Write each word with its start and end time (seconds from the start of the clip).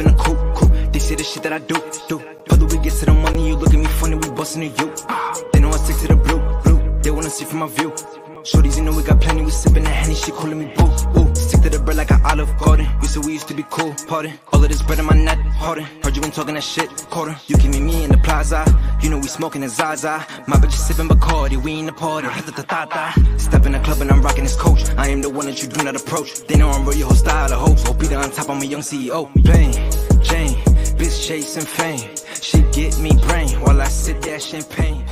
in 0.00 0.06
a 0.06 0.14
coupe, 0.14 0.38
coupe. 0.54 0.92
They 0.92 0.98
say 0.98 1.14
the 1.14 1.24
shit 1.24 1.42
that 1.44 1.52
I 1.52 1.58
do, 1.58 1.76
do. 2.08 2.18
Brother, 2.46 2.66
we 2.66 2.82
get 2.82 2.92
to 2.94 3.06
the 3.06 3.12
money, 3.14 3.48
you 3.48 3.56
look 3.56 3.72
at 3.72 3.78
me 3.78 3.86
funny, 3.86 4.16
we 4.16 4.30
bustin' 4.30 4.62
at 4.62 4.78
you. 4.80 4.92
They 5.52 5.60
know 5.60 5.70
I 5.70 5.76
stick 5.76 5.96
to 5.98 6.08
the 6.08 6.16
blue, 6.16 6.40
blue. 6.64 7.00
They 7.02 7.10
wanna 7.10 7.30
see 7.30 7.44
from 7.44 7.60
my 7.60 7.68
view. 7.68 7.90
Shorties, 8.42 8.78
you 8.78 8.84
know 8.84 8.96
we 8.96 9.02
got 9.02 9.20
plenty, 9.20 9.42
we 9.42 9.50
sippin' 9.50 9.84
that 9.84 9.90
Henny, 9.90 10.14
she 10.14 10.32
calling 10.32 10.58
me 10.58 10.72
boo, 10.74 10.88
ooh. 11.18 11.34
Stick 11.34 11.60
to 11.62 11.70
the 11.70 11.78
bread 11.78 11.98
like 11.98 12.10
an 12.10 12.22
olive 12.24 12.56
garden. 12.58 12.88
We 13.02 13.06
said 13.06 13.24
we 13.24 13.34
used 13.34 13.48
to 13.48 13.54
be 13.54 13.64
cool, 13.70 13.94
pardon. 14.08 14.32
All 14.52 14.62
of 14.62 14.68
this 14.68 14.82
bread 14.82 14.98
in 14.98 15.04
my 15.04 15.14
net, 15.14 15.38
harder. 15.38 15.82
Heard 16.02 16.16
you 16.16 16.22
been 16.22 16.30
talking 16.30 16.54
that 16.54 16.62
shit, 16.62 16.88
quarter. 17.10 17.36
You 17.46 17.56
give 17.56 17.70
me 17.70 17.80
me 17.80 18.04
in 18.04 18.10
the 18.10 18.18
plaza. 18.18 18.64
You 19.02 19.10
know 19.10 19.18
we 19.18 19.28
smoking 19.28 19.62
a 19.62 19.68
Zaza. 19.68 20.24
My 20.46 20.56
bitch 20.56 20.74
is 20.74 20.86
sipping 20.86 21.08
Bacardi, 21.08 21.62
we 21.62 21.78
in 21.78 21.86
the 21.86 21.92
party. 21.92 22.28
Step 23.38 23.66
in 23.66 23.72
the 23.72 23.80
club 23.80 24.00
and 24.00 24.10
I'm 24.10 24.22
rocking 24.22 24.44
this 24.44 24.56
coach. 24.56 24.88
I 24.96 25.08
am 25.08 25.20
the 25.20 25.30
one 25.30 25.46
that 25.46 25.62
you 25.62 25.68
do 25.68 25.82
not 25.82 25.96
approach. 25.96 26.46
They 26.46 26.56
know 26.56 26.70
I'm 26.70 26.86
really 26.86 27.02
hostile, 27.02 27.52
I 27.52 27.56
hope. 27.56 27.78
So 27.78 27.92
Peter 27.94 28.16
on 28.16 28.30
top, 28.30 28.48
I'm 28.48 28.62
a 28.62 28.64
young 28.64 28.80
CEO. 28.80 29.28
Bang, 29.44 29.72
chasing 31.20 31.66
fame. 31.66 32.10
She 32.40 32.62
get 32.72 32.98
me 32.98 33.10
brain 33.26 33.48
while 33.60 33.80
I 33.80 33.88
sip 33.88 34.20
that 34.22 34.40
champagne. 34.40 35.04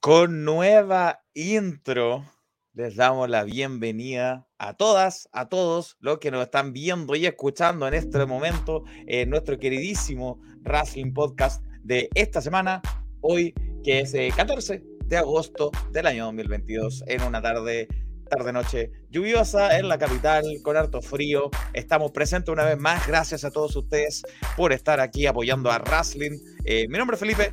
Con 0.00 0.44
nueva 0.44 1.22
intro, 1.34 2.24
les 2.72 2.96
damos 2.96 3.28
la 3.28 3.44
bienvenida 3.44 4.48
a 4.58 4.74
todas, 4.74 5.28
a 5.32 5.48
todos 5.48 5.96
los 6.00 6.18
que 6.18 6.30
nos 6.30 6.42
están 6.42 6.72
viendo 6.72 7.14
y 7.14 7.26
escuchando 7.26 7.86
en 7.86 7.94
este 7.94 8.24
momento 8.26 8.82
en 9.06 9.30
nuestro 9.30 9.58
queridísimo 9.58 10.40
Wrestling 10.62 11.12
Podcast 11.12 11.62
de 11.84 12.08
esta 12.14 12.40
semana, 12.40 12.82
hoy 13.20 13.54
que 13.84 14.00
es 14.00 14.14
eh, 14.14 14.32
14 14.34 14.82
de 15.04 15.16
agosto 15.16 15.70
del 15.92 16.06
año 16.06 16.24
2022, 16.24 17.04
en 17.06 17.22
una 17.22 17.40
tarde, 17.40 17.86
tarde-noche 18.32 18.90
lluviosa 19.10 19.78
en 19.78 19.88
la 19.88 19.98
capital, 19.98 20.42
con 20.62 20.74
harto 20.76 21.02
frío. 21.02 21.50
Estamos 21.74 22.12
presentes 22.12 22.50
una 22.50 22.64
vez 22.64 22.78
más, 22.78 23.06
gracias 23.06 23.44
a 23.44 23.50
todos 23.50 23.76
ustedes 23.76 24.22
por 24.56 24.72
estar 24.72 25.00
aquí 25.00 25.26
apoyando 25.26 25.70
a 25.70 25.78
Wrestling. 25.78 26.38
Eh, 26.64 26.88
mi 26.88 26.96
nombre 26.96 27.16
es 27.16 27.20
Felipe, 27.20 27.52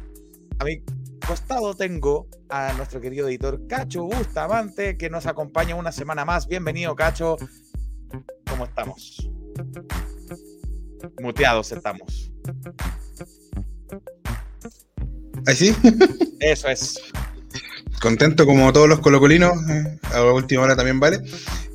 a 0.58 0.63
mi 0.63 0.81
costado 1.27 1.75
tengo 1.75 2.27
a 2.47 2.71
nuestro 2.73 3.02
querido 3.02 3.27
editor 3.27 3.67
Cacho 3.67 4.03
Bustamante, 4.03 4.97
que 4.97 5.09
nos 5.09 5.25
acompaña 5.25 5.75
una 5.75 5.91
semana 5.91 6.23
más. 6.23 6.47
Bienvenido, 6.47 6.95
Cacho. 6.95 7.36
¿Cómo 8.49 8.64
estamos? 8.64 9.30
Muteados 11.21 11.73
estamos. 11.73 12.31
¿Ahí 15.45 15.55
sí? 15.55 15.75
Eso 16.39 16.69
es. 16.69 17.02
Contento 18.02 18.45
como 18.45 18.72
todos 18.72 18.88
los 18.88 19.00
colocolinos, 19.00 19.52
eh, 19.69 20.00
a 20.14 20.23
última 20.23 20.64
hora 20.64 20.75
también 20.75 21.00
vale. 21.00 21.19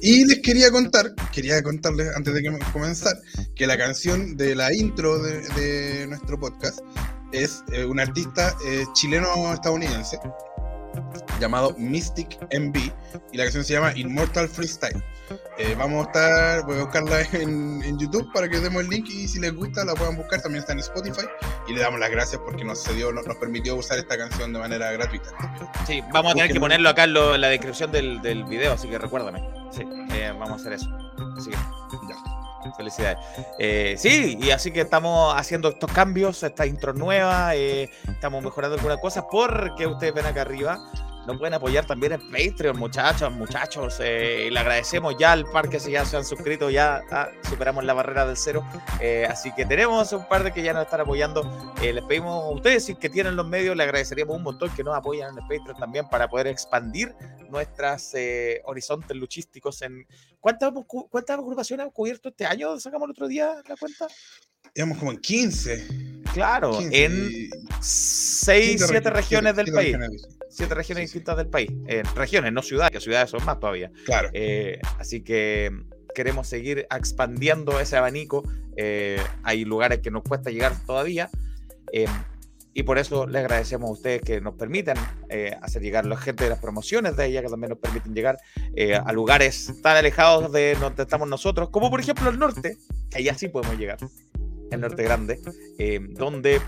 Y 0.01 0.25
les 0.25 0.41
quería 0.41 0.71
contar, 0.71 1.15
quería 1.33 1.63
contarles 1.63 2.15
antes 2.17 2.35
de 2.35 2.43
que 2.43 2.59
comenzar, 2.73 3.17
que 3.55 3.67
la 3.67 3.77
canción 3.77 4.37
de 4.37 4.55
la 4.55 4.73
intro 4.73 5.19
de, 5.19 5.41
de 5.51 6.07
nuestro 6.07 6.39
podcast 6.39 6.81
es 7.33 7.63
eh, 7.73 7.85
un 7.85 8.01
artista 8.01 8.55
eh, 8.67 8.85
chileno-estadounidense 8.93 10.19
llamado 11.41 11.75
Mystic 11.79 12.39
MB 12.53 12.77
y 13.33 13.37
la 13.37 13.45
canción 13.45 13.65
se 13.65 13.75
llama 13.75 13.93
Immortal 13.97 14.49
Freestyle. 14.49 15.03
Eh, 15.59 15.75
vamos 15.79 16.07
a 16.07 16.09
estar, 16.09 16.67
voy 16.67 16.79
a 16.79 16.83
buscarla 16.83 17.21
en, 17.33 17.83
en, 17.83 17.99
YouTube 17.99 18.31
para 18.33 18.49
que 18.49 18.61
demos 18.61 18.83
el 18.83 18.91
link 18.91 19.09
y 19.09 19.27
si 19.27 19.41
les 19.41 19.55
gusta 19.55 19.85
la 19.85 19.95
puedan 19.95 20.17
buscar, 20.17 20.43
también 20.43 20.61
está 20.61 20.73
en 20.73 20.81
Spotify 20.81 21.27
y 21.67 21.75
le 21.75 21.81
damos 21.81 21.99
las 21.99 22.11
gracias 22.11 22.41
porque 22.45 22.65
nos 22.65 22.83
cedió, 22.83 23.13
nos, 23.13 23.27
nos 23.27 23.37
permitió 23.37 23.77
usar 23.77 23.99
esta 23.99 24.19
canción 24.19 24.53
de 24.53 24.59
manera 24.59 24.93
gratuita. 24.93 25.31
Sí, 25.87 26.03
vamos 26.13 26.33
a 26.33 26.35
tener 26.35 26.53
que 26.53 26.61
ponerlo 26.61 26.89
acá 26.89 27.05
en, 27.05 27.15
lo, 27.15 27.35
en 27.35 27.41
la 27.41 27.49
descripción 27.49 27.91
del, 27.91 28.21
del, 28.21 28.45
video, 28.45 28.73
así 28.75 28.89
que 28.89 28.99
recuérdame. 28.99 29.41
Sí, 29.71 29.83
eh, 30.13 30.33
vamos 30.33 30.53
a 30.53 30.55
hacer 30.57 30.75
eso. 30.75 30.89
Así 31.37 31.51
que 31.51 31.57
ya. 32.09 32.34
Felicidades. 32.77 33.19
Eh, 33.59 33.95
sí, 33.99 34.39
y 34.41 34.51
así 34.51 34.71
que 34.71 34.83
estamos 34.83 35.35
haciendo 35.37 35.69
estos 35.69 35.91
cambios, 35.93 36.43
esta 36.43 36.67
intro 36.67 36.93
nueva, 36.93 37.55
eh, 37.55 37.91
estamos 38.09 38.43
mejorando 38.43 38.77
algunas 38.77 38.99
cosas 38.99 39.25
porque 39.31 39.87
ustedes 39.87 40.15
ven 40.15 40.27
acá 40.27 40.43
arriba 40.43 40.79
nos 41.27 41.39
pueden 41.39 41.55
apoyar 41.55 41.87
también 41.87 42.13
en 42.13 42.31
Patreon, 42.31 42.79
muchachos, 42.79 43.33
muchachos. 43.33 43.97
Eh, 44.01 44.49
le 44.51 44.59
agradecemos 44.59 45.15
ya 45.19 45.33
al 45.33 45.45
par 45.47 45.69
que 45.69 45.81
se 45.81 45.91
ya 45.91 46.05
se 46.05 46.17
han 46.17 46.25
suscrito, 46.25 46.71
ya 46.71 47.03
ah, 47.11 47.29
superamos 47.49 47.85
la 47.85 47.95
barrera 47.95 48.27
del 48.27 48.37
cero. 48.37 48.65
Eh, 49.01 49.27
así 49.29 49.53
que 49.55 49.65
tenemos 49.65 50.13
un 50.13 50.27
par 50.29 50.45
de 50.45 50.53
que 50.53 50.63
ya 50.63 50.73
nos 50.73 50.85
están 50.85 51.01
apoyando. 51.01 51.75
Eh, 51.83 51.93
les 51.93 52.05
pedimos 52.05 52.45
a 52.45 52.49
ustedes, 52.51 52.85
si 52.85 52.95
que 52.95 53.09
tienen 53.09 53.37
los 53.37 53.47
medios, 53.47 53.77
le 53.77 53.83
agradeceríamos 53.83 54.37
un 54.37 54.43
montón 54.43 54.71
que 54.75 54.85
nos 54.85 54.97
apoyen 54.97 55.29
en 55.29 55.39
el 55.39 55.43
Patreon 55.43 55.79
también 55.79 56.09
para 56.09 56.29
poder 56.29 56.47
expandir 56.49 57.15
nuestras 57.49 58.15
eh, 58.15 58.61
horizontes 58.65 59.17
luchísticos 59.17 59.83
en. 59.83 60.07
¿Cuántas, 60.41 60.73
¿Cuántas 60.87 61.39
agrupaciones 61.39 61.85
hemos 61.85 61.95
cubierto 61.95 62.29
este 62.29 62.45
año? 62.45 62.79
¿Sacamos 62.79 63.07
el 63.07 63.13
otro 63.13 63.29
día 63.29 63.63
la 63.67 63.77
cuenta? 63.77 64.09
Íbamos 64.75 64.99
como 64.99 65.13
en 65.13 65.19
15. 65.19 66.14
Claro, 66.35 66.79
15. 66.79 67.05
en 67.05 67.51
6, 67.81 68.85
7 68.87 69.11
regiones 69.11 69.57
del 69.57 69.73
país. 69.73 69.93
Regiones 69.97 70.29
siete 70.55 70.75
regiones 70.75 71.11
sí, 71.11 71.19
distintas 71.19 71.35
sí. 71.35 71.39
del 71.39 71.49
país. 71.49 71.71
Eh, 71.87 72.03
regiones, 72.15 72.53
no 72.53 72.63
ciudades, 72.63 72.93
que 72.93 73.01
ciudades 73.01 73.31
son 73.31 73.45
más 73.45 73.59
todavía. 73.59 73.91
Claro. 74.05 74.31
Eh, 74.33 74.81
así 74.99 75.23
que 75.23 75.71
queremos 76.15 76.47
seguir 76.47 76.87
expandiendo 76.95 77.81
ese 77.81 77.97
abanico. 77.97 78.45
Eh, 78.77 79.21
hay 79.43 79.65
lugares 79.65 79.99
que 79.99 80.11
nos 80.11 80.23
cuesta 80.23 80.51
llegar 80.51 80.73
todavía. 80.87 81.29
y 82.77 82.83
por 82.83 82.99
eso 82.99 83.29
les 83.29 83.41
agradecemos 83.41 83.89
a 83.89 83.93
ustedes 83.93 84.21
que 84.23 84.41
nos 84.41 84.55
permitan 84.55 84.97
hacer 85.63 85.81
llegar 85.81 86.07
la 86.07 86.17
gente 86.17 86.43
de 86.43 86.51
las 86.51 86.59
promociones 86.59 87.17
de 87.17 87.27
ella, 87.27 87.41
que 87.41 87.49
también 87.49 87.71
nos 87.71 87.79
permiten 87.79 88.15
llegar 88.15 88.37
a 89.05 89.13
lugares 89.13 89.75
tan 89.81 89.97
alejados 89.97 90.51
de 90.51 90.75
donde 90.81 91.05
estamos 91.05 91.29
nosotros, 91.29 91.71
como 91.71 91.89
por 91.89 92.01
ejemplo 92.01 92.31
el 92.31 92.39
norte, 92.39 92.77
que 93.11 93.19
allá 93.19 93.35
sí 93.35 93.47
podemos 93.47 93.79
llegar, 93.79 93.99
el 94.71 94.81
norte 94.81 95.03
grande, 95.03 95.41
donde 96.11 96.61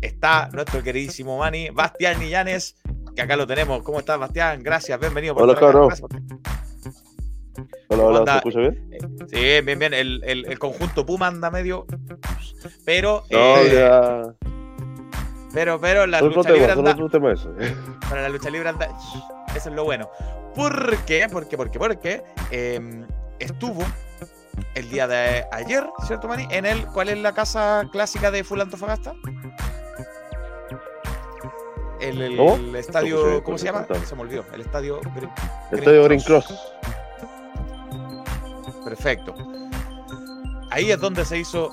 está 0.00 0.48
nuestro 0.52 0.82
queridísimo 0.82 1.38
Manny, 1.38 1.70
Bastián 1.70 2.22
Illanes, 2.22 2.76
que 3.14 3.22
acá 3.22 3.36
lo 3.36 3.46
tenemos. 3.46 3.82
¿Cómo 3.82 3.98
estás, 3.98 4.18
Bastián? 4.18 4.62
Gracias, 4.62 4.98
bienvenido. 5.00 5.34
Por 5.34 5.44
hola, 5.44 5.54
Caro. 5.58 5.88
Hola, 7.88 8.02
hola, 8.02 8.32
¿se 8.32 8.36
escucha 8.36 8.60
bien? 8.60 8.88
Eh, 8.92 8.98
sí, 9.28 9.64
bien, 9.64 9.78
bien. 9.78 9.94
El, 9.94 10.22
el, 10.24 10.46
el, 10.46 10.58
conjunto 10.58 11.06
Puma 11.06 11.28
anda 11.28 11.50
medio. 11.50 11.86
Pero. 12.84 13.24
No, 13.30 13.56
eh, 13.58 13.72
ya. 13.72 14.22
Pero, 15.54 15.80
pero 15.80 16.06
la 16.06 16.20
lucha 16.20 16.50
libre 16.50 16.72
anda. 16.72 16.96
Para 18.08 18.22
la 18.22 18.28
lucha 18.28 18.50
libre 18.50 18.68
anda. 18.68 18.88
Eso 19.54 19.70
es 19.70 19.74
lo 19.74 19.84
bueno. 19.84 20.10
¿Por 20.54 20.96
qué? 21.04 21.28
Porque, 21.30 21.56
porque, 21.56 21.78
porque 21.78 22.22
eh, 22.50 23.06
estuvo 23.38 23.82
el 24.74 24.90
día 24.90 25.06
de 25.06 25.46
ayer, 25.52 25.84
¿cierto, 26.06 26.28
Mani? 26.28 26.46
En 26.50 26.66
el, 26.66 26.86
¿cuál 26.88 27.08
es 27.08 27.18
la 27.18 27.32
casa 27.32 27.82
clásica 27.90 28.30
de 28.30 28.44
Full 28.44 28.60
Antofagasta? 28.60 29.14
El, 32.00 32.20
el, 32.20 32.36
¿Cómo? 32.36 32.56
el 32.56 32.76
estadio, 32.76 33.42
¿cómo 33.42 33.58
se 33.58 33.66
llama? 33.66 33.86
Se 34.04 34.14
me 34.14 34.22
olvidó. 34.22 34.44
El 34.52 34.60
estadio 34.60 35.00
Green, 35.14 35.30
Estadio 35.72 36.04
Green 36.04 36.20
Cross. 36.20 36.54
Perfecto. 38.84 39.34
Ahí 40.70 40.90
es 40.90 41.00
donde 41.00 41.24
se 41.24 41.38
hizo 41.38 41.70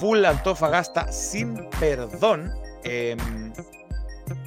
Full 0.00 0.24
Antofagasta 0.24 1.10
sin 1.10 1.68
perdón. 1.80 2.52
Eh, 2.84 3.16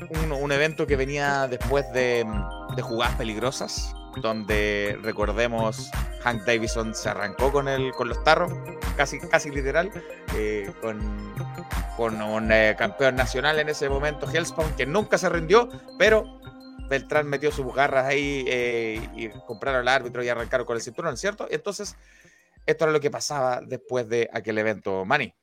un, 0.09 0.31
un, 0.31 0.51
evento 0.51 0.85
que 0.85 0.95
venía 0.95 1.47
después 1.47 1.91
de, 1.93 2.25
de, 2.75 2.81
jugadas 2.81 3.15
peligrosas, 3.15 3.93
donde 4.21 4.97
recordemos 5.01 5.89
Hank 6.23 6.43
Davison 6.43 6.93
se 6.93 7.09
arrancó 7.09 7.51
con 7.51 7.67
el 7.67 7.91
con 7.93 8.09
los 8.09 8.23
tarros, 8.23 8.51
casi, 8.95 9.19
casi 9.19 9.49
literal, 9.49 9.91
eh, 10.35 10.71
con, 10.81 10.99
con 11.95 12.21
un 12.21 12.51
eh, 12.51 12.75
campeón 12.77 13.15
nacional 13.15 13.59
en 13.59 13.69
ese 13.69 13.89
momento, 13.89 14.27
Hellspawn, 14.29 14.75
que 14.75 14.85
nunca 14.85 15.17
se 15.17 15.29
rindió, 15.29 15.69
pero 15.97 16.39
Beltrán 16.89 17.27
metió 17.27 17.51
sus 17.51 17.73
garras 17.73 18.05
ahí 18.05 18.45
eh, 18.47 19.09
y 19.15 19.29
compraron 19.45 19.81
al 19.81 19.87
árbitro 19.87 20.23
y 20.23 20.29
arrancaron 20.29 20.65
con 20.65 20.75
el 20.75 20.81
cinturón, 20.81 21.17
¿cierto? 21.17 21.47
Entonces, 21.49 21.95
esto 22.65 22.85
era 22.85 22.93
lo 22.93 22.99
que 22.99 23.11
pasaba 23.11 23.61
después 23.65 24.07
de 24.09 24.29
aquel 24.33 24.57
evento, 24.57 25.05
Manny. 25.05 25.33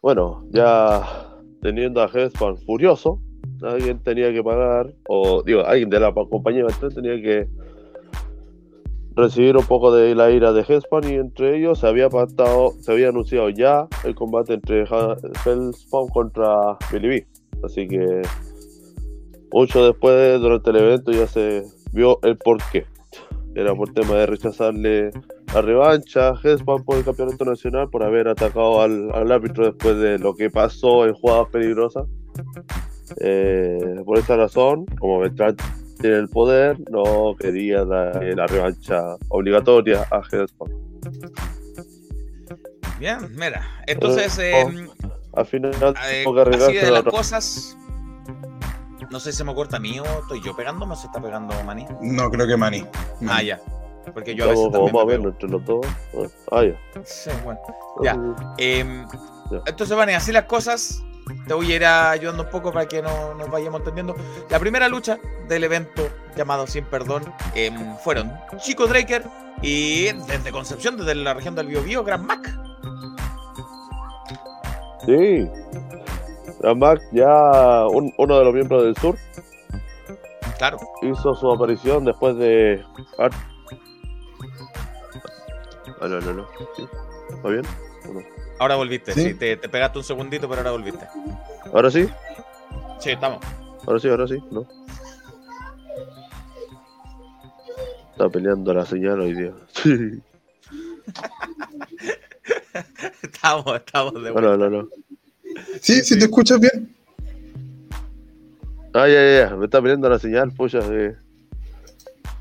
Bueno, 0.00 0.46
ya 0.50 1.36
teniendo 1.60 2.02
a 2.02 2.06
Hellspawn 2.06 2.56
furioso, 2.58 3.20
alguien 3.62 3.98
tenía 4.02 4.32
que 4.32 4.42
pagar, 4.42 4.92
o 5.08 5.42
digo, 5.42 5.64
alguien 5.64 5.90
de 5.90 6.00
la 6.00 6.12
compañía 6.12 6.64
Beltrán 6.64 6.94
tenía 6.94 7.20
que 7.20 7.48
recibir 9.18 9.56
un 9.56 9.64
poco 9.64 9.92
de 9.92 10.14
la 10.14 10.30
ira 10.30 10.52
de 10.52 10.62
Hellspawn 10.62 11.10
y 11.10 11.14
entre 11.14 11.58
ellos 11.58 11.80
se 11.80 11.88
había 11.88 12.08
pactado, 12.08 12.72
se 12.80 12.92
había 12.92 13.08
anunciado 13.08 13.48
ya 13.48 13.88
el 14.04 14.14
combate 14.14 14.54
entre 14.54 14.82
Hellspawn 14.82 16.08
contra 16.08 16.76
Billy 16.92 17.08
B. 17.08 17.26
Así 17.64 17.88
que 17.88 18.22
mucho 19.52 19.84
después, 19.84 20.40
durante 20.40 20.70
el 20.70 20.76
evento, 20.76 21.10
ya 21.10 21.26
se 21.26 21.64
vio 21.92 22.20
el 22.22 22.36
porqué. 22.36 22.86
Era 23.54 23.74
por 23.74 23.92
tema 23.92 24.14
de 24.14 24.26
rechazarle 24.26 25.10
la 25.52 25.62
revancha 25.62 26.28
a 26.28 26.34
por 26.84 26.98
el 26.98 27.04
campeonato 27.04 27.44
nacional 27.44 27.88
por 27.90 28.04
haber 28.04 28.28
atacado 28.28 28.82
al 28.82 29.32
árbitro 29.32 29.66
después 29.66 29.96
de 29.98 30.18
lo 30.18 30.34
que 30.34 30.50
pasó 30.50 31.06
en 31.06 31.14
jugadas 31.14 31.48
peligrosas. 31.50 32.06
Eh, 33.20 33.96
por 34.04 34.18
esa 34.18 34.36
razón, 34.36 34.86
como 35.00 35.20
Beltrán 35.20 35.56
tiene 36.00 36.16
el 36.16 36.28
poder, 36.28 36.78
no 36.90 37.34
quería 37.38 37.84
dar 37.84 38.22
la 38.22 38.46
revancha 38.46 39.16
obligatoria 39.28 40.06
a 40.10 40.20
Hellspawn. 40.30 40.70
Bien, 42.98 43.18
mira. 43.36 43.62
Entonces, 43.86 44.38
Eh, 44.38 44.60
eh, 44.60 44.88
Al 45.34 45.46
final, 45.46 45.72
eh, 46.10 46.22
tuvo 46.24 46.44
que 46.44 46.56
así 46.56 46.72
de 46.74 46.82
la 46.90 46.90
las 46.90 47.04
cosas. 47.04 47.76
No 49.10 49.20
sé 49.20 49.32
si 49.32 49.38
se 49.38 49.44
me 49.44 49.54
corta 49.54 49.76
a 49.76 49.80
mí 49.80 49.98
o 50.00 50.04
estoy 50.04 50.42
yo 50.42 50.54
pegándome 50.54 50.92
o 50.92 50.96
se 50.96 51.06
está 51.06 51.20
pegando 51.20 51.54
Manny. 51.64 51.86
No, 52.02 52.30
creo 52.30 52.46
que 52.46 52.56
Manny. 52.56 52.84
Ah, 53.28 53.42
ya. 53.42 53.58
Porque 54.12 54.34
yo 54.34 54.44
a 54.44 54.48
veces 54.48 54.66
Estamos 54.66 54.90
como 54.90 55.00
también 55.00 55.22
más 55.22 55.32
o 55.32 55.36
me 55.36 55.48
menos 55.58 55.64
pego. 55.64 55.72
entre 55.72 56.18
los 56.18 56.22
dos. 56.24 56.32
Ah, 56.50 56.64
ya. 56.64 57.02
Sí, 57.04 57.30
bueno. 57.44 57.60
Ya. 58.02 58.12
Entonces, 58.12 58.46
Em, 58.58 59.06
Ya. 59.50 59.60
entonces, 59.66 59.96
Vane, 59.96 60.14
así 60.16 60.32
las 60.32 60.44
cosas. 60.44 61.02
Te 61.46 61.54
voy 61.54 61.72
a 61.72 61.76
ir 61.76 61.84
ayudando 61.86 62.44
un 62.44 62.50
poco 62.50 62.72
para 62.72 62.86
que 62.86 63.00
no, 63.02 63.34
nos 63.34 63.50
vayamos 63.50 63.80
entendiendo. 63.80 64.14
La 64.50 64.58
primera 64.58 64.88
lucha 64.88 65.18
del 65.48 65.64
evento 65.64 66.08
llamado 66.36 66.66
Sin 66.66 66.84
Perdón 66.84 67.22
em, 67.54 67.96
fueron 67.98 68.32
Chico 68.58 68.86
Draker 68.86 69.24
y 69.62 70.04
desde 70.26 70.52
Concepción, 70.52 70.96
desde 70.96 71.14
la 71.14 71.34
región 71.34 71.54
del 71.54 71.66
Biobío, 71.68 72.04
Gran 72.04 72.24
Mac. 72.26 72.48
Sí. 75.06 75.48
Mac 76.76 77.00
ya 77.12 77.86
un- 77.88 78.12
uno 78.18 78.38
de 78.38 78.44
los 78.44 78.52
miembros 78.54 78.82
del 78.84 78.96
sur 78.96 79.16
Claro. 80.58 80.78
hizo 81.02 81.34
su 81.34 81.50
aparición 81.50 82.04
después 82.04 82.36
de. 82.36 82.84
Aló, 86.00 86.18
aló, 86.18 86.30
aló. 86.30 86.48
¿Sí? 86.76 86.86
¿Va 87.44 87.50
bien? 87.50 87.64
¿O 88.08 88.12
no? 88.14 88.20
Ahora 88.58 88.76
volviste. 88.76 89.12
Sí. 89.12 89.22
Sí, 89.28 89.34
te, 89.34 89.56
te 89.56 89.68
pegaste 89.68 89.98
un 89.98 90.04
segundito, 90.04 90.48
pero 90.48 90.60
ahora 90.60 90.72
volviste. 90.72 91.06
¿Ahora 91.72 91.90
sí? 91.90 92.08
Sí, 93.00 93.10
estamos. 93.10 93.40
Ahora 93.86 94.00
sí, 94.00 94.08
ahora 94.08 94.26
sí, 94.26 94.42
¿no? 94.50 94.66
Está 98.12 98.28
peleando 98.28 98.74
la 98.74 98.84
señal 98.84 99.20
hoy 99.20 99.34
día. 99.34 99.52
Sí. 99.72 100.20
Estamos, 103.22 103.76
estamos 103.76 104.14
de 104.14 104.30
vuelta. 104.30 104.38
Aló, 104.38 104.52
aló, 104.52 104.64
aló. 104.66 104.88
Sí, 105.80 106.02
si 106.02 106.18
te 106.18 106.24
escuchas 106.26 106.60
bien. 106.60 106.94
Ah, 108.92 109.06
ya, 109.08 109.14
ya, 109.24 109.48
ya. 109.48 109.56
Me 109.56 109.64
está 109.66 109.80
peleando 109.80 110.08
la 110.08 110.18
señal, 110.18 110.52
pucha. 110.52 110.80
Eh. 110.90 111.16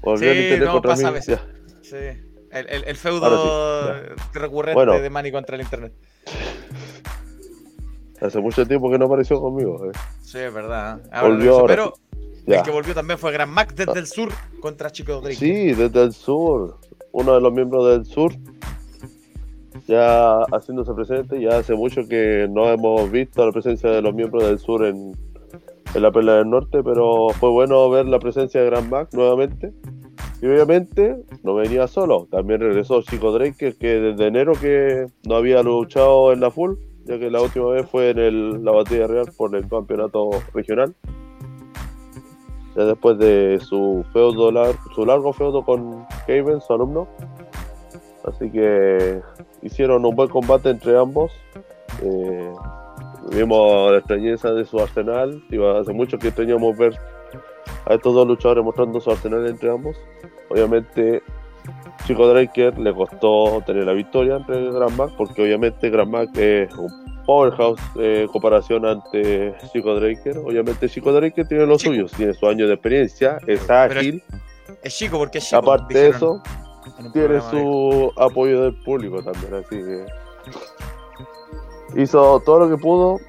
Volvió 0.02 0.32
Sí, 0.32 0.38
el 0.38 0.44
internet 0.44 0.68
no, 0.70 0.82
pasa 0.82 1.08
a 1.08 1.12
mí. 1.12 1.16
veces. 1.18 1.40
Ya. 1.40 1.46
Sí. 1.82 1.96
El, 2.52 2.70
el, 2.70 2.84
el 2.86 2.96
feudo 2.98 3.94
recurrente 4.34 4.76
Bueno. 4.76 5.00
de 5.00 5.10
Manny 5.10 5.32
contra 5.32 5.56
el 5.56 5.62
internet. 5.62 5.94
Hace 8.22 8.40
mucho 8.40 8.66
tiempo 8.66 8.90
que 8.90 8.98
no 8.98 9.06
apareció 9.06 9.40
conmigo. 9.40 9.86
eh. 9.86 9.92
Sí, 10.22 10.40
es 10.40 10.54
verdad. 10.54 11.00
¿eh? 11.06 11.10
Ahora 11.12 11.28
Volvió 11.30 11.54
ahora 11.60 11.68
pero 11.68 11.94
Ya. 12.48 12.58
el 12.58 12.64
que 12.64 12.72
volvió 12.72 12.94
también 12.96 13.20
fue 13.20 13.32
Gran 13.32 13.50
Mac 13.50 13.74
desde 13.76 14.00
el 14.00 14.08
sur 14.08 14.30
contra 14.60 14.90
Chico 14.92 15.22
Drake. 15.22 15.36
Sí, 15.36 15.74
desde 15.74 16.02
el 16.04 16.14
sur. 16.14 16.78
Uno 17.12 17.36
de 17.36 17.42
los 17.42 17.54
miembros 17.54 17.88
del 17.90 18.06
sur. 18.06 18.32
Ya 19.88 20.40
haciéndose 20.52 20.94
presente. 20.94 21.40
Ya 21.40 21.58
hace 21.60 21.76
mucho 21.76 22.08
que 22.08 22.48
no 22.50 22.68
hemos 22.70 23.10
visto 23.12 23.46
la 23.46 23.52
presencia 23.52 23.90
de 23.92 24.02
los 24.02 24.14
miembros 24.16 24.44
del 24.44 24.58
sur 24.60 24.84
en, 24.86 25.16
en 25.94 26.02
la 26.02 26.12
pelea 26.12 26.36
del 26.36 26.50
norte. 26.50 26.82
Pero 26.84 27.30
fue 27.40 27.50
bueno 27.52 27.88
ver 27.90 28.08
la 28.08 28.20
presencia 28.20 28.62
de 28.62 28.66
Grand 28.68 28.90
Mac 28.90 29.10
nuevamente. 29.14 29.74
Y 30.42 30.46
obviamente 30.46 31.18
no 31.44 31.56
venía 31.56 31.88
solo. 31.88 32.28
También 32.30 32.62
regresó 32.62 33.02
Chico 33.02 33.32
Drake, 33.32 33.76
que 33.80 34.00
desde 34.00 34.28
enero 34.28 34.54
que 34.54 35.08
no 35.28 35.36
había 35.36 35.64
luchado 35.64 36.32
en 36.32 36.42
la 36.42 36.52
full. 36.52 36.76
Ya 37.06 37.18
que 37.18 37.32
la 37.32 37.42
última 37.42 37.70
vez 37.70 37.90
fue 37.90 38.10
en 38.10 38.20
el- 38.20 38.64
la 38.66 38.72
batalla 38.72 39.08
real 39.08 39.32
por 39.36 39.56
el 39.56 39.68
campeonato 39.68 40.30
regional. 40.54 40.94
Ya 42.76 42.86
después 42.86 43.18
de 43.18 43.60
su 43.62 44.06
feudo 44.14 44.52
su 44.94 45.06
largo 45.06 45.34
feudo 45.34 45.64
con 45.64 46.06
Haven, 46.28 46.62
su 46.62 46.74
alumno. 46.74 47.08
Así 48.24 48.52
que 48.52 49.22
hicieron 49.64 50.06
un 50.06 50.16
buen 50.16 50.30
combate 50.30 50.70
entre 50.70 50.98
ambos. 50.98 51.32
Eh, 52.04 52.52
vimos 53.32 53.92
la 53.92 53.98
extrañeza 53.98 54.52
de 54.52 54.66
su 54.66 54.80
arsenal. 54.80 55.42
Digo, 55.50 55.70
hace 55.72 55.94
mucho 55.94 56.20
que 56.20 56.30
teníamos 56.32 56.78
ver 56.78 56.94
a 57.86 57.94
estos 57.94 58.14
dos 58.14 58.28
luchadores 58.28 58.64
mostrando 58.64 59.00
su 59.00 59.12
arsenal 59.12 59.48
entre 59.48 59.70
ambos. 59.72 59.98
Obviamente, 60.50 61.22
Chico 62.06 62.28
Draker 62.28 62.78
le 62.80 62.94
costó 62.94 63.62
tener 63.66 63.84
la 63.86 63.94
victoria 63.94 64.38
entre 64.38 64.72
Grand 64.72 64.96
Mac, 64.96 65.12
porque 65.18 65.42
obviamente 65.42 65.90
Grand 65.90 66.10
Mac 66.10 66.30
es 66.38 66.74
un 66.76 66.90
powerhouse 67.26 67.80
eh, 68.00 68.22
en 68.22 68.28
comparación 68.30 68.86
ante 68.86 69.54
Chico 69.74 69.94
Draker. 70.00 70.38
Obviamente, 70.38 70.88
Chico 70.88 71.12
Draker 71.12 71.46
tiene 71.48 71.66
los 71.66 71.80
Chico. 71.82 71.94
suyos, 71.94 72.12
tiene 72.14 72.34
su 72.34 72.48
año 72.48 72.68
de 72.68 72.74
experiencia, 72.76 73.38
es 73.46 73.60
Pero 73.62 73.62
es 73.62 73.70
ágil. 73.98 74.24
Es 74.84 74.96
chico 74.96 75.18
porque 75.18 75.40
es 75.40 75.46
chico. 75.46 75.58
Aparte 75.58 75.98
de 75.98 76.10
eso, 76.10 76.42
tiene 77.12 77.36
de- 77.36 77.42
su 77.42 78.14
apoyo 78.16 78.62
del 78.64 78.76
público 78.84 79.22
también, 79.22 79.56
así 79.56 79.76
que 79.76 80.06
hizo 82.02 82.40
todo 82.46 82.60
lo 82.60 82.70
que 82.70 82.82
pudo. 82.82 83.20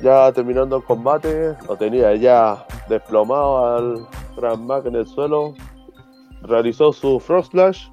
Ya 0.00 0.32
terminando 0.32 0.76
el 0.76 0.84
combate, 0.84 1.56
lo 1.66 1.76
tenía 1.76 2.14
ya 2.14 2.64
desplomado 2.88 3.74
al 3.74 4.06
Grand 4.36 4.64
Mac 4.64 4.86
en 4.86 4.94
el 4.94 5.06
suelo. 5.06 5.54
Realizó 6.42 6.92
su 6.92 7.18
Frog 7.18 7.46
Splash. 7.46 7.88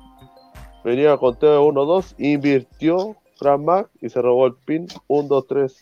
Venía 0.84 1.14
al 1.14 1.20
conteo 1.20 1.52
de 1.52 1.60
1-2, 1.60 2.14
invirtió 2.20 3.16
Grand 3.42 3.64
Mac 3.64 3.90
y 4.02 4.10
se 4.10 4.22
robó 4.22 4.46
el 4.46 4.54
pin 4.54 4.88
1-2-3. 5.08 5.74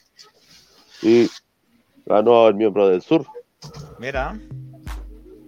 Y 1.02 1.30
ganó 2.06 2.48
el 2.48 2.56
miembro 2.56 2.88
del 2.88 3.02
sur. 3.02 3.26
Mira. 4.00 4.40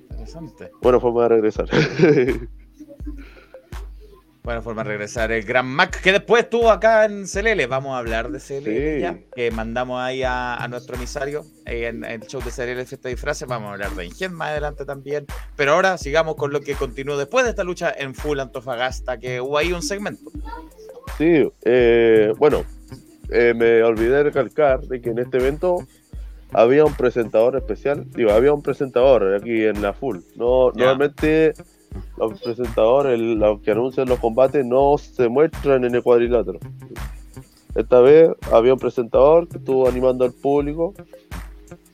Interesante. 0.10 0.71
Buena 0.81 1.00
forma 1.00 1.24
de 1.24 1.30
regresar. 1.30 1.69
Buena 4.45 4.62
forma 4.62 4.83
de 4.83 4.89
regresar 4.89 5.31
el 5.31 5.44
Gran 5.44 5.65
Mac, 5.65 6.00
que 6.01 6.12
después 6.12 6.44
estuvo 6.44 6.69
acá 6.69 7.06
en 7.06 7.25
CLL. 7.25 7.65
Vamos 7.68 7.95
a 7.95 7.97
hablar 7.97 8.30
de 8.31 8.38
CLL 8.39 8.63
Sí. 8.63 9.01
ya, 9.01 9.18
que 9.36 9.50
mandamos 9.50 10.00
ahí 10.00 10.21
a, 10.21 10.56
a 10.56 10.68
nuestro 10.68 10.95
emisario 10.95 11.44
eh, 11.65 11.88
en, 11.88 12.06
en 12.06 12.21
el 12.21 12.27
show 12.27 12.39
de 12.44 12.51
CLL 12.51 12.86
Fiesta 12.86 13.09
de 13.09 13.15
Disfraces. 13.15 13.47
Vamos 13.47 13.69
a 13.69 13.74
hablar 13.74 13.92
de 13.95 14.06
Ingen 14.06 14.33
más 14.33 14.50
adelante 14.50 14.86
también. 14.86 15.25
Pero 15.56 15.74
ahora 15.74 15.97
sigamos 15.97 16.36
con 16.36 16.53
lo 16.53 16.62
que 16.62 16.75
continuó 16.75 17.18
después 17.18 17.44
de 17.44 17.50
esta 17.50 17.63
lucha 17.63 17.92
en 17.97 18.13
Full 18.13 18.39
Antofagasta, 18.39 19.18
que 19.18 19.42
hubo 19.42 19.57
ahí 19.57 19.74
un 19.74 19.81
segmento. 19.81 20.30
Sí, 21.18 21.50
eh, 21.63 22.31
bueno, 22.38 22.63
eh, 23.31 23.53
me 23.56 23.81
olvidé 23.81 24.21
recalcar 24.21 24.81
de 24.81 25.02
que 25.02 25.09
en 25.09 25.18
este 25.18 25.37
evento 25.37 25.78
había 26.54 26.85
un 26.85 26.94
presentador 26.94 27.56
especial, 27.56 28.06
digo, 28.11 28.31
había 28.31 28.54
un 28.54 28.61
presentador 28.61 29.33
aquí 29.33 29.66
en 29.66 29.81
la 29.81 29.94
full. 29.94 30.19
No, 30.35 30.71
Ya. 30.73 30.85
normalmente 30.85 31.54
los 32.18 32.42
presentadores, 32.42 33.19
los 33.19 33.61
que 33.61 33.71
anuncian 33.71 34.07
los 34.07 34.19
combates, 34.19 34.66
no 34.66 34.97
se 34.97 35.30
muestran 35.30 35.83
en 35.83 35.95
el 35.95 36.04
cuadrilátero. 36.04 36.59
Esta 37.75 37.99
vez 37.99 38.30
había 38.52 38.73
un 38.73 38.80
presentador 38.80 39.47
que 39.47 39.57
estuvo 39.57 39.87
animando 39.87 40.23
al 40.23 40.31
público. 40.31 40.94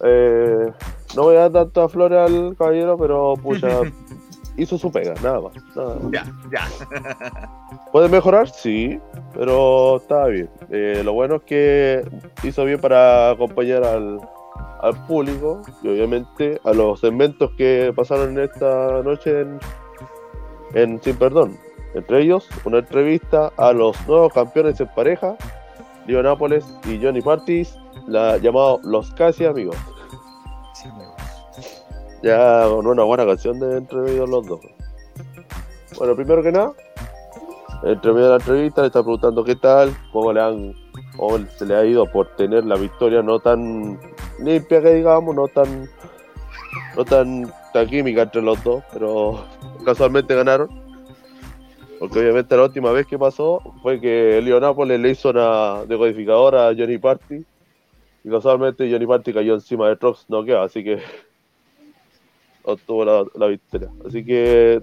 Eh, 0.04 0.72
no 1.16 1.24
voy 1.24 1.36
a 1.36 1.50
dar 1.50 1.52
tantas 1.52 1.92
flores 1.92 2.20
al 2.20 2.56
caballero, 2.56 2.98
pero 2.98 3.34
pucha, 3.42 3.82
hizo 4.58 4.78
su 4.78 4.92
pega, 4.92 5.16
nada 5.24 5.42
más. 5.42 5.54
Nada 5.76 5.96
más. 5.96 6.12
Ya, 6.12 6.26
ya. 6.52 6.68
¿Puede 7.92 8.10
mejorar? 8.10 8.48
Sí, 8.50 9.00
pero 9.34 9.98
estaba 9.98 10.28
bien. 10.28 10.50
Eh, 10.70 11.02
lo 11.04 11.14
bueno 11.14 11.38
es 11.38 11.44
que 11.44 12.04
hizo 12.44 12.64
bien 12.64 12.80
para 12.80 13.32
acompañar 13.32 13.84
al, 13.84 14.20
al 14.82 15.06
público 15.08 15.62
y 15.82 15.88
obviamente 15.88 16.60
a 16.64 16.74
los 16.74 17.00
segmentos 17.00 17.52
que 17.58 17.92
pasaron 17.96 18.38
en 18.38 18.46
esta 18.46 19.02
noche 19.04 19.42
en, 19.42 19.60
en 20.74 21.02
Sin 21.02 21.16
Perdón. 21.18 21.58
Entre 21.94 22.22
ellos, 22.22 22.48
una 22.64 22.80
entrevista 22.80 23.52
a 23.58 23.74
los 23.74 23.96
nuevos 24.08 24.34
campeones 24.34 24.80
en 24.80 24.88
pareja, 24.88 25.36
Leo 26.08 26.24
Nápoles 26.24 26.66
y 26.86 27.02
Johnny 27.02 27.22
Partis, 27.22 27.76
la, 28.08 28.38
llamado 28.38 28.80
Los 28.84 29.12
Casi 29.14 29.46
Amigos. 29.46 29.76
Sí, 30.74 30.88
amigos. 30.88 31.16
Ya 32.24 32.66
con 32.68 32.88
una 32.88 33.04
buena 33.04 33.26
canción 33.26 33.60
de 33.60 33.78
entre 33.78 34.14
ellos 34.14 34.30
los 34.30 34.48
dos. 34.48 34.62
Bueno, 35.98 36.16
primero 36.16 36.42
que 36.42 36.52
nada, 36.52 36.72
entre 37.84 38.14
medio 38.14 38.26
de 38.26 38.32
la 38.32 38.38
entrevista 38.38 38.82
le 38.82 38.88
está 38.88 39.02
preguntando 39.02 39.44
qué 39.44 39.56
tal, 39.56 39.96
cómo 40.12 40.32
le 40.32 40.42
han, 40.42 40.74
cómo 41.18 41.40
se 41.58 41.66
le 41.66 41.76
ha 41.76 41.84
ido 41.84 42.06
por 42.06 42.28
tener 42.36 42.64
la 42.66 42.76
victoria 42.76 43.22
no 43.22 43.40
tan 43.40 44.00
limpia 44.40 44.82
que 44.82 44.94
digamos, 44.94 45.36
no 45.36 45.48
tan, 45.48 45.90
no 46.96 47.06
tan, 47.06 47.52
química 47.90 48.24
entre 48.24 48.42
los 48.42 48.64
dos, 48.64 48.84
pero 48.92 49.46
casualmente 49.86 50.36
ganaron. 50.36 50.70
Porque 52.00 52.20
obviamente 52.20 52.58
la 52.58 52.64
última 52.64 52.92
vez 52.92 53.06
que 53.06 53.20
pasó 53.20 53.62
fue 53.82 54.00
que 54.02 54.42
Leo 54.42 54.60
Nápoles 54.60 55.00
le 55.00 55.12
hizo 55.12 55.30
una 55.30 55.86
decodificadora 55.86 56.68
a 56.68 56.76
Johnny 56.76 56.98
Party. 56.98 57.46
Y 58.24 58.30
casualmente 58.30 58.92
Johnny 58.92 59.06
Party 59.06 59.34
cayó 59.34 59.54
encima 59.54 59.88
de 59.88 59.96
Trox 59.96 60.30
noqueado, 60.30 60.64
así 60.64 60.84
que 60.84 61.00
obtuvo 62.64 63.06
la, 63.06 63.24
la 63.36 63.48
victoria. 63.48 63.90
Así 64.06 64.24
que 64.24 64.82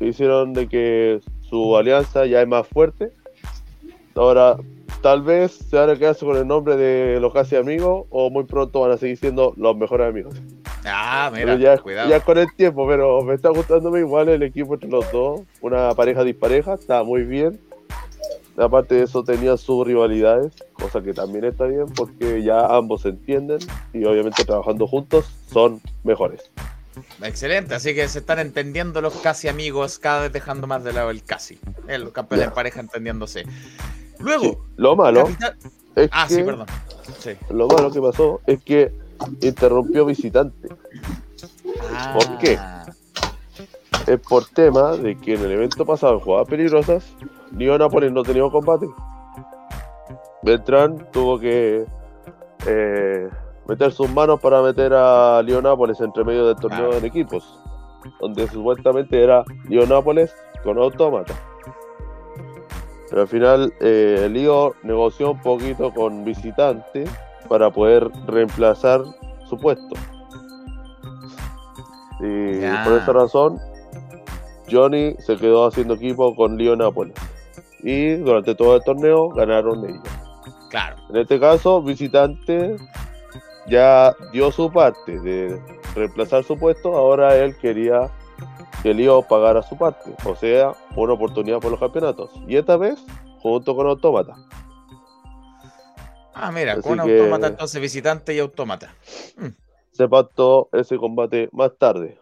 hicieron 0.00 0.52
de 0.52 0.68
que 0.68 1.20
su 1.48 1.76
alianza 1.76 2.26
ya 2.26 2.42
es 2.42 2.48
más 2.48 2.66
fuerte. 2.66 3.12
Ahora, 4.14 4.56
tal 5.02 5.22
vez 5.22 5.52
se 5.52 5.76
van 5.76 5.90
a 5.90 5.96
quedarse 5.96 6.24
con 6.24 6.36
el 6.36 6.46
nombre 6.46 6.76
de 6.76 7.20
los 7.20 7.32
casi 7.32 7.56
amigos 7.56 8.06
o 8.10 8.30
muy 8.30 8.44
pronto 8.44 8.80
van 8.80 8.92
a 8.92 8.96
seguir 8.96 9.16
siendo 9.16 9.52
los 9.56 9.76
mejores 9.76 10.08
amigos. 10.08 10.34
Ah, 10.86 11.30
mira, 11.32 11.56
ya, 11.56 11.76
cuidado. 11.78 12.08
ya 12.08 12.20
con 12.20 12.38
el 12.38 12.46
tiempo, 12.54 12.86
pero 12.86 13.22
me 13.22 13.34
está 13.34 13.48
gustándome 13.50 14.00
igual 14.00 14.28
el 14.28 14.42
equipo 14.42 14.74
entre 14.74 14.88
los 14.90 15.10
dos. 15.12 15.40
Una 15.60 15.94
pareja 15.94 16.22
dispareja, 16.24 16.74
está 16.74 17.02
muy 17.02 17.22
bien. 17.24 17.60
Aparte 18.58 18.94
de 18.94 19.02
eso 19.04 19.22
tenía 19.22 19.56
sus 19.58 19.86
rivalidades, 19.86 20.52
cosa 20.72 21.02
que 21.02 21.12
también 21.12 21.44
está 21.44 21.64
bien 21.66 21.86
porque 21.94 22.42
ya 22.42 22.64
ambos 22.74 23.02
se 23.02 23.10
entienden 23.10 23.58
y 23.92 24.04
obviamente 24.06 24.44
trabajando 24.46 24.86
juntos 24.86 25.26
son 25.52 25.80
mejores. 26.04 26.50
Excelente, 27.22 27.74
así 27.74 27.94
que 27.94 28.08
se 28.08 28.20
están 28.20 28.38
entendiendo 28.38 29.02
los 29.02 29.14
casi 29.16 29.48
amigos, 29.48 29.98
cada 29.98 30.22
vez 30.22 30.32
dejando 30.32 30.66
más 30.66 30.82
de 30.84 30.94
lado 30.94 31.10
el 31.10 31.22
casi. 31.22 31.58
Eh, 31.86 31.98
los 31.98 32.12
campeones 32.12 32.46
en 32.48 32.54
pareja 32.54 32.80
entendiéndose. 32.80 33.44
Luego, 34.18 34.44
Sí, 34.44 34.56
Lo 34.76 34.96
malo 34.96 35.28
es 35.94 36.08
Ah, 36.10 36.24
que, 36.26 36.34
sí, 36.36 36.42
perdón. 36.42 36.66
Sí. 37.18 37.32
lo 37.50 37.68
malo 37.68 37.90
que 37.90 38.00
pasó 38.00 38.40
es 38.46 38.62
que 38.62 38.90
interrumpió 39.40 40.04
visitante. 40.04 40.68
¿Por 42.12 42.38
qué? 42.38 42.56
Ah, 42.58 42.86
Es 44.06 44.20
por 44.20 44.44
tema 44.46 44.92
de 44.92 45.16
que 45.16 45.34
en 45.34 45.44
el 45.44 45.52
evento 45.52 45.84
pasado 45.84 46.14
en 46.14 46.20
jugadas 46.20 46.48
peligrosas, 46.48 47.04
Nápoles 47.50 48.12
no 48.12 48.22
tenía 48.22 48.48
combate. 48.50 48.86
Beltrán 50.42 51.10
tuvo 51.12 51.38
que 51.38 51.86
eh, 52.66 53.28
meter 53.66 53.92
sus 53.92 54.10
manos 54.10 54.40
para 54.40 54.62
meter 54.62 54.92
a 54.94 55.42
Nápoles 55.42 56.00
entre 56.00 56.24
medio 56.24 56.46
del 56.46 56.56
torneo 56.56 56.92
en 56.92 57.04
equipos, 57.04 57.58
donde 58.20 58.46
supuestamente 58.48 59.22
era 59.22 59.44
Nápoles 59.68 60.34
con 60.62 60.78
autómata. 60.78 61.34
Pero 63.08 63.22
al 63.22 63.28
final 63.28 63.72
eh, 63.80 64.28
Lío 64.30 64.74
negoció 64.82 65.32
un 65.32 65.40
poquito 65.40 65.92
con 65.92 66.24
visitante 66.24 67.04
para 67.46 67.70
poder 67.70 68.10
reemplazar 68.26 69.02
su 69.48 69.56
puesto. 69.58 69.94
Y 72.20 72.60
por 72.84 72.94
esa 72.94 73.12
razón, 73.12 73.60
Johnny 74.70 75.14
se 75.18 75.36
quedó 75.36 75.66
haciendo 75.66 75.94
equipo 75.94 76.34
con 76.34 76.56
Lío 76.56 76.76
Nápoles. 76.76 77.14
Y 77.82 78.14
durante 78.14 78.54
todo 78.54 78.76
el 78.76 78.82
torneo 78.82 79.28
ganaron 79.28 79.84
ellos. 79.84 80.02
claro. 80.70 80.96
En 81.10 81.16
este 81.16 81.38
caso, 81.38 81.82
visitante 81.82 82.76
ya 83.68 84.14
dio 84.32 84.50
su 84.50 84.70
parte 84.70 85.20
de 85.20 85.60
reemplazar 85.94 86.44
su 86.44 86.58
puesto. 86.58 86.96
Ahora 86.96 87.36
él 87.36 87.56
quería 87.58 88.10
que 88.82 88.94
Lío 88.94 89.22
pagara 89.22 89.62
su 89.62 89.76
parte. 89.76 90.14
O 90.24 90.34
sea, 90.34 90.72
una 90.96 91.12
oportunidad 91.12 91.60
por 91.60 91.70
los 91.70 91.80
campeonatos. 91.80 92.30
Y 92.46 92.56
esta 92.56 92.76
vez, 92.76 93.04
junto 93.40 93.76
con 93.76 93.86
Autómata. 93.86 94.34
Ah, 96.38 96.52
mira, 96.52 96.74
Así 96.74 96.82
con 96.82 96.96
que- 96.98 97.18
autómata 97.18 97.46
entonces 97.46 97.80
visitante 97.80 98.34
y 98.34 98.38
autómata. 98.38 98.94
Se 99.92 100.06
pactó 100.08 100.68
ese 100.72 100.96
combate 100.98 101.48
más 101.52 101.72
tarde. 101.78 102.18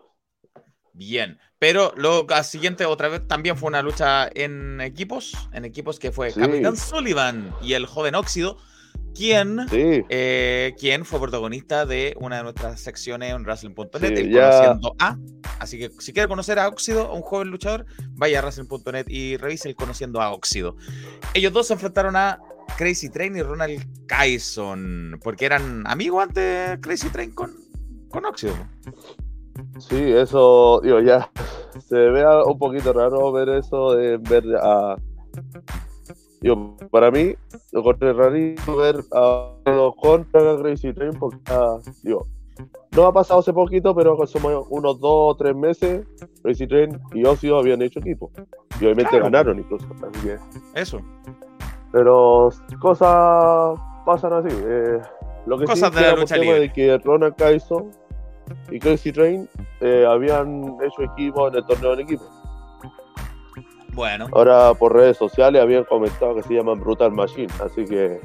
Bien. 0.92 1.38
Pero 1.58 1.92
lo 1.96 2.26
siguiente 2.44 2.84
otra 2.84 3.08
vez 3.08 3.26
también 3.26 3.56
fue 3.56 3.68
una 3.68 3.82
lucha 3.82 4.28
en 4.34 4.80
equipos, 4.80 5.32
en 5.52 5.64
equipos 5.64 5.98
que 5.98 6.12
fue 6.12 6.30
Sí. 6.30 6.38
Capitán 6.40 6.76
Sullivan 6.76 7.52
y 7.62 7.72
el 7.72 7.86
joven 7.86 8.14
Óxido, 8.14 8.58
quien, 9.14 9.66
Sí, 9.70 10.04
eh, 10.10 10.74
quien 10.78 11.04
fue 11.04 11.20
protagonista 11.20 11.86
de 11.86 12.14
una 12.20 12.36
de 12.36 12.42
nuestras 12.44 12.80
secciones 12.80 13.32
en 13.32 13.42
Wrestling.net, 13.44 14.16
Sí, 14.16 14.30
Conociendo 14.32 14.94
a. 14.98 15.16
Así 15.58 15.78
que 15.78 15.90
si 16.00 16.12
quiere 16.12 16.28
conocer 16.28 16.58
a 16.58 16.68
Óxido, 16.68 17.06
a 17.06 17.12
un 17.14 17.22
joven 17.22 17.48
luchador, 17.48 17.86
vaya 18.10 18.40
a 18.40 18.42
Wrestling.net 18.42 19.06
y 19.08 19.36
revise 19.38 19.68
el 19.68 19.74
Conociendo 19.74 20.20
a 20.20 20.32
Óxido. 20.32 20.76
Ellos 21.32 21.52
dos 21.52 21.66
se 21.68 21.72
enfrentaron 21.74 22.14
a 22.16 22.40
Crazy 22.76 23.08
Train 23.08 23.36
y 23.36 23.42
Ronald 23.42 23.82
Kyson, 24.06 25.20
porque 25.22 25.46
eran 25.46 25.86
amigos 25.86 26.22
antes 26.24 26.78
Crazy 26.80 27.08
Train 27.10 27.30
con, 27.32 27.52
con 28.10 28.24
Óxido. 28.24 28.54
sí, 29.78 29.96
eso, 30.12 30.80
digo, 30.82 31.00
ya 31.00 31.30
se 31.88 31.96
ve 31.96 32.22
a- 32.22 32.44
un 32.44 32.58
poquito 32.58 32.92
raro 32.92 33.30
ver 33.32 33.48
eso 33.50 33.92
de 33.94 34.18
ver 34.18 34.44
a. 34.60 34.96
Digo, 36.40 36.76
para 36.90 37.10
mí, 37.10 37.34
lo 37.72 37.80
encontré 37.80 38.12
rarito 38.12 38.76
ver 38.76 38.96
a 39.12 39.52
los 39.66 39.94
contra 39.96 40.56
Crazy 40.58 40.92
Train 40.92 41.12
porque, 41.18 41.38
ah, 41.46 41.78
digo, 42.02 42.26
no 42.94 43.06
ha 43.06 43.12
pasado 43.12 43.40
hace 43.40 43.52
poquito, 43.52 43.94
pero 43.94 44.14
somos 44.26 44.66
unos 44.68 45.00
dos 45.00 45.32
o 45.32 45.36
tres 45.36 45.56
meses, 45.56 46.06
Crazy 46.42 46.66
Train 46.66 47.00
y 47.14 47.24
Ocio 47.24 47.58
habían 47.58 47.80
hecho 47.82 48.00
equipo. 48.00 48.30
Y 48.80 48.84
obviamente 48.84 49.10
Claro. 49.10 49.24
ganaron 49.24 49.58
incluso. 49.58 49.86
Así 50.12 50.26
que, 50.26 50.36
Eso. 50.74 51.00
Pero 51.94 52.50
cosas 52.80 53.78
pasan 54.04 54.32
así. 54.32 54.48
eh, 54.50 55.00
lo 55.46 55.56
que 55.58 55.64
Cosas 55.64 55.90
sí 55.90 55.94
de 56.00 56.02
la 56.02 56.16
lucha 56.16 56.36
libre. 56.36 56.58
de 56.60 56.72
que 56.72 56.98
Ronald 56.98 57.36
Kyson 57.36 57.92
y 58.70 58.80
Crazy 58.80 59.12
Train 59.12 59.48
eh, 59.80 60.04
habían 60.08 60.76
hecho 60.82 61.02
equipo 61.02 61.46
en 61.48 61.54
el 61.54 61.64
torneo 61.66 61.92
en 61.92 62.00
equipo. 62.00 62.24
Bueno. 63.92 64.26
Ahora 64.32 64.74
por 64.74 64.92
redes 64.92 65.16
sociales 65.16 65.62
habían 65.62 65.84
comentado 65.84 66.34
que 66.34 66.42
se 66.42 66.54
llaman 66.54 66.80
Brutal 66.80 67.12
Machine, 67.12 67.52
así 67.64 67.84
que 67.84 68.20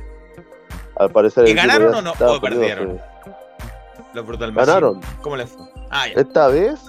al 0.97 1.11
parecer 1.11 1.47
¿Y 1.47 1.53
ganaron 1.53 1.93
o 1.93 2.01
no? 2.01 2.13
¿O 2.19 2.41
perdieron? 2.41 2.99
Los 4.15 4.25
Brutal 4.25 4.51
Machine. 4.51 4.65
Ganaron. 4.73 5.01
¿Cómo 5.21 5.35
les 5.35 5.47
fue? 5.51 5.63
Ah, 5.91 6.07
ya. 6.07 6.19
Esta 6.21 6.47
vez 6.47 6.79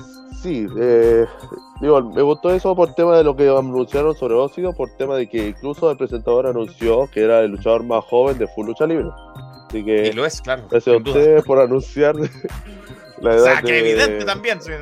sí, 0.42 0.66
eh, 0.78 1.26
digo, 1.80 2.00
me 2.02 2.22
gustó 2.22 2.50
eso 2.50 2.74
por 2.74 2.94
tema 2.94 3.16
de 3.16 3.24
lo 3.24 3.34
que 3.36 3.48
anunciaron 3.48 4.14
sobre 4.14 4.34
Óxido, 4.34 4.72
por 4.72 4.90
tema 4.96 5.16
de 5.16 5.28
que 5.28 5.48
incluso 5.48 5.90
el 5.90 5.96
presentador 5.96 6.46
anunció 6.46 7.08
que 7.12 7.22
era 7.22 7.40
el 7.40 7.52
luchador 7.52 7.84
más 7.84 8.04
joven 8.04 8.38
de 8.38 8.46
Full 8.48 8.66
Lucha 8.66 8.86
Libre. 8.86 9.08
Así 9.68 9.78
Y 9.78 9.84
que 9.84 10.12
lo 10.12 10.24
es, 10.26 10.40
claro. 10.40 10.62
gracias 10.70 10.94
a 10.94 10.98
ustedes 10.98 11.44
por 11.44 11.58
anunciar 11.60 12.14
la 13.20 13.30
O 13.30 13.34
edad 13.34 13.44
sea, 13.44 13.62
que 13.62 13.72
de 13.72 13.78
evidente 13.80 14.24
también. 14.24 14.60
Sí. 14.60 14.72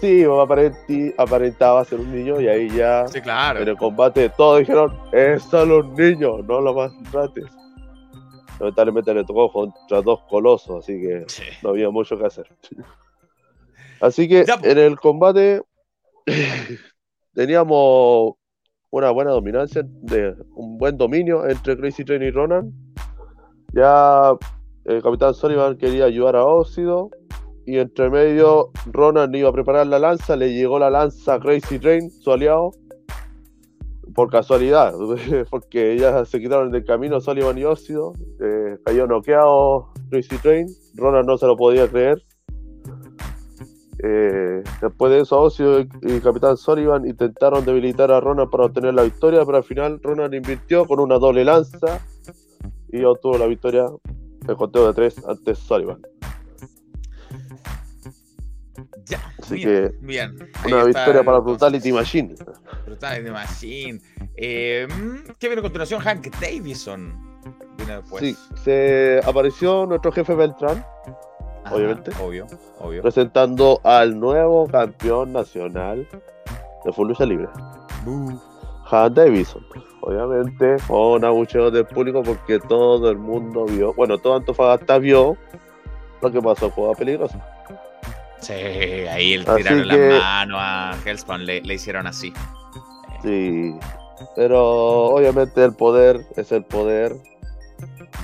Sí, 0.00 0.22
aparenti- 0.24 1.14
aparentaba 1.16 1.84
ser 1.84 2.00
un 2.00 2.12
niño 2.14 2.40
y 2.40 2.48
ahí 2.48 2.68
ya 2.70 3.06
Sí, 3.08 3.20
claro. 3.20 3.60
en 3.60 3.68
el 3.68 3.76
combate 3.76 4.28
todos 4.30 4.58
dijeron, 4.60 4.94
es 5.12 5.42
solo 5.44 5.78
un 5.78 5.94
niño, 5.94 6.38
no 6.42 6.60
lo 6.60 6.74
maltrates. 6.74 7.44
Lamentablemente 8.60 9.14
le 9.14 9.24
tocó 9.24 9.50
contra 9.50 10.02
dos 10.02 10.20
colosos, 10.28 10.84
así 10.84 11.00
que 11.00 11.24
Sí. 11.28 11.42
no 11.62 11.70
había 11.70 11.88
mucho 11.90 12.18
que 12.18 12.26
hacer. 12.26 12.46
Así 14.02 14.28
que 14.28 14.44
Ya, 14.44 14.58
en 14.64 14.78
el 14.78 14.98
combate 14.98 15.62
teníamos 17.34 18.34
una 18.90 19.10
buena 19.10 19.30
dominancia, 19.30 19.82
de 19.86 20.34
un 20.56 20.76
buen 20.76 20.98
dominio 20.98 21.48
entre 21.48 21.76
Crazy 21.76 22.04
Train 22.04 22.22
y 22.22 22.30
Ronan. 22.30 22.72
Ya 23.72 24.32
el 24.84 25.02
Capitán 25.02 25.34
Sullivan 25.34 25.78
quería 25.78 26.04
ayudar 26.06 26.34
a 26.34 26.44
Óxido 26.44 27.10
y 27.64 27.78
entre 27.78 28.10
medio 28.10 28.72
Ronan 28.86 29.32
iba 29.36 29.48
a 29.48 29.52
preparar 29.52 29.86
la 29.86 30.00
lanza, 30.00 30.34
le 30.34 30.52
llegó 30.52 30.80
la 30.80 30.90
lanza 30.90 31.34
a 31.34 31.40
Crazy 31.40 31.78
Train, 31.78 32.10
su 32.10 32.32
aliado, 32.32 32.72
por 34.16 34.30
casualidad, 34.30 34.94
porque 35.50 35.96
ya 35.96 36.24
se 36.24 36.40
quitaron 36.40 36.72
del 36.72 36.84
camino 36.84 37.20
Sullivan 37.20 37.56
y 37.56 37.64
Óxido, 37.64 38.14
eh, 38.40 38.78
cayó 38.84 39.06
noqueado 39.06 39.92
Crazy 40.10 40.38
Train, 40.38 40.66
Ronan 40.96 41.24
no 41.24 41.38
se 41.38 41.46
lo 41.46 41.56
podía 41.56 41.86
creer. 41.86 42.20
Eh, 44.04 44.64
después 44.80 45.12
de 45.12 45.20
eso, 45.20 45.40
Óxido 45.40 45.80
y, 45.80 45.88
y 46.02 46.20
Capitán 46.20 46.56
Sullivan 46.56 47.06
intentaron 47.06 47.64
debilitar 47.64 48.10
a 48.10 48.18
Ronan 48.20 48.50
para 48.50 48.64
obtener 48.64 48.94
la 48.94 49.02
victoria, 49.04 49.44
pero 49.44 49.58
al 49.58 49.64
final 49.64 50.00
Ronan 50.02 50.34
invirtió 50.34 50.86
con 50.86 50.98
una 50.98 51.18
doble 51.18 51.44
lanza 51.44 52.00
y 52.90 53.04
obtuvo 53.04 53.38
la 53.38 53.46
victoria 53.46 53.86
el 54.48 54.56
conteo 54.56 54.88
de 54.88 54.94
tres 54.94 55.24
ante 55.26 55.54
Sullivan. 55.54 56.02
Ya. 59.04 59.20
Así 59.38 59.54
bien, 59.56 59.66
que, 59.68 59.96
bien. 60.00 60.36
Una 60.66 60.84
victoria 60.84 61.20
el- 61.20 61.24
para 61.26 61.38
Brutality 61.38 61.92
Machine. 61.92 62.34
Brutality 62.86 63.30
Machine. 63.30 64.00
Eh, 64.36 64.86
mm, 64.88 65.32
¿Qué 65.38 65.48
viene 65.48 65.60
a 65.60 65.62
continuación? 65.62 66.00
Hank 66.00 66.28
Davison. 66.40 67.12
Viene 67.76 67.96
después. 67.96 68.22
Sí, 68.22 68.36
se 68.64 69.20
apareció 69.24 69.86
nuestro 69.86 70.12
jefe 70.12 70.34
Beltrán 70.34 70.84
Ajá, 71.64 71.74
obviamente. 71.74 72.10
Obvio, 72.20 72.46
obvio. 72.80 73.02
presentando 73.02 73.80
al 73.84 74.18
nuevo 74.18 74.66
campeón 74.68 75.32
nacional 75.32 76.06
de 76.84 76.92
Full 76.92 77.08
Lucha 77.08 77.24
Libre, 77.24 77.48
Bu. 78.04 78.40
Han 78.90 79.14
Davison. 79.14 79.64
Obviamente, 80.02 80.76
con 80.88 81.24
abucheos 81.24 81.72
del 81.72 81.86
público 81.86 82.22
porque 82.22 82.58
todo 82.58 83.08
el 83.10 83.16
mundo 83.18 83.64
vio, 83.66 83.94
bueno, 83.94 84.18
todo 84.18 84.34
Antofagasta 84.34 84.98
vio 84.98 85.36
lo 86.20 86.30
que 86.32 86.42
pasó 86.42 86.70
con 86.70 86.88
la 86.88 86.94
peligrosa. 86.94 87.38
Sí, 88.40 88.52
ahí 88.52 89.38
le 89.38 89.44
Así 89.48 89.62
tiraron 89.62 89.82
que- 89.84 90.08
la 90.10 90.18
mano 90.18 90.56
a 90.58 90.96
Hellspawn, 91.06 91.46
le, 91.46 91.60
le 91.62 91.74
hicieron 91.74 92.08
así. 92.08 92.32
Sí, 93.22 93.78
pero 94.34 95.04
obviamente 95.14 95.64
el 95.64 95.72
poder 95.74 96.26
es 96.36 96.50
el 96.50 96.64
poder. 96.64 97.14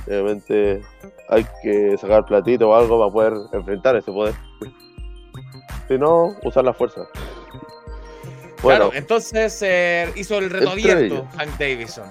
Obviamente 0.05 0.81
hay 1.29 1.45
que 1.61 1.97
sacar 1.97 2.25
platito 2.25 2.69
o 2.69 2.75
algo 2.75 2.99
para 2.99 3.11
poder 3.11 3.33
enfrentar 3.53 3.95
ese 3.95 4.11
poder. 4.11 4.33
Si 5.87 5.97
no, 5.97 6.35
usar 6.43 6.65
la 6.65 6.73
fuerza. 6.73 7.01
Bueno, 8.61 8.89
claro, 8.89 8.91
entonces 8.93 9.61
eh, 9.61 10.11
hizo 10.15 10.37
el 10.37 10.49
reto 10.49 10.71
abierto. 10.71 11.25
Hank 11.37 11.57
Davison. 11.57 12.05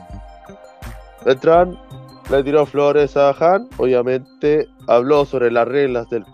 Beltrán 1.25 1.79
le 2.31 2.43
tiró 2.43 2.65
flores 2.65 3.17
a 3.17 3.31
Han. 3.31 3.69
Obviamente 3.77 4.67
habló 4.87 5.25
sobre 5.25 5.51
las 5.51 5.69
reglas 5.69 6.09
del 6.09 6.25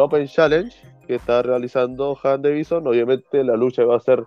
Open 0.00 0.26
Challenge 0.26 0.74
que 1.06 1.14
está 1.16 1.42
realizando 1.42 2.18
Han 2.22 2.42
Davison. 2.42 2.86
Obviamente 2.86 3.44
la 3.44 3.56
lucha 3.56 3.84
va 3.84 3.96
a 3.96 4.00
ser 4.00 4.24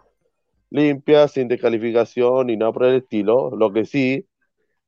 limpia, 0.70 1.28
sin 1.28 1.48
descalificación 1.48 2.50
y 2.50 2.58
nada 2.58 2.72
por 2.72 2.86
el 2.86 2.96
estilo. 2.96 3.52
Lo 3.56 3.74
que 3.74 3.86
sí 3.86 4.26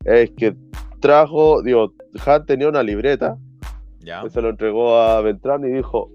es 0.08 0.32
que 0.32 0.56
trajo, 1.00 1.62
digo, 1.62 1.94
Han 2.26 2.46
tenía 2.46 2.68
una 2.70 2.82
libreta 2.82 3.38
Ya. 4.00 4.24
que 4.24 4.30
se 4.30 4.42
lo 4.42 4.50
entregó 4.50 4.98
a 4.98 5.22
Beltrán 5.22 5.64
y 5.66 5.72
dijo, 5.72 6.12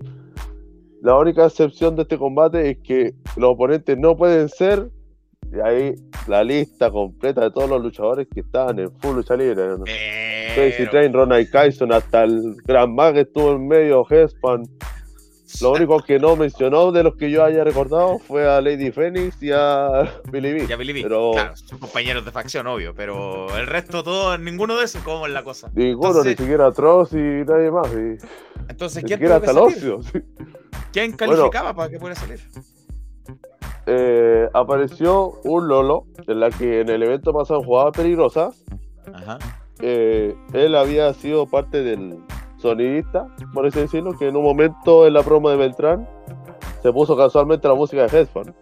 la 1.02 1.16
única 1.18 1.46
excepción 1.46 1.94
de 1.96 2.02
este 2.02 2.18
combate 2.18 2.70
es 2.70 2.78
que 2.78 3.12
los 3.36 3.50
oponentes 3.50 3.96
no 3.98 4.16
pueden 4.16 4.48
ser, 4.48 4.88
y 5.52 5.60
ahí 5.60 5.94
la 6.26 6.42
lista 6.42 6.90
completa 6.90 7.42
de 7.42 7.50
todos 7.50 7.68
los 7.68 7.82
luchadores 7.82 8.26
que 8.32 8.40
estaban 8.40 8.78
en 8.78 8.90
full 9.00 9.16
lucha 9.16 9.36
libre. 9.36 9.66
¿no? 9.68 9.84
Pero- 10.54 10.90
Train, 10.90 11.12
Ronald 11.12 11.48
Kyson, 11.50 11.92
hasta 11.92 12.24
el 12.24 12.56
Gran 12.64 12.94
Mag 12.94 13.14
que 13.14 13.20
estuvo 13.20 13.52
en 13.52 13.66
medio, 13.68 14.06
Hespan. 14.08 14.62
Lo 15.60 15.72
único 15.72 16.00
que 16.00 16.18
no 16.18 16.34
mencionó 16.36 16.92
de 16.92 17.02
los 17.02 17.14
que 17.16 17.30
yo 17.30 17.44
haya 17.44 17.62
recordado 17.64 18.18
fue 18.18 18.48
a 18.48 18.60
Lady 18.60 18.90
Phoenix 18.90 19.40
y 19.42 19.50
a 19.52 20.10
Billy 20.30 20.52
B. 20.52 20.66
Ya 20.66 20.76
Billy 20.76 20.92
B. 20.92 21.02
Pero- 21.02 21.32
Claro, 21.32 21.56
son 21.56 21.78
compañeros 21.78 22.24
de 22.24 22.30
facción, 22.30 22.66
obvio, 22.66 22.94
pero 22.94 23.54
el 23.56 23.66
resto, 23.66 24.02
todo, 24.02 24.36
ninguno 24.38 24.76
de 24.76 24.84
esos, 24.86 25.02
¿cómo 25.02 25.26
es 25.26 25.32
la 25.32 25.42
cosa? 25.44 25.70
Ninguno, 25.74 26.08
Entonces- 26.08 26.38
ni 26.38 26.44
siquiera 26.44 26.72
Tross 26.72 27.12
y 27.12 27.16
nadie 27.16 27.70
más. 27.70 27.88
y- 27.92 28.18
Entonces, 28.68 29.04
¿quién 29.04 29.18
tuvo 29.20 29.28
que 29.28 29.34
hasta 29.34 29.50
el 29.50 29.56
salir? 29.56 29.76
Ocio. 29.76 30.02
sí. 30.02 30.18
¿Quién 30.92 31.12
calificaba 31.12 31.74
para 31.74 31.90
que 31.90 31.98
pudiera 31.98 32.18
salir? 32.18 32.40
eh, 33.86 34.48
apareció 34.54 35.32
un 35.44 35.68
Lolo 35.68 36.06
en 36.26 36.40
la 36.40 36.50
que 36.50 36.80
en 36.80 36.88
el 36.88 37.02
evento 37.02 37.32
pasado 37.32 37.62
jugaba 37.62 37.92
peligrosa. 37.92 38.50
Ajá. 39.12 39.38
Eh, 39.80 40.34
él 40.52 40.76
había 40.76 41.12
sido 41.14 41.46
parte 41.46 41.82
del 41.82 42.18
sonidista, 42.62 43.26
por 43.52 43.66
así 43.66 43.80
decirlo, 43.80 44.12
que 44.18 44.28
en 44.28 44.36
un 44.36 44.44
momento 44.44 45.06
en 45.06 45.12
la 45.14 45.22
promo 45.22 45.50
de 45.50 45.56
Beltrán 45.56 46.08
se 46.82 46.92
puso 46.92 47.16
casualmente 47.16 47.68
la 47.68 47.74
música 47.74 48.06
de 48.06 48.18
Headphone. 48.18 48.54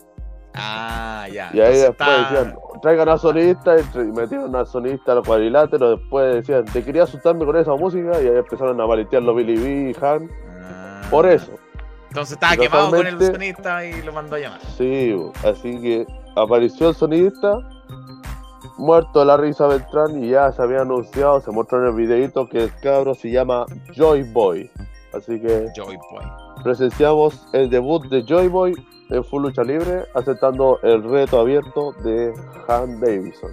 Ah, 0.54 1.26
ya. 1.32 1.50
Y 1.54 1.60
ahí 1.60 1.66
Entonces 1.78 1.82
después 1.88 2.08
está- 2.08 2.30
decían, 2.34 2.58
traigan 2.82 3.08
a 3.08 3.18
sonidista, 3.18 3.76
y 3.78 3.98
metieron 4.12 4.56
a 4.56 4.64
sonidista 4.64 5.12
al 5.12 5.22
cuadrilátero. 5.22 5.96
Después 5.96 6.34
decían, 6.34 6.64
te 6.64 6.82
quería 6.84 7.04
asustarme 7.04 7.44
con 7.44 7.56
esa 7.56 7.74
música. 7.76 8.20
Y 8.20 8.26
ahí 8.26 8.36
empezaron 8.36 8.80
a 8.80 8.86
maletear 8.86 9.22
los 9.22 9.36
Billy 9.36 9.56
B 9.56 9.90
y 9.96 10.04
Han. 10.04 10.28
Ah. 10.62 11.02
Por 11.10 11.26
eso. 11.26 11.52
Entonces 12.08 12.32
estaba 12.32 12.56
quemado 12.56 12.90
con 12.90 13.06
el 13.06 13.20
sonista 13.20 13.84
y 13.84 14.02
lo 14.02 14.12
mandó 14.12 14.34
a 14.34 14.38
llamar. 14.40 14.60
Sí, 14.76 15.14
así 15.44 15.80
que 15.80 16.06
apareció 16.34 16.88
el 16.88 16.94
sonidista, 16.96 17.56
muerto 18.80 19.24
la 19.24 19.36
risa 19.36 19.66
Beltrán 19.66 20.24
y 20.24 20.30
ya 20.30 20.50
se 20.52 20.62
había 20.62 20.80
anunciado, 20.80 21.40
se 21.40 21.50
mostró 21.50 21.80
en 21.82 21.88
el 21.88 21.94
videito 21.94 22.48
que 22.48 22.64
el 22.64 22.74
cabro 22.76 23.14
se 23.14 23.30
llama 23.30 23.66
Joy 23.94 24.24
Boy. 24.32 24.70
Así 25.12 25.40
que 25.40 25.68
Joy 25.76 25.96
Boy. 26.10 26.24
presenciamos 26.64 27.46
el 27.52 27.68
debut 27.68 28.08
de 28.08 28.24
Joy 28.24 28.48
Boy 28.48 28.74
en 29.10 29.24
Full 29.24 29.42
Lucha 29.42 29.62
Libre, 29.62 30.04
aceptando 30.14 30.78
el 30.82 31.02
reto 31.02 31.40
abierto 31.40 31.92
de 32.04 32.32
Han 32.68 33.00
Davison. 33.00 33.50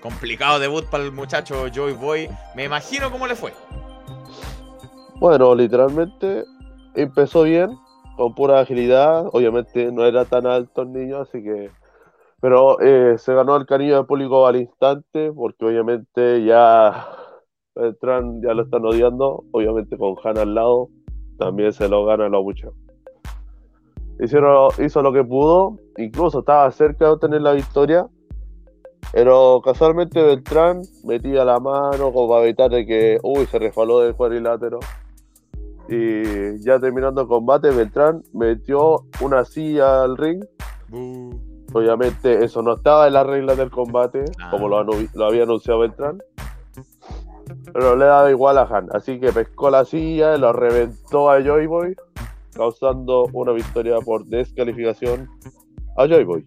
Complicado 0.00 0.58
debut 0.58 0.86
para 0.86 1.04
el 1.04 1.12
muchacho 1.12 1.68
Joy 1.68 1.92
Boy. 1.92 2.28
Me 2.56 2.64
imagino 2.64 3.10
cómo 3.10 3.26
le 3.26 3.36
fue. 3.36 3.52
Bueno, 5.16 5.54
literalmente 5.54 6.44
empezó 6.94 7.42
bien, 7.42 7.78
con 8.16 8.34
pura 8.34 8.60
agilidad. 8.60 9.26
Obviamente 9.32 9.92
no 9.92 10.04
era 10.04 10.24
tan 10.24 10.46
alto 10.46 10.82
el 10.82 10.92
niño, 10.92 11.20
así 11.20 11.42
que. 11.42 11.70
Pero 12.44 12.78
eh, 12.78 13.16
se 13.16 13.32
ganó 13.32 13.56
el 13.56 13.64
cariño 13.64 13.96
del 13.96 14.04
público 14.04 14.46
al 14.46 14.56
instante, 14.56 15.32
porque 15.32 15.64
obviamente 15.64 16.44
ya 16.44 17.08
Beltrán 17.74 18.42
ya 18.42 18.52
lo 18.52 18.64
están 18.64 18.84
odiando. 18.84 19.44
Obviamente 19.50 19.96
con 19.96 20.14
Han 20.22 20.36
al 20.36 20.54
lado, 20.54 20.90
también 21.38 21.72
se 21.72 21.88
lo 21.88 22.04
gana 22.04 22.28
lo 22.28 22.42
mucho. 22.42 22.74
Hicieron, 24.20 24.72
hizo 24.78 25.00
lo 25.00 25.10
que 25.14 25.24
pudo, 25.24 25.78
incluso 25.96 26.40
estaba 26.40 26.70
cerca 26.70 27.06
de 27.06 27.12
obtener 27.12 27.40
la 27.40 27.52
victoria. 27.52 28.08
Pero 29.14 29.62
casualmente 29.64 30.22
Beltrán 30.22 30.82
metía 31.02 31.46
la 31.46 31.58
mano 31.60 32.12
como 32.12 32.28
para 32.28 32.44
evitar 32.44 32.68
de 32.68 32.84
que, 32.84 33.20
uy, 33.22 33.46
se 33.46 33.58
resbaló 33.58 34.00
del 34.00 34.14
cuadrilátero. 34.14 34.80
Y 35.88 36.62
ya 36.62 36.78
terminando 36.78 37.22
el 37.22 37.26
combate, 37.26 37.70
Beltrán 37.70 38.22
metió 38.34 39.06
una 39.22 39.46
silla 39.46 40.02
al 40.02 40.18
ring. 40.18 40.44
Obviamente 41.74 42.44
eso 42.44 42.62
no 42.62 42.74
estaba 42.74 43.08
en 43.08 43.14
las 43.14 43.26
reglas 43.26 43.56
del 43.56 43.68
combate, 43.68 44.24
Ah. 44.40 44.48
como 44.52 44.68
lo, 44.68 44.78
había 45.26 45.42
anunciado 45.42 45.80
Beltrán. 45.80 46.22
Pero 47.72 47.96
le 47.96 48.04
daba 48.04 48.30
igual 48.30 48.58
a 48.58 48.62
Han. 48.62 48.88
Así 48.92 49.18
que 49.18 49.32
pescó 49.32 49.70
la 49.70 49.84
silla, 49.84 50.36
lo 50.36 50.52
reventó 50.52 51.28
a 51.30 51.42
Joy 51.42 51.66
Boy, 51.66 51.96
causando 52.54 53.28
una 53.32 53.50
victoria 53.50 53.98
por 53.98 54.24
descalificación 54.24 55.28
a 55.96 56.06
Joy 56.06 56.22
Boy. 56.22 56.44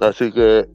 Así 0.00 0.32
que 0.32 0.66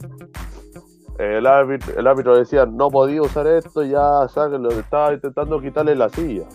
el 1.19 1.45
árbitro, 1.45 1.93
el 1.99 2.07
árbitro 2.07 2.37
decía 2.37 2.65
no 2.65 2.89
podía 2.89 3.21
usar 3.21 3.47
esto, 3.47 3.83
ya 3.83 4.27
sáquenlo, 4.29 4.69
estaba 4.69 5.13
intentando 5.13 5.59
quitarle 5.59 5.93
la 5.93 6.07
silla. 6.07 6.45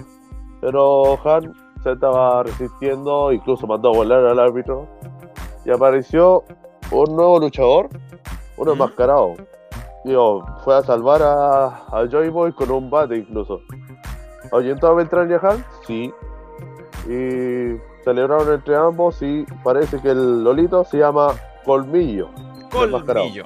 Pero 0.62 1.18
Han 1.24 1.52
se 1.82 1.92
estaba 1.92 2.42
resistiendo, 2.42 3.30
incluso 3.32 3.66
mandó 3.66 3.90
a 3.90 3.96
volar 3.98 4.24
al 4.24 4.40
árbitro. 4.40 4.88
Y 5.66 5.70
apareció 5.70 6.44
un 6.92 7.16
nuevo 7.16 7.40
luchador, 7.40 7.88
uno 8.56 8.70
¿Mm? 8.70 8.74
enmascarado. 8.74 9.34
Digo, 10.04 10.46
fue 10.62 10.76
a 10.76 10.82
salvar 10.82 11.20
a, 11.22 11.66
a 11.88 12.06
Joy 12.08 12.28
Boy 12.28 12.52
con 12.52 12.70
un 12.70 12.88
bate 12.88 13.16
incluso. 13.16 13.60
¿Ahuyentó 14.52 14.86
a 14.86 14.94
Beltrán 14.94 15.28
y 15.30 15.34
a 15.34 15.38
Han? 15.38 15.64
Sí. 15.86 16.12
Y 17.08 17.76
celebraron 18.04 18.52
entre 18.54 18.76
ambos 18.76 19.20
y 19.22 19.44
parece 19.64 20.00
que 20.00 20.10
el 20.10 20.44
Lolito 20.44 20.84
se 20.84 20.98
llama 20.98 21.34
Colmillo. 21.64 22.30
Colmillo. 22.70 23.44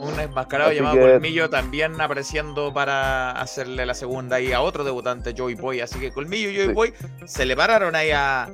Un 0.00 0.18
enmascarado 0.18 0.70
Así 0.70 0.78
llamado 0.80 0.96
que- 0.96 1.12
Colmillo 1.12 1.48
también 1.48 2.00
apareciendo 2.00 2.72
para 2.74 3.30
hacerle 3.30 3.86
la 3.86 3.94
segunda 3.94 4.36
ahí 4.36 4.52
a 4.52 4.60
otro 4.60 4.82
debutante, 4.82 5.32
Joy 5.36 5.54
Boy. 5.54 5.80
Así 5.80 6.00
que 6.00 6.10
Colmillo 6.10 6.50
y 6.50 6.56
Joy 6.56 6.66
Sí. 6.66 6.72
Boy 6.72 6.94
se 7.26 7.46
le 7.46 7.54
pararon 7.56 7.94
ahí 7.94 8.10
a. 8.10 8.48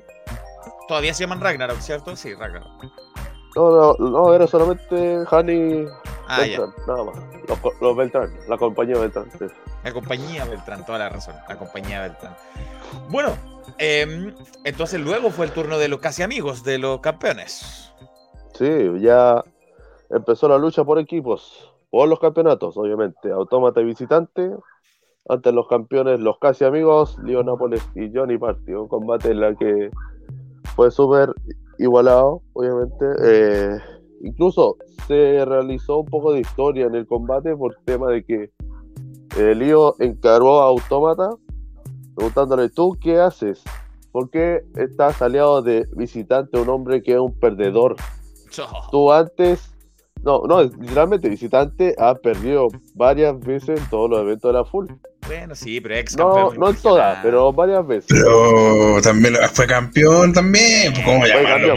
Todavía 0.88 1.12
se 1.14 1.20
llaman 1.24 1.40
Ragnarok, 1.40 1.78
¿cierto? 1.78 2.16
Sí, 2.16 2.34
Ragnarok. 2.34 2.66
No, 3.56 3.94
no, 3.98 4.10
no, 4.10 4.34
era 4.34 4.46
solamente 4.46 5.18
Han 5.30 5.48
y 5.50 5.86
Ah, 6.30 6.44
ya. 6.46 6.60
Beltrán, 6.60 6.74
nada 6.86 7.04
más. 7.04 7.16
Los 7.80 7.96
Beltrán, 7.96 8.30
la 8.48 8.58
compañía 8.58 8.98
Beltrán. 8.98 9.30
sí. 9.38 9.46
La 9.82 9.92
compañía 9.92 10.44
Beltrán, 10.44 10.84
toda 10.84 10.98
la 10.98 11.08
razón. 11.08 11.34
La 11.48 11.56
compañía 11.56 12.02
Beltrán. 12.02 12.34
Bueno, 13.08 13.34
em, 13.78 14.34
entonces 14.64 15.00
luego 15.00 15.30
fue 15.30 15.46
el 15.46 15.52
turno 15.52 15.78
de 15.78 15.88
los 15.88 16.00
casi 16.00 16.22
amigos, 16.22 16.64
de 16.64 16.78
los 16.78 17.00
campeones. 17.00 17.92
Sí, 18.54 18.68
ya 19.00 19.42
empezó 20.10 20.48
la 20.48 20.58
lucha 20.58 20.84
por 20.84 20.98
equipos, 20.98 21.72
por 21.90 22.08
los 22.08 22.18
campeonatos, 22.20 22.76
obviamente. 22.76 23.30
Autómata 23.30 23.80
y 23.80 23.84
visitante. 23.84 24.50
Ante 25.30 25.52
los 25.52 25.66
campeones, 25.68 26.20
los 26.20 26.38
casi 26.38 26.64
amigos, 26.64 27.16
Leo 27.22 27.42
Nápoles 27.42 27.82
y 27.94 28.10
Johnny 28.14 28.36
Party. 28.38 28.72
Un 28.72 28.88
combate 28.88 29.30
en 29.30 29.40
la 29.40 29.54
que 29.54 29.90
fue 30.74 30.90
súper 30.90 31.34
igualado, 31.78 32.42
obviamente. 32.52 33.06
Eh, 33.22 33.78
incluso 34.22 34.76
se 35.06 35.44
realizó 35.44 36.00
un 36.00 36.06
poco 36.06 36.32
de 36.32 36.40
historia 36.40 36.86
en 36.86 36.94
el 36.94 37.06
combate 37.06 37.56
por 37.56 37.76
tema 37.84 38.10
de 38.10 38.24
que 38.24 38.50
eh, 39.36 39.54
Leo 39.54 39.94
encargó 39.98 40.60
a 40.60 40.66
Autómata 40.66 41.30
preguntándole, 42.14 42.68
¿tú 42.68 42.96
qué 43.00 43.20
haces? 43.20 43.62
¿Por 44.10 44.28
qué 44.30 44.64
estás 44.74 45.22
aliado 45.22 45.62
de 45.62 45.86
visitante, 45.94 46.58
un 46.58 46.68
hombre 46.68 47.02
que 47.02 47.12
es 47.12 47.20
un 47.20 47.32
perdedor? 47.38 47.96
tú 48.90 49.12
antes, 49.12 49.70
no, 50.24 50.42
no, 50.48 50.62
literalmente 50.62 51.28
visitante 51.28 51.94
ha 51.96 52.16
perdido 52.16 52.68
varias 52.94 53.38
veces 53.38 53.80
en 53.80 53.88
todos 53.88 54.10
los 54.10 54.20
eventos 54.20 54.48
de 54.48 54.58
la 54.58 54.64
full. 54.64 54.86
Bueno, 55.28 55.54
sí, 55.54 55.80
pero 55.80 55.94
ex 55.94 56.16
No, 56.16 56.34
campeón. 56.34 56.58
no 56.58 56.70
en 56.70 56.76
todas, 56.76 57.18
pero 57.22 57.52
varias 57.52 57.86
veces. 57.86 58.06
Pero 58.08 59.00
también 59.02 59.34
fue 59.52 59.66
campeón 59.66 60.32
también. 60.32 60.92
pues, 60.92 61.04
¿Cómo 61.04 61.20
Fue 61.20 61.28
llamarlo? 61.28 61.74
campeón, 61.74 61.76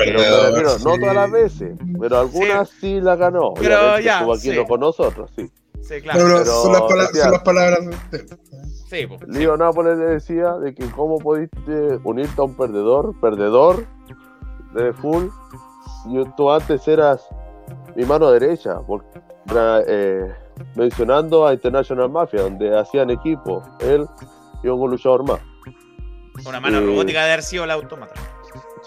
pero 0.55 0.61
no 0.79 0.93
sí. 0.95 0.99
todas 1.01 1.15
las 1.15 1.31
veces, 1.31 1.71
pero 1.99 2.19
algunas 2.19 2.69
sí, 2.79 2.99
la 3.01 3.15
ganó. 3.15 3.53
Pero 3.55 3.99
ya, 3.99 4.13
estuvo 4.19 4.33
aquí 4.33 4.41
sí. 4.51 4.55
no 4.55 4.65
con 4.65 4.79
nosotros, 4.79 5.29
sí. 5.35 5.51
Sí, 5.81 5.99
claro. 6.01 6.19
Pero, 6.23 6.37
Pero 6.37 6.45
son, 6.45 6.71
las 6.73 6.81
pala- 6.83 7.03
decía- 7.07 7.23
son 7.23 7.31
las 7.31 7.41
palabras 7.43 7.79
de 8.11 8.25
Sí, 8.89 9.07
po, 9.07 9.17
sí. 9.19 9.25
Leo 9.27 9.57
Nápoles 9.57 9.97
le 9.97 10.05
decía 10.05 10.53
de 10.53 10.73
que 10.75 10.89
cómo 10.91 11.17
pudiste 11.17 11.97
unirte 12.03 12.39
a 12.39 12.43
un 12.43 12.55
perdedor, 12.55 13.13
perdedor 13.19 13.85
de 14.73 14.93
full, 14.93 15.25
y 16.09 16.23
tú 16.37 16.51
antes 16.51 16.87
eras 16.87 17.27
mi 17.95 18.05
mano 18.05 18.31
derecha, 18.31 18.79
por- 18.79 19.03
pra- 19.47 19.83
eh, 19.87 20.31
mencionando 20.75 21.45
a 21.47 21.53
International 21.53 22.09
Mafia, 22.09 22.41
donde 22.43 22.77
hacían 22.77 23.09
equipo, 23.09 23.61
él 23.79 24.05
y 24.63 24.67
un 24.67 24.89
luchador 24.91 25.23
más. 25.27 25.39
Una 26.47 26.59
mano 26.59 26.79
Sí. 26.79 26.85
robótica 26.85 27.19
de 27.25 27.31
haber 27.31 27.43
sido 27.43 27.65
la 27.65 27.73
autómata. 27.75 28.13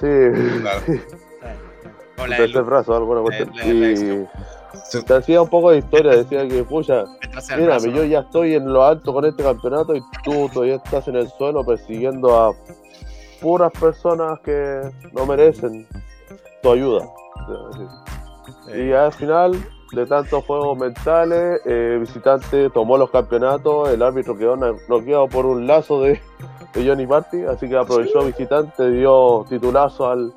Sí, 0.00 0.06
Claro. 0.60 0.80
O 2.16 2.18
la 2.18 2.22
un 2.24 2.30
del- 2.30 2.38
tercer 2.38 2.62
brazo, 2.62 2.94
alguna 2.94 3.20
cuestión. 3.22 3.50
la- 3.54 3.64
la 3.64 3.70
Y 3.92 5.02
te 5.04 5.14
hacía 5.14 5.40
un 5.42 5.48
poco 5.48 5.70
de 5.70 5.78
historia, 5.78 6.12
decía 6.12 6.46
que, 6.48 6.64
pucha, 6.64 7.04
el 7.22 7.60
mira, 7.60 7.78
yo 7.78 8.04
ya 8.04 8.20
estoy 8.20 8.54
en 8.54 8.72
lo 8.72 8.84
alto 8.84 9.12
con 9.12 9.24
este 9.24 9.42
campeonato 9.42 9.94
y 9.94 10.02
tú 10.24 10.48
todavía 10.52 10.76
estás 10.76 11.06
en 11.08 11.16
el 11.16 11.28
suelo 11.28 11.64
persiguiendo 11.64 12.36
a 12.36 12.52
puras 13.40 13.70
personas 13.78 14.38
que 14.40 14.80
no 15.12 15.26
merecen 15.26 15.86
tu 16.62 16.72
ayuda. 16.72 17.06
Y 18.74 18.92
al 18.92 19.12
final, 19.12 19.52
de 19.94 20.06
tantos 20.06 20.44
juegos 20.44 20.76
mentales, 20.78 21.60
eh, 21.64 21.98
visitante 22.00 22.70
tomó 22.70 22.98
los 22.98 23.10
campeonatos, 23.10 23.90
el 23.90 24.02
árbitro 24.02 24.36
quedó 24.36 24.56
noqueado 24.56 25.28
por 25.28 25.46
un 25.46 25.66
lazo 25.66 26.00
de, 26.02 26.20
de 26.74 26.88
Johnny 26.88 27.06
Party, 27.06 27.44
así 27.44 27.68
que 27.68 27.76
aprovechó 27.76 28.24
visitante, 28.24 28.90
dio 28.90 29.44
titulazo 29.48 30.08
al 30.08 30.32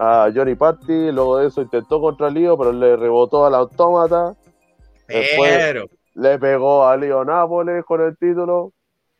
a 0.00 0.30
Johnny 0.34 0.54
Party, 0.54 1.10
luego 1.10 1.38
de 1.38 1.48
eso 1.48 1.60
intentó 1.60 2.00
contra 2.00 2.30
Lío, 2.30 2.56
pero 2.56 2.72
le 2.72 2.96
rebotó 2.96 3.44
al 3.44 3.54
autómata, 3.54 4.36
Pero, 5.06 5.86
le 6.14 6.38
pegó 6.38 6.86
a 6.86 6.96
Lío 6.96 7.24
Nápoles 7.24 7.84
con 7.84 8.00
el 8.00 8.16
título, 8.16 8.72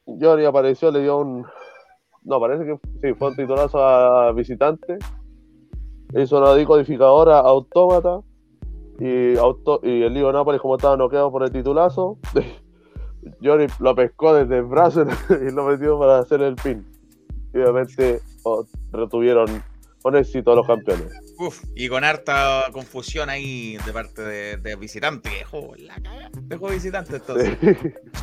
Johnny 0.06 0.44
apareció, 0.44 0.90
le 0.90 1.00
dio 1.00 1.18
un... 1.18 1.46
No, 2.22 2.40
parece 2.40 2.64
que 2.64 2.78
sí, 3.02 3.14
fue 3.14 3.28
un 3.28 3.36
titulazo 3.36 3.82
a 3.82 4.32
visitante, 4.32 4.98
hizo 6.14 6.38
una 6.38 6.54
decodificadora 6.54 7.38
autómata, 7.38 8.20
y, 8.98 9.36
auto, 9.36 9.80
y 9.82 10.02
el 10.02 10.14
Lío 10.14 10.32
Nápoles 10.32 10.60
como 10.60 10.76
estaba 10.76 10.96
noqueado 10.96 11.30
por 11.30 11.42
el 11.42 11.52
titulazo, 11.52 12.18
Johnny 13.42 13.66
lo 13.78 13.94
pescó 13.94 14.34
desde 14.34 14.58
el 14.58 14.64
brazo 14.64 15.04
y 15.30 15.52
lo 15.52 15.64
metió 15.64 15.98
para 15.98 16.18
hacer 16.18 16.42
el 16.42 16.56
pin. 16.56 16.86
Y 17.54 17.58
obviamente 17.58 18.20
oh, 18.44 18.64
retuvieron 18.92 19.62
con 20.02 20.16
éxito 20.16 20.52
a 20.52 20.56
los 20.56 20.66
campeones. 20.66 21.06
uf, 21.38 21.62
y 21.74 21.88
con 21.88 22.04
harta 22.04 22.66
confusión 22.72 23.30
ahí 23.30 23.76
de 23.84 23.92
parte 23.92 24.22
de, 24.22 24.56
de 24.58 24.76
visitante, 24.76 25.28
dejó 25.30 25.74
la 25.76 25.94
caga, 25.96 26.30
dejó 26.42 26.68
visitante 26.68 27.16
entonces. 27.16 27.56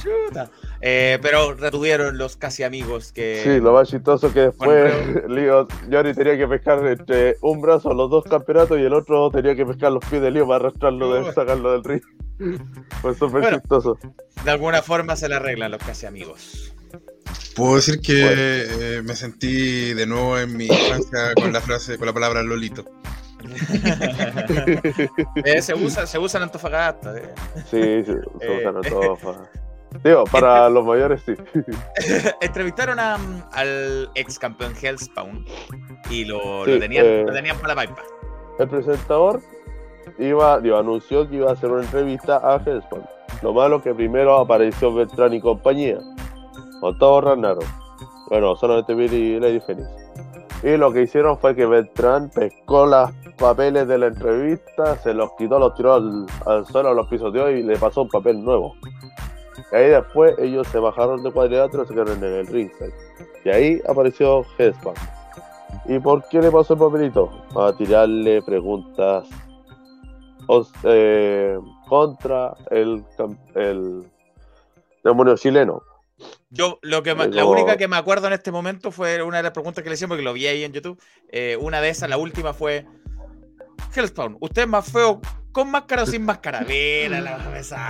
Chuta. 0.01 0.49
Eh, 0.81 1.19
pero 1.21 1.53
retuvieron 1.53 2.17
los 2.17 2.37
casi 2.37 2.63
amigos 2.63 3.11
que. 3.11 3.41
Sí, 3.43 3.59
lo 3.59 3.73
más 3.73 3.89
chistoso 3.89 4.31
que 4.33 4.41
después 4.41 4.93
Bueno, 5.13 5.27
Lío, 5.35 5.67
Johnny 5.91 6.13
tenía 6.15 6.37
que 6.37 6.47
pescar 6.47 6.85
entre 6.85 7.35
un 7.41 7.61
brazo 7.61 7.93
los 7.93 8.09
dos 8.09 8.23
campeonatos 8.25 8.79
y 8.79 8.83
el 8.83 8.93
otro 8.93 9.29
tenía 9.31 9.55
que 9.55 9.65
pescar 9.65 9.91
los 9.91 10.03
pies 10.05 10.21
de 10.21 10.31
Lío 10.31 10.45
para 10.47 10.57
arrastrarlo, 10.67 11.13
de, 11.13 11.33
sacarlo 11.33 11.71
del 11.73 11.83
ring. 11.83 12.01
Fue 13.01 13.13
súper 13.15 13.41
Bueno. 13.41 13.59
chistoso. 13.59 13.97
de 14.43 14.51
alguna 14.51 14.81
forma 14.81 15.15
se 15.15 15.29
le 15.29 15.35
arreglan 15.35 15.71
los 15.71 15.81
casi 15.81 16.05
amigos. 16.05 16.74
Puedo 17.55 17.75
decir 17.75 18.01
que 18.01 18.97
eh, 18.97 19.01
me 19.03 19.15
sentí 19.15 19.93
de 19.93 20.05
nuevo 20.05 20.37
en 20.37 20.55
mi 20.57 20.65
infancia 20.65 21.33
con 21.35 21.53
la 21.53 21.61
frase, 21.61 21.97
con 21.97 22.05
la 22.07 22.13
palabra 22.13 22.43
Lolito. 22.43 22.83
Eh, 25.43 25.61
se, 25.61 25.73
usa, 25.75 26.05
se 26.07 26.17
usa 26.17 26.39
en 26.39 26.43
Antofagasta. 26.43 27.15
eh. 27.17 27.33
Sí, 27.69 28.03
sí, 28.03 28.13
se 28.39 28.45
Eh. 28.45 28.59
usan 28.59 28.77
a 28.77 28.81
todos. 28.81 29.19
pa- 29.19 29.49
Digo, 30.03 30.25
para 30.25 30.69
los 30.69 30.85
mayores 30.85 31.21
sí. 31.25 31.33
Entrevistaron 32.41 32.99
a, 32.99 33.15
al 33.53 34.09
ex 34.15 34.37
campeón 34.37 34.73
Hellspawn 34.81 35.45
y 36.09 36.25
lo, 36.25 36.65
Sí, 36.65 36.71
lo 36.73 36.79
tenían, 36.79 37.05
eh. 37.05 37.23
lo 37.25 37.31
tenían 37.33 37.57
para 37.59 37.75
la 37.75 37.81
pipa. 37.83 38.01
El 38.59 38.67
presentador 38.67 39.41
iba, 40.19 40.59
digo, 40.59 40.77
anunció 40.77 41.29
que 41.29 41.35
iba 41.37 41.49
a 41.49 41.53
hacer 41.53 41.69
una 41.71 41.83
entrevista 41.83 42.37
a 42.37 42.55
Hellspawn. 42.65 43.03
Lo 43.41 43.53
malo 43.53 43.81
que 43.81 43.93
primero 43.93 44.37
apareció 44.37 44.93
Beltrán 44.93 45.33
y 45.33 45.39
compañía, 45.41 45.97
con 46.81 46.97
todo 46.97 47.21
Ragnaro. 47.21 47.61
Bueno, 48.29 48.55
solamente 48.55 48.93
Billy 48.93 49.35
y 49.35 49.39
Lady 49.39 49.59
Phoenix. 49.59 49.87
Y 50.63 50.77
lo 50.77 50.91
que 50.91 51.03
hicieron 51.03 51.37
fue 51.37 51.55
que 51.55 51.65
Beltrán 51.65 52.29
pescó 52.29 52.85
los 52.85 53.11
papeles 53.37 53.87
de 53.87 53.97
la 53.97 54.07
entrevista, 54.07 54.95
se 54.97 55.13
los 55.13 55.31
quitó, 55.37 55.59
los 55.59 55.75
tiró 55.75 55.93
al, 55.93 56.25
al 56.45 56.65
suelo, 56.65 56.93
los 56.93 57.07
pisoteó 57.07 57.51
y 57.51 57.61
le 57.61 57.77
pasó 57.77 58.03
un 58.03 58.09
papel 58.09 58.43
nuevo. 58.43 58.75
Y 59.71 59.75
ahí 59.75 59.89
después 59.89 60.37
ellos 60.39 60.67
se 60.69 60.79
bajaron 60.79 61.23
de 61.23 61.31
cuadrilátero 61.31 61.83
y 61.83 61.87
se 61.87 61.93
quedaron 61.93 62.23
en 62.23 62.33
el 62.33 62.47
ringside. 62.47 62.93
Y 63.43 63.49
ahí 63.49 63.81
apareció 63.87 64.43
Hellspawn. 64.57 64.95
¿Y 65.85 65.99
por 65.99 66.27
qué 66.29 66.41
le 66.41 66.51
pasó 66.51 66.73
el 66.73 66.79
papelito? 66.79 67.29
A 67.55 67.73
tirarle 67.77 68.41
preguntas 68.41 69.27
eh, 70.83 71.59
contra 71.87 72.55
el, 72.71 73.03
el 73.53 74.03
demonio 75.03 75.35
chileno. 75.35 75.81
Yo, 76.49 76.79
lo 76.83 77.03
que 77.03 77.13
la 77.15 77.45
única 77.45 77.75
que 77.77 77.87
me 77.87 77.97
acuerdo 77.97 78.27
en 78.27 78.33
este 78.33 78.51
momento 78.51 78.91
fue 78.91 79.21
una 79.23 79.37
de 79.37 79.43
las 79.43 79.51
preguntas 79.51 79.83
que 79.83 79.89
le 79.89 79.95
hicieron, 79.95 80.09
porque 80.09 80.23
lo 80.23 80.33
vi 80.33 80.47
ahí 80.47 80.63
en 80.63 80.71
YouTube. 80.73 81.01
Eh, 81.29 81.57
una 81.59 81.81
de 81.81 81.89
esas, 81.89 82.09
la 82.09 82.17
última 82.17 82.53
fue: 82.53 82.85
Hellspawn, 83.95 84.37
¿usted 84.39 84.63
es 84.63 84.67
más 84.67 84.89
feo 84.91 85.21
con 85.51 85.71
máscara 85.71 86.03
o 86.03 86.05
sin 86.05 86.23
máscara? 86.23 86.61
Mira 86.67 87.21
la 87.21 87.37
cabeza. 87.37 87.87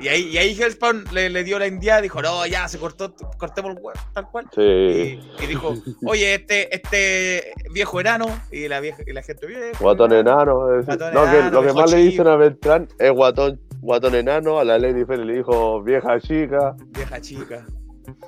Y 0.00 0.08
ahí, 0.08 0.28
y 0.28 0.38
ahí 0.38 0.60
Hellspawn 0.60 1.04
le, 1.12 1.28
le 1.30 1.44
dio 1.44 1.58
la 1.58 1.66
india, 1.66 2.00
dijo: 2.00 2.20
No, 2.22 2.46
ya 2.46 2.66
se 2.68 2.78
cortó, 2.78 3.14
cortemos 3.38 3.72
el 3.72 3.78
huevo, 3.82 4.00
tal 4.12 4.28
cual. 4.30 4.46
Sí. 4.54 4.60
Y, 4.60 5.20
y 5.42 5.46
dijo: 5.46 5.74
Oye, 6.06 6.34
este, 6.34 6.74
este 6.74 7.52
viejo 7.72 8.00
enano. 8.00 8.26
Y 8.50 8.68
la, 8.68 8.80
vieja, 8.80 9.02
y 9.06 9.12
la 9.12 9.22
gente, 9.22 9.46
viejo. 9.46 9.78
Guatón 9.80 10.12
enano. 10.12 10.78
es- 10.78 10.86
Guatón 10.86 11.14
no, 11.14 11.24
que 11.30 11.50
lo 11.50 11.62
que 11.62 11.72
más 11.72 11.90
le 11.90 11.98
dicen 11.98 12.26
a 12.26 12.36
Beltrán 12.36 12.88
es 12.98 13.10
guatón, 13.12 13.60
guatón 13.84 14.14
enano. 14.14 14.58
A 14.58 14.64
la 14.64 14.78
Lady 14.78 15.04
Félix 15.04 15.26
le 15.26 15.34
dijo 15.34 15.82
vieja 15.82 16.18
chica. 16.20 16.74
Vieja 16.88 17.20
chica. 17.20 17.66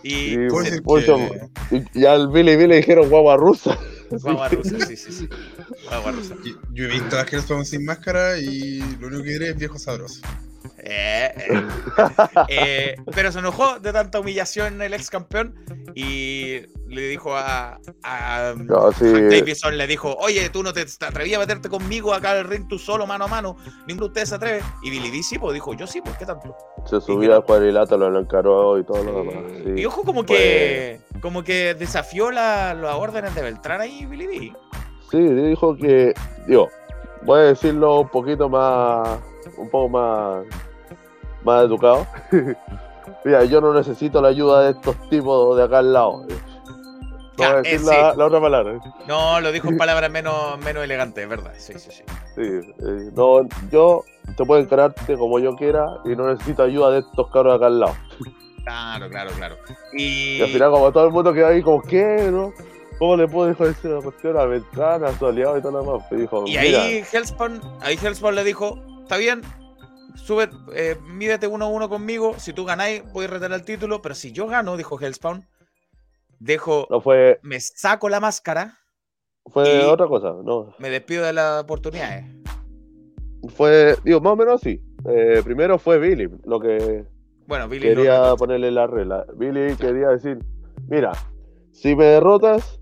Y, 0.02 0.34
Y, 0.34 0.38
mucho- 0.82 1.16
que- 1.70 1.76
y- 1.76 2.00
y 2.00 2.06
al 2.06 2.28
Billy 2.28 2.56
Billy 2.56 2.66
le 2.68 2.76
dijeron 2.76 3.08
guagua 3.10 3.36
rusa. 3.36 3.76
Guagua 4.10 4.48
rusa, 4.48 4.76
sí, 4.86 4.96
sí, 4.96 5.12
sí. 5.12 5.28
Guagua 5.88 6.12
rusa. 6.12 6.34
Yo, 6.72 6.84
he 6.84 6.88
visto 6.88 7.18
a 7.18 7.22
Hellspawn 7.22 7.64
sin 7.66 7.84
máscara 7.84 8.38
y 8.38 8.78
lo 9.00 9.08
único 9.08 9.22
que 9.24 9.30
diré 9.30 9.48
es 9.50 9.56
viejo 9.56 9.78
sabroso. 9.78 10.20
Eh, 10.78 11.30
eh. 11.36 11.62
Eh, 12.48 12.96
pero 13.14 13.30
se 13.32 13.38
enojó 13.40 13.78
de 13.80 13.92
tanta 13.92 14.20
humillación 14.20 14.80
el 14.80 14.94
ex 14.94 15.10
campeón 15.10 15.54
y 15.94 16.60
le 16.88 17.02
dijo 17.08 17.34
a, 17.36 17.78
a 18.02 18.54
No, 18.56 18.92
sí. 18.92 19.04
Hank 19.06 19.30
Davidson, 19.30 19.76
le 19.76 19.86
dijo, 19.86 20.14
oye, 20.18 20.48
tú 20.50 20.62
no 20.62 20.72
te, 20.72 20.82
atrevías 20.82 21.36
a 21.38 21.40
meterte 21.40 21.68
conmigo 21.68 22.14
acá 22.14 22.32
al 22.32 22.44
ring 22.44 22.66
tú 22.68 22.78
solo, 22.78 23.06
mano 23.06 23.24
a 23.24 23.28
mano, 23.28 23.56
ninguno 23.86 24.06
de 24.06 24.10
ustedes 24.10 24.28
se 24.30 24.34
atreve. 24.36 24.62
Y 24.82 24.90
Billy 24.90 25.10
D 25.10 25.22
sí, 25.22 25.38
pues 25.38 25.54
dijo, 25.54 25.74
yo 25.74 25.86
sí, 25.86 26.00
¿por 26.00 26.16
qué 26.16 26.26
tanto? 26.26 26.54
Se 26.84 27.00
subía 27.00 27.36
al 27.36 27.44
cuadrilátero, 27.44 28.08
lo 28.10 28.20
encaró 28.20 28.78
y 28.78 28.84
todo 28.84 29.02
lo 29.02 29.18
demás. 29.24 29.52
sí. 29.64 29.72
Y 29.80 29.84
ojo 29.86 30.02
como 30.04 30.24
que 30.24 31.00
como 31.20 31.42
que 31.42 31.74
desafió 31.74 32.30
la- 32.30 32.74
las 32.74 32.94
órdenes 32.94 33.34
de 33.34 33.42
Beltrán 33.42 33.80
ahí, 33.80 34.06
Billy 34.06 34.26
D. 34.26 34.52
Sí, 35.10 35.18
dijo 35.18 35.76
que, 35.76 36.14
digo, 36.46 36.68
voy 37.22 37.40
a 37.40 37.42
decirlo 37.44 38.00
un 38.00 38.08
poquito 38.08 38.48
más, 38.48 39.18
un 39.56 39.70
poco 39.70 39.88
más, 39.88 40.44
más 41.44 41.64
educado. 41.64 42.06
Mira, 43.24 43.44
yo 43.44 43.60
no 43.60 43.72
necesito 43.72 44.20
la 44.20 44.28
ayuda 44.28 44.62
de 44.64 44.70
estos 44.72 44.96
tipos 45.08 45.56
de 45.56 45.62
acá 45.64 45.78
al 45.78 45.92
lado. 45.92 46.26
No 47.38 47.44
voy 47.44 47.46
a 47.46 47.50
Ya, 47.50 47.56
decir 47.62 47.80
la, 47.82 48.12
sí. 48.12 48.18
la 48.18 48.26
otra 48.26 48.40
palabra. 48.40 48.80
No, 49.06 49.40
lo 49.40 49.52
dijo 49.52 49.68
en 49.68 49.76
palabras 49.76 50.10
menos, 50.10 50.58
menos 50.58 50.84
elegantes, 50.84 51.22
es 51.24 51.28
verdad. 51.28 51.52
Sí, 51.58 51.74
sí, 51.78 51.90
sí. 51.90 52.02
Sí, 52.34 52.42
eh, 52.42 53.10
no, 53.14 53.46
yo 53.70 54.04
te 54.36 54.44
puedo 54.44 54.60
encararte 54.60 55.16
como 55.16 55.38
yo 55.38 55.54
quiera 55.56 55.86
y 56.04 56.10
no 56.16 56.26
necesito 56.32 56.62
ayuda 56.62 56.90
de 56.90 57.00
estos 57.00 57.30
cabros 57.30 57.52
de 57.52 57.56
acá 57.56 57.66
al 57.66 57.80
lado. 57.80 57.94
Claro, 58.64 59.08
claro, 59.10 59.30
claro. 59.36 59.56
Y, 59.92 60.38
Y 60.38 60.42
al 60.42 60.48
final, 60.48 60.70
como 60.70 60.90
todo 60.92 61.06
el 61.06 61.12
mundo 61.12 61.32
quedó 61.32 61.48
ahí, 61.48 61.62
como, 61.62 61.80
¿qué? 61.82 62.28
No? 62.32 62.52
¿Cómo 62.98 63.16
le 63.16 63.28
puedo 63.28 63.48
dejar 63.48 63.68
decir 63.68 63.90
una 63.92 64.00
cuestión 64.02 64.36
a 64.38 64.44
Beltrán, 64.46 65.04
a 65.04 65.16
su 65.18 65.26
aliado 65.26 65.58
y 65.58 65.60
todo 65.62 65.72
lo 65.72 65.82
demás? 65.92 66.08
Y 66.10 66.14
dijo, 66.16 66.44
Y 66.46 66.56
mira, 66.58 66.82
ahí 66.82 67.04
Hellspawn, 67.12 67.60
ahí 67.82 67.98
Hellspawn 68.02 68.34
le 68.34 68.42
dijo, 68.42 68.78
está 69.02 69.18
bien, 69.18 69.42
sube, 70.14 70.48
eh, 70.74 70.96
mídete 71.04 71.46
uno 71.46 71.66
a 71.66 71.68
uno 71.68 71.88
conmigo, 71.90 72.34
si 72.38 72.52
tú 72.54 72.64
ganáis 72.64 73.02
voy 73.12 73.26
a 73.26 73.28
retar 73.28 73.52
el 73.52 73.62
título, 73.64 74.00
pero 74.00 74.14
si 74.14 74.32
yo 74.32 74.46
gano, 74.46 74.76
dijo 74.78 74.98
Hellspawn, 74.98 75.46
dejo, 76.38 76.86
no 76.90 77.00
fue, 77.00 77.38
me 77.42 77.60
saco 77.60 78.08
la 78.08 78.20
máscara, 78.20 78.78
fue 79.46 79.84
otra 79.84 80.06
cosa, 80.08 80.34
no. 80.44 80.74
me 80.78 80.90
despido 80.90 81.24
de 81.24 81.32
las 81.32 81.62
oportunidades. 81.62 82.24
Fue, 83.54 83.96
digo, 84.04 84.20
más 84.20 84.32
o 84.32 84.36
menos 84.36 84.54
así. 84.60 84.80
Eh, 85.08 85.40
primero 85.44 85.78
fue 85.78 85.98
Billy, 85.98 86.28
lo 86.44 86.58
que 86.58 87.04
Bueno, 87.46 87.68
Billy 87.68 87.88
quería 87.88 88.22
retó. 88.22 88.36
ponerle 88.38 88.70
la 88.72 88.86
regla. 88.88 89.24
Billy 89.36 89.76
quería 89.76 90.08
decir, 90.08 90.38
mira, 90.88 91.12
si 91.70 91.94
me 91.94 92.06
derrotas, 92.06 92.80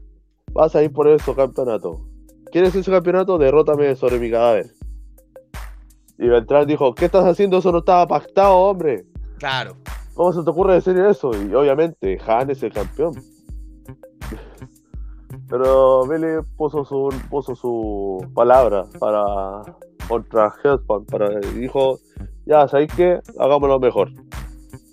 vas 0.53 0.75
a 0.75 0.83
ir 0.83 0.91
por 0.93 1.07
ese 1.09 1.35
campeonato. 1.35 2.07
¿Quieres 2.51 2.75
ese 2.75 2.91
campeonato? 2.91 3.37
Derrótame 3.37 3.95
sobre 3.97 4.19
mi 4.19 4.31
cadáver. 4.31 4.67
Y 6.17 6.29
Beltrán 6.29 6.67
dijo, 6.67 6.95
¿qué 6.95 7.07
estás 7.07 7.27
haciendo? 7.27 7.59
Eso 7.59 7.73
no 7.73 7.79
estaba 7.79 8.07
pactado, 8.07 8.55
hombre. 8.57 9.05
Claro, 9.39 9.77
¿Cómo 10.15 10.33
se 10.33 10.45
te 10.45 10.51
ocurre 10.51 10.75
decir 10.75 10.97
eso? 10.97 11.33
Y 11.35 11.53
obviamente, 11.55 12.19
Han 12.27 12.49
es 12.49 12.63
el 12.63 12.73
campeón. 12.73 13.15
Pero 15.49 16.07
Billy 16.07 16.41
puso 16.57 16.85
su, 16.85 17.15
puso 17.31 17.55
su 17.55 18.27
palabra 18.35 18.85
para 18.99 19.63
contra 20.09 20.53
Hellspawn, 20.63 21.05
para 21.07 21.33
y 21.33 21.59
dijo, 21.61 21.99
ya, 22.47 22.67
¿sabéis 22.69 22.93
qué? 22.95 23.21
Hagámoslo 23.39 23.79
mejor. 23.79 24.11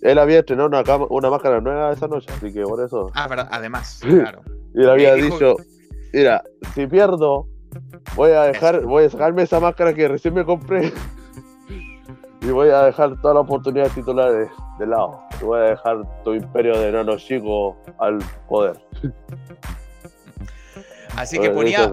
Él 0.02 0.18
había 0.20 0.40
estrenado 0.40 0.68
una, 0.70 0.84
cama- 0.84 1.08
una 1.10 1.30
máscara 1.30 1.62
nueva 1.62 1.92
esa 1.92 2.08
noche, 2.08 2.28
así 2.36 2.52
que 2.52 2.64
por 2.64 2.84
eso. 2.84 3.10
ah, 3.14 3.26
pero 3.30 3.44
además, 3.52 4.00
claro. 4.02 4.42
Y 4.74 4.80
le 4.80 4.92
había 4.92 5.14
dijo- 5.16 5.34
dicho, 5.36 5.56
mira, 6.14 6.44
si 6.74 6.88
pierdo, 6.88 7.48
voy 8.16 8.32
a 8.32 8.44
dejar, 8.44 8.82
voy 8.86 9.06
a 9.06 9.10
sacarme 9.10 9.44
esa 9.44 9.60
máscara 9.60 9.94
que 9.94 10.08
recién 10.08 10.34
me 10.34 10.44
compré 10.46 10.92
Y 12.42 12.48
voy 12.50 12.70
a 12.70 12.84
dejar 12.84 13.22
todas 13.22 13.36
las 13.36 13.44
oportunidades 13.44 13.94
titulares 13.94 14.50
de 14.80 14.88
lado. 14.88 15.20
Y 15.40 15.46
voy 15.46 15.60
a 15.60 15.64
dejar 15.64 16.24
tu 16.24 16.34
imperio 16.34 16.76
de 16.80 16.92
nano 16.92 17.16
chico 17.18 17.78
al 18.00 18.18
poder. 18.50 18.78
Así 21.16 21.40
que 21.40 21.50
ponía, 21.50 21.90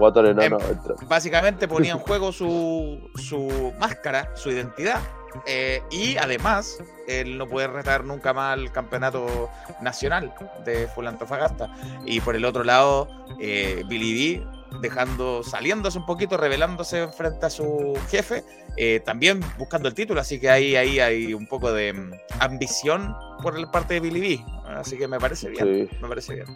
básicamente 1.07 1.67
ponía 1.67 1.93
en 1.93 1.99
juego 1.99 2.31
su, 2.31 3.09
su 3.15 3.73
máscara, 3.79 4.31
su 4.35 4.49
identidad. 4.49 4.99
Eh, 5.45 5.81
y 5.91 6.17
además, 6.17 6.81
él 7.07 7.37
no 7.37 7.47
puede 7.47 7.67
retar 7.67 8.03
nunca 8.03 8.33
más 8.33 8.53
al 8.53 8.71
campeonato 8.71 9.49
nacional 9.81 10.33
de 10.65 10.87
Fulantofagasta. 10.87 11.69
Y 12.05 12.19
por 12.21 12.35
el 12.35 12.45
otro 12.45 12.63
lado, 12.63 13.07
eh, 13.39 13.83
Billy 13.87 14.37
D 14.37 14.59
dejando, 14.81 15.43
saliéndose 15.43 15.97
un 15.97 16.05
poquito, 16.05 16.37
revelándose 16.37 17.07
frente 17.09 17.45
a 17.45 17.49
su 17.49 17.97
jefe, 18.09 18.43
eh, 18.77 19.01
también 19.03 19.41
buscando 19.57 19.87
el 19.89 19.95
título, 19.95 20.21
así 20.21 20.39
que 20.39 20.49
ahí, 20.49 20.75
ahí 20.75 20.99
hay 20.99 21.33
un 21.33 21.47
poco 21.47 21.71
de 21.73 21.93
mm, 21.93 22.11
ambición 22.39 23.15
por 23.41 23.57
el 23.57 23.67
parte 23.69 23.95
de 23.95 23.99
Billy 23.99 24.19
B, 24.19 24.45
así 24.67 24.97
que 24.97 25.07
me 25.07 25.19
parece 25.19 25.49
bien, 25.49 25.89
me 26.01 26.07
parece 26.07 26.35
bien. 26.35 26.47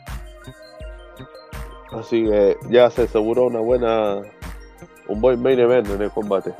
Así 1.94 2.24
que 2.24 2.58
ya 2.70 2.90
se 2.90 3.04
aseguró 3.04 3.48
una 3.48 3.60
buena, 3.60 4.22
un 5.08 5.22
buen 5.22 5.42
main 5.42 5.60
event 5.60 5.88
en 5.90 6.02
el 6.02 6.12
combate. 6.12 6.54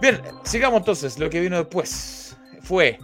Bien, 0.00 0.20
sigamos 0.42 0.80
entonces, 0.80 1.18
lo 1.18 1.30
que 1.30 1.40
vino 1.40 1.56
después 1.56 2.36
fue 2.62 2.98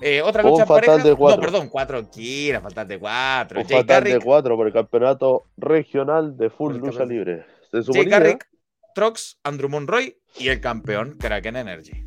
eh, 0.00 0.22
otra 0.22 0.42
lucha 0.42 0.64
pareja. 0.64 0.98
De 0.98 1.14
cuatro. 1.14 1.36
No, 1.36 1.42
perdón, 1.42 1.68
cuatro 1.68 2.10
Kira, 2.10 2.60
fatal 2.60 2.88
de 2.88 2.98
cuatro. 2.98 3.60
Un 3.60 3.66
fatal 3.66 4.04
de 4.04 4.20
cuatro 4.20 4.56
por 4.56 4.66
el 4.66 4.72
campeonato 4.72 5.46
regional 5.56 6.36
de 6.36 6.50
full 6.50 6.76
lucha 6.76 7.04
libre. 7.04 7.44
Jay 7.72 8.04
Garrick, 8.04 8.48
Trox, 8.94 9.38
Andrew 9.44 9.68
Monroy 9.68 10.16
y 10.38 10.48
el 10.48 10.60
campeón 10.60 11.16
Kraken 11.18 11.56
Energy. 11.56 12.04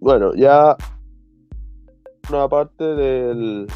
Bueno, 0.00 0.32
ya 0.34 0.76
una 2.30 2.48
parte 2.48 2.84
del 2.84 3.66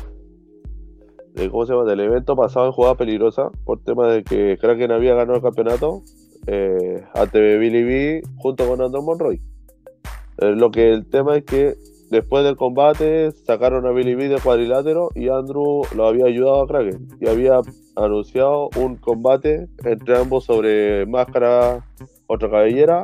de, 1.34 1.50
¿cómo 1.50 1.66
se 1.66 1.72
llama? 1.72 1.84
del 1.84 2.00
evento 2.00 2.36
pasado 2.36 2.66
en 2.66 2.72
jugada 2.72 2.96
peligrosa 2.96 3.50
por 3.64 3.80
tema 3.80 4.08
de 4.08 4.24
que 4.24 4.58
Kraken 4.60 4.92
había 4.92 5.14
ganado 5.14 5.36
el 5.36 5.42
campeonato 5.42 6.02
eh, 6.46 7.04
ante 7.14 7.58
Billy 7.58 8.22
junto 8.36 8.66
con 8.66 8.80
Andrew 8.80 9.02
Monroy. 9.02 9.40
Eh, 10.38 10.52
lo 10.56 10.70
que 10.70 10.92
el 10.92 11.08
tema 11.08 11.36
es 11.36 11.44
que 11.44 11.74
Después 12.14 12.44
del 12.44 12.56
combate 12.56 13.32
sacaron 13.32 13.86
a 13.86 13.90
Billy 13.90 14.14
B 14.14 14.28
del 14.28 14.40
cuadrilátero 14.40 15.08
y 15.16 15.30
Andrew 15.30 15.82
lo 15.96 16.06
había 16.06 16.26
ayudado 16.26 16.62
a 16.62 16.66
Kraken 16.68 17.08
y 17.20 17.28
había 17.28 17.60
anunciado 17.96 18.68
un 18.76 18.94
combate 18.96 19.66
entre 19.84 20.18
ambos 20.18 20.44
sobre 20.44 21.06
máscara 21.06 21.84
otra 22.28 22.48
cabellera. 22.48 23.02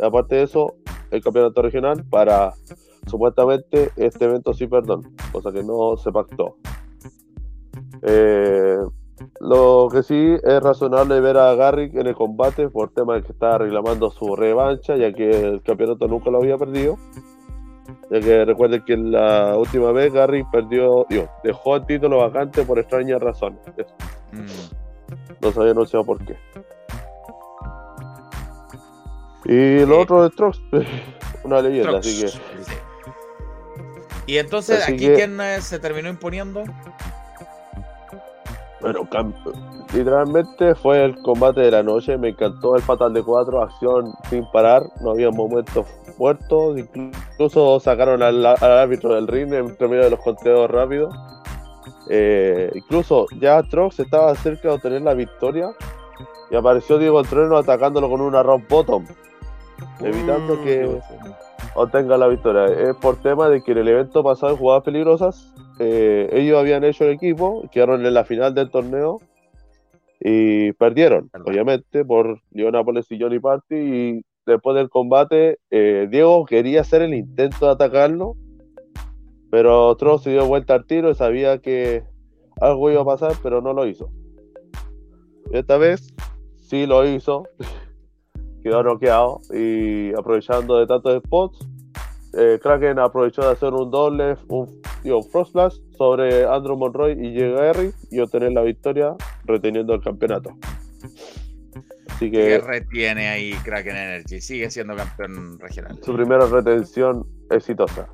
Aparte 0.00 0.34
de 0.34 0.42
eso, 0.42 0.74
el 1.12 1.22
campeonato 1.22 1.62
regional 1.62 2.04
para 2.10 2.54
supuestamente 3.06 3.90
este 3.94 4.24
evento 4.24 4.52
sí 4.52 4.66
perdón, 4.66 5.14
cosa 5.30 5.52
que 5.52 5.62
no 5.62 5.96
se 5.96 6.10
pactó. 6.10 6.56
Eh, 8.02 8.78
lo 9.40 9.88
que 9.92 10.02
sí 10.02 10.36
es 10.42 10.62
razonable 10.62 11.20
ver 11.20 11.36
a 11.36 11.54
Garrick 11.54 11.94
en 11.94 12.06
el 12.06 12.14
combate 12.14 12.68
por 12.68 12.92
tema 12.92 13.14
de 13.14 13.22
que 13.22 13.32
está 13.32 13.58
reclamando 13.58 14.10
su 14.10 14.34
revancha, 14.34 14.96
ya 14.96 15.12
que 15.12 15.30
el 15.30 15.62
campeonato 15.62 16.08
nunca 16.08 16.30
lo 16.30 16.38
había 16.38 16.56
perdido. 16.56 16.96
Ya 18.10 18.20
que 18.20 18.44
recuerden 18.44 18.84
que 18.84 18.96
la 18.96 19.56
última 19.56 19.92
vez 19.92 20.12
Gary 20.12 20.44
perdió, 20.50 21.06
digo, 21.08 21.28
dejó 21.44 21.76
el 21.76 21.86
título 21.86 22.18
vacante 22.18 22.62
por 22.64 22.78
extrañas 22.78 23.20
razones. 23.20 23.60
Mm. 24.32 25.40
No 25.40 25.52
sabía 25.52 25.72
anunciado 25.72 26.04
por 26.04 26.24
qué. 26.24 26.36
Y 29.44 29.84
lo 29.86 30.00
otro 30.00 30.22
de 30.22 30.30
Trox, 30.30 30.60
una 31.44 31.60
leyenda, 31.60 31.98
así 31.98 32.24
que. 32.24 32.30
Y 34.26 34.38
entonces, 34.38 34.86
¿aquí 34.88 35.08
quién 35.08 35.40
eh, 35.40 35.60
se 35.60 35.78
terminó 35.78 36.08
imponiendo? 36.08 36.62
Bueno, 38.80 39.06
literalmente 39.92 40.74
fue 40.74 41.04
el 41.04 41.20
combate 41.20 41.60
de 41.60 41.70
la 41.70 41.82
noche. 41.82 42.16
Me 42.16 42.30
encantó 42.30 42.76
el 42.76 42.82
Fatal 42.82 43.12
de 43.12 43.22
4, 43.22 43.62
acción 43.62 44.12
sin 44.30 44.44
parar. 44.50 44.82
No 45.02 45.10
había 45.10 45.30
momentos 45.30 45.86
muertos. 46.18 46.78
Incluso 46.78 47.78
sacaron 47.80 48.22
al, 48.22 48.44
árbitro 48.46 49.14
del 49.14 49.28
ring 49.28 49.52
en 49.52 49.76
medio 49.78 50.04
de 50.04 50.10
los 50.10 50.20
conteos 50.20 50.70
rápidos. 50.70 51.14
Eh, 52.08 52.70
incluso 52.74 53.26
ya 53.38 53.62
Trox 53.62 54.00
estaba 54.00 54.34
cerca 54.34 54.68
de 54.68 54.74
obtener 54.74 55.02
la 55.02 55.14
victoria. 55.14 55.70
Y 56.50 56.56
apareció 56.56 56.98
Diego 56.98 57.22
Trueno 57.22 57.58
atacándolo 57.58 58.08
con 58.08 58.22
una 58.22 58.42
rock 58.42 58.62
bottom. 58.68 59.04
Evitando 60.00 60.54
mm, 60.54 60.64
que 60.64 61.00
obtenga 61.74 62.16
la 62.16 62.28
victoria. 62.28 62.64
Es 62.64 62.96
por 62.96 63.16
tema 63.16 63.48
de 63.48 63.62
que 63.62 63.72
en 63.72 63.78
el 63.78 63.88
evento 63.88 64.24
pasado 64.24 64.52
en 64.52 64.58
jugadas 64.58 64.84
peligrosas 64.84 65.52
eh, 65.82 66.28
ellos 66.34 66.58
habían 66.58 66.84
hecho 66.84 67.04
el 67.04 67.12
equipo, 67.12 67.66
quedaron 67.72 68.04
en 68.04 68.12
la 68.12 68.24
final 68.24 68.54
del 68.54 68.68
torneo 68.68 69.18
y 70.20 70.72
perdieron, 70.72 71.30
obviamente, 71.46 72.04
por 72.04 72.38
Leonápolis 72.50 73.10
y 73.10 73.18
Johnny 73.18 73.38
Party. 73.38 73.76
Y 73.76 74.22
después 74.44 74.76
del 74.76 74.90
combate, 74.90 75.58
eh, 75.70 76.06
Diego 76.10 76.44
quería 76.44 76.82
hacer 76.82 77.00
el 77.00 77.14
intento 77.14 77.64
de 77.64 77.72
atacarlo, 77.72 78.36
pero 79.50 79.86
otro 79.86 80.18
se 80.18 80.32
dio 80.32 80.44
vuelta 80.44 80.74
al 80.74 80.84
tiro 80.84 81.10
y 81.10 81.14
sabía 81.14 81.62
que 81.62 82.04
algo 82.60 82.90
iba 82.90 83.00
a 83.00 83.06
pasar, 83.06 83.32
pero 83.42 83.62
no 83.62 83.72
lo 83.72 83.86
hizo. 83.86 84.10
Esta 85.50 85.78
vez 85.78 86.14
sí 86.58 86.84
lo 86.84 87.06
hizo, 87.08 87.44
quedó 88.62 88.82
noqueado 88.82 89.40
y 89.54 90.12
aprovechando 90.12 90.78
de 90.78 90.86
tantos 90.86 91.22
spots, 91.24 91.66
eh, 92.34 92.58
Kraken 92.62 92.98
aprovechó 92.98 93.40
de 93.40 93.52
hacer 93.52 93.72
un 93.72 93.90
doble, 93.90 94.36
un, 94.48 94.80
Frost 95.30 95.56
sobre 95.96 96.44
Andrew 96.44 96.76
Monroy 96.76 97.12
y 97.12 97.34
Jerry 97.34 97.92
y 98.10 98.20
obtener 98.20 98.52
la 98.52 98.62
victoria 98.62 99.14
reteniendo 99.44 99.94
el 99.94 100.02
campeonato. 100.02 100.56
Así 102.08 102.30
que 102.30 102.58
retiene 102.58 103.28
ahí 103.28 103.52
Kraken 103.64 103.96
Energy, 103.96 104.40
sigue 104.40 104.70
siendo 104.70 104.94
campeón 104.94 105.58
regional. 105.58 105.98
Su 106.02 106.14
primera 106.14 106.44
retención 106.46 107.26
exitosa. 107.50 108.08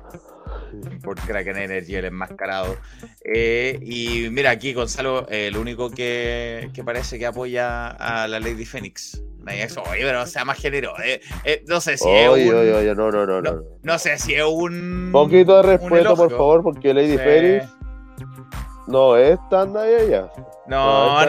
Por 1.01 1.19
Kraken 1.19 1.57
Energy, 1.57 1.95
el 1.95 2.05
enmascarado. 2.05 2.77
Eh, 3.23 3.79
y 3.81 4.29
mira, 4.29 4.51
aquí 4.51 4.73
Gonzalo, 4.73 5.27
el 5.29 5.57
único 5.57 5.89
que, 5.89 6.69
que 6.73 6.83
parece 6.83 7.17
que 7.19 7.25
apoya 7.25 7.87
a 7.89 8.27
la 8.27 8.39
Lady 8.39 8.65
Phoenix. 8.65 9.21
Oye, 9.47 10.01
pero 10.01 10.25
sea 10.25 10.43
más 10.43 10.57
género. 10.57 10.93
Eh, 11.03 11.21
eh, 11.45 11.63
no 11.67 11.79
sé 11.79 11.97
si 11.97 12.09
es 12.09 12.29
un. 12.29 12.47
no, 12.47 13.11
no, 13.11 13.25
no, 13.25 13.41
no, 13.41 13.63
no, 13.81 13.99
sé 13.99 14.17
si 14.17 14.33
es 14.33 14.43
un. 14.43 15.09
Poquito 15.11 15.61
de 15.61 15.77
respeto, 15.77 16.15
por 16.15 16.29
favor, 16.29 16.63
porque 16.63 16.93
Lady 16.93 17.17
Ferris 17.17 17.63
no 18.87 19.15
es 19.17 19.37
tan 19.49 19.73
de 19.73 20.05
ella. 20.05 20.29
No, 20.65 21.25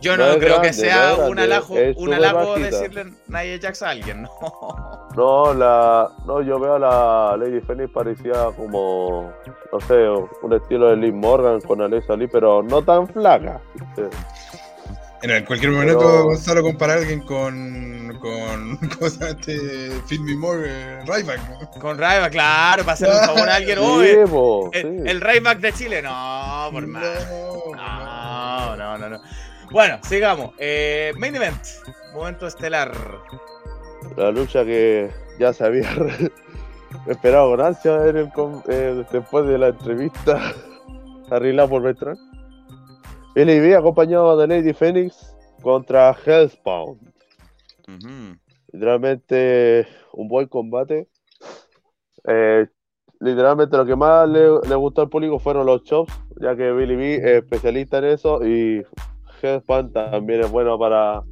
yo 0.00 0.16
no, 0.16 0.38
creo 0.38 0.60
que 0.60 0.72
sea 0.72 1.14
un 1.28 1.38
halago, 1.38 1.74
un 1.96 2.14
halago 2.14 2.56
decirle 2.56 3.04
Nia 3.28 3.58
Jax 3.60 3.82
a 3.82 3.90
alguien, 3.90 4.22
no. 4.22 4.30
No, 5.14 5.52
la, 5.52 6.10
no, 6.24 6.40
yo 6.40 6.58
veo 6.58 6.76
a 6.76 6.78
la 6.78 7.36
Lady 7.36 7.60
Phoenix 7.60 7.90
parecía 7.92 8.46
como, 8.56 9.30
no 9.70 9.80
sé, 9.80 10.08
un 10.42 10.52
estilo 10.54 10.88
de 10.88 10.96
Liv 10.96 11.12
Morgan 11.12 11.60
con 11.60 11.82
Alexa 11.82 12.16
Lee, 12.16 12.28
pero 12.28 12.62
no 12.62 12.80
tan 12.80 13.06
flaca. 13.06 13.60
En 15.22 15.44
cualquier 15.44 15.70
momento, 15.70 16.24
Gonzalo 16.24 16.62
compara 16.62 16.94
a 16.94 16.96
alguien 16.96 17.20
con. 17.20 18.18
con. 18.20 18.76
¿Cómo 18.98 19.08
se 19.08 19.18
llama 19.18 19.30
este? 19.30 19.90
Film 20.08 20.38
More, 20.38 20.64
eh, 20.66 21.04
Ryback. 21.06 21.78
Con 21.78 21.96
Ryback, 21.96 22.32
claro, 22.32 22.82
para 22.82 22.94
hacerle 22.94 23.20
un 23.20 23.26
favor 23.26 23.48
a 23.48 23.54
alguien. 23.54 23.78
hoy. 23.78 24.08
el, 24.72 25.06
el, 25.06 25.20
Ryback 25.20 25.60
de 25.60 25.72
Chile, 25.72 26.02
no, 26.02 26.68
por 26.72 26.86
más. 26.88 27.04
No, 27.76 28.76
no, 28.76 28.98
no, 28.98 29.08
no. 29.10 29.20
Bueno, 29.70 29.98
sigamos. 30.02 30.54
Eh, 30.58 31.12
main 31.16 31.36
event, 31.36 31.64
momento 32.12 32.48
estelar. 32.48 32.92
La 34.16 34.32
lucha 34.32 34.64
que 34.64 35.08
ya 35.38 35.52
se 35.52 35.64
había 35.64 35.88
esperado 37.06 37.50
con 37.50 37.60
ansia 37.60 37.96
eh, 38.06 39.04
después 39.12 39.46
de 39.46 39.56
la 39.56 39.68
entrevista 39.68 40.52
arreglada 41.30 41.68
por 41.68 41.82
Bertrand. 41.82 42.31
LIB 43.34 43.76
acompañado 43.76 44.36
de 44.36 44.46
Lady 44.46 44.72
Phoenix 44.74 45.34
contra 45.62 46.14
Hellspawn. 46.24 46.98
Literalmente 48.72 49.86
un 50.12 50.28
buen 50.28 50.48
combate. 50.48 51.08
Eh, 52.28 52.66
literalmente 53.20 53.76
lo 53.76 53.86
que 53.86 53.96
más 53.96 54.28
le, 54.28 54.74
gustó 54.74 55.02
al 55.02 55.08
público 55.08 55.38
fueron 55.38 55.66
los 55.66 55.82
chops, 55.84 56.12
ya 56.40 56.54
que 56.56 56.72
Billy 56.72 56.96
B 56.96 57.14
es 57.16 57.42
especialista 57.42 57.98
en 57.98 58.04
eso 58.04 58.44
y 58.46 58.84
Hellspawn 59.40 59.92
también 59.92 60.40
es 60.40 60.50
bueno 60.50 60.78
para 60.78 61.22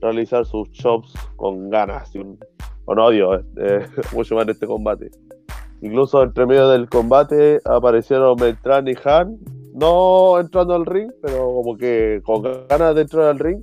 realizar 0.00 0.44
sus 0.44 0.70
chops 0.72 1.14
con 1.36 1.70
ganas, 1.70 2.12
con 2.84 2.98
odio, 2.98 3.34
eh, 3.56 3.86
mucho 4.12 4.34
más 4.34 4.44
en 4.44 4.50
este 4.50 4.66
combate. 4.66 5.10
Incluso 5.80 6.22
entre 6.22 6.46
medio 6.46 6.68
del 6.68 6.88
combate 6.88 7.60
aparecieron 7.64 8.36
Beltrán 8.36 8.88
y 8.88 8.94
Han 9.04 9.38
no 9.76 10.40
entrando 10.40 10.74
al 10.74 10.86
ring, 10.86 11.12
pero 11.22 11.52
como 11.54 11.76
que 11.76 12.22
con 12.24 12.42
ganas 12.66 12.94
de 12.94 13.02
entrar 13.02 13.24
al 13.26 13.38
ring. 13.38 13.62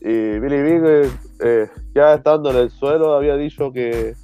Y 0.00 0.38
Billy 0.38 0.62
Big, 0.62 1.10
eh, 1.44 1.68
ya 1.94 2.14
estando 2.14 2.50
en 2.50 2.56
el 2.56 2.70
suelo, 2.70 3.14
había 3.14 3.36
dicho 3.36 3.70
que 3.70 4.14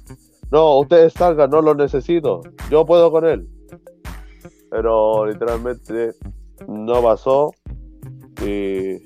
no, 0.51 0.79
ustedes 0.79 1.13
salgan, 1.13 1.51
no 1.51 1.61
lo 1.61 1.75
necesito, 1.75 2.41
yo 2.71 2.83
puedo 2.85 3.11
con 3.11 3.25
él. 3.25 3.47
Pero 4.71 5.27
literalmente 5.27 6.13
no 6.67 7.01
pasó 7.03 7.51
y 8.43 8.97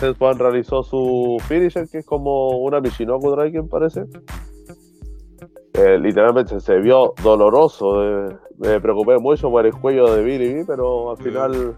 Hellspawn 0.00 0.38
realizó 0.38 0.84
su 0.84 1.38
finisher, 1.48 1.88
que 1.88 1.98
es 1.98 2.06
como 2.06 2.58
una 2.58 2.80
Michinoku 2.80 3.30
Dragon, 3.32 3.68
parece. 3.68 4.04
Eh, 5.82 5.98
literalmente 5.98 6.60
se 6.60 6.76
vio 6.78 7.14
doloroso. 7.22 8.02
eh, 8.28 8.36
me 8.58 8.80
preocupé 8.80 9.18
mucho 9.18 9.50
por 9.50 9.64
el 9.64 9.72
cuello 9.72 10.12
de 10.14 10.22
Billy 10.22 10.54
B, 10.54 10.64
pero 10.66 11.12
al 11.12 11.16
final 11.16 11.74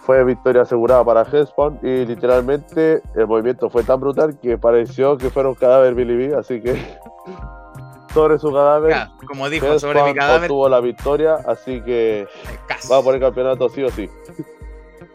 fue 0.00 0.24
victoria 0.24 0.62
asegurada 0.62 1.04
para 1.04 1.22
Hellspawn 1.22 1.78
y 1.82 2.04
literalmente 2.04 3.02
el 3.14 3.26
movimiento 3.26 3.68
fue 3.70 3.82
tan 3.84 4.00
brutal 4.00 4.38
que 4.40 4.56
pareció 4.58 5.16
que 5.16 5.30
fuera 5.30 5.48
un 5.48 5.54
cadáver 5.54 5.94
Billy 5.94 6.16
B, 6.28 6.34
así 6.36 6.60
que 6.60 6.74
sobre 8.14 8.38
su 8.38 8.52
cadáver 8.52 8.90
Ya, 8.90 9.10
como 9.26 9.48
dijo, 9.48 9.78
sobre 9.78 10.02
mi 10.04 10.14
cadáver, 10.14 10.42
obtuvo 10.50 10.68
la 10.68 10.80
victoria, 10.80 11.34
así 11.46 11.80
que 11.82 12.22
eh, 12.22 12.26
va 12.90 13.02
por 13.02 13.14
el 13.14 13.20
campeonato 13.20 13.68
sí 13.68 13.82
o 13.84 13.90
sí. 13.90 14.08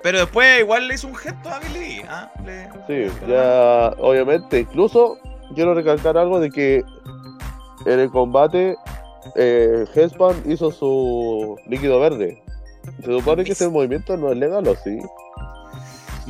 Pero 0.04 0.19
después 0.19 0.60
igual 0.62 0.88
le 0.88 0.95
hizo 0.95 1.08
un 1.08 1.15
gesto 1.15 1.50
a 1.50 1.60
Billy. 1.60 2.00
B, 2.02 2.06
¿ah? 2.10 2.32
Le- 2.45 2.69
Sí, 2.88 3.13
ya 3.28 3.93
obviamente, 4.00 4.62
incluso 4.62 5.17
quiero 5.53 5.73
recalcar 5.73 6.17
algo 6.17 6.39
de 6.39 6.49
que 6.49 6.83
en 7.85 7.99
el 7.99 8.09
combate 8.09 8.75
eh, 9.35 9.85
Hellspawn 9.93 10.43
hizo 10.45 10.71
su 10.71 11.57
líquido 11.67 11.99
verde. 11.99 12.41
Se 13.03 13.11
supone 13.11 13.43
que 13.43 13.51
ese 13.51 13.69
movimiento 13.69 14.17
no 14.17 14.31
es 14.31 14.37
legal, 14.37 14.67
¿o 14.67 14.75
sí? 14.75 14.99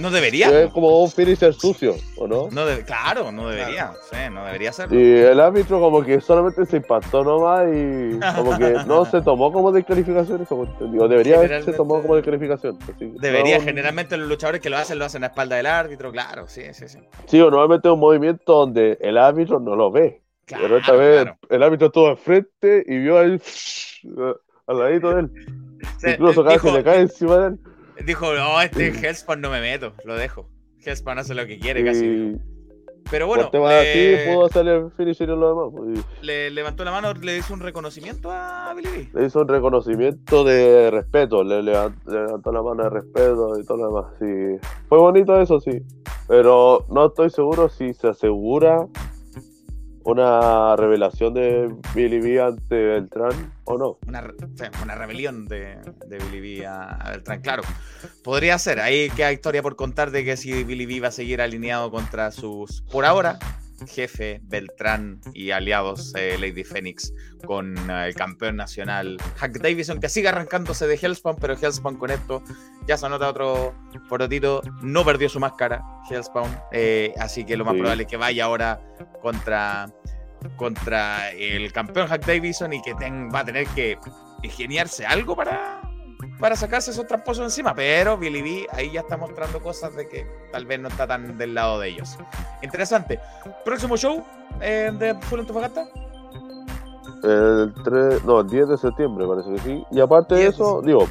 No 0.02 0.10
debería. 0.10 0.64
Es 0.64 0.72
como 0.72 1.04
un 1.04 1.12
finisher 1.12 1.54
sucio, 1.54 1.96
¿o 2.18 2.28
no? 2.28 2.50
No 2.52 2.66
de- 2.66 2.84
claro, 2.84 3.32
no 3.32 3.48
debería. 3.48 3.94
Sí, 4.10 4.18
no 4.32 4.44
debería 4.46 4.74
ser. 4.74 4.92
Y 4.92 5.20
el 5.20 5.40
árbitro 5.40 5.80
como 5.80 6.04
que 6.04 6.20
solamente 6.20 6.66
se 6.66 6.78
impactó 6.78 7.24
nomás 7.24 7.68
y 7.74 8.20
como 8.36 8.58
que 8.58 8.72
no 8.88 9.06
se 9.06 9.22
tomó 9.22 9.52
como 9.54 9.72
descalificación 9.72 10.42
eso, 10.42 10.68
digo, 10.92 11.08
debería 11.08 11.38
haberse 11.38 11.72
tomado 11.74 12.02
como 12.02 12.16
descalificación. 12.16 12.78
así 12.84 13.14
Debería, 13.20 13.60
no- 13.60 13.64
generalmente 13.64 14.18
los 14.18 14.28
luchadores 14.28 14.60
que 14.60 14.70
lo 14.70 14.78
hacen, 14.78 14.98
lo 14.98 15.06
hacen 15.06 15.24
a 15.24 15.28
espalda 15.28 15.56
del 15.56 15.68
árbitro, 15.68 16.12
claro, 16.12 16.48
sí, 16.48 16.64
sí, 16.74 16.88
sí. 16.88 17.00
Sí, 17.28 17.40
o 17.40 17.52
normalmente 17.52 17.88
es 17.88 17.94
un 17.94 18.00
movimiento 18.00 18.54
donde 18.54 18.98
el 19.02 19.18
árbitro 19.18 19.60
no 19.60 19.76
lo 19.76 19.92
ve. 19.92 20.22
Claro, 20.46 20.64
Pero 20.64 20.78
esta 20.78 20.92
vez 20.94 21.22
claro. 21.22 21.38
el 21.50 21.64
árbitro 21.64 21.88
estuvo 21.88 22.10
enfrente 22.10 22.84
y 22.88 22.98
vio 22.98 23.20
ahí 23.20 23.40
al 24.68 24.80
ladito 24.80 25.14
de 25.14 25.22
él. 25.22 25.32
Incluso 26.06 26.44
casi 26.44 26.56
dijo, 26.56 26.76
le 26.78 26.84
cae 26.84 27.02
encima 27.02 27.38
de 27.38 27.48
él. 27.50 27.60
Dijo, 28.06 28.34
no, 28.34 28.62
este 28.62 28.90
Hellspawn 28.90 29.42
no 29.42 29.50
me 29.50 29.62
meto, 29.62 29.94
lo 30.06 30.16
dejo. 30.16 30.50
Hellspawn 30.84 31.20
hace 31.20 31.36
lo 31.36 31.46
que 31.46 31.60
quiere 31.60 31.84
casi. 31.86 32.06
Y 32.06 32.38
Pero 33.10 33.28
por 33.28 33.38
bueno, 33.38 33.52
temas 33.52 33.72
le, 33.72 34.24
así 34.24 34.30
pudo 34.34 34.46
hacer 34.46 34.68
el 34.68 34.92
finisher 34.92 35.30
y 35.30 35.36
lo 35.36 35.50
demás. 35.50 35.66
pues, 35.76 36.06
y 36.22 36.26
le 36.26 36.52
levantó 36.52 36.84
la 36.84 36.92
mano, 36.92 37.14
le 37.14 37.38
hizo 37.38 37.54
un 37.54 37.60
reconocimiento 37.60 38.32
a 38.32 38.74
Billy. 38.76 39.10
Le 39.14 39.26
hizo 39.26 39.42
un 39.42 39.48
reconocimiento 39.48 40.44
de 40.44 40.90
respeto, 40.92 41.44
le 41.44 41.62
levantó 41.62 42.52
la 42.52 42.62
mano 42.62 42.84
de 42.84 42.90
respeto 42.90 43.60
y 43.60 43.66
todo 43.66 43.78
lo 43.78 43.88
demás. 43.88 44.14
Sí. 44.20 44.68
Fue 44.88 44.98
bonito 44.98 45.40
eso, 45.40 45.60
sí. 45.60 45.82
Pero 46.28 46.86
no 46.90 47.08
estoy 47.08 47.30
seguro 47.30 47.70
si 47.70 47.94
se 47.94 48.08
asegura 48.08 48.88
una 50.04 50.76
revelación 50.76 51.34
de 51.34 51.74
Billy 51.94 52.20
B 52.20 52.42
ante 52.42 52.76
Beltrán 52.76 53.54
o 53.66 53.78
no. 53.78 53.98
Una, 54.08 54.24
una 54.84 54.96
rebelión 54.96 55.48
de, 55.48 55.78
de 56.08 56.18
Billy 56.18 56.60
B 56.60 56.66
a 56.66 57.10
Beltrán, 57.12 57.42
claro. 57.42 57.64
Podría 58.24 58.58
ser, 58.58 58.80
ahí 58.80 59.10
queda 59.12 59.32
historia 59.32 59.62
por 59.62 59.76
contar 59.76 60.12
de 60.12 60.24
que 60.24 60.38
si 60.38 60.64
Billy 60.64 60.86
B 60.86 61.00
va 61.00 61.10
a 61.10 61.12
seguir 61.12 61.42
alineado 61.42 61.92
contra 61.92 62.32
sus, 62.32 62.82
por 62.84 63.06
ahora, 63.06 63.40
jefe 63.88 64.40
Beltrán 64.44 65.20
y 65.34 65.52
aliados 65.52 66.14
eh, 66.16 66.38
Lady 66.40 66.64
Phoenix 66.64 67.14
con 67.46 67.76
eh, 67.90 68.08
el 68.08 68.16
campeón 68.16 68.56
nacional 68.56 69.18
Hack 69.38 69.60
Davison, 69.60 70.00
que 70.00 70.10
sigue 70.10 70.28
arrancándose 70.30 70.88
de 70.88 70.96
Hellspawn, 71.02 71.38
pero 71.40 71.56
Hellspawn 71.60 71.98
con 71.98 72.12
esto 72.12 72.44
ya 72.88 72.98
se 72.98 73.06
anota 73.06 73.30
otro 73.30 73.74
porotito, 74.10 74.62
no 74.82 75.04
perdió 75.06 75.30
su 75.30 75.40
máscara 75.40 75.84
Hellspawn, 76.10 76.56
eh, 76.72 77.14
así 77.20 77.46
que 77.46 77.58
lo 77.58 77.66
más 77.66 77.74
Sí. 77.74 77.80
probable 77.80 78.04
es 78.04 78.10
que 78.10 78.18
vaya 78.18 78.46
ahora 78.46 78.82
contra, 79.22 79.92
contra 80.58 81.32
el 81.32 81.72
campeón 81.72 82.08
Hack 82.08 82.26
Davison 82.26 82.74
y 82.74 82.82
que 82.82 82.94
ten- 82.96 83.30
va 83.34 83.40
a 83.40 83.46
tener 83.46 83.68
que 83.68 83.98
ingeniarse 84.44 85.06
algo 85.06 85.36
para, 85.36 85.82
para 86.42 86.56
sacarse 86.56 86.90
esos 86.90 87.06
tramposos 87.06 87.46
encima, 87.46 87.76
pero 87.76 88.18
Billy 88.18 88.42
B 88.42 88.68
ahí 88.72 88.92
ya 88.92 89.02
está 89.02 89.16
mostrando 89.16 89.62
cosas 89.62 89.96
de 89.96 90.10
que 90.10 90.26
tal 90.52 90.66
vez 90.66 90.80
no 90.80 90.88
está 90.88 91.06
tan 91.06 91.38
del 91.38 91.54
lado 91.54 91.80
de 91.80 91.90
ellos. 91.90 92.18
Interesante. 92.64 93.20
Próximo 93.64 93.96
show 93.96 94.26
eh, 94.60 94.92
de 94.98 95.14
Full 95.22 95.42
Antofagasta. 95.42 95.88
El 97.24 97.72
3, 97.84 98.26
no, 98.26 98.40
el 98.40 98.48
10 98.48 98.70
de 98.70 98.78
septiembre 98.78 99.28
parece 99.28 99.52
que 99.52 99.60
sí. 99.60 99.84
Y 99.92 100.02
aparte 100.02 100.34
de 100.34 100.42
10 100.42 100.50
de 100.50 100.56
eso, 100.56 100.82
digo, 100.82 101.08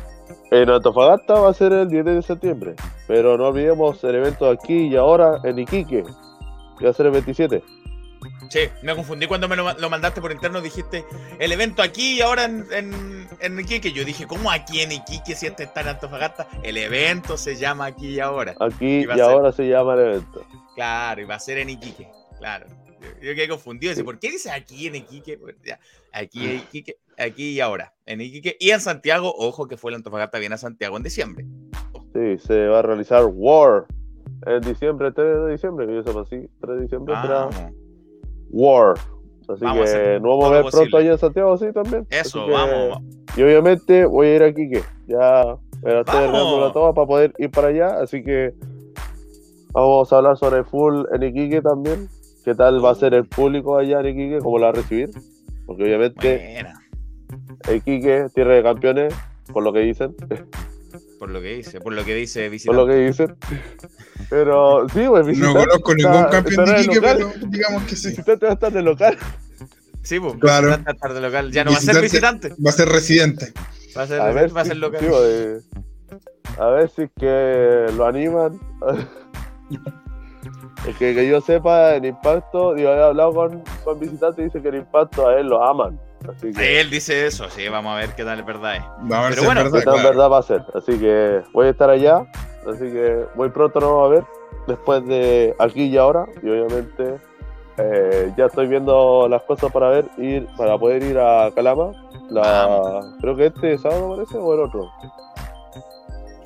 en 0.50 0.68
Antofagasta 0.68 1.34
va 1.34 1.50
a 1.50 1.54
ser 1.54 1.72
el 1.72 1.88
10 1.88 2.04
de 2.04 2.22
septiembre. 2.22 2.74
Pero 3.06 3.38
no 3.38 3.46
olvidemos 3.46 4.02
el 4.02 4.16
evento 4.16 4.50
aquí 4.50 4.88
y 4.88 4.96
ahora 4.96 5.40
en 5.44 5.60
Iquique. 5.60 6.04
que 6.76 6.84
va 6.84 6.90
a 6.90 6.94
ser 6.94 7.06
el 7.06 7.12
27. 7.12 7.62
Sí, 8.50 8.60
me 8.82 8.96
confundí 8.96 9.26
cuando 9.28 9.46
me 9.48 9.54
lo, 9.56 9.62
ma- 9.64 9.74
lo 9.74 9.88
mandaste 9.88 10.20
por 10.20 10.32
interno. 10.32 10.60
Dijiste 10.60 11.04
el 11.38 11.52
evento 11.52 11.82
aquí 11.82 12.18
y 12.18 12.20
ahora 12.20 12.44
en, 12.44 12.66
en, 12.72 13.28
en 13.40 13.60
Iquique. 13.60 13.92
Yo 13.92 14.04
dije, 14.04 14.26
¿cómo 14.26 14.50
aquí 14.50 14.80
en 14.80 14.90
Iquique 14.92 15.36
si 15.36 15.46
este 15.46 15.62
está 15.62 15.82
en 15.82 15.88
Antofagasta? 15.88 16.48
El 16.64 16.76
evento 16.76 17.36
se 17.36 17.54
llama 17.54 17.86
aquí 17.86 18.08
y 18.08 18.20
ahora. 18.20 18.54
Aquí 18.58 18.98
Y 18.98 19.04
ser- 19.04 19.20
ahora 19.20 19.52
se 19.52 19.68
llama 19.68 19.94
el 19.94 20.00
evento. 20.00 20.44
Claro, 20.74 21.20
y 21.22 21.24
va 21.24 21.36
a 21.36 21.40
ser 21.40 21.58
en 21.58 21.70
Iquique. 21.70 22.08
Claro. 22.38 22.66
Yo, 23.00 23.08
yo 23.22 23.34
quedé 23.36 23.48
confundido. 23.48 23.90
Decía, 23.90 24.04
¿Por 24.04 24.18
qué 24.18 24.30
dice 24.32 24.50
aquí 24.50 24.88
en 24.88 24.96
Iquique? 24.96 25.38
Pues, 25.38 25.54
ya, 25.64 25.78
aquí 26.12 26.44
en 26.50 26.56
Iquique, 26.56 26.96
aquí 27.16 27.50
y 27.52 27.60
ahora. 27.60 27.94
En 28.04 28.20
Iquique 28.20 28.56
y 28.58 28.70
en 28.70 28.80
Santiago. 28.80 29.32
Ojo 29.38 29.68
que 29.68 29.76
fue 29.76 29.92
el 29.92 29.94
Antofagasta 29.96 30.38
viene 30.40 30.56
a 30.56 30.58
Santiago 30.58 30.96
en 30.96 31.04
diciembre. 31.04 31.46
Sí, 32.12 32.38
se 32.44 32.66
va 32.66 32.80
a 32.80 32.82
realizar 32.82 33.24
War 33.26 33.86
en 34.44 34.60
diciembre, 34.62 35.12
3 35.12 35.44
de 35.46 35.52
diciembre, 35.52 35.86
que 35.86 35.94
yo 35.94 36.02
sepa 36.02 36.22
así. 36.22 36.48
3 36.60 36.76
de 36.76 36.82
diciembre 36.82 37.14
Vamos. 37.14 37.54
War. 38.50 38.94
Así 39.48 39.64
Vamos 39.64 39.90
a 39.90 39.98
que 39.98 40.20
nos 40.20 40.22
vamos 40.22 40.44
a 40.46 40.50
ver 40.50 40.64
pronto 40.70 40.96
allá 40.96 41.12
en 41.12 41.18
Santiago, 41.18 41.56
sí, 41.56 41.66
también. 41.72 42.06
Eso, 42.10 42.46
que- 42.46 42.52
vamos. 42.52 43.02
Y 43.36 43.42
obviamente 43.42 44.04
voy 44.04 44.28
a 44.28 44.36
ir 44.36 44.42
a 44.42 44.48
Iquique. 44.48 44.82
Ya 45.06 45.56
me 45.82 46.00
estoy 46.00 46.28
la 46.28 46.72
toma 46.72 46.92
para 46.94 47.06
poder 47.06 47.32
ir 47.38 47.50
para 47.50 47.68
allá. 47.68 48.00
Así 48.00 48.22
que 48.22 48.52
vamos 49.72 50.12
a 50.12 50.16
hablar 50.16 50.36
sobre 50.36 50.64
full 50.64 51.04
en 51.12 51.22
Iquique 51.22 51.62
también. 51.62 52.08
¿Qué 52.44 52.54
tal 52.54 52.84
va 52.84 52.90
a 52.90 52.94
ser 52.94 53.14
el 53.14 53.26
público 53.26 53.76
allá 53.76 54.00
en 54.00 54.06
Iquique? 54.06 54.38
¿Cómo 54.38 54.58
la 54.58 54.66
va 54.66 54.72
a 54.72 54.74
recibir? 54.76 55.10
Porque 55.66 55.84
obviamente 55.84 56.36
Buena, 56.36 56.80
Iquique, 57.74 58.26
tierra 58.34 58.54
de 58.54 58.62
campeones, 58.62 59.14
por 59.52 59.62
lo 59.62 59.72
que 59.72 59.80
dicen. 59.80 60.14
Por 61.20 61.28
lo 61.30 61.40
que 61.40 61.54
dice, 61.56 61.80
por 61.82 61.92
lo 61.92 62.02
que 62.04 62.14
dice 62.14 62.44
Por 62.44 62.50
visitante. 62.50 62.80
lo 62.80 62.86
que 62.88 62.96
dicen. 62.96 63.36
Pero 64.30 64.86
sí, 64.88 65.04
pues 65.06 65.22
No 65.22 65.24
visitante 65.26 65.58
conozco 65.58 65.92
está- 65.92 66.10
ningún 66.12 66.30
campeón 66.30 66.64
de 66.64 66.72
de 66.72 66.80
Iquique, 66.80 67.00
pero 67.02 67.30
digamos 67.46 67.82
que 67.84 67.94
sí. 67.96 68.08
Visitante 68.08 68.46
va 68.46 68.50
a 68.52 68.54
estar 68.54 68.72
de 68.72 68.82
local. 68.82 69.18
Sí, 70.02 70.18
pues, 70.18 70.34
Claro. 70.40 70.68
visitante 70.68 70.90
a 70.90 70.94
tarde 70.94 71.20
local. 71.20 71.52
Ya 71.52 71.62
no 71.64 71.72
va 71.72 71.76
a 71.76 71.80
ser 71.80 72.00
Visitante. 72.00 72.48
Va 72.64 72.70
a 72.70 72.72
ser 72.72 72.88
residente. 72.88 73.52
Va 73.96 74.02
a 74.02 74.06
ser, 74.06 74.20
A 74.20 74.32
ver, 74.32 74.56
va 74.56 74.62
a 74.62 74.64
ser 74.64 74.78
local. 74.78 75.00
sí, 75.00 75.06
pues, 75.10 75.68
a 76.58 76.66
ver 76.70 76.88
si 76.88 77.02
es 77.02 77.10
que 77.18 77.86
lo 77.96 78.06
animan. 78.06 78.58
Es 80.88 80.96
que, 80.96 81.14
que 81.14 81.28
yo 81.28 81.42
sepa, 81.42 81.94
en 81.96 82.06
Impacto, 82.06 82.72
digo, 82.74 82.88
he 82.88 83.02
hablado 83.02 83.34
con, 83.34 83.62
con 83.84 84.00
visitantes 84.00 84.38
y 84.38 84.44
dice 84.44 84.62
que 84.62 84.68
en 84.68 84.76
Impacto 84.76 85.28
a 85.28 85.38
él 85.38 85.48
lo 85.48 85.62
aman. 85.62 86.00
Así 86.28 86.52
que 86.52 86.80
Él 86.80 86.90
dice 86.90 87.26
eso, 87.26 87.48
sí, 87.50 87.68
vamos 87.68 87.92
a 87.92 87.96
ver 87.96 88.14
qué 88.14 88.24
tal 88.24 88.38
es 88.40 88.46
verdad. 88.46 88.76
es. 88.76 88.82
Va 89.10 89.18
a 89.18 89.22
ver 89.22 89.30
Pero 89.30 89.40
si 89.40 89.46
bueno, 89.46 89.60
es 89.62 89.72
verdad, 89.72 89.94
en 89.94 90.00
claro. 90.00 90.08
verdad 90.16 90.30
va 90.30 90.38
a 90.38 90.42
ser. 90.42 90.62
Así 90.74 90.98
que 90.98 91.42
voy 91.52 91.66
a 91.66 91.70
estar 91.70 91.88
allá. 91.90 92.26
Así 92.70 92.84
que 92.92 93.24
muy 93.36 93.48
pronto 93.50 93.80
nos 93.80 93.90
vamos 93.90 94.06
a 94.06 94.14
ver. 94.14 94.24
Después 94.66 95.06
de 95.06 95.54
aquí 95.58 95.84
y 95.84 95.96
ahora. 95.96 96.26
Y 96.42 96.48
obviamente 96.50 97.18
eh, 97.78 98.32
ya 98.36 98.46
estoy 98.46 98.66
viendo 98.66 99.26
las 99.28 99.42
cosas 99.42 99.72
para 99.72 99.88
ver, 99.88 100.04
ir, 100.18 100.46
para 100.56 100.76
poder 100.78 101.02
ir 101.02 101.18
a 101.18 101.50
Calama. 101.54 101.92
La, 102.28 103.00
creo 103.20 103.34
que 103.36 103.46
este 103.46 103.78
sábado 103.78 104.14
parece 104.14 104.36
o 104.36 104.54
el 104.54 104.60
otro. 104.60 104.90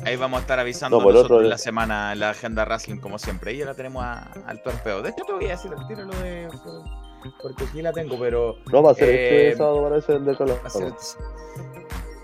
Ahí 0.07 0.17
vamos 0.17 0.39
a 0.39 0.41
estar 0.43 0.59
avisando 0.61 0.99
No, 0.99 1.05
nosotros 1.05 1.25
otro- 1.25 1.41
en 1.43 1.49
la 1.51 1.59
semana 1.59 2.13
en 2.13 2.21
la 2.21 2.31
agenda 2.31 2.65
wrestling 2.65 2.99
como 3.01 3.19
siempre. 3.19 3.51
Ahí 3.51 3.59
ya 3.59 3.65
la 3.67 3.75
tenemos 3.75 4.05
a- 4.05 4.29
al 4.47 4.63
torpeo. 4.63 5.03
De 5.03 5.11
hecho 5.11 5.25
te 5.27 5.33
voy 5.33 5.47
a 5.47 5.49
decir 5.51 5.73
el 5.77 5.87
tiro 5.87 6.05
lo 6.05 6.15
de 6.21 6.49
porque 7.41 7.65
aquí 7.65 7.83
la 7.83 7.93
tengo, 7.93 8.19
pero 8.19 8.57
No 8.71 8.83
va 8.83 8.93
a 8.93 8.95
ser 8.95 9.09
Eh, 9.09 9.49
este 9.49 9.59
sábado 9.59 9.89
parece 9.89 10.13
el 10.15 10.25
de 10.25 10.37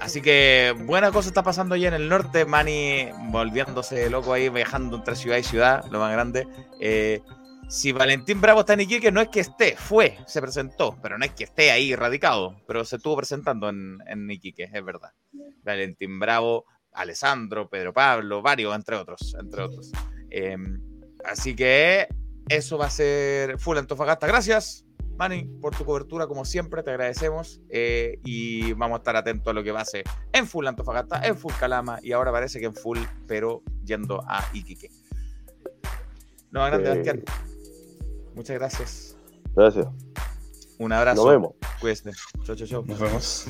Así 0.00 0.22
que 0.22 0.74
buena 0.86 1.12
cosa 1.12 1.28
está 1.28 1.42
pasando 1.42 1.74
allá 1.74 1.88
en 1.88 1.94
el 1.94 2.08
norte. 2.08 2.46
Manny 2.46 3.10
volviéndose 3.30 4.08
loco 4.08 4.32
ahí, 4.32 4.48
viajando 4.48 4.96
entre 4.96 5.14
ciudad 5.14 5.36
y 5.36 5.42
ciudad, 5.42 5.84
lo 5.90 5.98
más 5.98 6.12
grande. 6.12 6.46
Eh, 6.80 7.20
si 7.68 7.92
Valentín 7.92 8.40
Bravo 8.40 8.60
está 8.60 8.72
en 8.72 8.80
Iquique, 8.80 9.12
no 9.12 9.20
es 9.20 9.28
que 9.28 9.40
esté, 9.40 9.76
fue, 9.76 10.18
se 10.26 10.40
presentó, 10.40 10.98
pero 11.02 11.18
no 11.18 11.24
es 11.24 11.32
que 11.32 11.44
esté 11.44 11.70
ahí 11.70 11.94
radicado, 11.94 12.56
pero 12.66 12.84
se 12.84 12.96
estuvo 12.96 13.18
presentando 13.18 13.68
en, 13.68 13.98
en 14.08 14.28
Iquique, 14.28 14.64
es 14.72 14.84
verdad. 14.84 15.10
Valentín 15.62 16.18
Bravo, 16.18 16.64
Alessandro, 16.92 17.68
Pedro 17.68 17.92
Pablo, 17.92 18.42
varios, 18.42 18.74
entre 18.74 18.96
otros, 18.96 19.36
entre 19.38 19.62
otros. 19.62 19.92
Eh, 20.30 20.56
así 21.24 21.54
que 21.54 22.08
eso 22.48 22.76
va 22.78 22.86
a 22.86 22.90
ser 22.90 23.58
Full 23.58 23.78
Antofagasta. 23.78 24.26
Gracias. 24.26 24.84
Manny, 25.20 25.44
por 25.60 25.76
tu 25.76 25.84
cobertura, 25.84 26.26
como 26.26 26.46
siempre, 26.46 26.82
te 26.82 26.88
agradecemos 26.92 27.60
eh, 27.68 28.18
y 28.24 28.72
vamos 28.72 28.96
a 28.96 28.98
estar 29.00 29.16
atentos 29.16 29.50
a 29.50 29.52
lo 29.52 29.62
que 29.62 29.70
pase 29.70 30.02
en 30.32 30.46
Full 30.46 30.66
Antofagasta, 30.66 31.20
en 31.26 31.36
Full 31.36 31.52
Calama 31.60 31.98
y 32.02 32.12
ahora 32.12 32.32
parece 32.32 32.58
que 32.58 32.64
en 32.64 32.74
Full, 32.74 32.98
pero 33.26 33.62
yendo 33.84 34.24
a 34.26 34.42
Iquique. 34.54 34.90
No, 36.50 36.64
grande, 36.64 36.90
Eh. 36.90 36.94
Bastián. 36.94 37.22
Muchas 38.34 38.56
gracias. 38.58 39.16
Gracias. 39.54 39.86
Un 40.78 40.90
abrazo. 40.90 41.22
Nos 41.22 41.30
vemos. 41.30 41.52
Cuídense. 41.80 42.12
Chau, 42.44 42.56
chau, 42.56 42.66
chau. 42.66 42.84
Nos 42.86 42.98
vemos. 42.98 43.46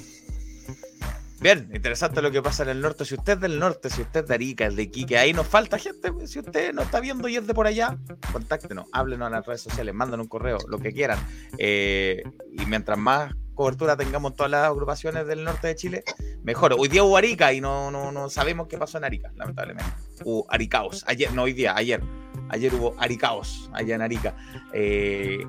Bien, 1.40 1.70
interesante 1.72 2.20
lo 2.20 2.30
que 2.30 2.42
pasa 2.42 2.64
en 2.64 2.68
el 2.68 2.82
norte. 2.82 3.06
Si 3.06 3.14
usted 3.14 3.32
es 3.32 3.40
del 3.40 3.58
norte, 3.58 3.88
si 3.88 4.02
usted 4.02 4.20
es 4.20 4.28
de 4.28 4.34
Arica, 4.34 4.66
es 4.66 4.76
de 4.76 4.82
Iquique, 4.82 5.16
ahí 5.16 5.32
nos 5.32 5.46
falta 5.46 5.78
gente. 5.78 6.12
Si 6.26 6.38
usted 6.38 6.74
no 6.74 6.82
está 6.82 7.00
viendo 7.00 7.28
y 7.28 7.36
es 7.36 7.46
de 7.46 7.54
por 7.54 7.66
allá, 7.66 7.96
contáctenos, 8.30 8.86
háblenos 8.92 9.28
en 9.28 9.32
las 9.32 9.46
redes 9.46 9.62
sociales, 9.62 9.94
manden 9.94 10.20
un 10.20 10.28
correo, 10.28 10.58
lo 10.68 10.78
que 10.78 10.92
quieran. 10.92 11.18
Eh, 11.56 12.22
y 12.52 12.66
mientras 12.66 12.98
más 12.98 13.32
cobertura 13.54 13.96
tengamos 13.96 14.32
en 14.32 14.36
todas 14.36 14.50
las 14.50 14.66
agrupaciones 14.66 15.26
del 15.26 15.42
norte 15.42 15.68
de 15.68 15.76
Chile, 15.76 16.04
mejor. 16.42 16.74
Hoy 16.78 16.88
día 16.88 17.04
hubo 17.04 17.16
Arica 17.16 17.54
y 17.54 17.62
no, 17.62 17.90
no, 17.90 18.12
no 18.12 18.28
sabemos 18.28 18.68
qué 18.68 18.76
pasó 18.76 18.98
en 18.98 19.04
Arica, 19.04 19.32
lamentablemente. 19.34 19.90
Hubo 20.24 20.44
Aricaos. 20.50 21.04
Ayer, 21.06 21.32
no 21.32 21.44
hoy 21.44 21.54
día, 21.54 21.74
ayer. 21.74 22.02
Ayer 22.50 22.74
hubo 22.74 22.94
Aricaos 22.98 23.70
allá 23.72 23.94
en 23.94 24.02
Arica. 24.02 24.36
Eh, 24.74 25.46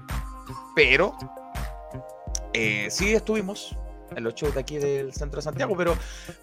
pero 0.74 1.18
eh, 2.54 2.88
sí 2.90 3.14
estuvimos 3.14 3.76
en 4.16 4.24
los 4.24 4.36
shows 4.36 4.54
de 4.54 4.62
aquí 4.62 4.78
del 4.78 5.14
centro 5.14 5.38
de 5.38 5.44
Santiago, 5.44 5.76
pero 5.76 5.98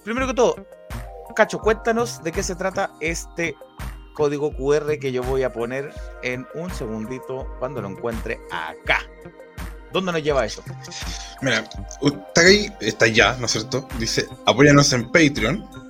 primero 0.05 0.27
que 0.27 0.35
todo, 0.35 0.67
Cacho, 1.35 1.59
cuéntanos 1.59 2.23
de 2.23 2.33
qué 2.33 2.43
se 2.43 2.57
trata 2.57 2.91
este 3.01 3.55
código 4.15 4.51
QR 4.53 4.99
que 4.99 5.13
yo 5.13 5.23
voy 5.23 5.45
a 5.45 5.53
poner 5.53 5.93
en 6.23 6.47
un 6.55 6.71
segundito 6.71 7.47
cuando 7.61 7.81
lo 7.81 7.89
encuentre 7.89 8.41
acá. 8.51 9.01
¿Dónde 9.93 10.13
nos 10.13 10.23
lleva 10.23 10.45
eso? 10.45 10.63
Mira, 11.41 11.65
está 12.03 12.41
ahí, 12.41 12.69
está 12.81 13.07
ya, 13.07 13.37
¿no 13.39 13.47
es 13.47 13.53
cierto? 13.53 13.89
Dice, 13.99 14.27
apóyanos 14.47 14.93
en 14.93 15.11
Patreon. 15.11 15.88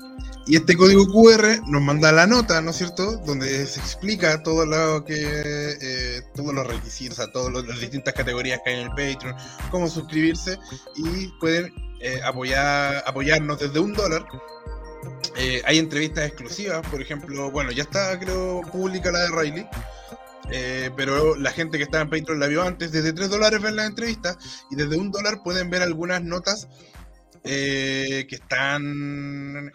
Y 0.48 0.56
este 0.56 0.78
código 0.78 1.06
QR 1.06 1.60
nos 1.66 1.82
manda 1.82 2.10
la 2.10 2.26
nota, 2.26 2.62
¿no 2.62 2.70
es 2.70 2.76
cierto? 2.76 3.18
Donde 3.18 3.66
se 3.66 3.80
explica 3.80 4.42
todo 4.42 4.64
lo 4.64 5.04
que, 5.04 5.14
eh, 5.14 6.22
todos 6.34 6.54
los 6.54 6.66
requisitos, 6.66 7.18
o 7.18 7.22
sea, 7.22 7.30
todas 7.30 7.66
las 7.66 7.78
distintas 7.78 8.14
categorías 8.14 8.58
que 8.64 8.70
hay 8.70 8.80
en 8.80 8.86
el 8.86 8.88
Patreon, 8.88 9.36
cómo 9.70 9.88
suscribirse 9.88 10.58
y 10.96 11.28
pueden 11.38 11.70
eh, 12.00 12.22
apoyar, 12.24 13.04
apoyarnos 13.06 13.58
desde 13.58 13.78
un 13.78 13.92
dólar. 13.92 14.24
Eh, 15.36 15.60
hay 15.66 15.78
entrevistas 15.78 16.24
exclusivas, 16.24 16.80
por 16.88 17.02
ejemplo, 17.02 17.50
bueno, 17.50 17.70
ya 17.70 17.82
está, 17.82 18.18
creo, 18.18 18.62
pública 18.72 19.12
la 19.12 19.24
de 19.24 19.28
Riley. 19.28 19.66
Pero 20.96 21.36
la 21.36 21.50
gente 21.50 21.76
que 21.76 21.84
está 21.84 22.00
en 22.00 22.08
Patreon 22.08 22.40
la 22.40 22.46
vio 22.46 22.62
antes, 22.62 22.90
desde 22.90 23.12
3 23.12 23.28
dólares 23.28 23.60
ven 23.60 23.76
las 23.76 23.86
entrevistas 23.86 24.38
y 24.70 24.76
desde 24.76 24.96
un 24.96 25.10
dólar 25.10 25.42
pueden 25.44 25.68
ver 25.68 25.82
algunas 25.82 26.22
notas 26.22 26.68
que 27.42 28.26
están 28.30 29.70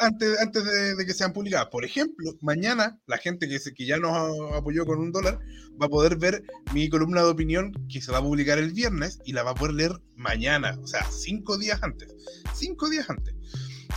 antes, 0.00 0.38
antes 0.40 0.64
de, 0.64 0.94
de 0.96 1.06
que 1.06 1.14
sean 1.14 1.32
publicadas. 1.32 1.68
Por 1.70 1.84
ejemplo, 1.84 2.32
mañana 2.40 2.98
la 3.06 3.18
gente 3.18 3.48
que, 3.48 3.58
se, 3.58 3.72
que 3.74 3.86
ya 3.86 3.96
nos 3.98 4.12
apoyó 4.54 4.84
con 4.86 4.98
un 4.98 5.12
dólar 5.12 5.38
va 5.80 5.86
a 5.86 5.90
poder 5.90 6.16
ver 6.16 6.42
mi 6.72 6.88
columna 6.88 7.22
de 7.22 7.28
opinión 7.28 7.72
que 7.88 8.00
se 8.00 8.12
va 8.12 8.18
a 8.18 8.22
publicar 8.22 8.58
el 8.58 8.72
viernes 8.72 9.18
y 9.24 9.32
la 9.32 9.42
va 9.42 9.50
a 9.50 9.54
poder 9.54 9.74
leer 9.74 9.92
mañana, 10.14 10.78
o 10.82 10.86
sea, 10.86 11.04
cinco 11.10 11.58
días 11.58 11.78
antes. 11.82 12.12
Cinco 12.54 12.88
días 12.88 13.08
antes. 13.10 13.34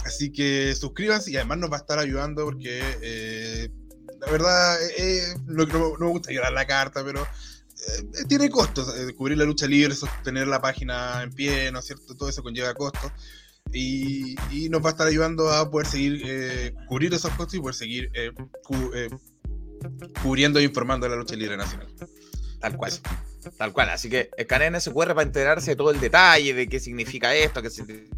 Así 0.06 0.32
que 0.32 0.74
suscríbanse 0.76 1.32
y 1.32 1.36
además 1.38 1.58
nos 1.60 1.72
va 1.72 1.78
a 1.78 1.80
estar 1.80 2.00
ayudando 2.00 2.45
porque 2.45 2.82
eh, 3.02 3.70
la 4.20 4.32
verdad 4.32 4.78
eh, 4.97 5.34
no, 5.45 5.66
no- 5.66 5.97
no 5.97 6.06
me 6.06 6.12
gusta 6.12 6.32
llorar 6.32 6.54
la 6.54 6.66
carta, 6.66 7.04
pero 7.04 7.22
eh, 7.24 8.24
tiene 8.28 8.50
costos. 8.50 8.93
eh, 8.97 9.14
cubrir 9.14 9.38
la 9.38 9.45
lucha 9.45 9.68
libre, 9.68 9.95
sostener 9.95 10.47
la 10.47 10.62
página 10.62 11.24
en 11.24 11.32
pie, 11.32 11.72
¿no 11.72 11.80
es 11.80 11.86
cierto? 11.86 12.16
Todo 12.16 12.30
eso 12.30 12.43
conlleva 12.43 12.74
costos. 12.74 13.12
Y, 13.72 14.36
y 14.51 14.70
nos 14.70 14.84
va 14.84 14.89
a 14.89 14.91
estar 14.91 15.07
ayudando 15.07 15.51
a 15.51 15.70
poder 15.70 15.88
seguir 15.88 16.22
eh, 16.26 16.74
cubrir 16.88 17.13
esos 17.13 17.32
costos 17.32 17.53
y 17.53 17.59
poder 17.59 17.76
seguir 17.76 18.11
eh, 18.13 18.32
eh, 18.95 19.09
cubriendo 20.24 20.59
e 20.59 20.63
informando 20.63 21.05
de 21.05 21.11
la 21.11 21.17
lucha 21.17 21.36
libre 21.36 21.55
nacional. 21.55 21.88
Tal 22.59 22.78
cual. 22.78 22.91
Tal 23.57 23.72
cual. 23.72 23.89
Así 23.89 24.09
que 24.09 24.30
escaneen 24.38 24.76
ese 24.76 24.91
QR 24.91 25.09
para 25.09 25.22
enterarse 25.22 25.72
de 25.72 25.76
todo 25.76 25.91
el 25.91 25.99
detalle, 25.99 26.53
de 26.53 26.67
qué 26.67 26.80
significa 26.80 27.34
esto, 27.36 27.61
qué 27.61 27.70
significa 27.70 28.15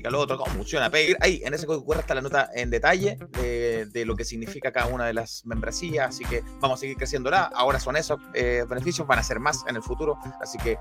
lo 0.00 0.20
otro, 0.20 0.38
cómo 0.38 0.52
funciona. 0.54 0.90
Pe- 0.90 1.16
Ahí, 1.20 1.42
en 1.44 1.54
ese 1.54 1.66
código 1.66 1.84
QR 1.84 2.00
está 2.00 2.14
la 2.14 2.20
nota 2.22 2.48
en 2.54 2.70
detalle 2.70 3.18
de, 3.40 3.86
de 3.86 4.04
lo 4.04 4.16
que 4.16 4.24
significa 4.24 4.72
cada 4.72 4.86
una 4.86 5.06
de 5.06 5.14
las 5.14 5.44
membresías. 5.44 6.08
Así 6.08 6.24
que 6.24 6.42
vamos 6.60 6.78
a 6.78 6.80
seguir 6.80 6.96
creciéndola. 6.96 7.50
Ahora 7.54 7.78
son 7.80 7.96
esos 7.96 8.18
eh, 8.34 8.64
beneficios, 8.68 9.06
van 9.06 9.18
a 9.18 9.22
ser 9.22 9.40
más 9.40 9.64
en 9.68 9.76
el 9.76 9.82
futuro. 9.82 10.18
Así 10.40 10.58
que 10.58 10.78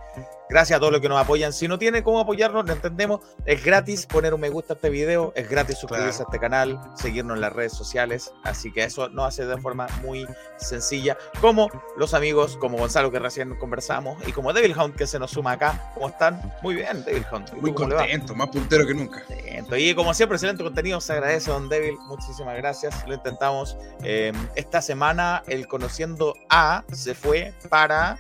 gracias 0.49 0.77
a 0.77 0.79
todos 0.79 0.91
los 0.93 1.01
que 1.01 1.09
nos 1.09 1.19
apoyan. 1.19 1.51
Si 1.53 1.67
no 1.67 1.77
tiene 1.79 2.03
cómo 2.03 2.19
apoyarnos, 2.19 2.65
lo 2.65 2.73
entendemos. 2.73 3.19
Es 3.45 3.63
gratis 3.63 4.05
poner 4.05 4.33
un 4.33 4.41
me 4.41 4.49
gusta 4.49 4.73
a 4.73 4.75
este 4.75 4.89
video, 4.89 5.33
es 5.35 5.49
gratis 5.49 5.77
suscribirse 5.77 6.17
Claro. 6.17 6.29
a 6.29 6.29
este 6.35 6.39
canal, 6.39 6.79
seguirnos 6.95 7.35
en 7.35 7.41
las 7.41 7.53
redes 7.53 7.73
sociales. 7.73 8.31
Así 8.43 8.71
que 8.71 8.83
eso 8.83 9.09
nos 9.09 9.27
hace 9.27 9.45
de 9.45 9.57
forma 9.59 9.87
muy 10.03 10.25
sencilla. 10.57 11.17
Como 11.39 11.69
los 11.97 12.13
amigos, 12.13 12.57
como 12.57 12.77
Gonzalo 12.77 13.11
que 13.11 13.19
recién 13.19 13.55
conversamos, 13.57 14.17
y 14.27 14.31
como 14.31 14.51
Devil 14.53 14.73
Hound 14.77 14.95
que 14.95 15.07
se 15.07 15.19
nos 15.19 15.31
suma 15.31 15.53
acá. 15.53 15.91
¿Cómo 15.93 16.09
están? 16.09 16.41
Muy 16.61 16.75
bien, 16.75 17.03
Devil 17.03 17.25
Hound. 17.31 17.47
¿Y 17.49 17.51
tú 17.51 17.61
Muy 17.61 17.73
contento, 17.73 18.35
más 18.35 18.49
puntero 18.49 18.85
que 18.85 18.93
nunca. 18.93 19.00
Contento. 19.07 19.77
Y 19.77 19.95
como 19.95 20.13
siempre, 20.13 20.35
excelente 20.35 20.63
contenido. 20.63 21.01
Se 21.01 21.13
agradece, 21.13 21.51
Don 21.51 21.69
Devil. 21.69 21.95
Muchísimas 22.07 22.55
gracias. 22.57 23.07
Lo 23.07 23.13
intentamos. 23.13 23.77
Eh, 24.03 24.31
esta 24.55 24.81
semana, 24.81 25.43
el 25.47 25.67
Conociendo 25.67 26.35
A 26.49 26.83
se 26.91 27.15
fue 27.15 27.53
para 27.69 28.17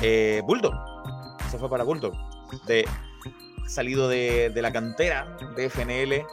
eh, 0.00 0.42
Bulldog. 0.44 0.74
Se 1.50 1.58
fue 1.58 1.68
para 1.68 1.84
Bulldog. 1.84 2.14
De, 2.66 2.86
salido 3.68 4.08
de, 4.08 4.50
la 4.54 4.72
cantera 4.72 5.36
de 5.56 5.66
FNL, 5.68 6.24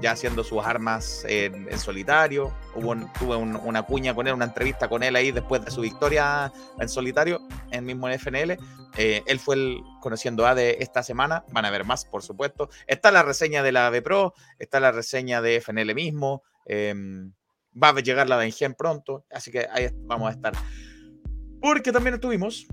ya 0.00 0.12
haciendo 0.12 0.44
sus 0.44 0.64
armas 0.64 1.24
en, 1.28 1.68
solitario. 1.78 2.52
Hubo 2.74 2.90
un- 2.90 3.12
tuve 3.14 3.36
un- 3.36 3.56
una 3.56 3.82
cuña 3.82 4.14
con 4.14 4.26
él, 4.26 4.34
una 4.34 4.44
entrevista 4.44 4.88
con 4.88 5.02
él 5.02 5.16
ahí 5.16 5.32
después 5.32 5.64
de 5.64 5.70
su 5.70 5.80
victoria 5.80 6.52
en 6.78 6.88
solitario, 6.88 7.40
en 7.70 7.84
mismo 7.84 8.08
FNL. 8.08 8.56
Eh, 8.98 9.22
él 9.26 9.38
fue 9.40 9.78
conociendo 10.00 10.46
A 10.46 10.54
de 10.54 10.76
esta 10.80 11.02
semana. 11.02 11.44
Van 11.52 11.64
a 11.64 11.70
ver 11.70 11.84
más, 11.84 12.04
por 12.04 12.22
supuesto. 12.22 12.68
Está 12.86 13.10
la 13.10 13.22
reseña 13.22 13.62
de 13.62 13.72
la 13.72 13.90
B 13.90 14.02
Pro, 14.02 14.32
está 14.58 14.80
la 14.80 14.92
reseña 14.92 15.40
de 15.42 15.56
FNL 15.56 15.94
mismo. 15.94 16.42
eh, 16.66 16.94
va 17.80 17.90
a 17.90 18.00
llegar 18.00 18.26
la 18.28 18.38
de 18.38 18.74
pronto, 18.74 19.24
así 19.30 19.50
que 19.50 19.68
ahí 19.70 19.88
vamos 20.04 20.28
a 20.28 20.32
estar. 20.32 20.54
Porque 21.60 21.92
también 21.92 22.14
estuvimos 22.14 22.66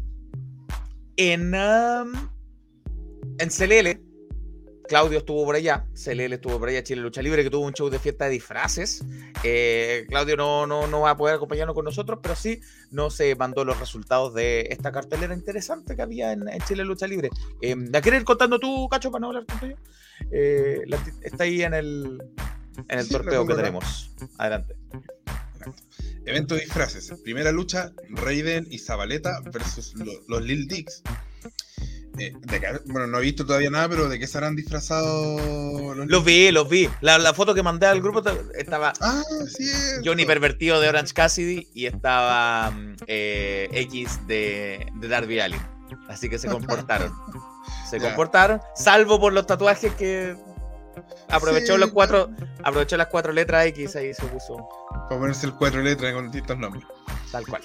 en, 1.17 1.53
en 3.39 3.49
CLL. 3.49 4.01
Claudio 4.85 5.19
estuvo 5.19 5.45
por 5.45 5.55
allá, 5.55 5.85
CLL 5.93 6.33
estuvo 6.33 6.59
por 6.59 6.67
allá, 6.67 6.83
Chile 6.83 7.01
Lucha 7.01 7.21
Libre, 7.21 7.41
que 7.41 7.49
tuvo 7.49 7.65
un 7.65 7.71
show 7.71 7.89
de 7.89 7.99
fiesta 7.99 8.25
de 8.25 8.31
disfraces. 8.31 9.01
Eh, 9.41 10.05
Claudio 10.09 10.35
no, 10.35 10.67
no, 10.67 10.87
no 10.87 10.99
va 11.01 11.11
a 11.11 11.17
poder 11.17 11.35
acompañarnos 11.35 11.73
con 11.73 11.85
nosotros, 11.85 12.19
pero 12.21 12.35
sí 12.35 12.59
nos 12.91 13.17
eh, 13.21 13.33
mandó 13.35 13.63
los 13.63 13.79
resultados 13.79 14.33
de 14.33 14.67
esta 14.69 14.91
cartelera 14.91 15.33
interesante 15.33 15.95
que 15.95 16.01
había 16.01 16.33
en, 16.33 16.49
en 16.49 16.59
Chile 16.63 16.83
Lucha 16.83 17.07
Libre. 17.07 17.29
Eh, 17.61 17.75
¿La 17.77 18.01
quieres 18.01 18.19
ir 18.19 18.25
contando 18.25 18.59
tú, 18.59 18.89
Cacho, 18.89 19.09
para 19.09 19.21
no 19.21 19.27
hablar 19.27 19.45
tanto 19.45 19.67
yo? 19.67 19.75
Eh, 20.31 20.81
la- 20.85 21.01
está 21.21 21.45
ahí 21.45 21.61
en 21.63 21.73
el, 21.75 22.21
en 22.89 22.99
el 22.99 23.05
Sí, 23.05 23.13
torneo 23.13 23.47
que 23.47 23.53
tenemos. 23.55 24.11
Adelante. 24.37 24.75
Evento 26.25 26.55
de 26.55 26.61
disfraces. 26.61 27.13
Primera 27.23 27.53
lucha, 27.53 27.93
Raiden 28.09 28.67
y 28.69 28.79
Zabaleta 28.79 29.39
versus 29.51 29.93
lo- 29.95 30.11
los 30.27 30.41
Lil 30.41 30.67
Dicks. 30.67 31.03
Eh, 32.17 32.31
de 32.41 32.81
bueno, 32.85 33.07
no 33.07 33.17
he 33.17 33.21
visto 33.21 33.45
todavía 33.45 33.69
nada, 33.71 33.89
pero 33.89 34.07
¿de 34.07 34.19
qué 34.19 34.27
se 34.27 34.37
harán 34.37 34.55
disfrazados 34.55 35.41
los 35.97 36.07
Los 36.07 36.23
vi, 36.23 36.51
los 36.51 36.69
vi. 36.69 36.89
La, 37.01 37.17
la 37.17 37.33
foto 37.33 37.53
que 37.55 37.63
mandé 37.63 37.87
al 37.87 38.01
grupo 38.01 38.21
estaba 38.55 38.93
Ah, 39.01 39.23
sí 39.47 39.63
es. 39.63 40.01
Johnny 40.05 40.25
Pervertido 40.25 40.79
de 40.79 40.89
Orange 40.89 41.13
Cassidy 41.13 41.67
y 41.73 41.87
estaba 41.87 42.69
mm, 42.71 42.95
eh, 43.07 43.67
X 43.71 44.19
de, 44.27 44.85
de 44.95 45.07
Darby 45.07 45.39
Allin. 45.39 45.61
Así 46.07 46.29
que 46.29 46.37
se 46.37 46.47
comportaron. 46.49 47.11
Se 47.89 47.99
Ya. 47.99 48.07
comportaron, 48.09 48.61
salvo 48.75 49.19
por 49.19 49.33
los 49.33 49.45
tatuajes 49.47 49.91
que 49.93 50.35
aprovechó 51.29 51.73
Sí, 51.75 51.79
los 51.79 51.91
cuatro, 51.91 52.29
aprovechó 52.63 52.97
las 52.97 53.07
cuatro 53.07 53.31
letras 53.31 53.65
X 53.67 53.95
ahí 53.95 54.13
se 54.13 54.23
puso 54.25 54.67
Para 55.09 55.19
ponerse 55.19 55.45
el 55.47 55.53
cuatro 55.53 55.81
letras 55.81 56.13
con 56.13 56.25
distintos 56.31 56.57
nombres. 56.57 56.83
Tal 57.31 57.45
cual. 57.47 57.61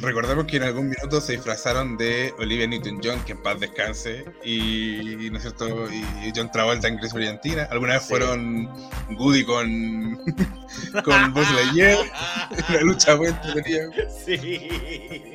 Recordemos 0.00 0.46
que 0.46 0.56
en 0.56 0.62
algún 0.62 0.88
minuto 0.88 1.20
se 1.20 1.32
disfrazaron 1.32 1.98
de 1.98 2.32
Olivia 2.38 2.66
Newton-John, 2.66 3.22
que 3.24 3.32
en 3.32 3.42
paz 3.42 3.60
descanse, 3.60 4.24
y, 4.42 5.28
¿no 5.30 5.36
es 5.36 5.42
cierto? 5.42 5.88
y 5.92 6.32
John 6.34 6.50
Travolta 6.50 6.88
en 6.88 6.96
Chris 6.98 7.12
Argentina. 7.14 7.68
Alguna 7.70 7.94
vez 7.94 8.02
Sí. 8.04 8.08
fueron 8.10 8.66
Goody 9.16 9.44
con, 9.44 10.16
con 11.04 11.32
Buzz 11.34 11.50
Lightyear. 11.52 11.98
Una 12.70 12.80
lucha 12.82 13.16
muy 13.16 13.26
entretenida. 13.26 13.90
Sí. 14.24 14.68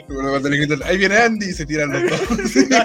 Recuerdo 0.08 0.30
cuando 0.32 0.50
le 0.50 0.58
gritan, 0.58 0.84
ahí 0.86 0.98
viene 0.98 1.18
Andy 1.18 1.46
y 1.50 1.54
se 1.54 1.66
tiran 1.66 1.92
los 1.92 2.10
dos. 2.10 2.52
Sí, 2.52 2.66
me 2.70 2.78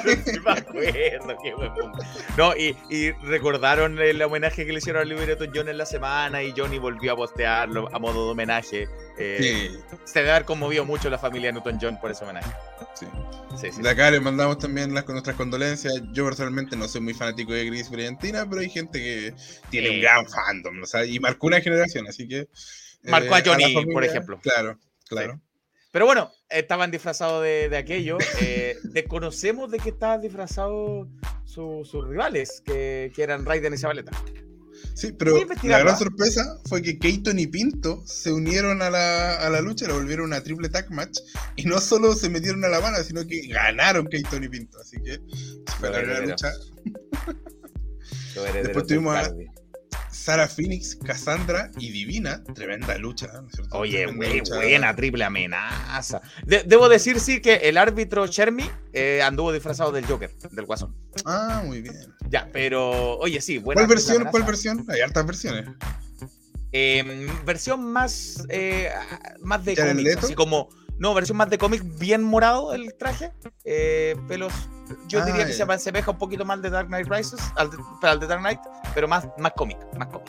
acuerdo, 0.53 1.37
qué 1.43 1.55
buen 1.57 1.71
momento. 1.73 1.99
No, 2.37 2.55
y, 2.57 2.77
y 2.91 3.13
recordaron 3.13 3.99
el 3.99 4.21
homenaje 4.23 4.67
que 4.67 4.73
le 4.73 4.79
hicieron 4.79 5.03
a 5.03 5.05
Liberato 5.05 5.45
John 5.55 5.69
en 5.69 5.79
la 5.79 5.87
semana 5.87 6.43
y 6.43 6.53
Johnny 6.57 6.79
volvió 6.79 7.13
a 7.15 7.17
postearlo 7.17 7.89
a 7.95 7.99
modo 7.99 8.27
de 8.27 8.33
homenaje. 8.33 8.89
Eh, 9.19 9.37
Sí, 9.41 9.79
Se 10.05 10.19
debe 10.21 10.33
haber 10.33 10.45
conmovido 10.47 10.85
mucho 10.87 11.11
la 11.11 11.19
familia 11.19 11.53
Newton 11.53 11.79
John 11.81 12.01
por 12.01 12.11
ese 12.11 12.25
homenaje. 12.25 12.51
sí. 12.95 13.07
Sí, 13.61 13.73
sí. 13.73 13.83
De 13.83 13.89
acá 13.89 14.11
le 14.11 14.21
mandamos 14.21 14.59
también 14.59 14.93
las, 14.95 15.07
nuestras 15.09 15.37
condolencias. 15.37 15.95
Yo 16.13 16.25
personalmente 16.25 16.77
no 16.77 16.89
soy 16.89 17.01
muy 17.01 17.15
fanático 17.15 17.53
de 17.53 17.65
Gris 17.67 17.91
Brillantina, 17.91 18.47
pero 18.49 18.61
hay 18.61 18.69
gente 18.71 18.99
que 18.99 19.35
tiene 19.71 19.91
un 19.91 20.01
gran 20.01 20.27
fandom, 20.27 20.83
o 20.83 20.87
sea, 20.87 21.05
y 21.07 21.19
marcó 21.21 21.47
una 21.47 21.61
generación, 21.61 22.07
así 22.07 22.27
que... 22.29 22.49
Marcó 23.05 23.35
a 23.35 23.43
Johnny, 23.45 23.75
por 23.93 24.05
ejemplo. 24.05 24.39
Claro, 24.43 24.79
claro. 25.09 25.41
Pero 25.93 26.05
bueno, 26.05 26.31
estaban 26.51 26.91
disfrazados 26.91 27.43
de, 27.43 27.69
de 27.71 27.77
aquello. 27.79 28.19
Eh, 28.43 28.77
desconocemos 28.85 29.71
de 29.71 29.79
qué 29.79 29.89
estaban 29.91 30.21
disfrazados 30.21 31.09
su- 31.47 31.85
sus 31.91 32.07
rivales, 32.07 32.63
que, 32.67 33.11
que 33.15 33.23
eran 33.23 33.47
Raiden 33.47 33.73
y 33.73 33.79
Zabaleta. 33.79 34.13
Sí, 34.95 35.13
pero 35.13 35.37
a 35.37 35.67
la 35.67 35.79
gran 35.81 35.95
¿ah? 35.95 35.97
sorpresa 35.97 36.59
fue 36.67 36.83
que 36.83 36.99
Keaton 36.99 37.39
y 37.39 37.47
Pinto 37.47 38.03
se 38.07 38.33
unieron 38.33 38.83
a 38.83 38.91
la, 38.91 39.37
a 39.37 39.51
la 39.51 39.61
lucha, 39.61 39.87
la 39.87 39.95
volvieron 39.95 40.27
una 40.27 40.43
triple 40.43 40.69
tag 40.69 40.91
match, 40.91 41.19
y 41.57 41.65
no 41.65 41.81
solo 41.81 42.15
se 42.15 42.29
metieron 42.29 42.65
a 42.65 42.69
la 42.69 42.81
mano, 42.81 42.97
sino 43.05 43.27
que 43.27 43.47
ganaron 43.49 44.07
Keaton 44.07 44.45
y 44.45 44.49
Pinto, 44.49 44.79
así 44.81 44.97
que 45.03 45.21
fue 45.79 45.91
la 45.91 46.01
gran 46.01 46.29
lucha. 46.31 46.53
Después 48.55 48.87
tuvimos 48.87 49.17
a-. 49.17 49.35
Sara 50.27 50.49
Phoenix, 50.49 50.97
Cassandra 50.97 51.71
y 51.79 51.93
Divina, 51.93 52.43
tremenda 52.53 52.99
lucha, 52.99 53.29
¿no 53.41 53.47
es 53.47 53.55
cierto? 53.55 53.79
Oye, 53.79 54.07
güey, 54.07 54.39
lucha. 54.41 54.57
buena 54.57 54.97
triple 54.97 55.23
amenaza. 55.23 56.21
De- 56.45 56.65
debo 56.67 56.89
decir, 56.89 57.21
sí, 57.21 57.41
que 57.41 57.55
el 57.55 57.77
árbitro 57.79 58.27
Chermy 58.27 58.69
eh, 58.93 59.23
anduvo 59.23 59.53
disfrazado 59.53 59.93
del 59.93 60.05
Joker, 60.05 60.33
del 60.51 60.65
Guasón. 60.67 60.97
Ah, 61.25 61.63
muy 61.65 61.81
bien. 61.81 61.95
Ya, 62.29 62.49
pero, 62.53 63.19
oye, 63.19 63.41
sí, 63.41 63.59
buena 63.59 63.83
¿Cuál 63.83 63.87
versión? 63.89 64.25
¿Cuál 64.33 64.43
versión? 64.43 64.85
Hay 64.89 65.01
hartas 65.01 65.25
versiones. 65.25 65.69
Eh, 66.73 67.29
versión 67.45 67.85
más, 67.85 68.43
eh, 68.49 68.91
más 69.43 69.65
de 69.65 69.77
¿Jared 69.77 69.93
cómics, 69.93 70.17
así 70.25 70.35
como, 70.35 70.69
no, 70.99 71.15
versión 71.15 71.37
más 71.37 71.51
de 71.51 71.59
cómics, 71.59 71.85
bien 71.99 72.23
morado 72.23 72.73
el 72.75 72.95
traje, 72.97 73.33
eh, 73.65 74.17
pelos, 74.29 74.53
yo 75.09 75.21
Ah, 75.23 75.25
diría 75.25 75.45
que 75.47 75.53
ya. 75.53 75.67
se 75.67 75.73
asemeja 75.73 76.11
un 76.13 76.19
poquito 76.19 76.45
más 76.45 76.57
al 76.57 76.63
de 76.63 76.71
Dark 76.71 76.89
Knight 76.89 77.09
Rises, 77.09 77.41
al 77.57 77.71
de, 77.71 77.77
para 78.01 78.15
el 78.15 78.21
de 78.21 78.27
Dark 78.27 78.41
Knight, 78.41 78.61
pero 78.95 79.09
más, 79.09 79.27
más 79.39 79.53
cómic, 79.57 79.79
más 79.99 80.09
cómic. 80.09 80.29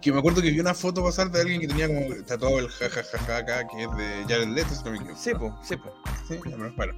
Que 0.00 0.12
me 0.12 0.20
acuerdo 0.20 0.40
que 0.40 0.50
vi 0.50 0.60
una 0.60 0.72
foto 0.72 1.02
pasar 1.02 1.30
de 1.32 1.40
alguien 1.40 1.60
que 1.60 1.66
tenía 1.66 1.88
como 1.88 2.14
tatuado 2.24 2.60
el 2.60 2.68
jajajaja 2.68 3.36
acá, 3.38 3.66
que 3.66 3.82
es 3.82 3.90
de 3.96 4.24
Jared 4.28 4.48
Leto, 4.54 4.72
si 4.72 4.84
no 4.84 4.90
me 4.92 4.96
equivoco. 4.98 5.18
Sí, 5.20 5.34
pues, 5.34 5.52
sí, 5.64 5.76
pues. 5.76 5.94
Sí, 6.28 6.36
bueno, 6.56 6.72
bueno. 6.76 6.92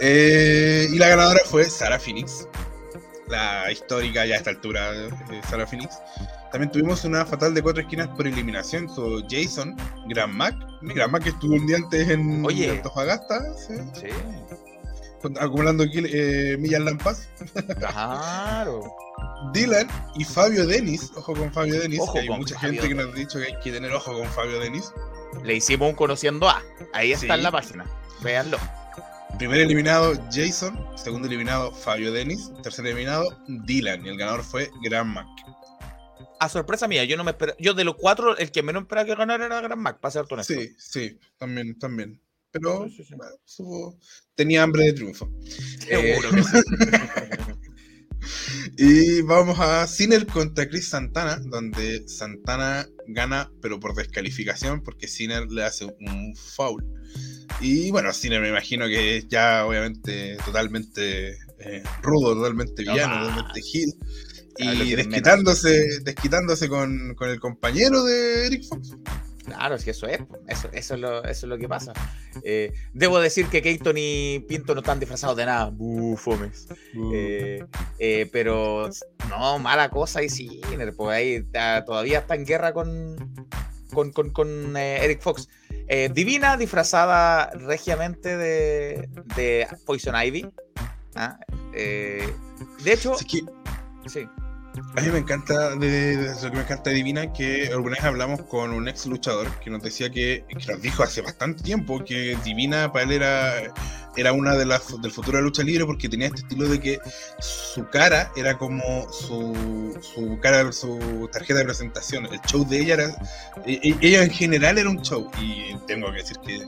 Eh, 0.00 0.88
y 0.92 0.98
la 0.98 1.08
ganadora 1.08 1.40
fue 1.46 1.64
Sara 1.64 1.98
Phoenix, 1.98 2.46
la 3.28 3.72
histórica 3.72 4.24
ya 4.24 4.34
a 4.34 4.38
esta 4.38 4.50
altura 4.50 4.94
eh, 4.94 5.10
Sara 5.50 5.66
Phoenix. 5.66 5.96
También 6.52 6.70
tuvimos 6.70 7.04
una 7.04 7.24
fatal 7.26 7.52
de 7.54 7.62
cuatro 7.62 7.82
esquinas 7.82 8.08
por 8.08 8.26
eliminación 8.26 8.86
con 8.86 9.22
Jason, 9.28 9.76
Gran 10.08 10.34
Mac. 10.36 10.54
Gran 10.82 11.10
Mac 11.10 11.26
estuvo 11.26 11.54
un 11.54 11.66
día 11.66 11.76
antes 11.76 12.08
en 12.08 12.44
Oye. 12.44 12.70
Antofagasta, 12.70 13.40
sí, 13.54 13.74
acumulando 15.40 15.84
eh, 15.84 16.56
millas 16.58 16.80
lampas. 16.82 17.28
claro. 17.78 18.80
Dylan 19.52 19.88
y 20.16 20.24
Fabio 20.24 20.66
Denis, 20.66 21.10
ojo 21.16 21.34
con 21.34 21.52
Fabio 21.52 21.80
Denis, 21.80 22.00
Ojo 22.00 22.14
que 22.14 22.20
hay 22.20 22.28
mucha 22.28 22.54
Fabio 22.58 22.80
gente 22.82 22.88
que 22.88 22.94
nos 22.94 23.12
ha 23.12 23.16
dicho 23.16 23.38
que 23.38 23.46
hay 23.46 23.58
que 23.62 23.72
tener 23.72 23.92
ojo 23.92 24.12
con 24.12 24.26
Fabio 24.28 24.60
Denis. 24.60 24.92
Le 25.42 25.54
hicimos 25.54 25.90
un 25.90 25.94
conociendo 25.96 26.48
A, 26.48 26.62
ahí 26.92 27.12
está 27.12 27.26
Sí. 27.26 27.32
en 27.32 27.42
la 27.42 27.50
página, 27.50 27.84
véanlo. 28.22 28.58
Primer 29.38 29.60
eliminado 29.60 30.14
Jason, 30.30 30.78
segundo 30.96 31.28
eliminado 31.28 31.72
Fabio 31.72 32.12
Denis, 32.12 32.50
tercer 32.62 32.86
eliminado 32.86 33.26
Dylan 33.48 34.04
y 34.06 34.08
el 34.10 34.16
ganador 34.16 34.42
fue 34.42 34.70
Gran 34.82 35.08
Mac. 35.08 35.26
A 36.40 36.48
sorpresa 36.48 36.86
mía, 36.88 37.04
yo 37.04 37.16
no 37.16 37.24
me 37.24 37.30
esperaba, 37.32 37.56
yo 37.60 37.74
de 37.74 37.84
los 37.84 37.96
cuatro, 37.96 38.36
el 38.36 38.50
que 38.50 38.62
menos 38.62 38.82
esperaba 38.82 39.06
que 39.06 39.14
ganara 39.14 39.46
era 39.46 39.60
Gran 39.60 39.78
Mac, 39.78 40.00
para 40.00 40.12
ser 40.12 40.24
honesto. 40.30 40.54
Sí, 40.54 40.70
sí, 40.78 41.18
también, 41.38 41.78
también. 41.78 42.20
Pero 42.50 42.86
Sí, 42.88 42.96
sí, 42.96 43.04
sí. 43.04 43.14
bueno, 43.16 43.32
supo- 43.44 43.98
tenía 44.34 44.62
hambre 44.62 44.84
de 44.84 44.92
triunfo. 44.94 45.30
Eh. 45.88 46.18
Y 48.78 49.22
vamos 49.22 49.58
a 49.60 49.86
Sinner 49.86 50.26
contra 50.26 50.68
Chris 50.68 50.88
Santana, 50.88 51.38
donde 51.44 52.06
Santana 52.08 52.86
gana, 53.06 53.50
pero 53.62 53.78
por 53.78 53.94
descalificación, 53.94 54.82
porque 54.82 55.06
Sinner 55.08 55.50
le 55.50 55.62
hace 55.64 55.84
un 55.84 56.34
foul. 56.36 56.84
Y 57.60 57.90
bueno, 57.90 58.12
Sinner 58.12 58.40
me 58.40 58.48
imagino 58.48 58.86
que 58.86 59.18
es 59.18 59.28
ya 59.28 59.64
obviamente 59.64 60.36
totalmente 60.44 61.30
eh, 61.60 61.82
rudo, 62.02 62.34
totalmente 62.34 62.84
No 62.84 62.92
villano, 62.92 63.20
totalmente 63.28 63.60
heel. 63.60 63.94
Y 64.58 64.94
desquitándose, 64.96 66.00
desquitándose 66.02 66.68
con, 66.68 67.14
con 67.14 67.28
el 67.30 67.38
compañero 67.40 68.04
de 68.04 68.46
Eric 68.46 68.64
Fox. 68.68 68.96
Claro, 69.44 69.76
que 69.78 69.90
eso 69.92 70.08
es, 70.08 70.18
eso, 70.48 70.68
eso, 70.72 70.94
es, 70.94 71.00
lo, 71.00 71.18
eso 71.22 71.46
es 71.46 71.48
lo 71.48 71.56
que 71.56 71.68
pasa. 71.68 71.92
Eh, 72.42 72.72
debo 72.92 73.20
decir 73.20 73.46
que 73.46 73.62
Keaton 73.62 73.94
y 73.96 74.40
Pinto 74.48 74.74
no 74.74 74.80
están 74.80 74.98
disfrazados 74.98 75.36
de 75.36 75.46
nada. 75.46 75.70
Bufomes. 75.72 76.66
Eh, 77.14 77.64
eh, 78.00 78.28
pero 78.32 78.90
no, 79.28 79.58
mala 79.60 79.88
cosa 79.88 80.20
y 80.22 80.28
Sinner, 80.28 80.92
pues 80.96 81.16
ahí 81.16 81.34
está- 81.34 81.84
todavía 81.84 82.18
está 82.18 82.34
en 82.34 82.44
guerra 82.44 82.72
con, 82.72 83.16
con, 83.92 84.10
con- 84.10 84.30
con, 84.30 84.76
eh, 84.76 85.04
Eric 85.04 85.20
Fox. 85.20 85.48
Divina 86.12 86.56
disfrazada 86.56 87.50
regiamente 87.50 88.36
de, 88.36 89.08
de 89.36 89.68
Poison 89.86 90.16
Ivy. 90.20 90.50
¿ah? 91.14 91.38
De 91.72 92.92
hecho, 92.92 93.14
sí. 93.16 93.46
A 94.96 95.00
mí 95.00 95.08
me 95.10 95.18
encanta, 95.18 95.74
de, 95.76 96.16
de- 96.16 96.50
que 96.50 96.56
me 96.56 96.62
encanta 96.62 96.90
Divina, 96.90 97.32
que 97.32 97.68
alguna 97.72 97.96
vez 97.96 98.04
hablamos 98.04 98.42
con 98.42 98.72
un 98.72 98.88
ex 98.88 99.06
luchador 99.06 99.48
que 99.60 99.70
nos 99.70 99.82
decía 99.82 100.10
que, 100.10 100.44
que 100.48 100.72
nos 100.72 100.82
dijo 100.82 101.02
hace 101.02 101.20
bastante 101.22 101.62
tiempo 101.62 102.04
que 102.04 102.36
Divina 102.44 102.92
para 102.92 103.04
él 103.04 103.12
era, 103.12 103.54
era 104.16 104.32
una 104.32 104.54
de 104.54 104.66
las 104.66 105.00
del 105.00 105.10
futuro 105.10 105.38
de 105.38 105.44
lucha 105.44 105.62
libre 105.62 105.84
porque 105.86 106.08
tenía 106.08 106.26
este 106.28 106.40
estilo 106.40 106.68
de 106.68 106.80
que 106.80 106.98
su 107.38 107.86
cara 107.90 108.30
era 108.36 108.58
como 108.58 109.10
su, 109.12 109.98
su 110.14 110.38
cara, 110.40 110.70
su 110.72 111.28
tarjeta 111.32 111.60
de 111.60 111.64
presentación. 111.66 112.26
El 112.26 112.40
show 112.42 112.66
de 112.66 112.80
ella 112.80 112.94
era, 112.94 113.04
e- 113.66 113.80
e- 113.82 113.96
ella 114.00 114.24
en 114.24 114.30
general 114.30 114.78
era 114.78 114.90
un 114.90 115.00
show 115.02 115.30
y 115.40 115.74
tengo 115.86 116.10
que 116.12 116.18
decir 116.18 116.36
que 116.44 116.60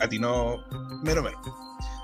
atinó 0.00 0.56
mero 1.02 1.22
mero. 1.22 1.40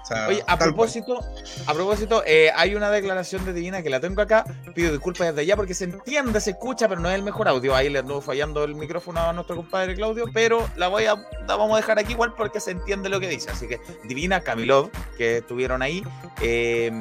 O 0.06 0.08
sea, 0.08 0.28
Oye, 0.28 0.44
a 0.46 0.56
propósito, 0.56 1.18
a 1.66 1.74
propósito, 1.74 2.22
eh, 2.24 2.52
hay 2.54 2.76
una 2.76 2.90
declaración 2.90 3.44
de 3.44 3.52
Divina 3.52 3.82
que 3.82 3.90
la 3.90 3.98
tengo 3.98 4.22
acá. 4.22 4.44
Pido 4.72 4.92
disculpas 4.92 5.26
desde 5.26 5.40
allá 5.40 5.56
porque 5.56 5.74
se 5.74 5.82
entiende, 5.82 6.40
se 6.40 6.50
escucha, 6.50 6.88
pero 6.88 7.00
no 7.00 7.08
es 7.08 7.16
el 7.16 7.24
mejor 7.24 7.48
audio. 7.48 7.74
Ahí 7.74 7.90
le 7.90 7.98
anduvo 7.98 8.20
fallando 8.20 8.62
el 8.62 8.76
micrófono 8.76 9.18
a 9.18 9.32
nuestro 9.32 9.56
compadre 9.56 9.96
Claudio, 9.96 10.26
pero 10.32 10.70
la 10.76 10.86
voy 10.86 11.06
a, 11.06 11.16
la 11.16 11.56
vamos 11.56 11.72
a 11.72 11.78
dejar 11.78 11.98
aquí 11.98 12.12
igual 12.12 12.34
porque 12.36 12.60
se 12.60 12.70
entiende 12.70 13.08
lo 13.08 13.18
que 13.18 13.28
dice. 13.28 13.50
Así 13.50 13.66
que 13.66 13.80
Divina, 14.04 14.42
Kamilov, 14.42 14.92
que 15.18 15.38
estuvieron 15.38 15.82
ahí, 15.82 16.04
eh, 16.40 16.92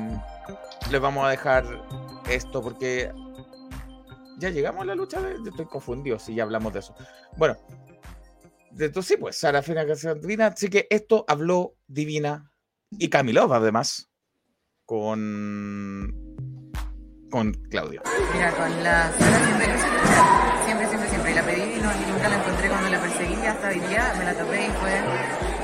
les 0.89 0.99
vamos 0.99 1.27
a 1.27 1.29
dejar 1.29 1.63
esto 2.27 2.63
porque 2.63 3.11
ya 4.39 4.49
llegamos 4.49 4.81
a 4.81 4.85
la 4.85 4.95
lucha. 4.95 5.21
De, 5.21 5.35
yo 5.43 5.51
estoy 5.51 5.67
confundido 5.67 6.17
si 6.17 6.33
ya 6.33 6.41
hablamos 6.41 6.73
de 6.73 6.79
eso. 6.79 6.95
Bueno, 7.37 7.55
de 8.71 8.87
esto 8.87 9.03
sí, 9.03 9.15
pues 9.15 9.37
Sara 9.37 9.61
Fina 9.61 9.85
canción 9.85 10.19
Divina. 10.19 10.47
Así 10.47 10.69
que 10.69 10.87
esto 10.89 11.23
habló 11.27 11.75
Divina 11.85 12.51
y 12.99 13.09
Kamilov, 13.09 13.53
además, 13.53 14.09
con, 14.85 16.13
con 17.29 17.53
Claudio. 17.69 18.01
Mira, 18.33 18.51
con 18.51 18.83
la 18.83 19.11
Sara 19.11 19.45
siempre, 19.45 19.67
siempre, 20.65 20.87
siempre, 20.87 21.09
siempre. 21.09 21.31
Y 21.31 21.35
la 21.35 21.43
pedí 21.43 21.61
y, 21.61 21.81
no, 21.81 21.91
y 21.91 22.11
nunca 22.11 22.29
la 22.29 22.35
encontré 22.35 22.69
cuando 22.69 22.89
la 22.89 23.01
perseguí. 23.01 23.45
Hasta 23.45 23.67
hoy 23.69 23.79
día 23.79 24.13
me 24.17 24.25
la 24.25 24.33
topé 24.33 24.67
y 24.67 24.69
fue 24.71 24.93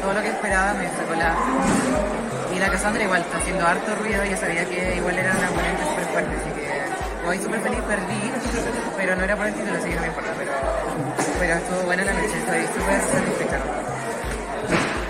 todo 0.01 0.13
lo 0.13 0.21
que 0.21 0.29
esperaba. 0.29 0.73
Me 0.73 0.89
sacó 0.89 1.13
la. 1.15 1.35
Y 2.53 2.59
la 2.59 2.69
Cassandra 2.69 3.03
igual, 3.03 3.21
está 3.21 3.37
haciendo 3.37 3.65
harto 3.65 3.95
ruido. 3.95 4.25
Yo 4.25 4.37
sabía 4.37 4.65
que 4.65 4.97
igual 4.97 5.17
era 5.17 5.31
una 5.37 5.49
oponente 5.49 5.83
súper 5.85 6.05
fuerte. 6.05 6.35
Así 6.35 6.51
que 6.51 7.27
hoy 7.27 7.37
súper 7.39 7.61
feliz, 7.61 7.81
perdí. 7.81 8.31
Pero 8.97 9.15
no 9.15 9.23
era 9.23 9.35
por 9.37 9.47
el 9.47 9.53
título, 9.53 9.77
así 9.77 9.89
que 9.89 9.95
no 9.95 10.01
me 10.01 10.07
importa. 10.07 10.33
Pero, 10.37 10.51
pero 11.39 11.53
estuvo 11.55 11.81
buena 11.83 12.03
la 12.03 12.13
noche. 12.13 12.37
Estoy 12.37 12.61
súper 12.75 13.01
satisfecha. 13.01 13.90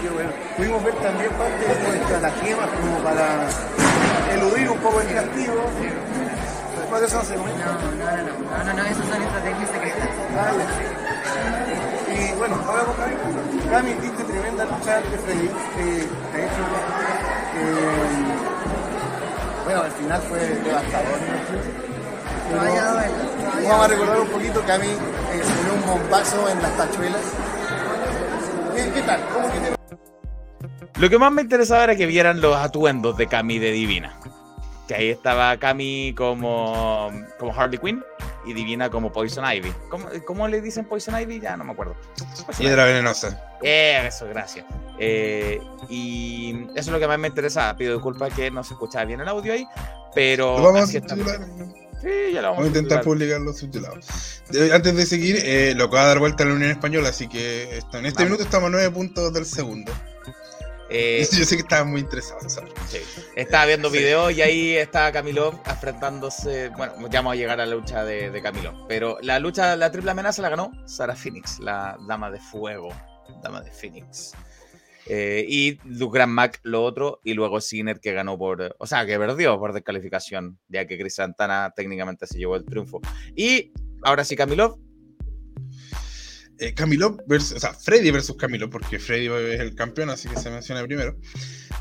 Qué 0.01 0.09
bueno. 0.09 0.31
Pudimos 0.57 0.83
ver 0.83 0.95
también 0.95 1.29
parte 1.33 1.61
de 1.61 1.97
nuestra 1.97 2.19
la 2.21 2.33
quema 2.41 2.65
como 2.65 2.97
para 3.03 3.27
eludir 4.33 4.69
un 4.69 4.77
poco 4.79 4.99
el 4.99 5.13
castigo. 5.13 5.61
Después 6.79 7.01
de 7.01 7.07
eso 7.07 7.17
no 7.17 7.23
se 7.23 7.35
No, 7.35 7.43
no, 7.43 8.63
no, 8.63 8.73
no, 8.73 8.81
esas 8.81 9.05
son 9.05 9.21
estrategias 9.21 9.69
secretas. 9.69 10.09
Ya. 10.33 10.53
Y 12.13 12.33
bueno, 12.33 12.55
ahora 12.67 12.83
con 12.83 12.95
Cami. 12.95 13.15
Cami, 13.69 13.93
diste 14.01 14.23
tremenda 14.23 14.65
lucha 14.65 14.97
de 14.97 15.17
Freddy. 15.19 15.45
Eh, 15.45 16.07
de 16.33 16.45
hecho, 16.45 16.63
eh, 17.57 18.41
bueno, 19.65 19.81
al 19.81 19.91
final 19.91 20.21
fue 20.23 20.39
devastador. 20.39 21.19
No 22.51 22.59
a 22.59 22.63
vaya 22.63 23.11
Vamos 23.63 23.81
a 23.81 23.85
a 23.85 23.87
recordar 23.87 24.19
un 24.19 24.27
poquito, 24.27 24.63
Cami 24.65 24.87
eh, 24.87 24.97
se 25.43 25.63
dio 25.63 25.73
un 25.75 25.85
bombazo 25.85 26.49
en 26.49 26.61
las 26.61 26.75
tachuelas. 26.75 27.21
¿Qué, 28.75 28.91
qué 28.91 29.01
tal? 29.03 29.21
¿Cómo 29.33 29.51
que 29.51 29.59
te 29.59 29.80
Lo 30.97 31.09
que 31.09 31.17
más 31.17 31.31
me 31.31 31.41
interesaba 31.41 31.83
era 31.85 31.95
que 31.95 32.05
vieran 32.05 32.41
los 32.41 32.55
atuendos 32.55 33.17
de 33.17 33.27
Cami 33.27 33.59
de 33.59 33.71
Divina. 33.71 34.17
Que 34.87 34.95
ahí 34.95 35.09
estaba 35.09 35.57
Cami 35.57 36.13
como, 36.17 37.11
como 37.39 37.53
Harley 37.59 37.79
Quinn 37.79 38.03
y 38.45 38.53
Divina 38.53 38.89
como 38.89 39.11
Poison 39.11 39.45
Ivy. 39.45 39.71
¿Cómo, 39.89 40.07
cómo 40.25 40.47
le 40.47 40.61
dicen 40.61 40.85
Poison 40.85 41.19
Ivy? 41.19 41.39
Ya 41.39 41.55
no 41.57 41.63
me 41.63 41.71
acuerdo. 41.71 41.95
Poison 42.17 42.55
Piedra 42.57 42.85
venenosa. 42.85 43.41
Eh, 43.61 44.03
eso, 44.07 44.27
gracias. 44.27 44.65
Eh, 44.99 45.61
y 45.89 46.55
eso 46.75 46.75
es 46.75 46.87
lo 46.87 46.99
que 46.99 47.07
más 47.07 47.17
me 47.17 47.29
interesa. 47.29 47.75
Pido 47.77 47.93
disculpas 47.93 48.33
que 48.33 48.51
no 48.51 48.63
se 48.63 48.73
escuchaba 48.73 49.05
bien 49.05 49.21
el 49.21 49.27
audio 49.27 49.53
ahí, 49.53 49.65
pero. 50.13 50.57
Lo 50.57 50.63
vamos 50.65 50.81
a 50.81 50.87
subtitular. 50.87 51.39
Sí, 52.01 52.07
ya 52.33 52.41
lo 52.41 52.49
vamos, 52.49 52.57
Vamos 52.57 52.63
a 52.63 52.67
intentar 52.67 53.01
publicarlo 53.03 53.53
subtitulados. 53.53 54.41
De- 54.49 54.73
Antes 54.73 54.95
de 54.95 55.05
seguir, 55.05 55.37
eh, 55.43 55.73
lo 55.77 55.85
acaba 55.85 56.01
de 56.01 56.07
dar 56.07 56.19
vuelta 56.19 56.43
a 56.43 56.47
la 56.47 56.53
Unión 56.55 56.71
Española, 56.71 57.09
así 57.09 57.27
que 57.29 57.63
en 57.77 57.77
este 57.77 57.97
Vamos. 57.99 58.23
minuto 58.23 58.43
estamos 58.43 58.67
a 58.67 58.71
nueve 58.71 58.89
puntos 58.89 59.31
del 59.31 59.45
segundo. 59.45 59.91
Eh, 60.93 61.25
Yo 61.31 61.45
sé 61.45 61.55
que 61.55 61.61
estaban 61.61 61.89
muy 61.89 62.05
saber. 62.47 62.71
sí. 62.87 62.97
Estaba 63.35 63.65
viendo 63.65 63.89
Sí. 63.89 63.97
videos 63.97 64.33
y 64.33 64.41
ahí 64.41 64.75
está 64.75 65.11
Camilo 65.11 65.59
enfrentándose. 65.65 66.69
Bueno, 66.69 66.93
ya 67.09 67.19
vamos 67.19 67.33
a 67.33 67.35
llegar 67.37 67.59
a 67.61 67.65
la 67.65 67.75
lucha 67.75 68.03
de, 68.03 68.29
de 68.29 68.41
Camilo. 68.41 68.85
Pero 68.87 69.17
la 69.21 69.39
lucha, 69.39 69.75
la 69.75 69.91
triple 69.91 70.11
amenaza 70.11 70.41
la 70.41 70.49
ganó 70.49 70.71
Sara 70.85 71.15
Phoenix, 71.15 71.59
la 71.59 71.97
dama 72.07 72.29
de 72.29 72.39
fuego. 72.39 72.89
Dama 73.41 73.61
de 73.61 73.71
Phoenix. 73.71 74.33
Eh, 75.07 75.45
y 75.47 75.79
Luke 75.85 76.15
Grand 76.17 76.31
Mac 76.31 76.59
lo 76.63 76.83
otro, 76.83 77.21
y 77.23 77.33
luego 77.33 77.59
Sinner 77.59 77.99
que 77.99 78.13
ganó 78.13 78.37
por, 78.37 78.75
o 78.77 78.85
sea, 78.85 79.05
que 79.05 79.17
perdió 79.17 79.57
por 79.59 79.73
descalificación, 79.73 80.59
ya 80.67 80.85
que 80.85 80.97
Chris 80.97 81.15
Santana 81.15 81.73
técnicamente 81.75 82.27
se 82.27 82.37
llevó 82.37 82.55
el 82.55 82.65
triunfo. 82.65 83.01
Y 83.35 83.71
ahora 84.03 84.23
sí, 84.23 84.35
Camilo, 84.35 84.77
Eh, 86.61 86.75
Camilo 86.75 87.17
versus, 87.25 87.53
o 87.53 87.59
sea, 87.59 87.73
Freddy 87.73 88.11
versus 88.11 88.37
Camilo, 88.37 88.69
porque 88.69 88.99
Freddy 88.99 89.25
es 89.51 89.59
el 89.59 89.73
campeón, 89.73 90.11
así 90.11 90.29
que 90.29 90.37
se 90.37 90.51
menciona 90.51 90.83
primero. 90.83 91.17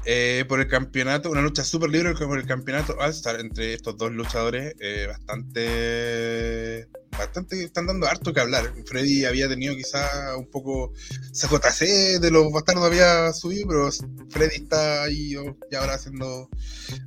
Eh, 0.06 0.46
por 0.48 0.58
el 0.58 0.68
campeonato, 0.68 1.30
una 1.30 1.42
lucha 1.42 1.64
súper 1.64 1.90
libre 1.90 2.14
por 2.14 2.38
el 2.38 2.46
campeonato 2.46 2.96
All-Star 2.98 3.40
entre 3.40 3.74
estos 3.74 3.98
dos 3.98 4.10
luchadores, 4.10 4.74
eh, 4.80 5.04
bastante. 5.06 6.88
Bastante, 7.10 7.62
están 7.62 7.88
dando 7.88 8.06
harto 8.06 8.32
que 8.32 8.40
hablar. 8.40 8.72
Freddy 8.86 9.26
había 9.26 9.50
tenido 9.50 9.76
quizá 9.76 10.34
un 10.38 10.50
poco. 10.50 10.94
CJC 11.32 12.18
de 12.18 12.30
los 12.30 12.50
bastardos 12.50 12.86
había 12.86 13.34
subido, 13.34 13.68
pero 13.68 13.90
Freddy 14.30 14.62
está 14.62 15.02
ahí 15.02 15.36
oh, 15.36 15.58
y 15.70 15.74
ahora 15.74 15.96
haciendo, 15.96 16.48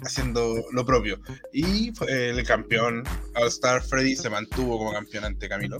haciendo 0.03 0.63
lo 0.71 0.85
propio. 0.85 1.19
Y 1.51 1.91
el 2.07 2.45
campeón 2.45 3.03
All-Star 3.33 3.81
Freddy 3.81 4.15
se 4.15 4.29
mantuvo 4.29 4.77
como 4.77 4.93
campeón 4.93 5.25
ante 5.25 5.49
Camilo. 5.49 5.79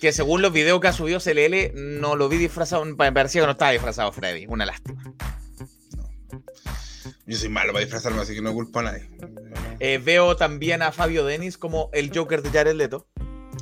Que 0.00 0.12
según 0.12 0.42
los 0.42 0.52
videos 0.52 0.80
que 0.80 0.88
ha 0.88 0.92
subido 0.92 1.20
CLL, 1.20 1.72
no 2.00 2.16
lo 2.16 2.28
vi 2.28 2.36
disfrazado, 2.38 2.84
me 2.84 3.12
parecía 3.12 3.40
que 3.42 3.46
no 3.46 3.52
estaba 3.52 3.70
disfrazado 3.72 4.12
Freddy, 4.12 4.46
una 4.46 4.66
lástima. 4.66 5.02
Yo 7.26 7.36
soy 7.36 7.48
malo 7.48 7.72
para 7.72 7.84
disfrazarme, 7.84 8.20
así 8.20 8.34
que 8.34 8.42
no 8.42 8.52
culpo 8.52 8.80
a 8.80 8.84
nadie. 8.84 9.08
Eh, 9.78 10.00
veo 10.02 10.36
también 10.36 10.82
a 10.82 10.90
Fabio 10.92 11.24
Denis 11.24 11.56
como 11.58 11.88
el 11.92 12.10
Joker 12.14 12.42
de 12.42 12.50
Jared 12.50 12.74
Leto. 12.74 13.06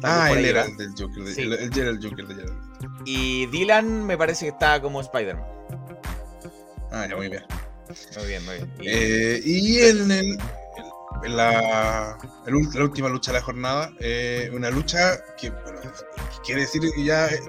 Ah, 0.03 0.31
él 0.33 0.45
era 0.45 0.65
el 0.65 0.77
del 0.77 0.91
Joker. 0.99 1.25
De, 1.25 1.35
Sí. 1.35 1.43
el 1.43 1.99
Joker 2.03 2.27
de 2.27 2.35
Jared. 2.35 2.53
Y 3.05 3.47
Dylan 3.47 4.05
me 4.07 4.17
parece 4.17 4.47
que 4.47 4.51
está 4.53 4.81
como 4.81 5.01
Spider-Man. 5.01 5.45
Ah, 6.93 7.07
ya, 7.09 7.17
muy 7.17 7.29
bien. 7.29 7.45
Muy 8.17 8.27
bien, 8.27 8.45
muy 8.45 8.55
bien. 8.57 8.73
Y- 8.81 8.89
Eh, 8.89 9.41
y 9.45 9.79
en, 9.81 10.11
el, 10.11 10.39
la, 11.25 12.17
la 12.47 12.83
última 12.85 13.09
lucha 13.09 13.33
de 13.33 13.39
la 13.39 13.45
jornada, 13.45 13.91
eh, 14.01 14.51
una 14.53 14.71
lucha 14.71 15.19
que, 15.41 15.51
bueno, 15.51 15.81
quiere 16.45 16.63
decir 16.63 16.81
que 16.95 17.05
ya. 17.05 17.27
eh, 17.29 17.41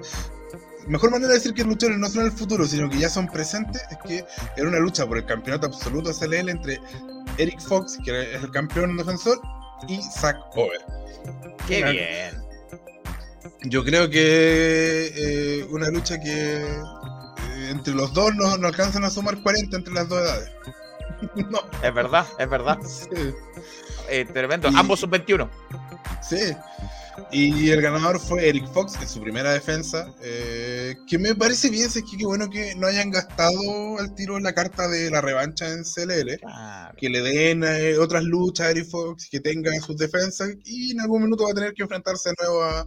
mejor 0.86 1.10
manera 1.10 1.28
de 1.28 1.34
decir 1.34 1.54
que 1.54 1.62
luchadores 1.64 1.98
no 1.98 2.08
son 2.08 2.24
el 2.26 2.32
futuro, 2.32 2.66
sino 2.66 2.88
que 2.90 2.98
ya 2.98 3.08
son 3.08 3.26
presentes, 3.28 3.82
es 3.90 3.98
que 4.06 4.24
era 4.56 4.68
una 4.68 4.78
lucha 4.78 5.06
por 5.06 5.18
el 5.18 5.24
campeonato 5.26 5.66
absoluto 5.66 6.12
SLL 6.12 6.48
entre 6.48 6.80
Eric 7.38 7.60
Fox, 7.60 7.98
que 8.04 8.34
es 8.34 8.42
el 8.42 8.50
campeón 8.50 8.96
defensor, 8.96 9.40
y 9.88 10.00
Zack 10.02 10.36
Over. 10.56 10.80
Qué 11.66 11.82
una- 11.82 11.90
bien. 11.90 12.40
Yo 13.62 13.84
creo 13.84 14.08
que 14.08 15.12
eh, 15.14 15.66
una 15.70 15.88
lucha 15.90 16.18
que 16.18 16.56
eh, 16.62 17.68
entre 17.70 17.94
los 17.94 18.12
dos 18.14 18.34
no, 18.34 18.56
no 18.56 18.66
alcanzan 18.68 19.04
a 19.04 19.10
sumar 19.10 19.42
40 19.42 19.76
entre 19.76 19.92
las 19.94 20.08
dos 20.08 20.18
edades. 20.20 20.50
no. 21.50 21.58
Es 21.82 21.94
verdad, 21.94 22.26
es 22.38 22.48
verdad. 22.50 22.78
Sí, 22.86 23.34
Eh, 24.08 24.24
tremendo. 24.32 24.68
Y- 24.70 24.74
Ambos 24.76 25.00
son 25.00 25.10
21. 25.10 25.48
sí. 26.22 26.54
Y 27.32 27.68
el 27.70 27.82
ganador 27.82 28.18
fue 28.18 28.48
Eric 28.48 28.66
Fox 28.72 28.94
en 29.00 29.06
su 29.08 29.20
primera 29.20 29.52
defensa. 29.52 30.12
eh, 30.22 30.96
que 31.06 31.18
me 31.18 31.34
parece 31.34 31.68
bien, 31.68 31.86
es 31.86 31.94
que 31.94 32.16
qué 32.16 32.24
bueno 32.24 32.48
que 32.48 32.74
no 32.76 32.86
hayan 32.86 33.10
gastado 33.10 33.98
al 33.98 34.14
tiro 34.14 34.38
la 34.40 34.54
carta 34.54 34.88
de 34.88 35.10
la 35.10 35.20
revancha 35.20 35.68
en 35.70 35.84
CLL. 35.84 36.38
Claro. 36.38 36.94
Que 36.96 37.10
le 37.10 37.20
den 37.20 37.62
eh, 37.64 37.98
otras 37.98 38.24
luchas 38.24 38.68
a 38.68 38.70
Eric 38.70 38.88
Fox, 38.88 39.28
que 39.30 39.38
tenga 39.40 39.70
sus 39.80 39.96
defensas. 39.98 40.50
Y 40.64 40.92
en 40.92 41.00
algún 41.00 41.22
minuto 41.24 41.44
va 41.44 41.50
a 41.50 41.54
tener 41.54 41.74
que 41.74 41.82
enfrentarse 41.82 42.30
de 42.30 42.36
nuevo 42.40 42.62
a, 42.64 42.86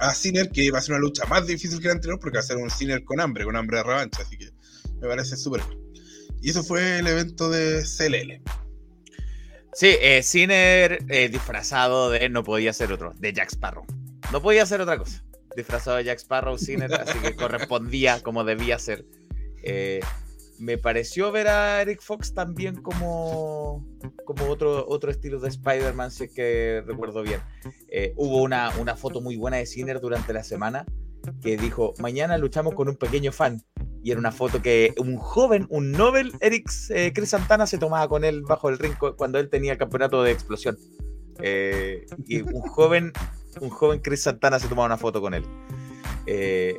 a 0.00 0.14
Sinner, 0.14 0.50
que 0.50 0.70
va 0.70 0.78
a 0.78 0.82
ser 0.82 0.92
una 0.94 1.00
lucha 1.00 1.24
más 1.26 1.46
difícil 1.46 1.80
que 1.80 1.88
la 1.88 1.94
anterior, 1.94 2.18
porque 2.20 2.36
va 2.36 2.40
a 2.44 2.46
ser 2.46 2.58
un 2.58 2.68
Sinner 2.70 3.02
con 3.04 3.20
hambre, 3.20 3.44
con 3.44 3.56
hambre 3.56 3.78
de 3.78 3.84
revancha. 3.84 4.22
Así 4.22 4.36
que 4.36 4.50
me 5.00 5.08
parece 5.08 5.36
súper. 5.36 5.62
Y 6.46 6.50
eso 6.50 6.62
fue 6.62 7.00
el 7.00 7.08
evento 7.08 7.50
de 7.50 7.82
CLL. 7.82 8.40
Sí, 9.72 9.96
eh, 10.00 10.22
Sinner 10.22 11.04
eh, 11.08 11.28
disfrazado 11.28 12.08
de 12.10 12.28
no 12.28 12.44
podía 12.44 12.72
ser 12.72 12.92
otro, 12.92 13.14
de 13.18 13.32
Jack 13.32 13.48
Sparrow. 13.50 13.84
No 14.30 14.40
podía 14.40 14.64
ser 14.64 14.80
otra 14.80 14.96
cosa. 14.96 15.24
Disfrazado 15.56 15.96
de 15.96 16.04
Jack 16.04 16.20
Sparrow, 16.20 16.56
Sinner, 16.56 16.94
así 16.94 17.18
que 17.18 17.34
correspondía 17.36 18.22
como 18.22 18.44
debía 18.44 18.78
ser. 18.78 19.04
Eh, 19.64 19.98
me 20.60 20.78
pareció 20.78 21.32
ver 21.32 21.48
a 21.48 21.82
Eric 21.82 22.00
Fox 22.00 22.32
también 22.32 22.80
como, 22.80 23.84
como 24.24 24.46
otro, 24.46 24.86
otro 24.86 25.10
estilo 25.10 25.40
de 25.40 25.48
Spider-Man, 25.48 26.12
si 26.12 26.24
es 26.26 26.30
que 26.30 26.84
recuerdo 26.86 27.24
bien. 27.24 27.40
Eh, 27.88 28.12
hubo 28.14 28.40
una, 28.40 28.70
una 28.78 28.94
foto 28.94 29.20
muy 29.20 29.34
buena 29.34 29.56
de 29.56 29.66
Sinner 29.66 30.00
durante 30.00 30.32
la 30.32 30.44
semana 30.44 30.86
que 31.42 31.56
dijo, 31.56 31.94
mañana 31.98 32.38
luchamos 32.38 32.74
con 32.74 32.88
un 32.88 32.96
pequeño 32.96 33.32
fan. 33.32 33.62
Y 34.02 34.12
era 34.12 34.20
una 34.20 34.30
foto 34.30 34.62
que 34.62 34.94
un 34.98 35.16
joven, 35.16 35.66
un 35.68 35.90
Nobel, 35.90 36.32
Eric 36.40 36.70
eh, 36.90 37.12
Chris 37.12 37.30
Santana 37.30 37.66
se 37.66 37.76
tomaba 37.78 38.06
con 38.08 38.24
él 38.24 38.42
bajo 38.42 38.68
el 38.68 38.78
ring 38.78 38.94
cu- 38.96 39.16
cuando 39.16 39.38
él 39.40 39.48
tenía 39.50 39.72
el 39.72 39.78
campeonato 39.78 40.22
de 40.22 40.30
explosión. 40.30 40.76
Eh, 41.40 42.06
y 42.26 42.40
un 42.42 42.60
joven, 42.62 43.12
un 43.60 43.68
joven 43.70 44.00
Chris 44.00 44.22
Santana 44.22 44.58
se 44.60 44.68
tomaba 44.68 44.86
una 44.86 44.96
foto 44.96 45.20
con 45.20 45.34
él. 45.34 45.44
Eh, 46.26 46.76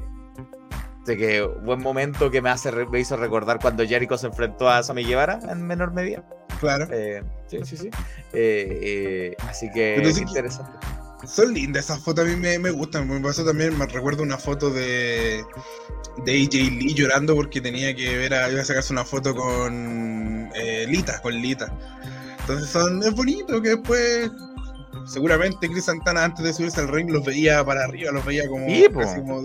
de 1.05 1.17
que 1.17 1.41
buen 1.41 1.81
momento 1.81 2.29
que 2.31 2.41
me, 2.41 2.49
hace, 2.49 2.71
me 2.87 2.99
hizo 2.99 3.15
recordar 3.17 3.59
cuando 3.61 3.85
Jericho 3.85 4.17
se 4.17 4.27
enfrentó 4.27 4.69
a 4.69 4.81
Sammy 4.83 5.03
Guevara 5.05 5.39
en 5.49 5.65
menor 5.65 5.93
medida. 5.93 6.23
Claro. 6.59 6.87
Eh, 6.91 7.23
sí, 7.47 7.59
sí, 7.63 7.77
sí. 7.77 7.89
Eh, 8.33 9.35
así 9.47 9.69
que 9.71 9.95
Pero 9.97 10.09
es 10.09 10.15
sí 10.15 10.21
que- 10.23 10.29
interesante. 10.29 10.71
Son 11.27 11.53
lindas 11.53 11.85
esas 11.85 11.99
fotos, 11.99 12.25
a 12.25 12.27
mí 12.27 12.35
me, 12.35 12.57
me 12.57 12.71
gustan. 12.71 13.07
Me 13.07 13.19
pasó 13.19 13.43
también, 13.43 13.77
me 13.77 13.85
recuerdo 13.85 14.23
una 14.23 14.37
foto 14.37 14.69
de, 14.69 15.43
de 16.23 16.31
AJ 16.31 16.53
Lee 16.53 16.93
llorando 16.93 17.35
porque 17.35 17.61
tenía 17.61 17.95
que 17.95 18.17
ver 18.17 18.33
a, 18.33 18.49
iba 18.49 18.61
a 18.61 18.65
sacarse 18.65 18.93
una 18.93 19.03
foto 19.03 19.35
con 19.35 20.49
eh, 20.55 20.85
Lita, 20.87 21.21
con 21.21 21.33
Lita. 21.33 21.71
Entonces 22.39 22.69
son, 22.69 23.03
es 23.03 23.13
bonito 23.13 23.61
que 23.61 23.69
después, 23.69 24.31
seguramente 25.05 25.69
Chris 25.69 25.85
Santana 25.85 26.23
antes 26.23 26.45
de 26.45 26.53
subirse 26.53 26.79
al 26.79 26.87
ring 26.87 27.09
los 27.09 27.25
veía 27.25 27.63
para 27.65 27.83
arriba, 27.83 28.11
los 28.11 28.25
veía 28.25 28.47
como, 28.47 28.65
como, 29.25 29.41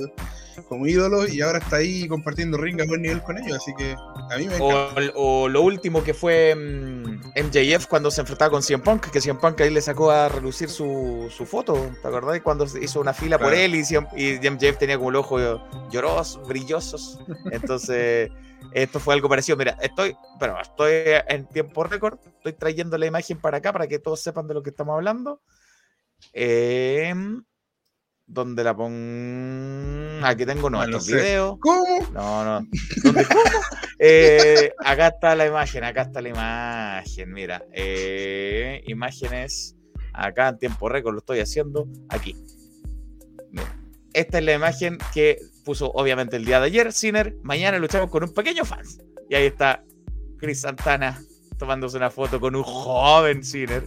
como 0.62 0.86
ídolos 0.86 1.32
y 1.32 1.40
ahora 1.42 1.58
está 1.58 1.76
ahí 1.76 2.06
compartiendo 2.08 2.56
ring 2.58 2.80
a 2.80 2.84
buen 2.86 3.02
nivel 3.02 3.22
con 3.22 3.38
ellos. 3.38 3.56
Así 3.58 3.72
que 3.76 3.94
a 3.94 4.36
mí 4.38 4.46
me 4.46 4.56
encanta. 4.56 5.12
O, 5.14 5.42
o 5.44 5.48
lo 5.48 5.62
último 5.62 6.02
que 6.02 6.14
fue 6.14 6.54
mm, 6.54 7.32
MJF 7.46 7.86
cuando 7.86 8.10
se 8.10 8.20
enfrentaba 8.20 8.50
con 8.50 8.62
CM 8.62 8.82
Punk, 8.82 9.10
que 9.10 9.20
CM 9.20 9.38
Punk 9.40 9.60
ahí 9.60 9.70
le 9.70 9.80
sacó 9.80 10.10
a 10.10 10.28
relucir 10.28 10.68
su, 10.68 11.28
su 11.34 11.46
foto, 11.46 11.74
¿te 12.00 12.08
acordás? 12.08 12.40
Cuando 12.40 12.64
hizo 12.80 13.00
una 13.00 13.12
fila 13.12 13.38
por 13.38 13.48
Claro. 13.48 13.62
él 13.62 13.74
y, 13.74 13.84
CM 13.84 14.06
y 14.16 14.38
MJF 14.50 14.78
tenía 14.78 14.96
como 14.98 15.10
el 15.10 15.16
ojo 15.16 15.38
llorosos, 15.90 16.46
brillosos. 16.46 17.18
Entonces, 17.50 18.30
esto 18.72 19.00
fue 19.00 19.14
algo 19.14 19.28
parecido. 19.28 19.56
Mira, 19.56 19.76
estoy, 19.80 20.16
pero 20.38 20.60
estoy 20.60 20.92
en 21.28 21.46
tiempo 21.48 21.84
récord, 21.84 22.18
estoy 22.36 22.52
trayendo 22.54 22.96
la 22.98 23.06
imagen 23.06 23.38
para 23.40 23.58
acá 23.58 23.72
para 23.72 23.86
que 23.86 23.98
todos 23.98 24.20
sepan 24.20 24.46
de 24.48 24.54
lo 24.54 24.62
que 24.62 24.70
estamos 24.70 24.94
hablando. 24.94 25.40
Em, 26.32 27.42
¿Dónde 28.32 28.64
la 28.64 28.74
pongo? 28.74 30.26
Aquí 30.26 30.46
tengo 30.46 30.68
Ah, 30.68 30.70
no 30.70 30.76
nuestros 30.78 31.04
sé. 31.04 31.16
videos. 31.16 31.58
¿Cómo? 31.60 31.84
No, 32.14 32.44
no. 32.44 32.66
¿Dónde? 33.04 33.24
¿Cómo? 33.26 33.42
Eh, 34.04 34.72
acá 34.84 35.08
está 35.08 35.36
la 35.36 35.46
imagen, 35.46 35.84
acá 35.84 36.02
está 36.02 36.20
la 36.20 36.28
imagen. 36.30 37.32
Mira, 37.32 37.62
eh, 37.72 38.82
imágenes. 38.86 39.76
Acá 40.12 40.48
en 40.48 40.58
tiempo 40.58 40.88
récord 40.88 41.12
lo 41.12 41.20
estoy 41.20 41.38
haciendo. 41.38 41.86
Aquí. 42.08 42.34
Mira, 43.52 43.78
esta 44.12 44.38
es 44.38 44.44
la 44.44 44.54
imagen 44.54 44.98
que 45.14 45.38
puso 45.64 45.92
obviamente 45.92 46.34
el 46.36 46.44
día 46.44 46.58
de 46.58 46.66
ayer. 46.66 46.92
Sinner, 46.92 47.36
mañana 47.44 47.78
luchamos 47.78 48.10
con 48.10 48.24
un 48.24 48.34
pequeño 48.34 48.64
fan. 48.64 48.84
Y 49.30 49.36
ahí 49.36 49.46
está 49.46 49.84
Chris 50.38 50.62
Santana 50.62 51.22
tomándose 51.58 51.96
una 51.96 52.10
foto 52.10 52.40
con 52.40 52.56
un 52.56 52.64
joven 52.64 53.44
Sinner, 53.44 53.84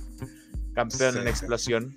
campeón 0.74 1.14
Sí. 1.14 1.20
en 1.20 1.28
explosión. 1.28 1.96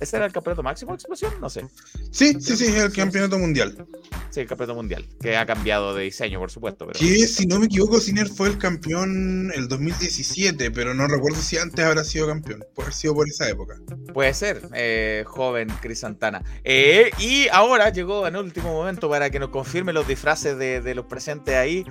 ¿Ese 0.00 0.16
era 0.16 0.26
el 0.26 0.32
campeonato 0.32 0.62
máximo 0.62 0.92
de 0.92 0.96
explosión? 0.96 1.32
No 1.40 1.48
sé. 1.48 1.66
Sí, 2.10 2.34
sí, 2.40 2.56
sí, 2.56 2.66
es 2.66 2.76
el 2.76 2.92
campeonato 2.92 3.38
mundial. 3.38 3.86
Sí, 4.30 4.40
el 4.40 4.46
campeonato 4.46 4.74
mundial, 4.76 5.06
que 5.20 5.36
ha 5.36 5.46
cambiado 5.46 5.94
de 5.94 6.04
diseño, 6.04 6.38
por 6.38 6.50
supuesto. 6.50 6.86
Pero... 6.86 6.98
Que 6.98 7.26
si 7.26 7.46
no 7.46 7.58
me 7.58 7.66
equivoco, 7.66 8.00
Sinner 8.00 8.28
fue 8.28 8.48
el 8.48 8.58
campeón 8.58 9.52
el 9.54 9.68
2017, 9.68 10.70
pero 10.70 10.94
no 10.94 11.06
recuerdo 11.06 11.40
si 11.40 11.58
antes 11.58 11.84
habrá 11.84 12.04
sido 12.04 12.26
campeón. 12.26 12.64
Puede 12.74 12.86
haber 12.86 12.94
sido 12.94 13.14
por 13.14 13.28
esa 13.28 13.48
época. 13.48 13.76
Puede 14.12 14.34
ser, 14.34 14.62
eh, 14.74 15.24
joven 15.26 15.68
Cris 15.80 16.00
Santana. 16.00 16.42
Eh, 16.64 17.10
y 17.18 17.48
ahora 17.48 17.90
llegó 17.90 18.26
en 18.26 18.36
último 18.36 18.72
momento 18.72 19.08
para 19.08 19.30
que 19.30 19.38
nos 19.38 19.50
confirme 19.50 19.92
los 19.92 20.06
disfraces 20.06 20.56
de, 20.58 20.80
de 20.80 20.94
los 20.94 21.06
presentes 21.06 21.54
ahí. 21.54 21.84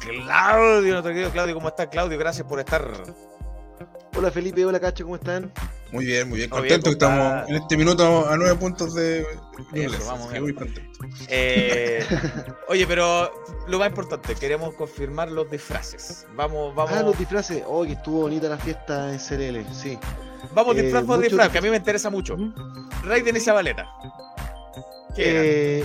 Claudio, 0.00 0.92
nuestro 0.92 1.12
querido 1.12 1.30
Claudio, 1.30 1.54
¿cómo 1.54 1.68
está 1.68 1.88
Claudio? 1.88 2.18
Gracias 2.18 2.46
por 2.46 2.58
estar. 2.58 2.90
Hola 4.16 4.30
Felipe, 4.30 4.64
hola 4.66 4.80
Cacho, 4.80 5.04
¿cómo 5.04 5.16
están? 5.16 5.52
Muy 5.92 6.04
bien, 6.04 6.28
muy 6.28 6.38
bien. 6.38 6.50
Contento 6.50 6.84
que 6.84 6.90
estamos 6.90 7.48
en 7.48 7.56
este 7.56 7.76
minuto 7.76 8.28
a 8.28 8.36
nueve 8.36 8.54
puntos 8.56 8.94
de 8.94 9.26
Eso, 9.72 10.06
vamos 10.06 10.32
muy 10.40 10.54
contento. 10.54 10.90
Eh, 11.28 12.04
oye, 12.68 12.86
pero 12.86 13.32
lo 13.66 13.78
más 13.78 13.88
importante, 13.88 14.34
queremos 14.34 14.74
confirmar 14.74 15.30
los 15.30 15.50
disfraces. 15.50 16.26
Vamos, 16.36 16.74
vamos. 16.74 16.92
Ah, 16.94 17.02
los 17.02 17.18
disfraces. 17.18 17.62
Oh, 17.66 17.84
que 17.84 17.92
estuvo 17.92 18.22
bonita 18.22 18.48
la 18.48 18.58
fiesta 18.58 19.12
en 19.12 19.18
CLL, 19.18 19.64
sí. 19.74 19.98
Vamos 20.54 20.76
eh, 20.76 20.82
disfraz 20.82 21.04
por 21.04 21.16
mucho 21.16 21.28
disfraz, 21.28 21.50
que 21.50 21.58
a 21.58 21.62
mí 21.62 21.70
me 21.70 21.76
interesa 21.76 22.10
mucho. 22.10 22.36
Raiden 23.04 23.36
y 23.36 23.40
Zabaleta. 23.40 23.88
¿Qué 25.16 25.30
eran? 25.30 25.42
Eh, 25.44 25.84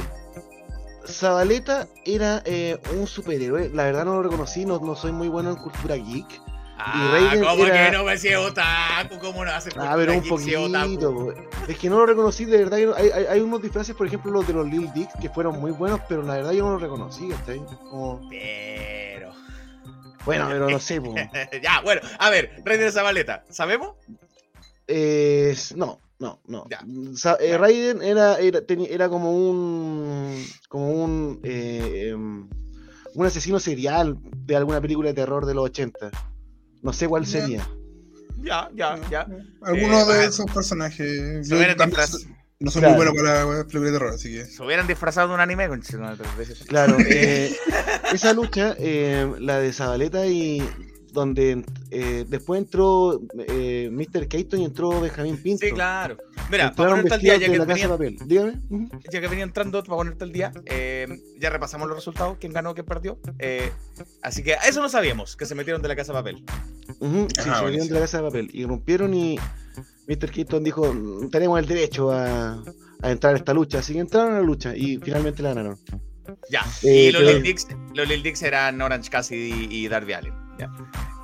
Zabaleta 1.07 1.87
era 2.03 2.41
eh, 2.45 2.79
un 2.97 3.07
superhéroe, 3.07 3.69
la 3.69 3.83
verdad 3.85 4.05
no 4.05 4.15
lo 4.15 4.23
reconocí, 4.23 4.65
no, 4.65 4.79
no 4.79 4.95
soy 4.95 5.11
muy 5.11 5.27
bueno 5.27 5.51
en 5.51 5.55
cultura 5.57 5.95
geek. 5.95 6.41
Ah, 6.87 7.09
Raiden 7.13 7.43
¿cómo 7.43 7.65
era- 7.65 7.89
que 7.89 7.97
no 7.97 8.03
me 8.03 8.11
decía 8.11 8.39
otaku? 8.39 9.17
¿Cómo 9.19 9.43
no 9.43 9.51
hace 9.51 9.71
Ah, 9.77 9.93
pero 9.95 10.13
un 10.13 10.27
poquito. 10.27 10.63
otaku? 10.65 11.33
Es 11.67 11.77
que 11.79 11.89
no 11.89 11.97
lo 11.97 12.05
reconocí, 12.05 12.45
de 12.45 12.57
verdad. 12.59 12.79
hay, 12.95 13.09
hay, 13.11 13.25
hay 13.25 13.39
unos 13.41 13.61
disfraces, 13.61 13.95
por 13.95 14.05
ejemplo, 14.07 14.31
los 14.31 14.47
de 14.47 14.53
los 14.53 14.67
Lil 14.67 14.91
Dicks, 14.93 15.13
que 15.19 15.29
fueron 15.29 15.59
muy 15.59 15.71
buenos, 15.71 15.99
pero 16.07 16.21
la 16.21 16.35
verdad 16.35 16.51
yo 16.51 16.63
no 16.65 16.73
los 16.73 16.81
reconocí. 16.81 17.27
¿cachai? 17.29 17.59
Como, 17.89 18.27
Pero. 18.29 19.31
bueno, 20.25 20.45
pero 20.47 20.69
no 20.69 20.79
sé. 20.79 21.01
po. 21.01 21.15
ya, 21.63 21.81
bueno, 21.81 22.01
a 22.19 22.29
ver, 22.29 22.61
Raiden 22.63 22.87
y 22.89 22.91
Zabaleta, 22.91 23.43
¿sabemos? 23.49 23.95
Eh, 24.87 25.55
no, 25.75 25.99
no, 26.19 26.39
no. 26.45 26.67
Sa- 27.15 27.37
eh, 27.39 27.57
Raiden 27.57 28.01
era, 28.03 28.37
era, 28.37 28.59
era 28.89 29.09
como 29.09 29.31
un. 29.31 30.45
como 30.69 30.91
un. 30.91 31.39
eh, 31.43 32.09
em, 32.11 32.47
un 33.15 33.25
asesino 33.25 33.59
serial 33.59 34.17
de 34.35 34.55
alguna 34.57 34.81
película 34.81 35.07
de 35.09 35.15
terror 35.15 35.45
de 35.45 35.53
los 35.55 35.63
80. 35.65 36.11
No 36.85 36.93
sé 36.93 37.07
cuál 37.07 37.25
sería. 37.25 37.67
Ya, 38.43 38.69
ya, 38.75 38.95
ya. 39.09 39.21
Algunos 39.63 40.07
Eh, 40.07 40.13
de 40.13 40.19
ah, 40.19 40.23
esos 40.25 40.45
personajes. 40.51 41.49
Yo 41.49 41.57
también 41.75 41.99
no 42.59 42.69
soy 42.69 42.81
Claro. 42.81 42.95
muy 42.95 43.05
bueno 43.07 43.11
para 43.19 43.43
la 43.43 43.63
película 43.63 43.85
de 43.85 43.91
terror, 43.91 44.13
así 44.13 44.31
que. 44.31 44.45
Se 44.45 44.61
hubieran 44.61 44.85
disfrazado 44.85 45.29
de 45.29 45.33
un 45.33 45.39
anime 45.39 45.67
con 45.67 45.81
Claro, 46.67 46.97
eh, 47.09 47.55
esa 48.13 48.33
lucha, 48.33 48.75
eh, 48.77 49.33
la 49.39 49.57
de 49.59 49.73
Zabaleta 49.73 50.27
y 50.27 50.61
donde 51.11 51.65
eh, 51.91 52.25
después 52.27 52.61
entró 52.61 53.19
eh, 53.47 53.89
Mr. 53.91 54.27
Keaton 54.27 54.59
y 54.59 54.65
entró 54.65 55.01
Benjamín 55.01 55.37
Pinto. 55.41 55.65
Sí, 55.65 55.71
claro. 55.71 56.17
Mira, 56.51 56.71
para 56.73 56.89
ponerte 56.91 57.13
al 57.15 57.21
día, 57.21 57.33
ya 57.37 57.39
de 57.47 57.51
que, 57.53 57.57
la 57.57 57.65
casa 57.65 57.87
de 57.87 57.97
venía, 57.97 58.15
papel. 58.17 58.27
Dígame. 58.27 58.99
Ya 59.11 59.21
que 59.21 59.27
venía 59.27 59.43
entrando 59.45 59.81
para 59.83 59.95
ponerte 59.95 60.23
al 60.25 60.31
día, 60.31 60.51
eh, 60.65 61.07
ya 61.39 61.49
repasamos 61.49 61.87
los 61.87 61.95
resultados, 61.97 62.37
quién 62.39 62.53
ganó, 62.53 62.75
quién 62.75 62.85
perdió. 62.85 63.17
eh, 63.39 63.71
así 64.21 64.43
que 64.43 64.55
eso 64.67 64.81
no 64.81 64.89
sabíamos, 64.89 65.35
que 65.35 65.45
se 65.47 65.55
metieron 65.55 65.81
de 65.81 65.87
la 65.87 65.95
casa 65.95 66.11
de 66.11 66.19
papel. 66.19 66.43
Ujú, 66.99 67.27
sí, 67.29 67.49
Ah, 67.49 67.59
se 67.59 67.65
metieron 67.65 67.87
de 67.87 67.93
la 67.93 67.99
casa 68.01 68.17
de 68.17 68.23
papel. 68.23 68.49
Y 68.53 68.65
rompieron 68.65 69.13
y 69.13 69.37
Mr. 70.07 70.31
Keaton 70.31 70.63
dijo, 70.63 70.93
"Mm, 70.93 71.29
tenemos 71.29 71.59
el 71.59 71.65
derecho 71.67 72.11
a, 72.11 72.61
a 73.01 73.11
entrar 73.11 73.33
a 73.33 73.37
esta 73.37 73.53
lucha. 73.53 73.79
Así 73.79 73.93
que 73.93 73.99
entraron 73.99 74.33
a 74.33 74.39
la 74.39 74.41
lucha 74.45 74.75
y 74.75 74.97
finalmente 74.97 75.41
la 75.43 75.49
ganaron. 75.53 75.79
Ya. 76.49 76.65
Eh, 76.83 77.07
y 77.09 77.11
los 77.11 77.21
Lil 77.23 77.43
Dicks, 77.43 77.67
los 77.93 78.07
Lil 78.07 78.23
Dicks 78.23 78.41
eran 78.41 78.81
Orange 78.81 79.09
Cassidy 79.09 79.67
y 79.69 79.87
Darby 79.87 80.13
Allen. 80.13 80.33
Ya. 80.57 80.71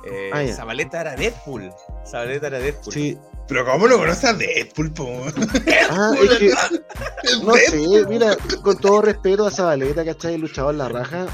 Eh, 0.04 0.30
Ah, 0.32 0.42
ya. 0.42 0.54
Zabaleta 0.54 1.00
era 1.00 1.16
Deadpool. 1.16 1.70
Zabaleta 2.08 2.48
era 2.48 2.58
Deadpool. 2.58 2.92
Sí. 2.92 3.16
Pero 3.48 3.64
¿cómo 3.66 3.86
lo 3.88 3.98
conoces 3.98 4.24
a 4.24 4.34
Deadpool, 4.34 4.92
po? 4.92 5.08
Ah, 5.90 6.10
es 6.22 6.38
que, 6.38 6.46
Es 6.46 7.42
no 7.42 7.52
Deadpool. 7.54 8.00
sé, 8.02 8.06
mira, 8.08 8.36
con 8.62 8.76
todo 8.78 9.02
respeto 9.02 9.46
a 9.46 9.50
Zabaleta, 9.50 10.04
¿cachai? 10.04 10.34
El 10.34 10.42
luchador 10.42 10.74
La 10.76 10.88
Raja. 10.88 11.26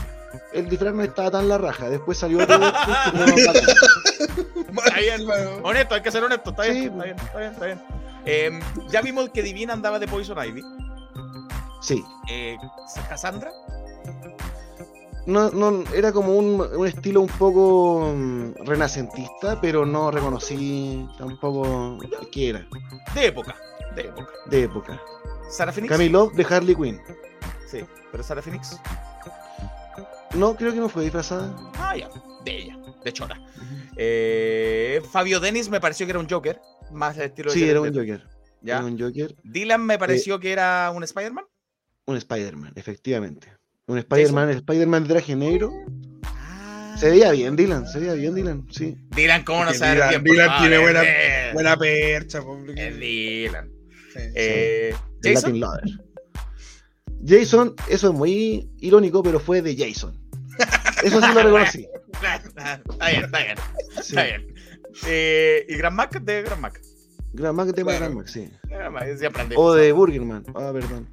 El 0.58 0.68
disfraz 0.68 0.94
no 0.94 1.02
estaba 1.02 1.30
tan 1.30 1.48
la 1.48 1.58
raja. 1.58 1.88
Después 1.88 2.18
salió 2.18 2.42
otro. 2.42 2.56
Está 4.84 4.98
bien. 4.98 5.26
Honesto, 5.62 5.94
hay 5.94 6.02
que 6.02 6.10
ser 6.10 6.24
honesto. 6.24 6.50
Está 6.50 6.62
bien, 6.64 6.74
Sí. 6.76 6.84
está 6.86 7.04
bien, 7.04 7.16
está 7.18 7.38
bien, 7.38 7.52
está 7.52 7.66
bien. 7.66 7.82
Eh, 8.24 8.60
ya 8.90 9.00
vimos 9.00 9.30
que 9.30 9.42
Divina 9.42 9.72
andaba 9.72 9.98
de 9.98 10.06
Poison 10.08 10.36
Ivy. 10.44 10.62
Sí. 11.80 12.04
Eh, 12.28 12.56
Cassandra. 13.08 13.50
No, 15.26 15.50
no, 15.50 15.84
era 15.94 16.10
como 16.12 16.34
un, 16.34 16.60
un 16.60 16.86
estilo 16.86 17.20
un 17.20 17.28
poco 17.28 18.12
mm, 18.14 18.64
renacentista, 18.64 19.60
pero 19.60 19.84
no 19.84 20.10
reconocí 20.10 21.06
tampoco 21.18 21.98
qué 22.32 22.48
era, 22.50 22.66
De 23.14 23.26
época. 23.26 23.54
De 23.94 24.02
época. 24.02 24.30
de 24.46 24.62
época. 24.62 25.00
Sarah 25.50 25.72
Phoenix. 25.72 25.92
Camilo 25.92 26.30
de 26.34 26.44
Harley 26.48 26.74
Quinn. 26.74 27.00
Sí, 27.66 27.84
pero 28.10 28.22
Sarah 28.22 28.40
Phoenix. 28.40 28.80
No, 30.34 30.54
creo 30.56 30.72
que 30.72 30.78
no 30.78 30.88
fue 30.88 31.04
disfrazada. 31.04 31.54
Ah, 31.74 31.96
ya. 31.96 32.08
De 32.44 32.56
ella. 32.56 32.78
De 33.04 33.12
Chora. 33.12 33.40
Eh, 33.96 35.00
Fabio 35.10 35.40
Dennis 35.40 35.68
me 35.68 35.80
pareció 35.80 36.06
que 36.06 36.10
era 36.10 36.18
un 36.20 36.28
Joker. 36.28 36.60
Más 36.92 37.16
el 37.16 37.24
estilo 37.24 37.50
de 37.50 37.54
Sí, 37.54 37.60
Jared 37.60 37.70
era 37.72 37.80
un. 37.82 37.94
Joker. 37.94 38.26
¿Ya? 38.60 38.76
Era 38.78 38.84
un 38.86 38.98
Joker, 38.98 39.34
Dylan 39.44 39.84
me 39.86 39.98
pareció 39.98 40.40
que 40.40 40.50
era 40.52 40.90
un 40.94 41.04
Spider-Man. 41.04 41.44
un 42.06 42.16
Spider-Man, 42.16 42.72
efectivamente. 42.74 43.52
Un 43.86 43.98
Spider-Man, 43.98 44.50
el 44.50 44.56
Spider-Man 44.56 45.04
de 45.04 45.08
traje 45.14 45.36
negro. 45.36 45.72
Ah. 46.24 46.96
Se 46.98 47.08
veía 47.10 47.30
bien, 47.32 47.54
Dylan, 47.54 47.86
se 47.86 48.00
veía 48.00 48.14
bien, 48.14 48.34
Dylan, 48.34 48.66
sí. 48.70 48.96
Dylan, 49.14 49.44
¿cómo 49.44 49.64
no 49.64 49.72
sabe 49.74 50.00
Dylan- 50.00 50.22
Dylan 50.24 50.60
tiene 50.60 50.78
buena-. 50.78 51.02
Buena 51.54 51.76
percha, 51.76 52.40
po. 52.42 52.58
Es 52.76 52.98
Dylan. 52.98 53.70
Sí. 54.12 54.18
Eh, 54.34 54.94
El 55.22 55.34
Jason. 55.34 55.60
Latin 55.60 55.60
Lover. 55.60 55.82
Jason, 57.26 57.74
eso 57.88 58.08
es 58.08 58.14
muy 58.14 58.70
irónico, 58.80 59.22
pero 59.22 59.40
fue 59.40 59.62
de 59.62 59.76
Jason. 59.76 60.16
Eso 61.02 61.20
sí 61.20 61.26
lo 61.34 61.42
reconocí. 61.42 61.86
Está 62.18 63.10
bien, 63.10 63.24
está 63.24 63.38
bien. 63.38 63.56
Sí. 63.92 64.00
Está 64.00 64.24
bien. 64.24 64.54
Eh, 65.06 65.66
¿Y 65.68 65.76
Grand 65.76 65.94
Mac? 65.94 66.20
De 66.20 66.42
Grand 66.42 66.60
Mac. 66.60 66.80
Gran 67.32 67.54
Mac 67.54 67.68
de 67.68 67.82
Claro. 67.82 67.98
Gran 67.98 68.14
Mac, 68.14 68.26
sí. 68.26 68.50
Grand 68.64 68.92
Mac, 68.92 69.04
han 69.38 69.52
O 69.56 69.74
de. 69.74 69.92
Burgerman. 69.92 70.44
Ah, 70.54 70.70
perdón. 70.72 71.08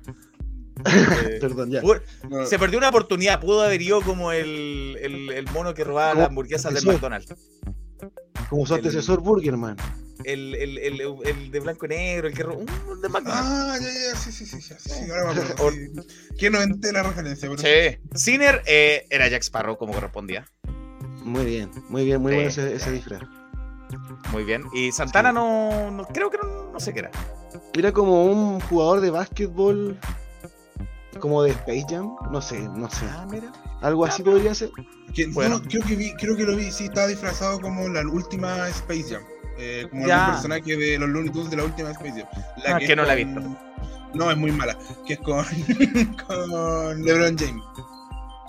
Eh, 0.86 1.38
Perdón, 1.42 1.72
ya. 1.72 1.82
No, 2.30 2.46
Se 2.46 2.58
perdió 2.60 2.78
una 2.78 2.90
oportunidad. 2.90 3.40
Pudo 3.40 3.62
haber 3.62 3.82
ido 3.82 4.02
como 4.02 4.32
el, 4.32 4.98
el, 5.02 5.30
el 5.32 5.46
mono 5.52 5.74
que 5.74 5.84
robaba 5.84 6.14
las 6.16 6.28
hamburguesas 6.30 6.74
del. 6.74 6.86
McDonald's. 6.86 7.34
Como 8.50 8.66
su 8.66 8.74
el- 8.76 8.80
antecesor 8.80 9.22
Burgerman. 9.22 9.78
El, 10.24 10.56
el, 10.56 10.78
el, 10.78 11.02
el 11.26 11.52
de 11.52 11.60
blanco 11.60 11.86
y 11.86 11.90
negro, 11.90 12.28
el 12.30 12.34
que 12.34 12.44
robó. 12.44 12.60
Un 12.62 13.02
de 13.02 13.10
McDonald's. 13.10 13.48
Ah, 13.50 13.78
ya, 13.80 13.86
ya, 14.12 14.18
sí, 14.18 14.32
sí, 14.32 14.46
sí, 14.46 14.62
sí, 14.62 14.74
sí, 14.80 15.12
ahora. 15.12 15.42
Que 16.40 16.50
no 16.50 16.62
entré 16.62 16.92
la 16.94 17.04
referencia, 17.04 17.50
pero 17.50 17.62
Sí. 17.62 17.98
Sinner 18.14 18.62
eh, 18.66 19.06
era 19.10 19.28
Jack 19.28 19.44
Sparrow 19.44 19.78
como 19.78 19.94
correspondía. 19.94 20.46
Muy 21.24 21.46
bien, 21.46 21.70
muy 21.90 22.06
bien, 22.06 22.22
muy 22.22 22.32
Sí. 22.32 22.36
bueno 22.38 22.50
ese, 22.50 22.76
ese 22.76 22.92
disfraz. 22.92 23.22
Muy 24.32 24.44
bien. 24.46 24.64
Y 24.74 24.92
Santana 24.92 25.30
Sí. 25.30 25.36
no, 25.36 25.92
no- 25.92 26.08
Creo 26.08 26.30
que 26.32 26.38
no, 26.38 26.72
no 26.72 26.80
sé 26.80 26.94
qué 26.94 27.00
era. 27.00 27.12
Era 27.74 27.92
como 27.92 28.26
un 28.26 28.60
jugador 28.62 29.02
de 29.02 29.12
básquetbol, 29.12 29.98
como 31.20 31.44
de 31.44 31.52
Space 31.52 31.86
Jam, 31.90 32.16
no 32.32 32.42
sé, 32.42 32.60
no 32.60 32.90
sé. 32.90 33.06
Ah, 33.10 33.28
mira. 33.30 33.52
Algo 33.82 34.06
así 34.06 34.24
podría 34.24 34.54
ser. 34.56 34.70
Que- 35.14 35.28
Bueno. 35.28 35.60
no, 35.60 35.64
creo 35.64 35.84
que 35.84 35.96
vi, 35.96 36.14
creo 36.16 36.36
que 36.36 36.44
lo 36.44 36.56
vi, 36.56 36.72
sí, 36.72 36.86
estaba 36.86 37.08
disfrazado 37.08 37.60
como 37.60 37.88
la 37.90 38.02
última 38.02 38.68
Space 38.70 39.06
Jam. 39.14 39.24
Eh, 39.58 39.88
como 39.90 40.08
Ya. 40.08 40.26
algún 40.26 40.34
personaje 40.36 40.76
de 40.78 40.98
los 41.00 41.10
Looney 41.10 41.32
Tunes 41.32 41.50
de 41.50 41.58
la 41.58 41.64
última 41.64 41.92
Space 41.92 42.12
Jam. 42.22 42.28
Ah, 42.68 42.78
es 42.80 42.88
que 42.88 42.96
no 42.96 43.04
la 43.04 43.14
he 43.14 43.24
visto. 43.24 43.42
No, 44.14 44.32
es 44.32 44.38
muy 44.38 44.52
mala. 44.52 44.78
Que 45.06 45.14
es 45.14 45.20
con, 45.20 45.46
con 46.28 47.04
LeBron 47.04 47.38
James. 47.38 47.64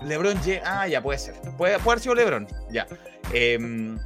LeBron 0.02 0.36
James. 0.38 0.62
Ah, 0.64 0.86
ya 0.88 1.02
puede 1.02 1.18
ser. 1.18 1.34
Puede, 1.56 1.78
puede 1.78 1.92
haber 1.94 2.00
sido 2.00 2.14
LeBron. 2.14 2.46
Ya. 2.70 2.86
Em, 3.32 3.98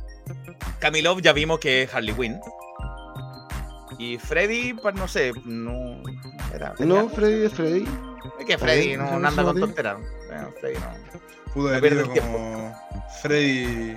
Camilov 0.78 1.20
ya 1.20 1.32
vimos 1.32 1.58
que 1.60 1.82
es 1.82 1.94
Harley 1.94 2.14
Quinn. 2.14 2.38
Y 3.98 4.16
Freddy, 4.18 4.72
pues 4.74 4.94
no 4.94 5.06
sé, 5.08 5.32
no. 5.44 6.02
Era, 6.54 6.74
No, 6.78 7.08
Freddy 7.10 7.40
de 7.40 7.50
Freddy. 7.50 7.84
Es 8.38 8.44
que 8.46 8.58
Freddy 8.58 8.96
no, 8.96 9.04
anda 9.04 9.42
con 9.42 9.58
tonteras. 9.60 9.98
Bueno, 10.26 10.52
Freddy 10.60 10.74
no. 10.74 11.20
Pudo 11.54 11.68
haber 11.68 11.80
pierde 11.80 12.02
ido 12.02 12.14
el 12.14 12.20
como 12.20 12.76
Freddy. 13.22 13.96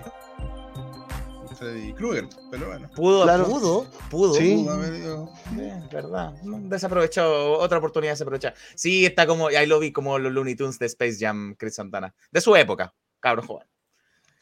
Freddy 1.58 1.94
Krueger, 1.94 2.26
pero 2.52 2.68
bueno. 2.68 2.90
Pudo, 2.96 3.24
Claro. 3.24 3.46
pudo, 3.46 3.86
pudo. 4.10 4.34
Sí. 4.34 4.56
Pudo 4.64 4.74
haber 4.74 4.96
ido. 4.96 5.30
Eh, 5.60 5.82
verdad. 5.92 6.34
Desaprovechado, 6.44 7.60
otra 7.60 7.78
oportunidad 7.78 8.14
desaprovechada. 8.14 8.56
Sí, 8.76 9.06
está 9.06 9.28
como, 9.28 9.48
ahí 9.48 9.66
lo 9.68 9.80
vi 9.80 9.92
como 9.92 10.18
los 10.20 10.32
Looney 10.34 10.56
Tunes 10.56 10.80
de 10.80 10.88
Space 10.88 11.18
Jam, 11.20 11.56
Chris 11.58 11.76
Santana. 11.76 12.14
De 12.32 12.42
su 12.42 12.56
época, 12.56 12.94
cabro 13.20 13.44
joven. 13.44 13.68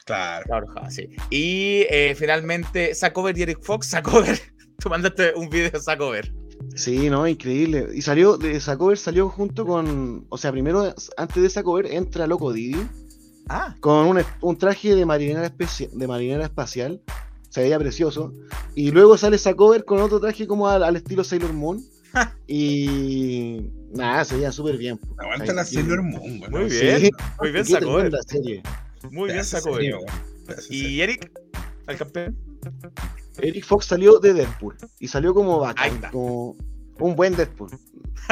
Claro. 0.04 0.44
Cabro 0.48 0.66
joven, 0.68 0.90
sí. 0.90 1.14
Y 1.30 1.86
eh, 1.90 2.14
finalmente, 2.18 2.94
Sacover 2.94 3.36
y 3.38 3.42
Eric 3.42 3.62
Fox, 3.62 3.88
Sacover. 3.90 4.38
Tú 4.78 4.88
mandaste 4.88 5.32
un 5.34 5.48
video 5.48 5.70
de 5.70 5.80
Sacover. 5.80 6.32
Sí, 6.74 7.10
no, 7.10 7.26
increíble. 7.28 7.88
Y 7.94 8.02
salió, 8.02 8.36
de 8.38 8.56
esa 8.56 8.76
cover 8.78 8.96
salió 8.98 9.28
junto 9.28 9.66
con, 9.66 10.26
o 10.28 10.38
sea, 10.38 10.52
primero, 10.52 10.94
antes 11.16 11.42
de 11.42 11.46
esa 11.46 11.62
cover 11.62 11.86
entra 11.86 12.26
Loco 12.26 12.52
Didi 12.52 12.76
Ah, 13.48 13.74
con 13.80 14.06
un, 14.06 14.22
un 14.40 14.56
traje 14.56 14.94
de 14.94 15.04
marinera, 15.04 15.44
especi- 15.52 15.90
de 15.90 16.06
marinera 16.06 16.44
espacial, 16.44 17.02
se 17.50 17.60
veía 17.62 17.78
precioso. 17.78 18.32
Y 18.74 18.92
luego 18.92 19.18
sale 19.18 19.36
esa 19.36 19.54
cover 19.54 19.84
con 19.84 20.00
otro 20.00 20.20
traje 20.20 20.46
como 20.46 20.68
al, 20.68 20.82
al 20.84 20.96
estilo 20.96 21.24
Sailor 21.24 21.52
Moon. 21.52 21.84
y 22.46 23.60
nada, 23.92 24.24
se 24.24 24.36
veía 24.36 24.52
súper 24.52 24.76
bien. 24.78 24.98
Aguanta 25.18 25.52
la. 25.52 25.64
Sailor 25.64 26.02
Moon, 26.02 26.40
weón. 26.40 26.50
Muy 26.52 26.70
Sí. 26.70 26.84
bien, 26.84 27.10
muy 27.40 27.50
bien 27.52 27.64
tremenda 27.66 28.22
serie. 28.22 28.62
Muy 29.10 29.32
bien 29.32 29.44
serie. 29.44 29.96
¿Y 30.70 31.00
Eric? 31.00 31.30
¿Al 31.86 31.96
campeón? 31.96 32.36
Eric 33.38 33.64
Fox 33.64 33.86
salió 33.86 34.18
de 34.18 34.34
Deadpool 34.34 34.76
y 34.98 35.08
salió 35.08 35.34
como 35.34 35.58
bacán, 35.58 36.00
como 36.10 36.56
un 36.98 37.16
buen 37.16 37.34
Deadpool. 37.36 37.70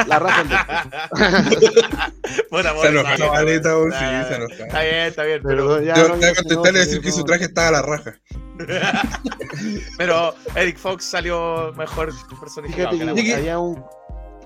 La 0.07 0.19
raza 0.19 0.43
del 0.43 0.49
Deadpool. 0.49 2.11
Se 2.81 2.87
enojó 2.87 3.17
la 3.17 3.31
maleta, 3.31 3.73
sí, 3.91 4.27
se 4.27 4.35
enojó. 4.35 4.53
Está 4.53 4.81
bien, 4.81 4.95
está 4.95 5.23
bien, 5.23 5.41
Pero 5.43 5.67
pero, 5.67 5.81
ya 5.81 5.95
Yo 5.95 6.07
no, 6.09 6.15
te 6.15 6.55
voy 6.55 6.69
a 6.69 6.71
no, 6.71 6.79
decir 6.79 7.01
que 7.01 7.11
su 7.11 7.23
traje 7.23 7.45
estaba 7.45 7.69
a 7.69 7.71
la 7.71 7.81
raja. 7.81 8.15
pero 9.97 10.35
Eric 10.55 10.77
Fox 10.77 11.05
salió 11.05 11.73
mejor 11.73 12.13
personificado 12.39 12.91
Fíjate 12.91 13.23
que 13.23 13.33
había 13.33 13.57
un, 13.57 13.83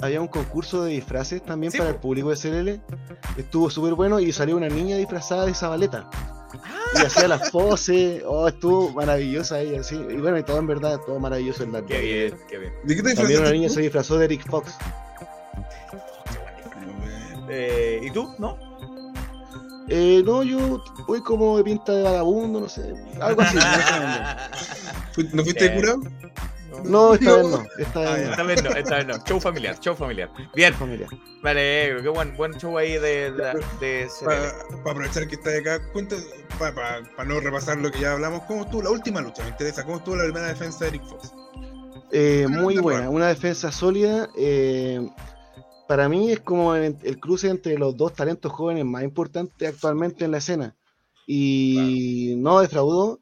había 0.02 0.22
un 0.22 0.28
concurso 0.28 0.84
de 0.84 0.92
disfraces 0.92 1.44
también 1.44 1.72
Sí, 1.72 1.78
para 1.78 1.92
el 1.92 1.98
público 1.98 2.30
de 2.30 2.38
CLL. 2.38 2.82
Estuvo 3.38 3.70
súper 3.70 3.94
bueno 3.94 4.20
y 4.20 4.32
salió 4.32 4.56
una 4.56 4.70
niña 4.70 4.98
disfrazada 4.98 5.46
de 5.46 5.54
Zabaleta. 5.54 6.10
Y 6.96 7.06
hacía 7.06 7.28
las 7.28 7.50
poses. 7.52 8.24
Oh, 8.26 8.48
estuvo 8.48 8.92
maravillosa 8.92 9.60
ella, 9.60 9.84
sí. 9.84 9.96
Y 9.96 10.18
bueno, 10.18 10.38
y 10.38 10.44
todo 10.44 10.60
en 10.60 10.68
verdad, 10.68 11.00
todo 11.06 11.20
maravilloso 11.20 11.64
en 11.64 11.72
la 11.74 11.82
Qué 11.86 12.00
bien, 12.00 12.40
qué 12.48 12.58
bien. 12.58 12.74
¿De 12.84 12.96
qué 12.96 13.04
te 13.04 13.16
También 13.16 13.40
una 13.40 13.50
disfrazaste 13.50 13.54
niña 13.54 13.70
se 13.70 13.82
disfrazó 13.82 14.18
de 14.18 14.26
Eric 14.26 14.50
Fox. 14.50 14.74
Eh, 17.50 18.02
¿Y 18.04 18.12
tú? 18.12 18.34
¿No? 18.40 18.58
Eh, 19.88 20.24
no, 20.26 20.42
yo 20.44 20.84
voy 21.08 21.22
como 21.22 21.58
de 21.58 21.64
pinta 21.64 21.92
de 21.92 22.02
vagabundo, 22.02 22.62
no 22.62 22.70
sé. 22.70 22.94
Algo 23.22 23.42
así. 23.42 23.58
no 23.58 25.24
¿No 25.34 25.44
fuiste 25.44 25.66
Eh, 25.66 25.76
curado? 25.76 26.02
No, 26.84 27.14
esta 27.14 27.36
vez 27.38 27.48
no. 27.48 27.64
Esta 27.78 28.00
Ah, 28.00 28.14
vez 28.16 28.26
ya. 28.26 28.32
Esta 28.32 28.44
vez 28.44 28.64
no, 28.64 28.70
esta 28.72 28.96
vez 28.98 29.08
no. 29.08 29.18
Show 29.26 29.40
familiar, 29.40 29.80
show 29.80 29.96
familiar. 29.96 30.30
Bien, 30.56 30.72
no. 30.74 30.80
Familia. 30.80 31.08
me 31.44 31.50
alegro. 31.50 32.02
Qué 32.02 32.10
buen, 32.10 32.36
buen 32.38 32.54
show 32.54 32.78
ahí 32.78 32.94
de, 32.94 33.32
de, 33.32 33.54
de 33.80 34.08
Para 34.24 34.50
aprovechar 34.92 35.28
que 35.28 35.36
estás 35.36 35.60
acá, 35.60 35.80
cuenta, 35.94 36.16
para 36.60 37.02
no 37.26 37.40
repasar 37.40 37.78
lo 37.78 37.92
que 37.92 38.00
ya 38.02 38.14
hablamos, 38.14 38.42
¿cómo 38.44 38.64
estuvo 38.64 38.82
la 38.84 38.92
última 38.92 39.22
lucha? 39.22 39.44
Me 39.44 39.50
interesa, 39.50 39.84
¿cómo 39.84 39.98
estuvo 39.98 40.16
la 40.16 40.24
primera 40.26 40.48
defensa 40.48 40.86
de 40.86 40.90
Eric 40.90 41.04
Fox? 41.08 41.32
Eh, 42.12 42.48
muy 42.50 42.76
de 42.76 42.82
buena, 42.82 43.10
una 43.10 43.28
defensa 43.28 43.72
sólida. 43.72 44.30
eh, 44.38 45.08
para 45.88 46.10
mí 46.10 46.32
es 46.32 46.40
como 46.40 46.74
el, 46.76 46.98
el 47.04 47.20
cruce 47.20 47.48
entre 47.48 47.78
los 47.78 47.96
dos 47.96 48.14
talentos 48.14 48.52
jóvenes 48.52 48.86
más 48.86 49.04
importantes 49.04 49.70
actualmente 49.70 50.26
en 50.26 50.32
la 50.32 50.38
escena. 50.40 50.76
Y 51.28 52.34
no 52.38 52.60
defraudó. 52.60 53.20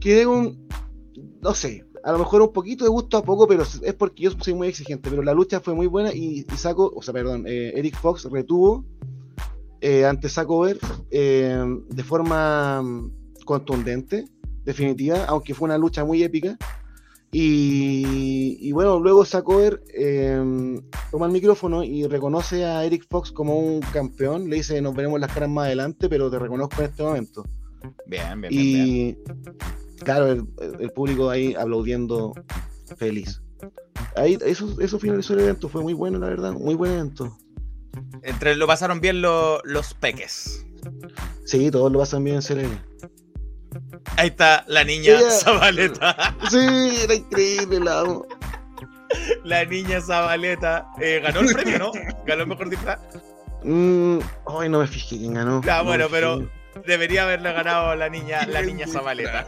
Quedé 0.00 0.26
un. 0.26 0.68
No 1.40 1.54
sé, 1.54 1.84
a 2.04 2.12
lo 2.12 2.18
mejor 2.18 2.42
un 2.42 2.52
poquito 2.52 2.84
de 2.84 2.90
gusto 2.90 3.16
a 3.16 3.22
poco, 3.24 3.48
pero 3.48 3.62
es 3.62 3.94
porque 3.94 4.24
yo 4.24 4.30
soy 4.38 4.52
muy 4.52 4.68
exigente. 4.68 5.08
Pero 5.08 5.22
la 5.22 5.32
lucha 5.32 5.60
fue 5.60 5.74
muy 5.74 5.86
buena 5.86 6.12
y, 6.12 6.44
y 6.52 6.56
Saco, 6.56 6.92
o 6.94 7.02
sea, 7.02 7.14
perdón, 7.14 7.44
eh, 7.46 7.72
Eric 7.74 7.96
Fox 7.98 8.28
retuvo 8.30 8.84
eh, 9.80 10.04
ante 10.04 10.28
Saco 10.28 10.60
Ver 10.60 10.78
eh, 11.10 11.64
de 11.88 12.02
forma 12.04 12.82
mm, 12.82 13.12
contundente, 13.46 14.26
definitiva, 14.64 15.24
aunque 15.24 15.54
fue 15.54 15.66
una 15.66 15.78
lucha 15.78 16.04
muy 16.04 16.22
épica. 16.22 16.58
Y, 17.32 18.58
y 18.60 18.70
bueno, 18.70 19.00
luego 19.00 19.24
Sacover 19.24 19.82
eh, 19.92 20.80
toma 21.10 21.26
el 21.26 21.32
micrófono 21.32 21.82
y 21.82 22.06
reconoce 22.06 22.64
a 22.64 22.84
Eric 22.84 23.06
Fox 23.10 23.32
como 23.32 23.58
un 23.58 23.80
campeón. 23.80 24.48
Le 24.48 24.56
dice, 24.56 24.80
nos 24.80 24.94
veremos 24.94 25.18
las 25.18 25.32
caras 25.32 25.48
más 25.48 25.66
adelante, 25.66 26.08
pero 26.08 26.30
te 26.30 26.38
reconozco 26.38 26.76
en 26.78 26.84
este 26.84 27.02
momento. 27.02 27.44
Bien, 28.06 28.40
bien, 28.40 28.50
bien, 28.50 29.16
bien. 29.24 29.74
Claro, 30.02 30.26
el, 30.32 30.46
el 30.80 30.90
público 30.90 31.30
ahí 31.30 31.54
aplaudiendo 31.54 32.32
feliz. 32.96 33.40
Ahí, 34.16 34.38
eso, 34.44 34.76
eso 34.80 34.98
finalizó 34.98 35.34
el 35.34 35.40
evento, 35.40 35.68
fue 35.68 35.82
muy 35.82 35.92
bueno, 35.94 36.18
la 36.18 36.28
verdad, 36.28 36.52
muy 36.52 36.74
buen 36.74 36.92
evento. 36.92 37.36
Entre 38.22 38.56
lo 38.56 38.66
pasaron 38.66 39.00
bien 39.00 39.22
lo- 39.22 39.60
los 39.64 39.94
peques. 39.94 40.64
Sí, 41.44 41.70
todos 41.70 41.90
lo 41.92 41.98
pasan 42.00 42.24
bien 42.24 42.40
en. 42.42 42.78
Ahí 44.16 44.28
está 44.28 44.64
la 44.68 44.84
niña 44.84 45.18
Ella- 45.18 45.30
Zabaleta. 45.30 46.36
Sí, 46.50 46.58
era 47.02 47.14
increíble, 47.14 47.80
la 47.80 48.00
amo. 48.00 48.26
La 49.44 49.64
niña 49.64 50.00
Zabaleta. 50.00 50.86
Eh, 51.00 51.20
ganó 51.22 51.40
el 51.40 51.52
premio, 51.54 51.78
¿no? 51.78 51.92
Ganó 52.26 52.42
el 52.42 52.48
mejor 52.48 52.68
disfraz. 52.70 53.00
Mm, 53.62 54.18
ay, 54.46 54.68
no 54.68 54.80
me 54.80 54.86
fijé 54.86 55.18
quién 55.18 55.34
ganó. 55.34 55.60
No 55.60 55.84
bueno, 55.84 56.06
pero 56.10 56.38
fijé. 56.38 56.82
debería 56.86 57.22
haberle 57.24 57.52
ganado 57.52 57.94
la 57.94 58.08
niña, 58.08 58.46
la 58.46 58.62
niña 58.62 58.86
Zabaleta. 58.86 59.46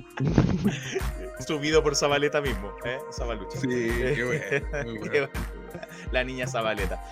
Subido 1.46 1.82
por 1.82 1.96
Zabaleta 1.96 2.40
mismo, 2.40 2.72
¿eh? 2.84 2.98
Zabalucha. 3.12 3.58
Sí, 3.58 3.68
qué 3.68 4.24
bueno, 4.24 4.84
muy 4.84 5.00
Qué 5.10 5.20
bueno. 5.20 5.28
bueno. 5.32 5.50
La 6.12 6.24
niña 6.24 6.46
Zabaleta. 6.46 7.02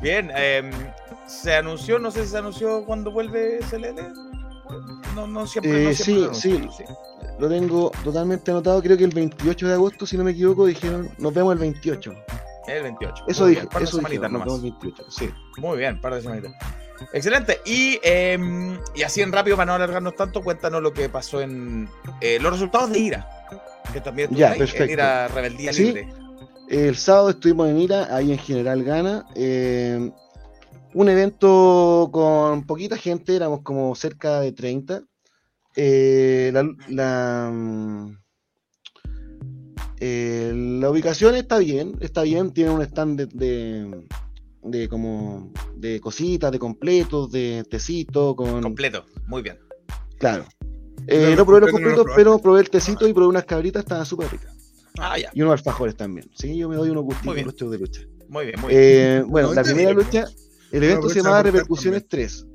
Bien, 0.00 0.30
em, 0.34 0.70
se 1.26 1.54
anunció, 1.54 1.98
no 1.98 2.10
sé 2.10 2.24
si 2.24 2.30
se 2.30 2.38
anunció 2.38 2.84
cuando 2.84 3.10
vuelve 3.10 3.60
CLL. 3.70 4.12
No, 5.14 5.26
no 5.26 5.46
siempre. 5.46 5.84
no 5.84 5.90
Eh, 5.90 5.94
siempre 5.94 6.34
sí, 6.34 6.50
lo 6.50 6.56
anuncian, 6.58 6.88
Lo 7.38 7.48
tengo 7.48 7.90
totalmente 8.04 8.50
anotado, 8.50 8.80
creo 8.82 8.96
que 8.96 9.04
el 9.04 9.14
28 9.14 9.66
de 9.68 9.74
agosto, 9.74 10.06
si 10.06 10.16
no 10.16 10.24
me 10.24 10.30
equivoco, 10.32 10.66
dijeron, 10.66 11.10
nos 11.18 11.34
vemos 11.34 11.54
el 11.54 11.58
28. 11.58 12.14
El 12.68 12.82
28. 12.84 13.24
Eso 13.26 13.46
dije, 13.46 13.66
par 13.66 13.78
de 13.80 13.84
eso 13.84 13.96
semanitas 13.96 14.30
nos 14.30 14.46
nomás. 14.46 14.62
vemos 14.62 14.64
el 14.64 14.90
28, 14.90 15.10
sí. 15.10 15.30
Muy 15.56 15.78
bien, 15.78 16.00
par 16.00 16.14
de 16.14 16.22
semanitas. 16.22 16.52
Excelente. 17.12 17.60
Y, 17.64 17.98
em, 18.02 18.78
y 18.94 19.02
así 19.02 19.20
en 19.22 19.32
rápido, 19.32 19.56
para 19.56 19.66
no 19.66 19.74
alargarnos 19.74 20.14
tanto, 20.16 20.42
cuéntanos 20.42 20.82
lo 20.82 20.92
que 20.92 21.08
pasó 21.08 21.40
en 21.40 21.88
eh, 22.20 22.38
los 22.40 22.52
resultados 22.52 22.90
de 22.90 22.98
IRA. 22.98 23.28
Que 23.92 24.00
también 24.00 24.30
Ya, 24.34 24.52
ahí, 24.52 24.58
perfecto. 24.58 24.84
en 24.84 24.90
IRA 24.90 25.28
Rebeldía 25.28 25.72
Sí. 25.72 25.84
Libre. 25.86 26.08
El 26.68 26.96
sábado 26.96 27.30
estuvimos 27.30 27.68
en 27.68 27.78
Ira, 27.80 28.14
ahí 28.14 28.30
en 28.32 28.38
General 28.38 28.82
Gana. 28.84 29.26
eh, 29.34 30.10
un 30.92 31.08
evento 31.08 32.08
con 32.12 32.66
poquita 32.66 32.96
gente, 32.96 33.34
éramos 33.36 33.62
como 33.62 33.94
cerca 33.94 34.40
de 34.40 34.52
30. 34.52 35.02
Eh, 35.76 36.50
la, 36.52 36.68
la, 36.88 37.50
mm, 37.52 38.16
eh, 40.00 40.52
la 40.54 40.90
ubicación 40.90 41.34
está 41.36 41.58
bien, 41.58 41.96
está 42.00 42.22
bien, 42.22 42.52
tiene 42.52 42.70
un 42.70 42.82
stand 42.82 43.20
de, 43.20 43.26
de, 43.26 44.06
de 44.62 44.88
como 44.88 45.52
de 45.76 46.00
cositas, 46.00 46.52
de 46.52 46.58
completos, 46.58 47.30
de 47.30 47.64
tecito, 47.70 48.34
con 48.36 48.62
Completo. 48.62 49.04
Muy 49.26 49.42
bien. 49.42 49.58
claro. 50.18 50.44
Yo 50.98 51.04
Eh, 51.06 51.34
no 51.36 51.46
probé 51.46 51.62
los 51.62 51.70
completos 51.70 52.06
no 52.06 52.12
pero 52.14 52.38
probé 52.38 52.60
el 52.60 52.68
tecito 52.70 53.08
y 53.08 53.12
probé 53.14 53.28
unas 53.28 53.44
cabritas, 53.46 53.82
estaban 53.82 54.04
súper 54.04 54.30
ricas. 54.30 54.54
Ah, 54.98 55.16
ya. 55.18 55.30
Y 55.32 55.40
unos 55.40 55.52
alfajores 55.52 55.96
también. 55.96 56.28
Sí, 56.34 56.56
yo 56.58 56.68
me 56.68 56.76
doy 56.76 56.90
unos 56.90 57.04
gustitos 57.04 57.70
de 57.70 57.78
lucha. 57.78 58.02
Muy 58.28 58.44
bien, 58.46 58.60
muy 58.60 58.68
bien. 58.68 58.82
Eh, 58.82 59.24
bueno, 59.26 59.48
No, 59.48 59.54
la 59.54 59.62
primera 59.62 59.92
lucha, 59.92 60.26
el 60.72 60.80
No, 60.80 60.86
evento 60.86 61.08
se 61.08 61.16
llamaba 61.16 61.42
Repercusiones 61.42 62.06
3. 62.06 62.46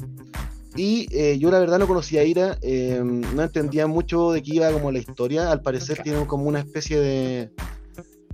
Y 0.77 1.07
eh, 1.11 1.39
yo 1.39 1.49
la 1.51 1.59
verdad 1.59 1.79
no 1.79 1.87
conocía 1.87 2.21
a 2.21 2.23
Ira, 2.25 2.57
eh, 2.61 3.01
no 3.03 3.41
entendía 3.41 3.87
mucho 3.87 4.31
de 4.31 4.43
qué 4.43 4.55
iba 4.55 4.71
como 4.71 4.91
la 4.91 4.99
historia. 4.99 5.51
Al 5.51 5.61
parecer 5.61 6.01
tiene 6.03 6.27
como 6.27 6.43
una 6.45 6.59
especie 6.59 6.99
de, 6.99 7.49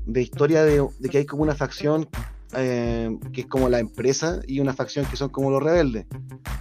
de 0.06 0.22
historia 0.22 0.64
de, 0.64 0.86
de 1.00 1.10
que 1.10 1.20
hay 1.20 1.26
como 1.26 1.44
una 1.44 1.56
facción 1.56 2.10
eh, 2.56 3.18
que 3.34 3.42
es 3.42 3.48
como 3.48 3.70
la 3.70 3.80
empresa 3.80 4.40
y 4.48 4.60
una 4.60 4.74
facción 4.74 5.06
que 5.06 5.16
son 5.18 5.30
como 5.30 5.50
los 5.52 5.62
rebeldes 5.62 6.06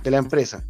de 0.02 0.10
la 0.10 0.18
empresa. 0.18 0.64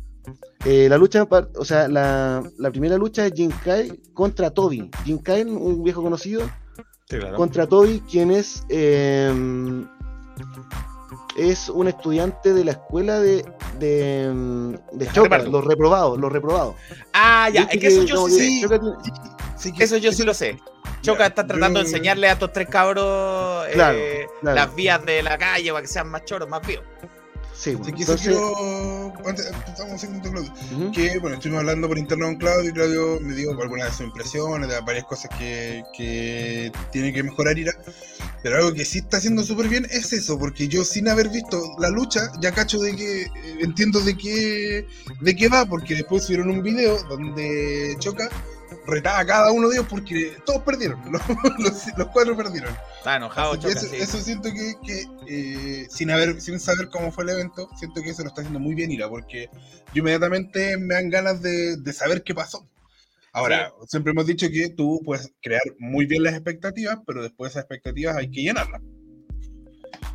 Eh, 0.64 0.88
la 0.88 0.98
lucha, 0.98 1.26
o 1.56 1.64
sea, 1.64 1.88
la, 1.88 2.42
la 2.58 2.70
primera 2.70 2.96
lucha 2.98 3.26
es 3.26 3.32
Jin 3.32 3.50
Kai 3.64 4.00
contra 4.12 4.50
Toby. 4.50 4.90
Jin 5.04 5.18
Kai, 5.18 5.42
un 5.42 5.82
viejo 5.82 6.02
conocido, 6.02 6.42
Sí, 7.08 7.18
claro. 7.18 7.36
contra 7.36 7.66
Toby, 7.66 8.00
quien 8.08 8.30
es 8.30 8.62
eh, 8.68 9.84
es 11.36 11.68
un 11.68 11.88
estudiante 11.88 12.52
de 12.52 12.64
la 12.64 12.72
escuela 12.72 13.18
de 13.20 13.44
de, 13.78 14.30
mm, 14.32 14.74
de 14.98 15.06
Choca, 15.12 15.38
los 15.38 15.64
reprobados, 15.64 16.18
los 16.18 16.30
reprobados. 16.30 16.74
Ah, 17.14 17.48
ya. 17.52 17.62
Es 17.62 17.80
que 17.80 17.86
eso 17.86 18.02
yo 18.04 18.28
sí. 18.28 18.60
Choca 18.62 18.80
Sí, 19.61 19.72
que- 19.72 19.84
Eso 19.84 19.96
yo 19.98 20.11
sí 20.12 20.22
lo 20.24 20.32
sé. 20.34 20.58
Choca 21.02 21.26
está 21.26 21.46
tratando 21.46 21.80
yo- 21.80 21.84
de 21.84 21.90
enseñarle 21.90 22.28
a 22.28 22.32
estos 22.32 22.52
tres 22.52 22.68
cabros 22.68 23.66
eh, 23.68 23.72
Claro, 23.74 23.98
claro. 24.40 24.56
las 24.56 24.74
vías 24.74 25.04
de 25.04 25.22
la 25.22 25.36
calle 25.38 25.70
para 25.70 25.82
que 25.82 25.88
sean 25.88 26.08
más 26.08 26.24
choros, 26.24 26.48
más 26.48 26.66
vivos. 26.66 26.84
Sí, 27.52 27.74
bueno, 27.74 27.94
que 27.94 28.02
eso 28.02 28.12
entonces, 28.12 28.26
quiero. 28.32 29.12
Antes, 29.28 29.52
un 29.86 29.98
segundo, 29.98 30.30
Claudio. 30.30 30.52
Que, 30.92 31.18
bueno, 31.18 31.34
estuvimos 31.36 31.61
hablando 31.61 31.88
por 31.88 31.98
interno 31.98 32.24
con 32.26 32.36
Claudio 32.36 32.70
y 32.70 32.72
Claudio 32.72 33.18
me 33.20 33.34
dio 33.34 33.50
algunas 33.50 33.86
de 33.88 33.92
sus 33.92 34.00
impresiones, 34.06 34.66
de 34.70 34.80
varias 34.80 35.04
cosas 35.04 35.30
que, 35.38 35.82
que 35.94 36.72
tiene 36.90 37.12
que 37.12 37.22
mejorar 37.22 37.58
Ira. 37.58 37.72
Pero 38.42 38.56
algo 38.56 38.72
que 38.72 38.86
sí 38.86 39.00
está 39.00 39.18
haciendo 39.18 39.42
súper 39.42 39.68
bien 39.68 39.86
es 39.90 40.11
eso, 40.14 40.38
porque 40.38 40.68
yo 40.68 40.84
sin 40.84 41.06
haber 41.08 41.28
visto 41.28 41.61
la 41.78 41.90
lucha, 41.90 42.30
ya 42.40 42.52
cacho 42.52 42.78
de 42.78 42.96
que 42.96 43.22
eh, 43.24 43.30
entiendo 43.61 44.00
de 44.00 44.16
qué, 44.16 44.86
de 45.20 45.36
qué 45.36 45.48
va, 45.48 45.66
porque 45.66 45.96
después 45.96 46.24
subieron 46.24 46.48
un 46.48 46.62
video 46.62 46.96
donde 47.11 47.94
Choca 47.98 48.30
retaba 48.86 49.18
a 49.20 49.26
cada 49.26 49.52
uno 49.52 49.68
de 49.68 49.76
ellos 49.76 49.86
porque 49.88 50.36
todos 50.46 50.62
perdieron, 50.62 51.00
los, 51.10 51.22
los- 51.58 51.86
los 51.98 52.08
cuatro 52.08 52.36
perdieron. 52.36 52.74
Está 52.98 53.16
enojado, 53.16 53.56
Choca, 53.56 53.68
eso, 53.68 53.86
sí. 53.86 53.96
eso 53.96 54.18
siento 54.20 54.50
que, 54.52 54.74
que, 54.84 55.04
eh, 55.28 55.86
sin 55.90 56.10
haber, 56.10 56.40
sin 56.40 56.58
saber 56.60 56.88
cómo 56.90 57.10
fue 57.12 57.24
el 57.24 57.30
evento, 57.30 57.68
siento 57.78 58.02
que 58.02 58.10
eso 58.10 58.22
lo 58.22 58.28
está 58.28 58.42
haciendo 58.42 58.60
muy 58.60 58.74
bien 58.74 58.90
Ira, 58.92 59.08
porque 59.08 59.48
yo 59.94 60.00
inmediatamente 60.00 60.76
me 60.76 60.94
dan 60.94 61.10
ganas 61.10 61.40
de, 61.42 61.76
de 61.76 61.92
saber 61.92 62.22
qué 62.22 62.34
pasó. 62.34 62.66
Ahora, 63.32 63.72
siempre 63.86 64.10
hemos 64.10 64.26
dicho 64.26 64.48
que 64.50 64.70
tú 64.70 65.00
puedes 65.04 65.32
crear 65.40 65.62
muy 65.78 66.04
bien 66.06 66.24
las 66.24 66.34
expectativas, 66.34 66.98
pero 67.06 67.22
después 67.22 67.52
esas 67.52 67.62
expectativas 67.62 68.16
hay 68.16 68.28
que 68.30 68.42
llenarlas. 68.42 68.82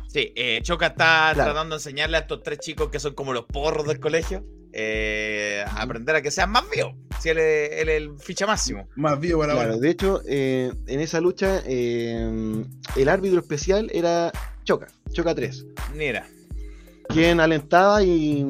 Sí, 0.08 0.32
eh, 0.36 0.60
Choca 0.62 0.88
está 0.88 1.30
Claro. 1.34 1.50
tratando 1.52 1.76
de 1.76 1.80
enseñarle 1.80 2.16
a 2.16 2.20
estos 2.20 2.42
tres 2.42 2.58
chicos 2.58 2.90
que 2.90 3.00
son 3.00 3.14
como 3.14 3.32
los 3.32 3.44
porros 3.46 3.86
del 3.86 4.00
colegio 4.00 4.44
eh, 4.78 5.64
a 5.66 5.80
aprender 5.80 6.14
a 6.16 6.20
que 6.20 6.30
sean 6.30 6.50
más 6.50 6.64
vivos. 6.68 6.94
Si 7.18 7.30
él 7.30 7.38
es, 7.38 7.70
él 7.80 7.88
es 7.88 7.96
el 7.96 8.18
ficha 8.18 8.46
máximo. 8.46 8.86
Más 8.94 9.18
vivo 9.18 9.40
para 9.40 9.54
Claro, 9.54 9.70
ahora. 9.70 9.80
de 9.80 9.88
hecho, 9.88 10.20
eh, 10.28 10.70
en 10.86 11.00
esa 11.00 11.18
lucha, 11.18 11.62
eh, 11.64 12.62
el 12.94 13.08
árbitro 13.08 13.40
especial 13.40 13.90
era 13.94 14.30
Choca, 14.64 14.88
Choca 15.12 15.34
3, 15.34 15.64
Mira, 15.94 16.26
quien 17.08 17.40
alentaba 17.40 18.02
y, 18.02 18.44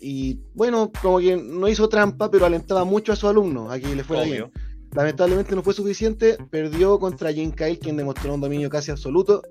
y, 0.00 0.38
bueno, 0.54 0.92
como 1.02 1.18
que 1.18 1.36
no 1.36 1.68
hizo 1.68 1.88
trampa, 1.88 2.30
pero 2.30 2.46
alentaba 2.46 2.84
mucho 2.84 3.12
a 3.12 3.16
sus 3.16 3.28
alumnos 3.28 3.72
a 3.72 3.80
que 3.80 3.96
le 3.96 4.04
fuera 4.04 4.22
bien. 4.22 4.52
Lamentablemente 4.94 5.56
no 5.56 5.62
fue 5.64 5.74
suficiente, 5.74 6.38
perdió 6.50 7.00
contra 7.00 7.32
Jim 7.32 7.50
Kyle, 7.50 7.80
quien 7.80 7.96
demostró 7.96 8.32
un 8.32 8.40
dominio 8.40 8.70
casi 8.70 8.92
absoluto. 8.92 9.42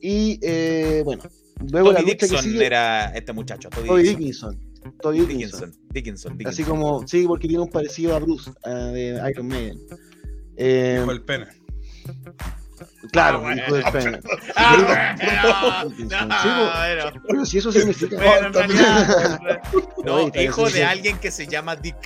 Y 0.00 0.38
eh, 0.40 1.02
bueno, 1.04 1.24
luego 1.70 1.92
la 1.92 2.00
lucha 2.00 2.16
que 2.16 2.26
Dixon 2.26 2.42
sigue, 2.42 2.64
era 2.64 3.06
este 3.14 3.34
muchacho. 3.34 3.68
Toby, 3.68 3.86
Toby 3.86 4.02
Dixon. 4.02 4.18
Dickinson. 4.18 4.65
Toby 5.00 5.20
Dickinson. 5.20 5.70
Dickinson. 5.70 5.72
Dickinson. 5.90 6.38
Dickinson. 6.38 6.46
Así 6.52 6.64
como, 6.64 7.06
sí, 7.06 7.24
porque 7.26 7.48
tiene 7.48 7.62
un 7.62 7.70
parecido 7.70 8.14
a 8.14 8.18
Bruce 8.18 8.50
ah, 8.64 8.70
de 8.70 9.20
Iron 9.30 9.46
Maiden. 9.48 9.78
Eh, 10.56 10.98
Hijo 11.02 11.10
del 11.12 11.22
pene. 11.22 11.46
claro, 13.12 13.42
Ah, 13.44 13.54
hijo 13.54 13.74
del 13.74 13.84
pene. 13.92 14.20
Ah, 14.56 15.84
no, 15.88 17.22
bueno. 17.26 17.46
Si 17.46 17.58
eso 17.58 17.72
significa. 17.72 18.16
Bueno, 18.16 18.46
en 18.48 18.52
realidad, 18.54 19.60
no, 20.04 20.28
hijo 20.34 20.64
de 20.66 20.70
sí. 20.70 20.82
alguien 20.82 21.18
que 21.18 21.30
se 21.30 21.46
llama 21.46 21.76
Dick. 21.76 21.96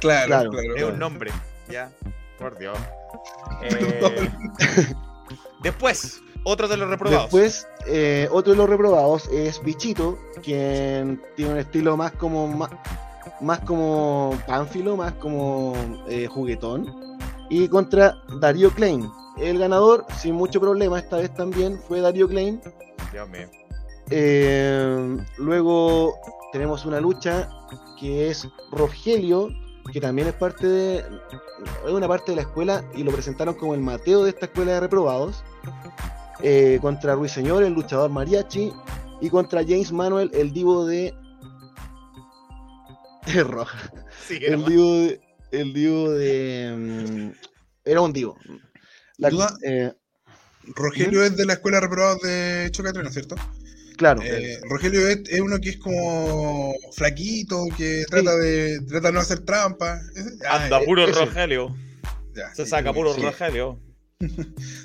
Claro, 0.00 0.26
Claro. 0.26 0.50
claro. 0.50 0.76
Es 0.76 0.82
un 0.84 0.98
nombre. 0.98 1.30
Ya. 1.70 1.90
Por 2.38 2.58
Dios. 2.58 2.78
Eh, 3.62 3.90
después, 5.62 6.20
otro 6.44 6.68
de 6.68 6.76
los 6.76 6.88
reprobados. 6.88 7.24
Después, 7.24 7.66
eh, 7.88 8.28
otro 8.30 8.52
de 8.52 8.58
los 8.58 8.68
reprobados 8.68 9.28
es 9.28 9.62
Bichito, 9.62 10.18
quien 10.42 11.22
tiene 11.36 11.52
un 11.52 11.58
estilo 11.58 11.96
más 11.96 12.12
como 12.12 12.46
más, 12.46 12.70
más 13.40 13.60
como 13.60 14.38
pánfilo, 14.46 14.96
más 14.96 15.12
como 15.14 15.74
eh, 16.08 16.26
juguetón. 16.26 16.94
Y 17.50 17.68
contra 17.68 18.16
Darío 18.40 18.70
Klein. 18.70 19.08
El 19.38 19.58
ganador, 19.58 20.04
sin 20.18 20.34
mucho 20.34 20.60
problema, 20.60 20.98
esta 20.98 21.16
vez 21.16 21.32
también 21.34 21.78
fue 21.78 22.00
Darío 22.00 22.28
Klein. 22.28 22.60
Dios 23.12 23.28
mío. 23.28 23.48
Eh, 24.10 25.16
luego 25.38 26.14
tenemos 26.52 26.84
una 26.84 27.00
lucha 27.00 27.48
que 27.98 28.28
es 28.28 28.48
Rogelio, 28.70 29.48
que 29.92 30.00
también 30.00 30.28
es 30.28 30.34
parte 30.34 30.66
de 30.66 30.98
es 31.86 31.90
una 31.90 32.08
parte 32.08 32.32
de 32.32 32.36
la 32.36 32.42
escuela 32.42 32.84
y 32.94 33.02
lo 33.02 33.12
presentaron 33.12 33.54
como 33.54 33.74
el 33.74 33.80
Mateo 33.80 34.24
de 34.24 34.30
esta 34.30 34.46
escuela 34.46 34.72
de 34.72 34.80
reprobados. 34.80 35.42
Eh, 36.42 36.78
contra 36.80 37.14
Ruiseñor, 37.14 37.62
el 37.62 37.72
luchador 37.72 38.10
mariachi, 38.10 38.72
y 39.20 39.30
contra 39.30 39.62
James 39.62 39.92
Manuel, 39.92 40.30
el 40.34 40.52
divo 40.52 40.86
de. 40.86 41.14
Es 43.26 43.46
roja. 43.46 43.92
Sí, 44.26 44.38
El 44.42 44.64
divo 44.64 44.92
de. 44.94 45.20
El 45.50 45.72
divo 45.72 46.10
de. 46.10 46.74
mm, 46.76 47.30
Era 47.84 48.00
un 48.00 48.12
divo. 48.12 48.38
La- 49.18 49.30
Duda. 49.30 49.54
eh, 49.64 49.92
Rogelio 50.74 51.22
es 51.24 51.36
de 51.36 51.46
la 51.46 51.54
escuela 51.54 51.78
de 51.78 51.80
reprobados 51.82 52.20
de 52.22 52.68
Chocatrena, 52.70 53.10
¿cierto? 53.10 53.36
claro. 53.96 54.20
Eh, 54.22 54.60
Rogelio 54.68 55.08
es, 55.08 55.20
es 55.28 55.40
uno 55.40 55.58
que 55.58 55.70
es 55.70 55.78
como 55.78 56.72
flaquito, 56.94 57.64
que 57.76 58.04
trata 58.08 58.36
de 58.36 58.80
trata 58.86 59.08
de 59.08 59.12
no 59.14 59.20
hacer 59.20 59.40
trampa. 59.40 59.98
Ah, 60.48 60.64
Anda 60.64 60.80
eh, 60.80 60.84
puro 60.84 61.04
ese. 61.04 61.24
Rogelio. 61.24 61.74
ya, 62.36 62.54
Se 62.54 62.64
sí, 62.64 62.70
saca 62.70 62.92
puro 62.92 63.14
sí. 63.14 63.22
Rogelio. 63.22 63.80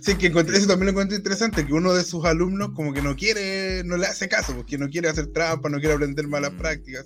Sí, 0.02 0.16
que 0.16 0.28
encontré, 0.28 0.58
eso 0.58 0.68
también 0.68 0.86
lo 0.88 0.92
encontré 0.92 1.18
interesante, 1.18 1.66
que 1.66 1.74
uno 1.74 1.92
de 1.94 2.04
sus 2.04 2.24
alumnos 2.26 2.70
como 2.76 2.94
que 2.94 3.02
no 3.02 3.16
quiere, 3.16 3.84
no 3.84 3.98
le 3.98 4.06
hace 4.06 4.30
caso, 4.30 4.56
porque 4.56 4.78
no 4.78 4.90
quiere 4.90 5.10
hacer 5.10 5.28
trampa, 5.34 5.70
no 5.70 5.80
quiere 5.80 5.96
aprender 5.96 6.28
malas 6.28 6.54
Mm. 6.54 6.58
prácticas. 6.58 7.06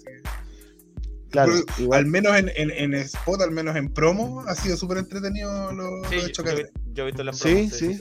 claro. 1.30 1.54
pero 1.54 1.66
igual- 1.84 2.00
Al 2.00 2.06
menos 2.08 2.36
en, 2.38 2.50
en, 2.56 2.72
en 2.72 2.94
spot, 2.96 3.42
al 3.42 3.52
menos 3.52 3.76
en 3.76 3.94
promo, 3.94 4.42
ha 4.48 4.56
sido 4.56 4.76
súper 4.78 4.98
entretenido 4.98 5.72
lo, 5.74 6.04
Sí, 6.10 6.16
lo 6.16 6.22
de 6.22 6.22
yo, 6.22 6.28
yo, 6.28 6.34
Chocatrena. 6.34 6.70
yo 6.94 7.04
he 7.04 7.06
visto 7.06 7.24
la 7.24 7.34
Sí, 7.34 7.70
sí. 7.70 8.00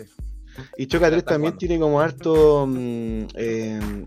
Y 0.76 0.86
Choca 0.86 1.06
3 1.08 1.18
está 1.18 1.32
también 1.34 1.56
tiene 1.58 1.78
como 1.78 2.00
harto. 2.00 2.66
mm, 2.66 3.26
eh, 3.34 4.06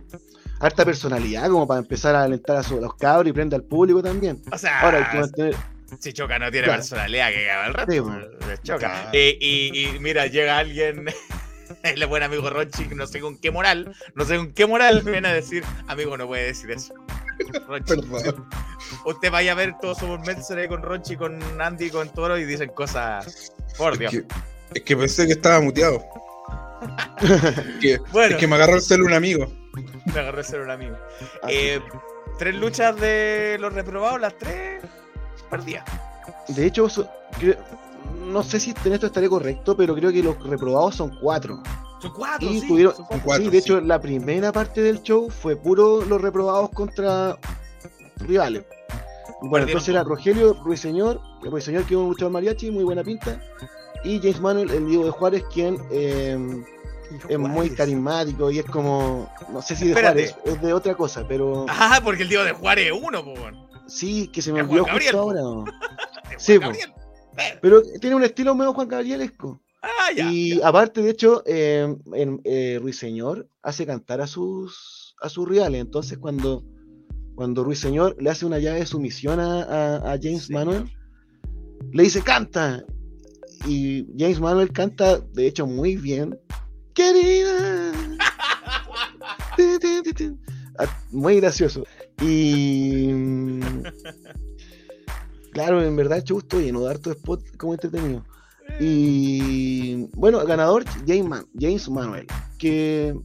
harta 0.62 0.84
personalidad, 0.86 1.50
como 1.50 1.68
para 1.68 1.80
empezar 1.82 2.16
a 2.16 2.24
alentar 2.24 2.58
a, 2.58 2.64
su- 2.64 2.78
a 2.78 2.82
los 2.82 2.96
cabros 2.96 3.30
y 3.30 3.34
prende 3.34 3.56
al 3.56 3.64
público 3.64 4.02
también. 4.04 4.42
O 4.52 4.58
sea, 4.58 4.82
Ahora 4.82 4.98
hay 5.00 5.12
que 5.12 5.20
mantener. 5.20 5.56
Si 6.00 6.14
Choca 6.14 6.38
no 6.40 6.52
tiene 6.52 6.66
Claro. 6.66 6.80
personalidad, 6.80 7.30
que 7.30 7.50
el 7.50 7.74
rato. 7.74 7.92
Sí, 7.92 8.00
es 8.54 8.62
Choca. 8.64 9.10
Y, 9.14 9.38
y 9.96 10.00
mira, 10.00 10.28
llega 10.28 10.58
alguien, 10.58 11.06
el 11.84 12.06
buen 12.08 12.24
amigo 12.24 12.50
Ronchi, 12.50 12.86
no 12.96 13.08
sé 13.08 13.20
con 13.20 13.38
qué 13.40 13.52
moral, 13.52 13.94
no 14.16 14.26
sé 14.26 14.38
con 14.38 14.54
qué 14.54 14.66
moral, 14.66 15.02
viene 15.04 15.28
a 15.28 15.34
decir, 15.34 15.64
amigo, 15.88 16.18
no 16.18 16.28
puede 16.28 16.46
decir 16.46 16.72
eso. 16.72 16.94
Ronchi, 17.68 17.94
usted 19.06 19.32
vaya 19.32 19.54
a 19.54 19.56
ver 19.56 19.74
todos 19.82 19.98
somos 19.98 20.20
Meltzer 20.26 20.58
ahí 20.60 20.68
con 20.68 20.82
Ronchi, 20.82 21.16
con 21.16 21.40
Andy, 21.62 21.90
con 21.90 22.10
Toro 22.14 22.38
y 22.38 22.46
dicen 22.46 22.70
cosas. 22.70 23.54
Por 23.78 23.94
Es 23.94 24.00
Dios. 24.00 24.12
que, 24.12 24.26
es 24.76 24.82
que 24.84 24.98
pensé 24.98 25.26
que 25.26 25.34
estaba 25.34 25.62
muteado. 25.62 26.04
que, 27.82 27.98
Bueno, 28.12 28.36
Es 28.36 28.40
que 28.40 28.48
me 28.48 28.56
agarró 28.56 28.76
el 28.76 28.82
celu 28.82 29.06
un 29.06 29.14
amigo. 29.14 29.52
me 30.14 30.20
agarró 30.20 30.40
a 30.40 30.44
ser 30.44 30.62
un 30.62 30.70
amigo. 30.72 30.98
Así 31.44 31.54
Eh, 31.56 31.82
tres 32.38 32.56
luchas 32.56 32.96
de 33.00 33.58
los 33.60 33.74
reprobados, 33.74 34.20
las 34.22 34.38
tres 34.38 34.82
perdidas. 35.50 35.84
De 36.48 36.66
hecho, 36.66 36.88
no 38.26 38.44
sé 38.44 38.60
si 38.60 38.74
en 38.86 38.94
esto 38.94 39.08
estaré 39.08 39.28
correcto, 39.30 39.76
pero 39.76 39.96
creo 39.96 40.12
que 40.12 40.24
los 40.24 40.42
reprobados 40.48 40.96
son 40.96 41.18
cuatro. 41.22 41.62
Son 42.02 42.14
cuatro, 42.14 42.48
Y 42.50 42.62
sí, 42.62 42.68
tuvieron- 42.68 42.96
son 42.96 43.06
cuatro. 43.06 43.24
Cuatro, 43.26 43.46
sí, 43.46 43.52
de 43.52 43.62
sí. 43.62 43.66
hecho, 43.66 43.82
la 43.82 44.00
primera 44.00 44.52
parte 44.52 44.82
del 44.82 45.02
show 45.04 45.30
fue 45.30 45.56
puro 45.56 46.04
los 46.06 46.22
reprobados 46.22 46.70
contra 46.70 47.38
rivales. 48.20 48.64
Bueno, 49.42 49.66
entonces 49.68 49.90
era 49.90 50.04
Rogelio 50.04 50.54
Ruiseñor, 50.64 51.22
Ruiseñor 51.42 51.84
que 51.86 51.94
es 51.94 52.00
un 52.00 52.10
luchador 52.10 52.32
mariachi, 52.34 52.72
muy 52.72 52.84
buena 52.84 53.04
pinta, 53.04 53.40
y 54.04 54.20
James 54.20 54.40
Manuel, 54.42 54.70
el 54.70 54.86
Diego 54.88 55.06
de 55.06 55.12
Juárez, 55.12 55.44
quien 55.54 55.78
eh, 55.92 56.38
es 57.28 57.40
muy 57.40 57.70
carismático 57.70 58.52
y 58.52 58.60
es 58.60 58.66
como, 58.66 59.30
no 59.52 59.62
sé 59.62 59.76
si 59.76 59.86
de 59.86 59.92
Espérate. 59.92 60.28
Juárez, 60.34 60.56
es 60.58 60.62
de 60.62 60.74
otra 60.74 60.96
cosa, 60.96 61.24
pero 61.28 61.66
Ah, 61.70 62.00
porque 62.04 62.24
el 62.24 62.30
tío 62.30 62.44
de 62.44 62.52
Juárez 62.52 62.88
es 62.94 63.02
uno, 63.02 63.22
weón. 63.22 63.69
Sí, 63.90 64.28
que 64.30 64.42
se 64.42 64.54
me 64.54 64.62
olvidó 64.62 64.86
justo 64.86 65.20
ahora. 65.20 65.42
Sí. 66.38 66.54
Eh, 66.54 67.58
Pero 67.62 67.82
tiene 68.00 68.16
un 68.16 68.24
estilo 68.24 68.56
medio 68.56 68.74
Juan 68.74 68.88
Gabrielesco. 68.88 69.62
Ah, 69.82 70.12
ya. 70.16 70.32
y 70.32 70.62
aparte, 70.62 71.02
de 71.02 71.10
hecho, 71.10 71.44
eh, 71.46 71.94
en- 72.14 72.42
eh, 72.44 72.80
Ruiseñor 72.82 73.48
hace 73.62 73.86
cantar 73.86 74.22
a 74.22 74.28
sus 74.28 75.16
a 75.22 75.28
sus 75.30 75.48
rivales. 75.48 75.82
Entonces, 75.82 76.18
cuando, 76.18 76.64
cuando 77.36 77.64
Ruiseñor 77.64 78.16
le 78.22 78.30
hace 78.30 78.46
una 78.46 78.60
llave 78.60 78.80
de 78.80 78.86
sumisión 78.86 79.40
a, 79.40 79.64
a- 79.64 80.14
a 80.14 80.20
James 80.22 80.46
Señor. 80.46 80.66
Manuel, 80.66 80.92
le 81.92 82.04
dice 82.04 82.22
canta. 82.22 82.84
Y 83.68 84.06
James 84.18 84.40
Manuel 84.40 84.72
canta, 84.72 85.20
de 85.20 85.48
hecho, 85.48 85.68
muy 85.68 85.98
bien. 85.98 86.40
Querida. 86.94 87.92
Ah, 90.82 90.86
Muy 91.12 91.42
gracioso. 91.42 91.84
Y. 92.22 93.10
Claro, 95.52 95.82
en 95.84 95.96
verdad, 95.96 96.24
chusto 96.24 96.58
estuvo 96.58 96.62
lleno 96.62 96.82
de 96.82 96.92
harto 96.92 97.12
spot 97.12 97.44
como 97.58 97.74
entretenido. 97.74 98.24
Y 98.80 100.06
bueno, 100.16 100.46
ganador 100.46 100.86
James, 101.08 101.26
Man- 101.26 101.48
James 101.60 101.90
Manuel, 101.90 102.28
que 102.60 103.16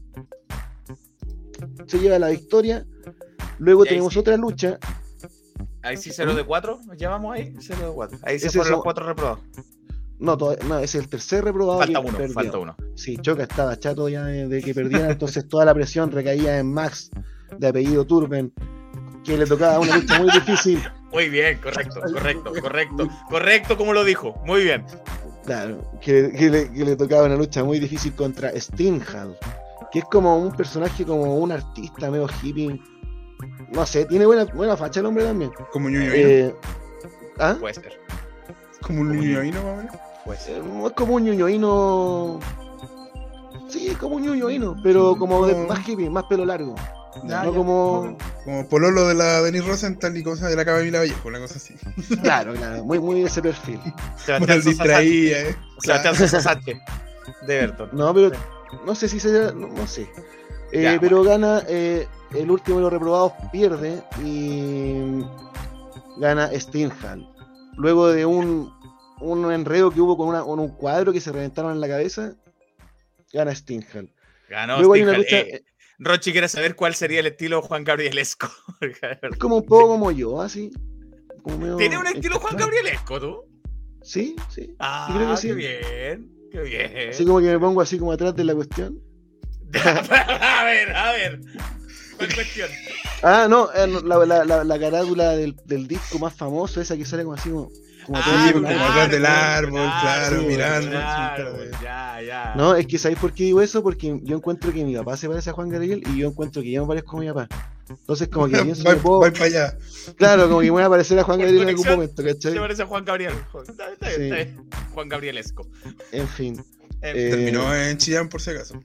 se 1.87 1.99
lleva 1.99 2.19
la 2.19 2.31
victoria. 2.31 2.87
Luego 3.59 3.85
tenemos 3.85 4.13
sí. 4.15 4.19
otra 4.19 4.37
lucha. 4.39 4.79
Ahí 5.83 5.99
sí, 5.99 6.11
0 6.13 6.35
de 6.35 6.45
4, 6.45 6.81
nos 6.87 6.97
llevamos 6.97 7.35
ahí, 7.35 7.55
0 7.61 7.89
de 7.89 7.95
4. 7.95 8.19
Ahí 8.23 8.39
se 8.39 8.49
fueron 8.49 8.65
son- 8.65 8.73
los 8.73 8.83
cuatro 8.83 9.07
reprobados. 9.07 9.41
No, 10.19 10.37
no, 10.67 10.79
es 10.79 10.95
el 10.95 11.09
tercer 11.09 11.45
reprobado. 11.45 11.81
Falta 11.81 12.01
que 12.01 12.09
uno, 12.09 12.17
perdió. 12.17 12.35
falta 12.35 12.59
uno. 12.59 12.75
Sí, 12.97 13.19
Choca 13.19 13.43
estaba 13.43 13.79
chato 13.79 14.09
ya 14.09 14.25
de, 14.25 14.49
de 14.49 14.63
que 14.63 14.73
perdiera, 14.75 15.11
entonces 15.11 15.47
toda 15.47 15.67
la 15.67 15.75
presión 15.75 16.11
recaía 16.11 16.59
en 16.59 16.73
Max, 16.73 17.11
de 17.59 17.67
apellido 17.69 18.07
Turben, 18.07 18.51
que 19.25 19.37
le 19.39 19.47
tocaba 19.47 19.79
una 19.81 19.97
lucha 19.99 20.18
muy 20.20 20.31
difícil. 20.31 20.83
Muy 21.14 21.29
bien, 21.29 21.59
correcto, 21.62 22.01
correcto, 22.01 22.53
correcto. 22.61 23.09
Correcto 23.31 23.77
como 23.77 23.93
lo 23.93 24.03
dijo. 24.03 24.35
Muy 24.47 24.64
bien. 24.64 24.85
Claro, 25.45 25.81
que, 26.01 26.33
que 26.33 26.51
le, 26.51 26.72
que 26.72 26.85
le 26.85 26.97
tocaba 26.97 27.27
una 27.27 27.37
lucha 27.37 27.62
muy 27.62 27.79
difícil 27.79 28.12
contra 28.14 28.51
Stinghal, 28.61 29.39
que 29.93 30.01
es 30.01 30.05
como 30.07 30.37
un 30.39 30.51
personaje, 30.57 31.05
como 31.05 31.37
un 31.37 31.53
artista 31.53 32.11
medio 32.11 32.27
hippie. 32.43 32.81
No 33.70 33.87
sé, 33.87 34.07
tiene 34.07 34.27
buena, 34.27 34.45
buena 34.47 34.77
facha 34.77 34.99
el 34.99 35.07
hombre 35.07 35.22
también. 35.25 35.53
Como 35.72 35.89
ñoño 35.89 36.11
Eh, 36.12 36.53
¿ah? 37.39 37.57
Puede 37.61 37.75
ser. 37.75 37.93
Como 38.83 39.03
un 39.03 39.12
ñoño 39.20 39.53
más 39.62 39.72
o 39.72 39.77
menos. 39.77 39.97
Puede 40.25 40.41
ser. 40.41 40.57
Eh, 40.64 40.83
Es 40.87 40.93
como 40.95 41.14
un 41.14 41.25
ñoñoíno. 41.27 42.41
Sí, 43.68 43.87
es 43.89 43.97
como 43.99 44.16
un 44.16 44.22
ñoñoíno, 44.22 44.75
pero 44.83 45.14
como 45.16 45.47
de, 45.47 45.53
Como- 45.53 45.68
más 45.68 45.89
hippie, 45.89 46.11
más 46.11 46.25
pelo 46.25 46.45
largo. 46.45 46.75
Ya, 47.25 47.45
no 47.45 47.51
ya. 47.51 47.57
como. 47.57 48.19
Como 48.45 48.69
Pololo 48.69 49.07
de 49.09 49.15
la 49.15 49.41
Denis 49.43 49.65
Rosenthal 49.65 50.17
y 50.17 50.23
cosas 50.23 50.51
de 50.51 50.57
la 50.57 50.65
Camila 50.65 50.99
Vallejo, 50.99 51.29
una 51.29 51.39
cosa 51.39 51.57
así. 51.57 51.75
Claro, 52.23 52.55
claro, 52.55 52.85
muy, 52.85 52.99
muy 52.99 53.23
ese 53.23 53.41
perfil. 53.41 53.81
Sebastián 54.17 54.61
distraída, 54.62 55.39
eh. 55.41 55.57
Sebastián 55.79 56.15
Sosa 56.17 56.41
Sánchez. 56.41 56.79
De 57.47 57.57
Everton. 57.61 57.91
No, 57.93 58.12
pero 58.12 58.31
no 58.85 58.95
sé 58.95 59.09
si 59.09 59.21
se. 59.21 59.53
No, 59.55 59.69
no 59.69 59.87
sé. 59.87 60.09
Eh, 60.73 60.83
Ya, 60.83 60.99
pero 61.01 61.23
gana. 61.23 61.62
eh, 61.69 62.07
el 62.35 62.51
último 62.51 62.79
de 62.79 62.83
los 62.83 62.93
reprobados 62.93 63.33
pierde 63.53 64.03
y. 64.23 65.25
Gana 66.19 66.51
Stinghal. 66.59 67.29
Luego 67.77 68.09
de 68.09 68.25
un, 68.27 68.73
un 69.21 69.51
enredo 69.53 69.91
que 69.91 70.01
hubo 70.01 70.17
con, 70.17 70.29
una, 70.29 70.43
con 70.43 70.59
un 70.61 70.69
cuadro 70.69 71.12
que 71.12 71.21
se 71.21 71.33
reventaron 71.33 71.73
en 71.73 71.81
la 71.81 71.89
cabeza, 71.89 72.35
gana 73.33 73.55
Stinghal. 73.55 74.12
Ganó 74.49 74.79
Luego 74.79 74.95
hay 74.95 75.03
una 75.03 75.12
Stinghal. 75.15 75.43
lucha. 75.45 75.57
Eh, 75.57 75.65
Rochi 75.99 76.33
quiere 76.33 76.49
saber 76.49 76.75
cuál 76.77 76.95
sería 76.95 77.21
el 77.21 77.27
estilo 77.27 77.63
Juan 77.63 77.85
Gabrielesco. 77.85 78.49
Es 78.81 79.39
como 79.39 79.57
un 79.59 79.67
poco 79.67 79.89
como 79.89 80.11
yo, 80.11 80.41
así. 80.41 80.71
como 81.43 81.59
medio 81.59 81.77
¿Tiene 81.77 81.99
un 81.99 82.07
estilo 82.07 82.39
Juan. 82.41 82.57
Gabrielesco, 82.57 83.21
tú? 83.21 83.45
Sí, 84.03 84.37
sí. 84.51 84.75
Ah, 84.79 85.13
creo 85.15 85.31
que 85.31 85.37
sí. 85.37 85.49
qué 85.49 85.55
bien. 85.55 86.31
Qué 86.53 86.61
bien. 86.63 87.11
Así 87.11 87.25
como 87.25 87.41
que 87.41 87.47
me 87.47 87.59
pongo 87.59 87.81
así 87.81 87.99
como 87.99 88.13
atrás 88.13 88.35
de 88.37 88.45
la 88.45 88.55
cuestión. 88.55 89.01
a 89.85 90.65
ver, 90.65 90.95
a 90.95 91.13
ver. 91.13 91.41
¿Cuál 92.17 92.35
cuestión? 92.35 92.69
Ah, 93.23 93.47
no, 93.49 93.71
eh, 93.75 93.87
no, 93.89 94.01
la, 94.03 94.25
la, 94.25 94.45
la, 94.45 94.63
la 94.65 94.79
carátula 94.79 95.31
del, 95.31 95.57
del 95.65 95.89
disco 95.89 96.19
más 96.19 96.35
famoso, 96.35 96.81
esa 96.81 96.97
que 96.97 97.05
sale 97.05 97.25
como 97.25 97.35
así 97.35 97.51
como. 97.51 97.71
Como 98.07 98.21
todo 98.21 98.35
Ah, 98.35 98.47
el- 98.49 98.53
como 98.55 98.69
atrás 98.69 99.11
del 99.11 99.27
árbol, 99.27 99.81
claro, 100.01 100.41
sí, 100.41 100.47
mirando. 100.47 100.91
Ya, 101.83 102.21
ya. 102.23 102.55
No, 102.57 102.75
es 102.75 102.87
que 102.87 102.99
¿sabéis 102.99 103.19
por 103.19 103.33
qué 103.33 103.45
digo 103.45 103.61
eso? 103.61 103.83
Porque 103.83 104.19
yo 104.23 104.37
encuentro 104.37 104.73
que 104.73 104.85
mi 104.85 104.95
papá 104.97 105.17
se 105.17 105.29
parece 105.29 105.51
a 105.51 105.53
Juan 105.53 105.69
Gabriel 105.69 106.03
y 106.13 106.19
yo 106.19 106.29
encuentro 106.29 106.63
que 106.63 106.71
yo 106.71 106.83
me 106.83 106.89
parezco 106.89 107.17
a 107.17 107.21
mi 107.21 107.29
papá. 107.29 107.49
Entonces, 107.89 108.29
como 108.29 108.49
que 108.49 108.57
pienso 108.63 108.83
Voy, 108.85 108.95
que 108.95 109.01
puedo. 109.01 109.19
voy 109.19 109.31
para 109.31 109.45
allá. 109.45 109.79
Claro, 110.17 110.49
como 110.49 110.61
que 110.61 110.67
me 110.67 110.71
voy 110.73 110.83
a 110.83 110.89
parecer 110.91 111.19
a 111.19 111.23
Juan 111.25 111.39
Gabriel 111.39 111.63
en 111.63 111.69
algún 111.69 111.87
momento, 111.89 112.23
Se 112.23 112.29
¿cachai? 112.35 112.55
parece 112.59 112.83
a 112.83 112.87
Juan 112.87 113.05
Gabriel. 113.05 113.35
Está, 113.69 113.93
está 113.93 114.09
bien, 114.09 114.17
Sí. 114.19 114.23
está 114.25 114.35
bien. 114.37 114.71
Juan 114.93 115.09
Gabrielesco. 115.09 115.69
En 116.13 116.29
fin. 116.29 116.65
Eh, 117.03 117.13
Eh, 117.15 117.31
Terminó 117.31 117.75
en 117.75 117.99
Chillán 117.99 118.29
por 118.29 118.41
si 118.41 118.51
acaso. 118.51 118.83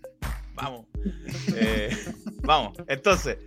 Vamos. 0.55 0.85
Eh, 1.55 1.89
vamos. 2.43 2.77
Entonces, 2.87 3.37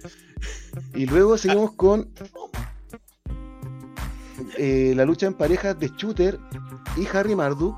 Y 0.94 1.04
luego 1.06 1.36
seguimos 1.36 1.72
con 1.74 2.08
eh, 4.58 4.92
la 4.96 5.04
lucha 5.04 5.26
en 5.26 5.34
parejas 5.34 5.78
de 5.78 5.90
Shooter 5.96 6.38
y 6.96 7.06
Harry 7.16 7.34
Marduk 7.34 7.76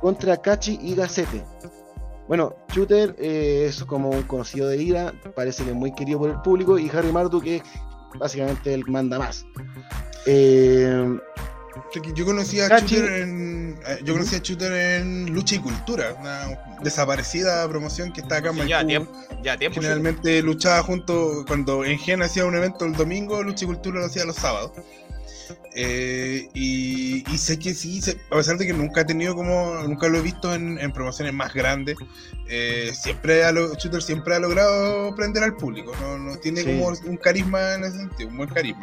contra 0.00 0.36
Kachi 0.36 0.78
y 0.82 0.94
Gacete. 0.94 1.44
Bueno, 2.28 2.54
Shooter 2.72 3.16
eh, 3.18 3.66
es 3.68 3.82
como 3.84 4.10
un 4.10 4.22
conocido 4.22 4.68
de 4.68 4.80
Ira, 4.80 5.12
parece 5.34 5.64
que 5.64 5.70
es 5.70 5.76
muy 5.76 5.92
querido 5.92 6.20
por 6.20 6.30
el 6.30 6.40
público, 6.42 6.78
y 6.78 6.88
Harry 6.90 7.10
Marduk 7.10 7.44
es 7.44 7.62
básicamente 8.18 8.72
el 8.72 8.86
manda 8.86 9.18
más. 9.18 9.44
Eh, 10.26 11.18
Yo 12.14 12.24
conocí 12.24 12.60
a. 12.60 12.68
Shooter 12.68 13.12
en. 13.22 13.80
Yo 14.04 14.12
conocí 14.12 14.36
a 14.36 14.38
Shooter 14.38 14.72
en 14.72 15.32
Lucha 15.32 15.56
y 15.56 15.58
Cultura, 15.58 16.14
una 16.20 16.58
desaparecida 16.82 17.68
promoción 17.68 18.12
que 18.12 18.20
está 18.20 18.36
acá 18.36 18.50
en 18.50 18.62
sí, 18.62 18.68
ya 18.68 18.86
tiempo. 18.86 19.12
Ya 19.42 19.56
tiempo. 19.56 19.80
Generalmente 19.80 20.42
luchaba 20.42 20.82
junto, 20.82 21.44
cuando 21.46 21.84
en 21.84 21.98
Gen 21.98 22.22
hacía 22.22 22.44
un 22.44 22.54
evento 22.54 22.84
el 22.84 22.92
domingo, 22.92 23.42
Lucha 23.42 23.64
y 23.64 23.68
Cultura 23.68 24.00
lo 24.00 24.06
hacía 24.06 24.24
los 24.24 24.36
sábados. 24.36 24.72
Eh, 25.74 26.48
y, 26.54 27.24
y 27.32 27.38
sé 27.38 27.58
que 27.58 27.74
sí, 27.74 28.00
sé- 28.00 28.18
a 28.30 28.36
pesar 28.36 28.58
de 28.58 28.66
que 28.66 28.72
nunca 28.72 29.02
he 29.02 29.04
tenido 29.04 29.34
como, 29.34 29.74
nunca 29.86 30.08
lo 30.08 30.18
he 30.18 30.22
visto 30.22 30.54
en, 30.54 30.78
en 30.78 30.92
promociones 30.92 31.32
más 31.34 31.54
grandes, 31.54 31.96
eh, 32.48 32.90
siempre 32.94 33.50
lo- 33.52 33.74
Shooter 33.74 34.02
siempre 34.02 34.34
ha 34.34 34.38
logrado 34.40 35.14
prender 35.14 35.42
al 35.44 35.56
público, 35.56 35.92
no, 36.00 36.18
no 36.18 36.36
tiene 36.38 36.62
Sí. 36.62 36.66
como 36.66 36.88
un 37.06 37.16
carisma 37.16 37.74
en 37.74 37.84
ese 37.84 37.98
sentido, 37.98 38.28
un 38.30 38.36
buen 38.38 38.48
carisma. 38.48 38.80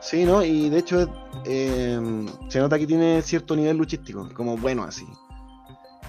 sí, 0.00 0.24
¿no? 0.24 0.44
Y 0.44 0.68
de 0.68 0.78
hecho 0.78 1.12
eh, 1.44 1.98
se 2.48 2.58
nota 2.58 2.78
que 2.78 2.86
tiene 2.86 3.22
cierto 3.22 3.54
nivel 3.56 3.76
luchístico, 3.76 4.28
como 4.34 4.56
bueno 4.56 4.84
así. 4.84 5.06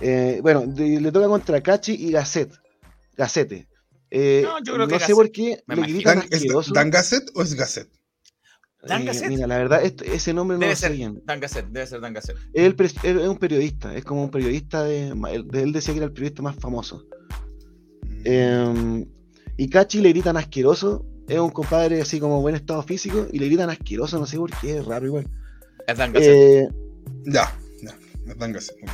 Eh, 0.01 0.39
bueno, 0.43 0.63
de- 0.67 1.01
le 1.01 1.11
toca 1.11 1.27
contra 1.27 1.61
Kachi 1.61 1.93
y 1.93 2.11
Gacet. 2.11 2.51
Gacete. 3.15 3.67
Eh, 4.11 4.41
No, 4.45 4.63
yo 4.63 4.73
creo 4.75 4.87
que 4.87 4.99
sé 4.99 5.13
por 5.13 5.31
qué 5.31 5.63
me 5.65 5.75
le 5.75 5.81
imagino. 5.81 5.97
gritan 5.97 6.15
Dan, 6.19 6.27
¿Es 6.29 6.37
asqueroso. 6.37 6.73
Dan 6.73 6.89
Gasset 6.91 7.29
o 7.35 7.41
es 7.41 7.55
Gasset? 7.55 7.89
¿Dan 8.83 9.01
Eh, 9.01 9.05
Gasset? 9.05 9.29
mira, 9.29 9.47
la 9.47 9.57
verdad, 9.57 9.81
ese 9.83 10.33
nombre 10.33 10.55
no 10.55 10.61
Debe 10.61 10.71
lo 10.73 10.75
sé 10.75 10.87
ser 10.87 10.91
bien. 10.95 11.21
Dan 11.25 11.39
Gasset, 11.39 11.65
debe 11.67 11.87
ser 11.87 11.99
Dan 12.01 12.13
Gasset. 12.13 12.35
Él 12.53 12.75
él 13.03 13.19
es 13.19 13.27
un 13.27 13.37
periodista, 13.37 13.95
es 13.95 14.03
como 14.05 14.23
un 14.23 14.29
periodista 14.31 14.83
de. 14.83 15.09
Él, 15.09 15.47
él 15.53 15.71
decía 15.73 15.93
que 15.93 15.97
era 15.99 16.05
el 16.05 16.13
periodista 16.13 16.41
más 16.43 16.55
famoso. 16.57 17.03
Eh, 18.23 19.05
y 19.57 19.69
Cachi 19.69 20.01
le 20.01 20.09
gritan 20.09 20.37
asqueroso. 20.37 21.05
Es 21.27 21.39
un 21.39 21.49
compadre 21.49 22.01
así 22.01 22.19
como 22.21 22.41
buen 22.41 22.55
estado 22.55 22.81
físico 22.83 23.27
y 23.31 23.39
le 23.39 23.47
gritan 23.47 23.69
asqueroso, 23.69 24.17
no 24.19 24.25
sé 24.25 24.37
por 24.37 24.49
qué, 24.61 24.77
es 24.77 24.85
raro 24.85 25.05
igual. 25.07 25.27
Es 25.85 25.97
Dan 25.97 26.13
Gasset. 26.13 26.33
Eh, 26.33 26.69
Ya, 27.25 27.53
ya, 27.81 27.97
es 28.31 28.37
Dan 28.37 28.53
Gasset. 28.53 28.75
ok. 28.83 28.89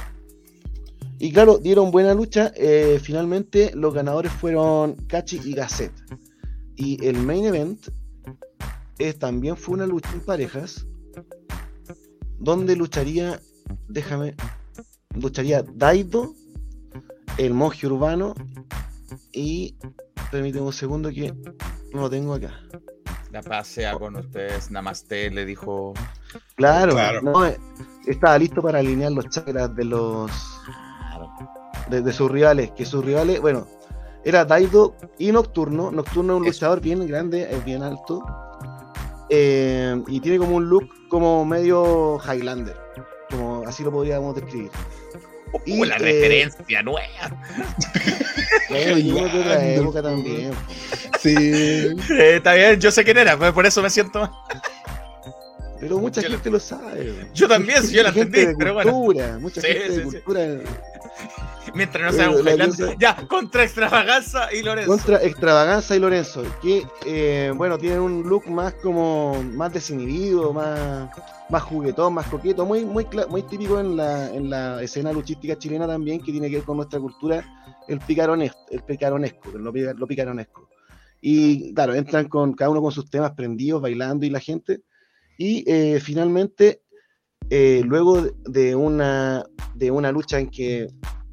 y 1.19 1.31
claro, 1.31 1.57
dieron 1.59 1.91
buena 1.91 2.13
lucha. 2.15 2.51
eh, 2.55 2.99
finalmente 3.01 3.71
los 3.75 3.93
ganadores 3.93 4.31
fueron 4.31 4.95
Cachi 5.07 5.41
y 5.45 5.53
Gasset. 5.53 5.91
Y 6.75 7.05
el 7.05 7.17
main 7.17 7.45
event 7.45 7.79
eh, 8.99 9.13
también 9.13 9.57
fue 9.57 9.75
una 9.75 9.85
lucha 9.85 10.09
en 10.13 10.21
parejas. 10.21 10.85
Donde 12.39 12.75
lucharía, 12.75 13.39
déjame, 13.87 14.35
lucharía 15.15 15.63
Daido, 15.63 16.33
el 17.37 17.53
monje 17.53 17.87
urbano 17.87 18.33
y, 19.31 19.77
permíteme 20.31 20.65
un 20.65 20.73
segundo 20.73 21.09
que 21.09 21.33
no 21.93 22.01
lo 22.01 22.09
tengo 22.09 22.33
acá. 22.33 22.59
La 23.31 23.41
paz 23.41 23.67
sea 23.67 23.97
con 23.97 24.15
ustedes. 24.15 24.69
Namaste, 24.69 25.31
le 25.31 25.45
dijo. 25.45 25.93
Claro, 26.55 26.91
Claro. 26.91 27.21
no, 27.21 27.45
eh, 27.45 27.57
estaba 28.05 28.37
listo 28.37 28.61
para 28.61 28.79
alinear 28.79 29.11
los 29.11 29.27
chakras 29.29 29.75
de 29.75 29.85
los 29.85 30.31
de, 31.89 32.01
de 32.01 32.13
sus 32.13 32.29
rivales, 32.29 32.71
que 32.71 32.85
sus 32.85 33.03
rivales, 33.03 33.41
bueno, 33.41 33.67
era 34.23 34.45
Daido 34.45 34.95
y 35.17 35.31
Nocturno. 35.31 35.91
Nocturno 35.91 36.33
es 36.33 36.39
un 36.39 36.45
luchador 36.45 36.81
bien 36.81 37.05
grande, 37.07 37.47
es 37.49 37.63
bien 37.65 37.83
alto. 37.83 38.23
Eh, 39.29 40.01
y 40.07 40.19
tiene 40.19 40.37
como 40.37 40.55
un 40.55 40.67
look 40.69 40.89
como 41.09 41.45
medio 41.45 42.19
Highlander. 42.25 42.75
Como 43.29 43.63
así 43.67 43.83
lo 43.83 43.91
podríamos 43.91 44.35
describir. 44.35 44.69
Y, 45.65 45.79
Uh, 45.79 45.83
la 45.85 45.95
eh, 45.97 45.99
referencia 45.99 46.81
nueva. 46.81 47.07
Bueno, 48.69 48.97
y 48.97 49.11
uno 49.11 49.21
de 49.21 49.27
otra 49.27 49.39
Highlander, 49.39 49.79
época 49.79 50.01
po. 50.01 50.07
también. 50.09 50.51
Sí, 51.19 51.35
Eh, 51.37 52.35
está 52.37 52.53
bien, 52.55 52.79
yo 52.79 52.91
sé 52.91 53.03
quién 53.03 53.17
era, 53.17 53.37
pues 53.37 53.51
por 53.53 53.65
eso 53.65 53.81
me 53.81 53.89
siento. 53.89 54.29
Pero 55.79 55.99
mucha 55.99 56.21
Yo 56.21 56.29
gente 56.29 56.49
lo 56.49 56.59
sabe. 56.59 57.27
Yo 57.33 57.47
también, 57.47 57.83
yo 57.89 58.03
la 58.03 58.09
entendí, 58.09 58.45
de 58.45 58.55
pero 58.55 58.73
bueno. 58.73 58.91
cultura, 58.93 59.37
Mucha 59.39 59.61
Sí, 59.61 59.67
gente 59.67 59.89
sí, 59.89 59.89
de 59.91 59.95
sí. 59.97 60.03
cultura. 60.21 60.41
Mientras 61.75 62.11
no 62.11 62.17
sea 62.17 62.29
un 62.29 62.35
Eh, 62.47 62.51
Highlander. 62.51 62.69
cosa- 62.69 62.95
Ya, 62.99 63.27
contra 63.27 63.63
extravaganza 63.63 64.53
y 64.53 64.61
Lorenzo. 64.63 64.91
Contra 64.91 65.23
Extravaganza 65.23 65.95
y 65.95 65.99
Lorenzo, 65.99 66.43
que 66.61 66.85
eh, 67.05 67.51
bueno, 67.55 67.77
tienen 67.77 67.99
un 67.99 68.23
look 68.23 68.47
más 68.49 68.73
como 68.75 69.41
más 69.43 69.71
desinhibido, 69.73 70.51
más, 70.53 71.09
más 71.49 71.63
juguetón, 71.63 72.13
más 72.13 72.27
coqueto, 72.27 72.65
muy, 72.65 72.85
muy, 72.85 73.07
muy 73.29 73.43
típico 73.43 73.79
en 73.79 73.95
la, 73.95 74.29
en 74.33 74.49
la 74.49 74.81
escena 74.83 75.11
luchística 75.13 75.57
chilena 75.57 75.87
también, 75.87 76.21
que 76.21 76.31
tiene 76.31 76.49
que 76.49 76.57
ver 76.57 76.65
con 76.65 76.77
nuestra 76.77 76.99
cultura, 76.99 77.43
el 77.87 77.99
picarones, 77.99 78.51
el 78.69 78.83
picaronesco, 78.83 79.49
lo, 79.57 79.71
lo 79.71 80.07
picaronesco. 80.07 80.69
Y 81.21 81.73
claro, 81.73 81.95
entran 81.95 82.27
con 82.27 82.53
cada 82.53 82.69
uno 82.71 82.81
con 82.81 82.91
sus 82.91 83.09
temas 83.09 83.31
prendidos, 83.31 83.81
bailando 83.81 84.25
y 84.25 84.29
la 84.29 84.41
gente. 84.41 84.81
Y 85.37 85.63
eh, 85.65 85.99
finalmente, 86.01 86.81
eh, 87.55 87.81
luego 87.85 88.19
de- 88.45 88.75
una, 88.75 89.45
de 89.75 89.91
una 89.91 90.11
lucha 90.11 90.39
en 90.39 90.49
que 90.49 90.87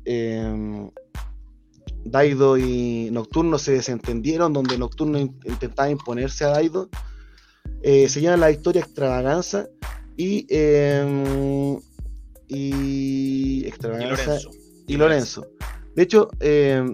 eh, 0.04 0.90
Daido 2.04 2.58
y 2.58 3.08
Nocturno 3.10 3.56
se 3.58 3.72
desentendieron, 3.72 4.52
donde 4.52 4.76
Nocturno 4.76 5.18
in- 5.18 5.34
intentaba 5.46 5.88
imponerse 5.88 6.44
a 6.44 6.48
Daido. 6.48 6.88
Eh, 7.82 8.08
se 8.10 8.20
llama 8.20 8.36
la 8.36 8.48
victoria 8.48 8.82
extravaganza 8.82 9.68
y, 10.16 10.46
eh, 10.50 11.78
y 12.48 13.62
Y 13.64 13.66
extravaganza 13.66 14.24
Lorenzo. 14.26 14.50
y 14.86 14.96
Lorenzo. 14.96 15.46
De 15.94 16.02
hecho, 16.02 16.28
eh, 16.40 16.84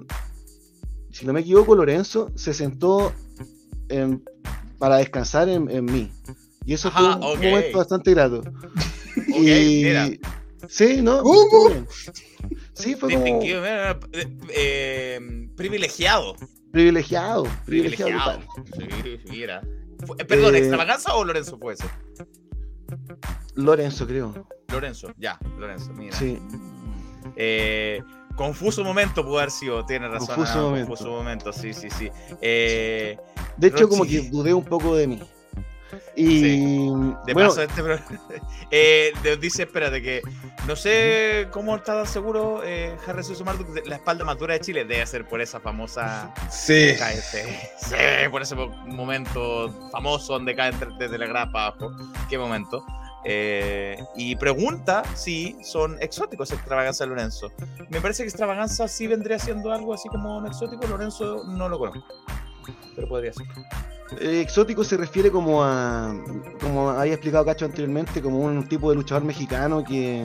si 1.10 1.26
no 1.26 1.32
me 1.32 1.40
equivoco, 1.40 1.74
Lorenzo 1.74 2.30
se 2.36 2.52
sentó 2.54 3.12
en- 3.88 4.22
para 4.78 4.98
descansar 4.98 5.48
en, 5.48 5.68
en 5.70 5.84
mí. 5.84 6.10
Y 6.64 6.74
eso 6.74 6.88
Ajá, 6.88 7.18
fue 7.20 7.32
un 7.34 7.40
momento 7.42 7.78
bastante 7.78 8.10
grato. 8.12 8.42
Y, 9.38 9.84
mira. 9.84 10.10
Sí, 10.68 11.00
¿no? 11.02 11.22
Bien. 11.22 11.86
Sí, 12.74 12.94
fue 12.94 13.12
como 13.12 13.42
eh, 13.42 13.98
eh, 14.50 15.48
privilegiado. 15.56 16.36
privilegiado. 16.72 17.44
Privilegiado. 17.64 18.06
Privilegiado. 18.06 18.40
total. 18.40 18.48
Sí, 18.76 19.18
mira. 19.30 19.62
Eh, 20.18 20.24
perdón, 20.24 20.54
Eh, 20.54 20.58
¿extravaganza 20.58 21.14
o 21.14 21.24
Lorenzo 21.24 21.58
fue 21.58 21.74
ese? 21.74 21.86
Lorenzo, 23.54 24.06
creo. 24.06 24.46
Lorenzo, 24.68 25.12
ya, 25.16 25.38
Lorenzo, 25.58 25.92
mira. 25.94 26.16
Sí. 26.16 26.38
Eh, 27.36 28.02
confuso 28.36 28.84
momento 28.84 29.24
pudo 29.24 29.38
haber 29.38 29.50
sido, 29.50 29.84
tiene 29.86 30.08
razón. 30.08 30.28
Confuso 30.28 30.58
ah, 30.58 30.62
momento. 30.62 30.88
Confuso 30.88 31.10
momento, 31.10 31.52
sí, 31.52 31.72
sí, 31.72 31.88
sí. 31.90 32.10
Eh, 32.40 33.16
De 33.56 33.68
hecho, 33.68 33.88
como 33.88 34.04
que 34.04 34.28
dudé 34.30 34.52
un 34.52 34.64
poco 34.64 34.94
de 34.96 35.06
mí. 35.06 35.22
Y 36.14 36.88
de 37.26 37.32
bueno, 37.34 37.48
paso, 37.50 37.62
este 37.62 37.82
eh, 38.70 39.12
dice, 39.40 39.64
espérate, 39.64 40.00
que 40.02 40.22
no 40.66 40.76
sé 40.76 41.48
cómo 41.50 41.76
está 41.76 42.04
seguro 42.06 42.62
eh, 42.64 42.96
Harry 43.06 43.22
Marduk 43.44 43.68
de 43.68 43.82
la 43.86 43.96
espalda 43.96 44.24
más 44.24 44.38
dura 44.38 44.54
de 44.54 44.60
Chile. 44.60 44.84
Debe 44.84 45.06
ser 45.06 45.26
por 45.26 45.40
esa 45.40 45.60
famosa 45.60 46.32
Sí. 46.50 46.94
KFC. 46.98 47.46
Sí, 47.78 47.94
por 48.30 48.42
ese 48.42 48.54
mo- 48.54 48.68
momento 48.86 49.72
famoso 49.92 50.34
donde 50.34 50.54
cae 50.54 50.72
desde 50.98 51.18
la 51.18 51.26
grapa 51.26 51.52
para 51.52 51.66
abajo. 51.66 51.92
Qué 52.28 52.38
momento. 52.38 52.84
Eh, 53.28 53.96
y 54.14 54.36
pregunta 54.36 55.02
si 55.14 55.56
son 55.64 55.96
exóticos 56.00 56.52
Extravaganza 56.52 57.04
de 57.04 57.10
Lorenzo. 57.10 57.50
Me 57.88 58.00
parece 58.00 58.22
que 58.22 58.28
Extravaganza 58.28 58.86
sí 58.88 59.06
vendría 59.08 59.38
siendo 59.38 59.72
algo 59.72 59.94
así 59.94 60.08
como 60.08 60.38
un 60.38 60.46
exótico. 60.46 60.86
Lorenzo 60.86 61.42
no 61.44 61.68
lo 61.68 61.78
conozco. 61.78 62.04
Pero 62.94 63.08
podría 63.08 63.32
ser. 63.32 63.46
Eh, 64.20 64.40
exótico 64.40 64.84
se 64.84 64.96
refiere 64.96 65.30
como 65.30 65.62
a, 65.64 66.14
como 66.60 66.90
había 66.90 67.14
explicado 67.14 67.44
Cacho 67.44 67.64
anteriormente, 67.64 68.22
como 68.22 68.38
un 68.40 68.68
tipo 68.68 68.90
de 68.90 68.96
luchador 68.96 69.24
mexicano 69.24 69.82
que 69.84 70.24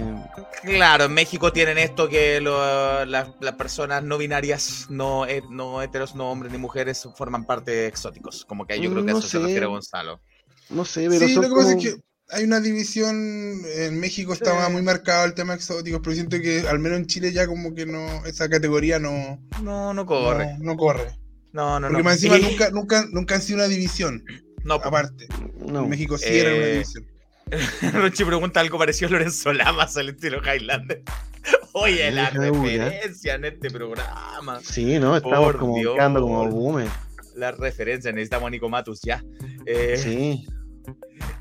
Claro, 0.63 1.05
en 1.05 1.13
México 1.13 1.51
tienen 1.51 1.77
esto 1.77 2.07
que 2.07 2.39
lo- 2.41 3.05
las, 3.05 3.29
las 3.39 3.55
personas 3.55 4.03
no 4.03 4.17
binarias, 4.17 4.85
no, 4.89 5.25
het- 5.25 5.49
no 5.49 5.81
heteros, 5.81 6.15
no 6.15 6.31
hombres 6.31 6.51
ni 6.51 6.57
mujeres, 6.57 7.07
forman 7.15 7.45
parte 7.45 7.71
de 7.71 7.87
exóticos. 7.87 8.45
Como 8.45 8.65
que 8.65 8.79
yo 8.79 8.91
creo 8.91 9.03
que 9.03 9.11
a 9.11 9.13
No 9.13 9.19
eso 9.19 9.27
se 9.27 9.37
sé. 9.37 9.43
refiere 9.43 9.65
Gonzalo. 9.65 10.21
no 10.69 10.85
sé, 10.85 11.07
pero 11.09 11.27
Sí, 11.27 11.33
son 11.33 11.43
lo 11.43 11.49
que 11.49 11.55
pasa 11.55 11.75
como- 11.75 11.79
es 11.81 11.93
que 11.95 12.01
hay 12.33 12.43
una 12.45 12.61
división, 12.61 13.61
en 13.75 13.99
México 13.99 14.31
estaba 14.31 14.67
Sí. 14.67 14.71
muy 14.71 14.81
marcado 14.83 15.25
el 15.25 15.33
tema 15.33 15.53
exótico, 15.53 16.01
pero 16.01 16.13
siento 16.13 16.39
que 16.39 16.65
al 16.69 16.79
menos 16.79 16.99
en 16.99 17.07
Chile 17.07 17.33
ya 17.33 17.45
como 17.45 17.73
que 17.75 17.85
no, 17.85 18.25
esa 18.25 18.47
categoría 18.47 18.99
no, 18.99 19.39
No, 19.61 19.93
no 19.93 20.05
corre. 20.05 20.55
no, 20.59 20.63
no 20.73 20.77
corre. 20.77 21.17
No, 21.53 21.79
no, 21.79 21.87
no. 21.87 21.89
Porque 21.89 22.03
más 22.03 22.13
encima 22.15 22.37
Y- 22.37 22.41
nunca, 22.43 22.69
nunca, 22.71 23.05
nunca 23.11 23.35
han 23.35 23.41
sido 23.41 23.57
una 23.59 23.67
división, 23.67 24.23
no, 24.63 24.75
aparte. 24.75 25.27
no. 25.65 25.83
En 25.83 25.89
México 25.89 26.17
sí 26.17 26.27
era 26.29 26.49
una 26.53 26.65
Eh, 26.65 26.71
división. 26.73 27.05
Rochi 27.93 28.23
pregunta 28.23 28.59
algo 28.61 28.77
parecido 28.77 29.09
a 29.09 29.11
Lorenzo 29.11 29.51
Lamas 29.51 29.97
al 29.97 30.09
estilo 30.09 30.39
Highlander. 30.41 31.03
Oye, 31.73 32.11
la 32.11 32.29
referencia 32.29 33.35
en 33.35 33.45
este 33.45 33.69
programa. 33.71 34.59
Sí, 34.63 34.99
no, 34.99 35.17
estamos 35.17 35.39
Por 35.39 35.57
como 35.59 35.75
Dios. 35.77 35.95
quedando 35.95 36.21
como 36.21 36.47
boomer. 36.47 36.87
La 37.35 37.51
referencia, 37.51 38.11
necesitamos 38.11 38.47
a 38.47 38.51
Nico 38.51 38.69
Matus 38.69 39.01
ya. 39.01 39.23
Eh, 39.65 39.97
Sí. 39.97 40.45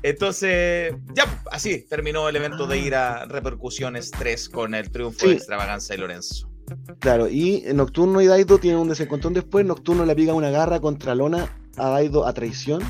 Entonces, 0.03 0.93
ya, 1.15 1.41
así 1.51 1.85
terminó 1.87 2.27
el 2.29 2.35
evento 2.35 2.67
de 2.67 2.77
ir 2.79 2.95
a 2.95 3.25
Repercusiones 3.25 4.11
3 4.11 4.49
con 4.49 4.73
el 4.75 4.89
triunfo 4.91 5.19
Sí. 5.21 5.27
de 5.27 5.33
Extravaganza 5.33 5.93
y 5.95 5.97
Lorenzo. 5.97 6.50
Claro, 6.99 7.27
y 7.27 7.63
Nocturno 7.73 8.21
y 8.21 8.27
Daido 8.27 8.57
tienen 8.57 8.79
un 8.79 8.89
desencontrón 8.89 9.33
después. 9.33 9.65
Nocturno 9.65 10.05
le 10.05 10.11
aplica 10.11 10.33
una 10.33 10.49
garra 10.49 10.79
contra 10.79 11.15
Lona 11.15 11.47
a 11.77 11.89
Daido 11.89 12.25
a 12.25 12.33
traición. 12.33 12.81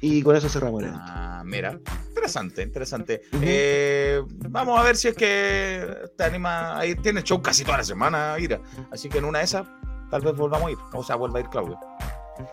Y 0.00 0.22
con 0.22 0.36
eso 0.36 0.48
cerramos 0.48 0.82
el 0.82 0.88
evento. 0.90 1.04
Ah, 1.08 1.42
mira, 1.44 1.76
interesante, 2.08 2.62
interesante. 2.62 3.22
Eh, 3.42 4.22
vamos 4.48 4.78
a 4.78 4.82
ver 4.84 4.96
si 4.96 5.08
es 5.08 5.14
que 5.14 5.84
te 6.16 6.24
anima. 6.24 6.78
Ahí 6.78 6.94
tiene 6.94 7.22
show 7.22 7.42
casi 7.42 7.64
toda 7.64 7.78
la 7.78 7.84
semana, 7.84 8.36
Ira. 8.38 8.60
Así 8.92 9.08
que 9.08 9.18
en 9.18 9.24
una 9.24 9.40
de 9.40 9.46
esas, 9.46 9.66
tal 10.10 10.22
vez 10.22 10.36
volvamos 10.36 10.68
a 10.68 10.70
ir. 10.70 10.78
O 10.92 11.02
sea, 11.02 11.16
vuelva 11.16 11.38
a 11.38 11.42
ir 11.42 11.48
Claudio. 11.48 11.78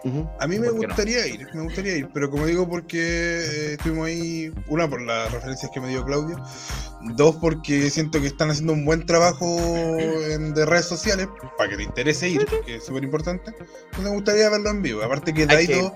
Ujú. 0.04 0.30
A 0.40 0.48
mí 0.48 0.60
me 0.60 0.68
¿por 0.68 0.80
qué 0.80 0.82
no? 0.82 0.88
gustaría 0.88 1.28
ir, 1.28 1.48
me 1.54 1.64
gustaría 1.64 1.98
ir, 1.98 2.10
pero 2.14 2.30
como 2.30 2.46
digo, 2.46 2.68
porque 2.68 3.00
eh, 3.00 3.74
estuvimos 3.74 4.08
ahí, 4.08 4.52
una 4.68 4.90
por 4.90 5.02
las 5.02 5.32
referencias 5.32 5.72
que 5.74 5.80
me 5.80 5.90
dio 5.90 6.04
Claudio, 6.06 6.42
dos 7.16 7.36
porque 7.36 7.90
siento 7.90 8.20
que 8.20 8.28
están 8.28 8.50
haciendo 8.50 8.74
un 8.74 8.86
buen 8.86 9.06
trabajo 9.06 9.46
en, 10.00 10.54
de 10.54 10.66
redes 10.66 10.86
sociales, 10.86 11.28
para 11.58 11.70
que 11.70 11.78
te 11.78 11.84
interese 11.84 12.30
ir, 12.30 12.46
que 12.66 12.78
es 12.78 12.86
súper 12.86 13.04
importante. 13.04 13.52
Entonces 13.52 14.04
me 14.04 14.10
gustaría 14.10 14.50
verlo 14.50 14.70
en 14.70 14.82
vivo. 14.82 15.04
Aparte 15.04 15.34
que 15.34 15.46
Daido, 15.46 15.96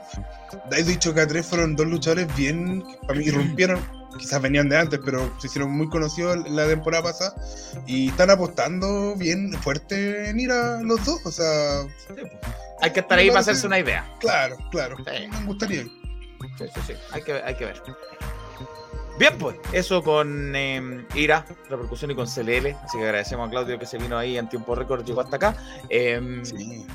Daido 0.70 0.92
y 0.92 0.98
Choca 0.98 1.28
3 1.28 1.46
fueron 1.46 1.76
dos 1.76 1.88
luchadores 1.88 2.28
bien, 2.36 2.84
que 2.84 2.98
para 3.08 3.20
mí 3.20 3.26
irrumpieron, 3.26 3.80
quizás 4.18 4.42
venían 4.42 4.70
de 4.70 4.78
antes, 4.78 5.00
pero 5.04 5.34
se 5.40 5.48
hicieron 5.48 5.72
muy 5.72 5.90
conocidos 5.90 6.48
la 6.50 6.68
temporada 6.68 7.04
pasada 7.04 7.36
y 7.86 8.10
están 8.10 8.30
apostando 8.30 9.16
bien 9.16 9.54
fuerte 9.54 10.30
en 10.30 10.40
ir 10.40 10.52
a 10.52 10.82
los 10.82 11.04
dos, 11.06 11.26
o 11.26 11.32
sea, 11.32 11.86
Hay 12.82 12.92
que 12.94 13.00
estar 13.02 13.18
ahí 13.20 13.28
para 13.28 13.40
hacerse 13.42 13.68
una 13.68 13.80
idea. 13.80 14.10
claro, 14.20 14.58
claro, 14.72 14.96
Sí. 14.98 15.28
me 15.32 15.46
gustaría. 15.46 15.84
Sí, 15.84 16.66
sí, 16.74 16.82
sí. 16.88 16.94
Hay 17.12 17.22
que, 17.24 17.34
hay 17.34 17.56
que 17.56 17.66
ver. 17.66 17.82
Bien, 19.18 19.38
pues, 19.38 19.58
eso 19.74 20.02
con 20.02 20.56
eh, 20.56 21.06
Ira, 21.14 21.46
repercusión 21.70 22.12
y 22.12 22.16
con 22.16 22.26
CLL. 22.28 22.68
Así 22.84 22.98
que 22.98 23.04
agradecemos 23.04 23.48
a 23.48 23.52
Claudio 23.52 23.78
que 23.78 23.86
se 23.86 23.98
vino 23.98 24.18
ahí 24.18 24.38
en 24.38 24.48
tiempo 24.48 24.76
récord, 24.76 25.04
llegó 25.06 25.20
hasta 25.22 25.36
acá. 25.36 25.56
eh, 25.90 26.40
Sí. 26.44 26.86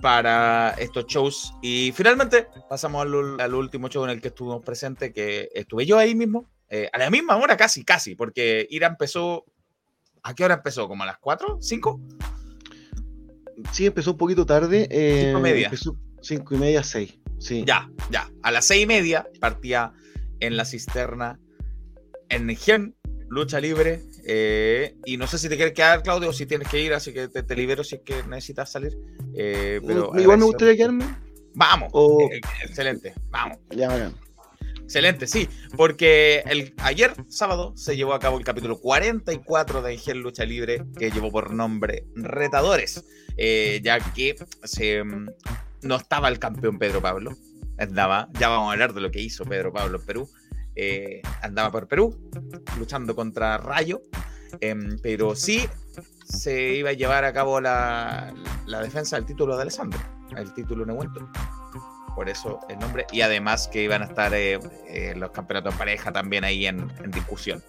para 0.00 0.70
estos 0.78 1.06
shows. 1.06 1.52
Y 1.60 1.90
finalmente 1.92 2.46
pasamos 2.68 3.02
al 3.02 3.54
último 3.54 3.88
show 3.88 4.04
en 4.04 4.10
el 4.10 4.20
que 4.20 4.28
estuvimos 4.28 4.62
presentes, 4.64 5.12
que 5.12 5.48
estuve 5.52 5.84
yo 5.86 5.98
ahí 5.98 6.14
mismo, 6.14 6.48
eh, 6.68 6.88
a 6.92 6.98
la 6.98 7.10
misma 7.10 7.36
hora 7.36 7.56
casi, 7.56 7.84
casi, 7.84 8.14
porque 8.14 8.64
Ira 8.70 8.86
empezó... 8.86 9.44
¿A 10.22 10.34
qué 10.34 10.44
hora 10.44 10.54
empezó? 10.54 10.86
¿Como 10.86 11.02
a 11.02 11.06
las 11.06 11.18
4? 11.18 11.58
¿5? 11.58 12.00
Sí, 13.72 13.86
empezó 13.86 14.12
un 14.12 14.16
poquito 14.18 14.46
tarde. 14.46 14.86
eh, 14.90 15.24
Cinco 15.26 15.38
y 15.38 15.42
media. 15.42 15.64
Empezó 15.66 15.96
cinco 16.22 16.54
y 16.54 16.58
media, 16.58 16.82
seis. 16.82 17.18
Sí. 17.38 17.64
Ya, 17.66 17.90
ya. 18.10 18.30
A 18.42 18.50
las 18.50 18.64
seis 18.66 18.82
y 18.82 18.86
media 18.86 19.26
partía 19.40 19.92
en 20.40 20.56
la 20.56 20.64
cisterna 20.64 21.38
en 22.28 22.54
Gen, 22.56 22.94
lucha 23.28 23.60
libre. 23.60 24.00
eh, 24.30 24.94
y 25.06 25.16
no 25.16 25.26
sé 25.26 25.38
si 25.38 25.48
te 25.48 25.56
quieres 25.56 25.72
quedar, 25.74 26.02
Claudio, 26.02 26.28
o 26.30 26.32
si 26.32 26.44
tienes 26.46 26.68
que 26.68 26.80
ir, 26.82 26.92
así 26.92 27.12
que 27.14 27.28
te, 27.28 27.42
te 27.42 27.56
libero 27.56 27.82
si 27.82 27.96
es 27.96 28.02
que 28.04 28.22
necesitas 28.24 28.70
salir. 28.70 28.96
eh, 29.34 29.80
pero 29.86 30.10
Igual 30.18 30.38
me 30.38 30.44
gustaría 30.44 30.76
quedarme. 30.76 31.04
Vamos. 31.54 31.88
O- 31.92 32.28
eh, 32.30 32.40
excelente. 32.62 33.14
Vamos. 33.30 33.58
Ya. 33.70 34.12
Excelente, 34.88 35.26
sí, 35.26 35.50
porque 35.76 36.42
el, 36.46 36.72
ayer, 36.78 37.12
sábado, 37.28 37.74
se 37.76 37.94
llevó 37.94 38.14
a 38.14 38.18
cabo 38.18 38.38
el 38.38 38.44
capítulo 38.44 38.80
44 38.80 39.82
de 39.82 39.92
Engel 39.92 40.20
Lucha 40.22 40.46
Libre, 40.46 40.82
que 40.98 41.10
llevó 41.10 41.30
por 41.30 41.52
nombre 41.52 42.06
Retadores, 42.16 43.04
eh, 43.36 43.82
ya 43.84 44.00
que 44.00 44.34
mm, 45.04 45.28
no 45.82 45.96
estaba 45.96 46.28
el 46.28 46.38
campeón 46.38 46.78
Pedro 46.78 47.02
Pablo, 47.02 47.36
andaba, 47.76 48.30
ya 48.40 48.48
vamos 48.48 48.70
a 48.70 48.72
hablar 48.72 48.94
de 48.94 49.02
lo 49.02 49.10
que 49.10 49.20
hizo 49.20 49.44
Pedro 49.44 49.74
Pablo 49.74 49.98
en 49.98 50.06
Perú, 50.06 50.30
eh, 50.74 51.20
andaba 51.42 51.70
por 51.70 51.86
Perú, 51.86 52.30
luchando 52.78 53.14
contra 53.14 53.58
Rayo, 53.58 54.00
em, 54.62 54.96
pero 55.02 55.36
sí 55.36 55.68
se 56.24 56.76
iba 56.76 56.88
a 56.88 56.94
llevar 56.94 57.26
a 57.26 57.34
cabo 57.34 57.60
la, 57.60 58.32
defensa 58.82 59.16
del 59.16 59.26
título 59.26 59.54
de 59.54 59.62
Alessandro, 59.64 60.00
el 60.34 60.54
título 60.54 60.86
Nehuento 60.86 61.30
por 62.18 62.28
eso 62.28 62.58
el 62.68 62.80
nombre, 62.80 63.06
y 63.12 63.20
además 63.20 63.68
que 63.68 63.80
iban 63.80 64.02
a 64.02 64.06
estar 64.06 64.34
eh, 64.34 64.58
eh, 64.88 65.14
los 65.16 65.30
campeonatos 65.30 65.72
de 65.74 65.78
pareja 65.78 66.10
también 66.10 66.42
ahí 66.42 66.66
en, 66.66 66.88
discusión. 67.12 67.62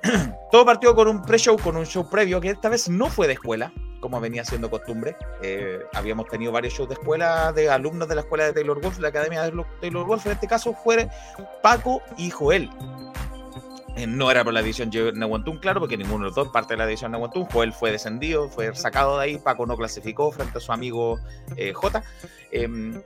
Todo 0.52 0.64
partió 0.64 0.94
con 0.94 1.08
un 1.08 1.22
pre-show, 1.22 1.58
con 1.58 1.76
un 1.76 1.84
show 1.84 2.08
previo, 2.08 2.40
que 2.40 2.50
esta 2.50 2.68
vez 2.68 2.88
no 2.88 3.10
fue 3.10 3.26
de 3.26 3.32
escuela, 3.32 3.72
como 3.98 4.20
venía 4.20 4.44
siendo 4.44 4.70
costumbre. 4.70 5.16
Eh, 5.42 5.80
habíamos 5.92 6.28
tenido 6.28 6.52
varios 6.52 6.72
shows 6.72 6.88
de 6.88 6.94
escuela, 6.94 7.50
de 7.50 7.68
alumnos 7.68 8.06
de 8.06 8.14
la 8.14 8.20
escuela 8.20 8.44
de 8.44 8.52
Taylor 8.52 8.80
Wolf, 8.80 9.00
la 9.00 9.08
academia 9.08 9.42
de 9.42 9.50
Lo- 9.50 9.66
Taylor 9.80 10.06
Wolf, 10.06 10.24
en 10.26 10.32
este 10.32 10.46
caso 10.46 10.72
fue 10.72 11.08
Paco 11.60 12.00
y 12.16 12.30
Joel. 12.30 12.70
Eh, 13.96 14.08
no 14.08 14.28
era 14.30 14.42
por 14.42 14.52
la 14.52 14.60
división 14.60 14.90
Nehuantún, 15.14 15.58
claro, 15.58 15.78
porque 15.78 15.96
ninguno 15.96 16.24
de 16.24 16.30
los 16.30 16.34
dos 16.34 16.48
parte 16.48 16.74
de 16.74 16.78
la 16.78 16.86
división 16.86 17.12
Nehuantún. 17.12 17.44
Joel 17.46 17.72
fue 17.72 17.92
descendido, 17.92 18.48
fue 18.48 18.74
sacado 18.74 19.18
de 19.18 19.24
ahí. 19.24 19.38
Paco 19.38 19.66
no 19.66 19.76
clasificó 19.76 20.32
frente 20.32 20.58
a 20.58 20.60
su 20.60 20.72
amigo 20.72 21.20
eh, 21.56 21.72
J. 21.72 22.02
Em, 22.50 23.00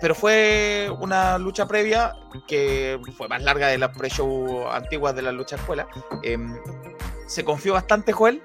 pero 0.00 0.14
fue 0.14 0.90
una 1.00 1.38
lucha 1.38 1.66
previa 1.66 2.14
que 2.46 3.00
fue 3.16 3.28
más 3.28 3.42
larga 3.42 3.68
de 3.68 3.78
las 3.78 3.96
pre-show 3.96 4.68
antiguas 4.70 5.14
de 5.16 5.22
la 5.22 5.32
lucha 5.32 5.56
escuela. 5.56 5.86
Em, 6.22 6.54
se 7.26 7.42
confió 7.42 7.72
bastante 7.72 8.12
Joel, 8.12 8.42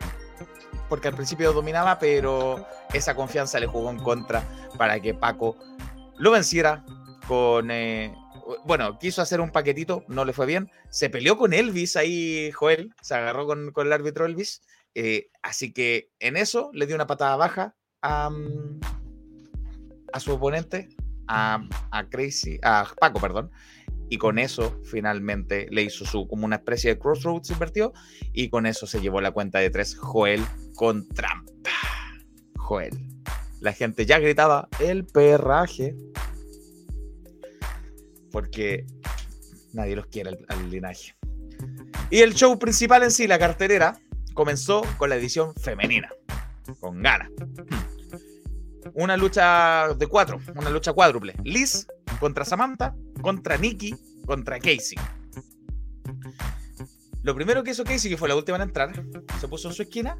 porque 0.87 1.09
al 1.09 1.15
principio 1.15 1.51
dominaba, 1.51 1.99
pero 1.99 2.65
esa 2.93 3.13
confianza 3.13 3.59
le 3.59 3.67
jugó 3.67 3.89
en 3.89 3.99
contra 3.99 4.43
para 4.77 5.01
que 5.01 5.13
Paco 5.13 5.57
lo 6.17 6.31
venciera 6.31 6.85
con... 7.27 7.69
bueno, 8.65 8.97
quiso 8.99 9.21
hacer 9.21 9.41
un 9.41 9.51
paquetito, 9.51 10.03
no 10.07 10.25
le 10.25 10.33
fue 10.33 10.45
bien. 10.45 10.69
Se 10.89 11.09
peleó 11.09 11.37
con 11.37 11.53
Elvis 11.53 11.95
ahí, 11.95 12.51
Joel, 12.51 12.93
se 13.01 13.15
agarró 13.15 13.45
con, 13.45 13.71
el 13.75 13.93
árbitro 13.93 14.25
Elvis. 14.25 14.61
eh, 14.95 15.29
así 15.43 15.71
que 15.71 16.11
en 16.19 16.35
eso 16.37 16.71
le 16.73 16.87
dio 16.87 16.95
una 16.95 17.07
patada 17.07 17.35
baja 17.35 17.75
a, 18.01 18.29
mm, 18.29 18.79
su 20.19 20.33
oponente, 20.33 20.89
a, 21.27 21.63
a 21.91 22.09
Crazy, 22.09 22.59
a 22.63 22.87
Paco, 22.99 23.19
perdón. 23.19 23.51
y 24.09 24.17
con 24.17 24.39
eso 24.39 24.81
finalmente 24.83 25.67
le 25.69 25.83
hizo 25.83 26.03
su 26.05 26.27
como 26.27 26.45
una 26.45 26.55
especie 26.57 26.95
de 26.95 26.99
crossroads 26.99 27.51
invertido 27.51 27.93
y 28.33 28.49
con 28.49 28.65
eso 28.65 28.87
se 28.87 29.01
llevó 29.01 29.21
la 29.21 29.31
cuenta 29.31 29.59
de 29.59 29.69
tres 29.69 29.95
Joel 29.95 30.43
con 30.75 31.07
trampa. 31.09 31.69
Joel. 32.55 32.97
La 33.61 33.73
gente 33.73 34.05
ya 34.05 34.19
gritaba 34.19 34.69
el 34.79 35.05
perraje 35.05 35.95
porque 38.31 38.85
nadie 39.73 39.95
los 39.95 40.07
quiere 40.07 40.37
al, 40.47 40.69
linaje. 40.69 41.15
Y 42.09 42.19
el 42.19 42.33
show 42.33 42.57
principal 42.57 43.03
en 43.03 43.11
sí, 43.11 43.27
la 43.27 43.39
carterera, 43.39 43.99
comenzó 44.33 44.81
con 44.97 45.09
la 45.09 45.15
edición 45.15 45.53
femenina, 45.55 46.09
con 46.79 47.01
ganas. 47.01 47.29
Una 48.93 49.17
lucha 49.17 49.93
de 49.93 50.07
cuatro, 50.07 50.39
una 50.55 50.69
lucha 50.69 50.93
cuádruple. 50.93 51.35
Liz 51.43 51.87
contra 52.19 52.45
Samantha, 52.45 52.95
contra 53.21 53.57
Nikki, 53.57 53.95
contra 54.25 54.57
Casey. 54.57 54.97
Lo 57.21 57.35
primero 57.35 57.63
que 57.63 57.71
hizo 57.71 57.83
Casey, 57.83 58.09
que 58.09 58.17
fue 58.17 58.29
la 58.29 58.35
última 58.35 58.57
en 58.57 58.63
entrar, 58.63 59.03
se 59.39 59.47
puso 59.47 59.67
en 59.67 59.73
su 59.73 59.81
esquina 59.83 60.17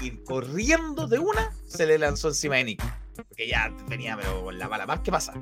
y 0.00 0.10
corriendo 0.24 1.06
de 1.06 1.18
una 1.18 1.50
se 1.66 1.86
le 1.86 1.98
lanzó 1.98 2.28
encima 2.28 2.56
de 2.56 2.64
Nikki. 2.64 2.86
Porque 3.16 3.48
ya 3.48 3.70
venía, 3.88 4.16
pero 4.16 4.50
la 4.50 4.68
bala 4.68 4.86
más 4.86 5.00
que 5.00 5.10
pasa. 5.10 5.34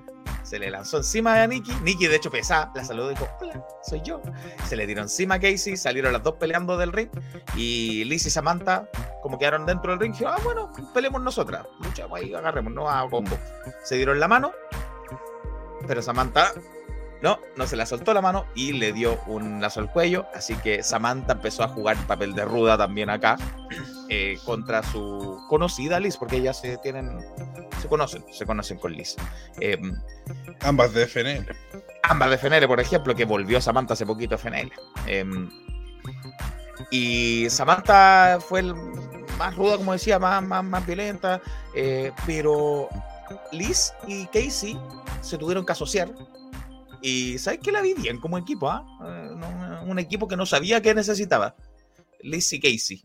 Se 0.43 0.59
le 0.59 0.71
lanzó 0.71 0.99
encima 0.99 1.43
a 1.43 1.47
Nikki. 1.47 1.73
Nikki, 1.83 2.07
de 2.07 2.17
hecho, 2.17 2.31
pesada, 2.31 2.73
la 2.75 2.85
saludó 2.85 3.11
y 3.11 3.15
dijo: 3.15 3.29
Hola, 3.41 3.65
soy 3.83 4.03
yo. 4.03 4.21
Se 4.67 4.77
le 4.77 4.87
tiró 4.87 5.03
encima 5.03 5.37
a 5.37 5.41
Casey, 5.41 5.77
salieron 5.77 6.13
las 6.13 6.23
dos 6.23 6.35
peleando 6.35 6.77
del 6.77 6.93
ring. 6.93 7.09
Y 7.57 8.05
Liz 8.05 8.27
y 8.27 8.31
Samantha, 8.31 8.89
como 9.23 9.39
quedaron 9.39 9.67
dentro 9.67 9.93
del 9.93 10.01
ring, 10.01 10.13
dijeron: 10.13 10.35
Ah, 10.37 10.41
bueno, 10.43 10.73
peleemos 10.93 11.23
nosotras. 11.23 11.67
Luchamos 11.81 12.19
ahí, 12.19 12.35
agarremos, 12.35 12.73
no 12.73 12.91
a 12.91 13.09
combo. 13.09 13.39
Se 13.85 13.97
dieron 13.97 14.19
la 14.21 14.29
mano, 14.29 14.53
pero 15.87 16.03
Samantha 16.03 16.53
no, 17.23 17.39
no 17.57 17.67
se 17.67 17.77
la 17.77 17.87
soltó 17.87 18.13
la 18.13 18.21
mano 18.21 18.47
y 18.55 18.73
le 18.73 18.93
dio 18.93 19.21
un 19.27 19.61
lazo 19.61 19.81
al 19.81 19.91
cuello. 19.91 20.27
Así 20.35 20.57
que 20.57 20.83
Samantha 20.83 21.35
empezó 21.35 21.63
a 21.63 21.69
jugar 21.69 21.97
el 21.97 22.05
papel 22.05 22.35
de 22.35 22.45
ruda 22.45 22.77
también 22.77 23.09
acá 23.11 23.37
eh, 24.15 24.39
contra 24.45 24.83
su 24.83 25.43
conocida 25.49 25.99
Liz, 25.99 26.17
porque 26.19 26.37
ellas 26.37 26.61
se 26.61 26.77
tienen, 26.79 27.19
se 27.81 27.89
conocen, 27.89 28.23
se 28.31 28.45
conocen 28.45 28.77
con 28.79 28.93
Liz. 28.93 29.17
Eh, 29.59 29.81
Ambas 30.61 30.93
de 30.93 31.07
FNL. 31.07 31.47
ambas 32.03 32.31
de 32.31 32.37
FNL, 32.37 32.67
por 32.67 32.79
ejemplo, 32.81 33.15
que 33.15 33.25
volvió 33.25 33.59
Samantha 33.61 33.95
hace 33.95 34.05
poquito 34.05 34.35
a 34.35 34.39
FNL. 34.39 34.71
Eh, 35.07 35.25
y 36.91 37.47
Samantha 37.49 38.39
fue 38.47 38.61
el 38.61 38.75
más 39.39 39.57
ruda, 39.57 39.79
como 39.79 39.93
decía, 39.93 40.19
más, 40.19 40.43
más, 40.43 40.63
más 40.63 40.87
violenta. 40.87 41.41
pero 42.27 42.89
Liz 43.51 43.93
y 44.07 44.27
Casey 44.27 44.79
se 45.23 45.39
tuvieron 45.39 45.65
que 45.65 45.73
asociar. 45.73 46.11
Y 47.01 47.39
¿sabes 47.39 47.61
que 47.61 47.73
la 47.73 47.81
vi 47.81 47.95
bien 47.95 48.19
como 48.21 48.39
equipo? 48.39 48.71
ah? 48.71 48.85
Eh, 49.03 49.85
un 49.87 49.99
equipo 49.99 50.29
que 50.29 50.37
no 50.37 50.47
sabía 50.47 50.81
qué 50.83 50.95
necesitaba. 50.95 51.57
Liz 52.21 52.53
y 52.53 52.61
Casey. 52.61 53.05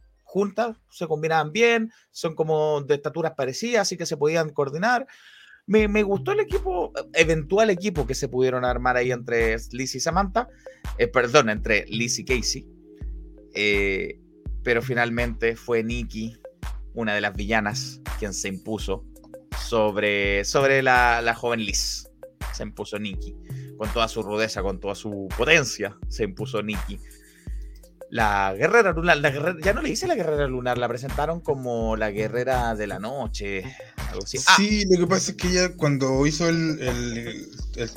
Se 0.89 1.07
combinaban 1.07 1.51
bien, 1.51 1.91
son 2.11 2.35
como 2.35 2.81
de 2.81 2.95
estaturas 2.95 3.33
parecidas, 3.35 3.81
así 3.81 3.97
que 3.97 4.05
se 4.05 4.17
podían 4.17 4.49
coordinar. 4.49 5.07
Me, 5.67 6.01
gustó 6.03 6.31
el 6.31 6.39
equipo, 6.39 6.93
eventual 7.13 7.69
equipo 7.69 8.07
que 8.07 8.15
se 8.15 8.29
pudieron 8.29 8.63
armar 8.63 8.95
ahí 8.95 9.11
entre 9.11 9.57
Liz 9.71 9.95
y 9.95 9.99
Samantha. 9.99 10.47
eh, 10.97 11.07
perdón, 11.07 11.49
entre 11.49 11.85
Liz 11.87 12.17
y 12.19 12.25
Casey. 12.25 12.65
Eh, 13.53 14.19
pero 14.63 14.81
finalmente 14.81 15.57
fue 15.57 15.83
Nikki, 15.83 16.37
una 16.93 17.15
de 17.15 17.21
las 17.21 17.35
villanas, 17.35 18.01
quien 18.17 18.33
se 18.33 18.47
impuso 18.47 19.05
sobre, 19.59 20.45
sobre 20.45 20.81
la, 20.81 21.21
la 21.21 21.33
joven 21.33 21.59
Liz. 21.59 22.07
Se 22.53 22.63
impuso 22.63 22.97
Nikki. 22.97 23.35
Con 23.77 23.89
toda 23.89 24.07
su 24.07 24.23
rudeza, 24.23 24.61
con 24.61 24.79
toda 24.79 24.95
su 24.95 25.27
potencia, 25.37 25.97
se 26.07 26.23
impuso 26.23 26.63
Nikki. 26.63 26.97
La 28.09 28.53
guerrera 28.57 28.93
lunar, 28.93 29.17
la 29.17 29.31
guerrera- 29.31 29.57
ya 29.61 29.73
no 29.73 29.81
le 29.81 29.89
hice 29.89 30.07
la 30.07 30.15
guerrera 30.15 30.47
lunar, 30.47 30.77
la 30.77 30.87
presentaron 30.87 31.41
como 31.41 31.97
la 31.97 32.09
guerrera 32.11 32.73
de 32.73 32.87
la 32.87 32.99
noche. 32.99 33.63
Algo 34.09 34.23
así. 34.23 34.37
Ah, 34.47 34.53
Sí, 34.57 34.85
lo 34.89 34.99
que 34.99 35.07
pasa 35.07 35.31
es 35.31 35.37
que 35.37 35.47
ella 35.49 35.75
cuando 35.75 36.25
hizo 36.25 36.47
el, 36.47 36.79
el, 36.79 37.47
el 37.75 37.89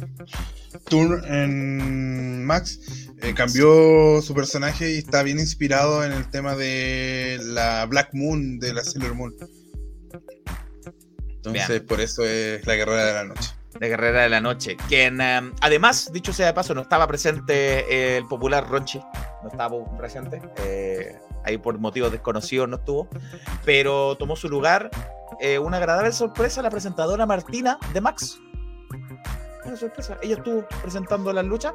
tour 0.88 1.22
en 1.28 2.44
Max, 2.44 2.80
eh, 3.22 3.34
cambió 3.34 4.20
su 4.20 4.34
personaje 4.34 4.90
y 4.92 4.98
está 4.98 5.22
bien 5.22 5.38
inspirado 5.38 6.04
en 6.04 6.10
el 6.12 6.28
tema 6.28 6.56
de 6.56 7.38
la 7.42 7.86
Black 7.86 8.10
Moon, 8.12 8.58
de 8.58 8.74
la 8.74 8.82
Sailor 8.82 9.14
Moon. 9.14 9.34
Entonces, 11.36 11.68
Bien. 11.68 11.86
por 11.86 12.00
eso 12.00 12.24
es 12.24 12.66
la 12.66 12.74
guerrera 12.74 13.04
de 13.06 13.12
la 13.14 13.24
noche. 13.24 13.50
de 13.78 13.88
Guerrera 13.88 14.22
de 14.22 14.28
la 14.28 14.40
Noche. 14.42 14.76
Quien, 14.88 15.20
em, 15.20 15.52
además, 15.60 16.10
dicho 16.12 16.32
sea 16.34 16.46
de 16.48 16.52
paso, 16.52 16.74
no 16.74 16.82
estaba 16.82 17.06
presente 17.06 18.16
el 18.18 18.26
popular 18.26 18.68
Ronchi. 18.68 19.00
No 19.42 19.48
estaba 19.48 19.76
presente. 19.96 20.40
eh, 20.58 21.18
ahí 21.44 21.58
por 21.58 21.78
motivos 21.78 22.12
desconocidos 22.12 22.68
no 22.68 22.76
estuvo. 22.76 23.08
Pero 23.64 24.16
tomó 24.16 24.36
su 24.36 24.48
lugar 24.48 24.90
eh, 25.40 25.58
una 25.58 25.78
agradable 25.78 26.12
sorpresa 26.12 26.62
la 26.62 26.70
presentadora 26.70 27.24
Martina 27.26 27.78
de 27.92 28.00
Max. 28.00 28.38
Una 29.64 29.76
sorpresa. 29.76 30.18
Ella 30.22 30.36
estuvo 30.36 30.66
presentando 30.82 31.32
las 31.32 31.44
luchas 31.44 31.74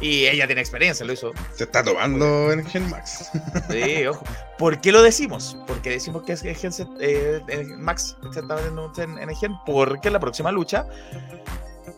y 0.00 0.26
ella 0.26 0.46
tiene 0.46 0.62
experiencia, 0.62 1.04
lo 1.04 1.12
hizo. 1.12 1.32
Se 1.54 1.64
está 1.64 1.84
tomando 1.84 2.50
en 2.50 2.64
Gen 2.66 2.88
Max. 2.90 3.30
Sí, 3.70 4.06
ojo. 4.06 4.24
¿Por 4.58 4.80
qué 4.80 4.90
lo 4.90 5.02
decimos? 5.02 5.56
Porque 5.66 5.90
decimos 5.90 6.22
que 6.22 6.32
es 6.32 6.40
Gen 6.42 6.72
eh, 6.98 7.40
Max 7.76 8.16
se 8.32 8.40
estaba 8.40 8.60
viendo 8.62 8.90
en, 8.96 9.18
en 9.18 9.36
Gen, 9.36 9.52
porque 9.66 10.08
en 10.08 10.14
la 10.14 10.20
próxima 10.20 10.50
lucha 10.50 10.86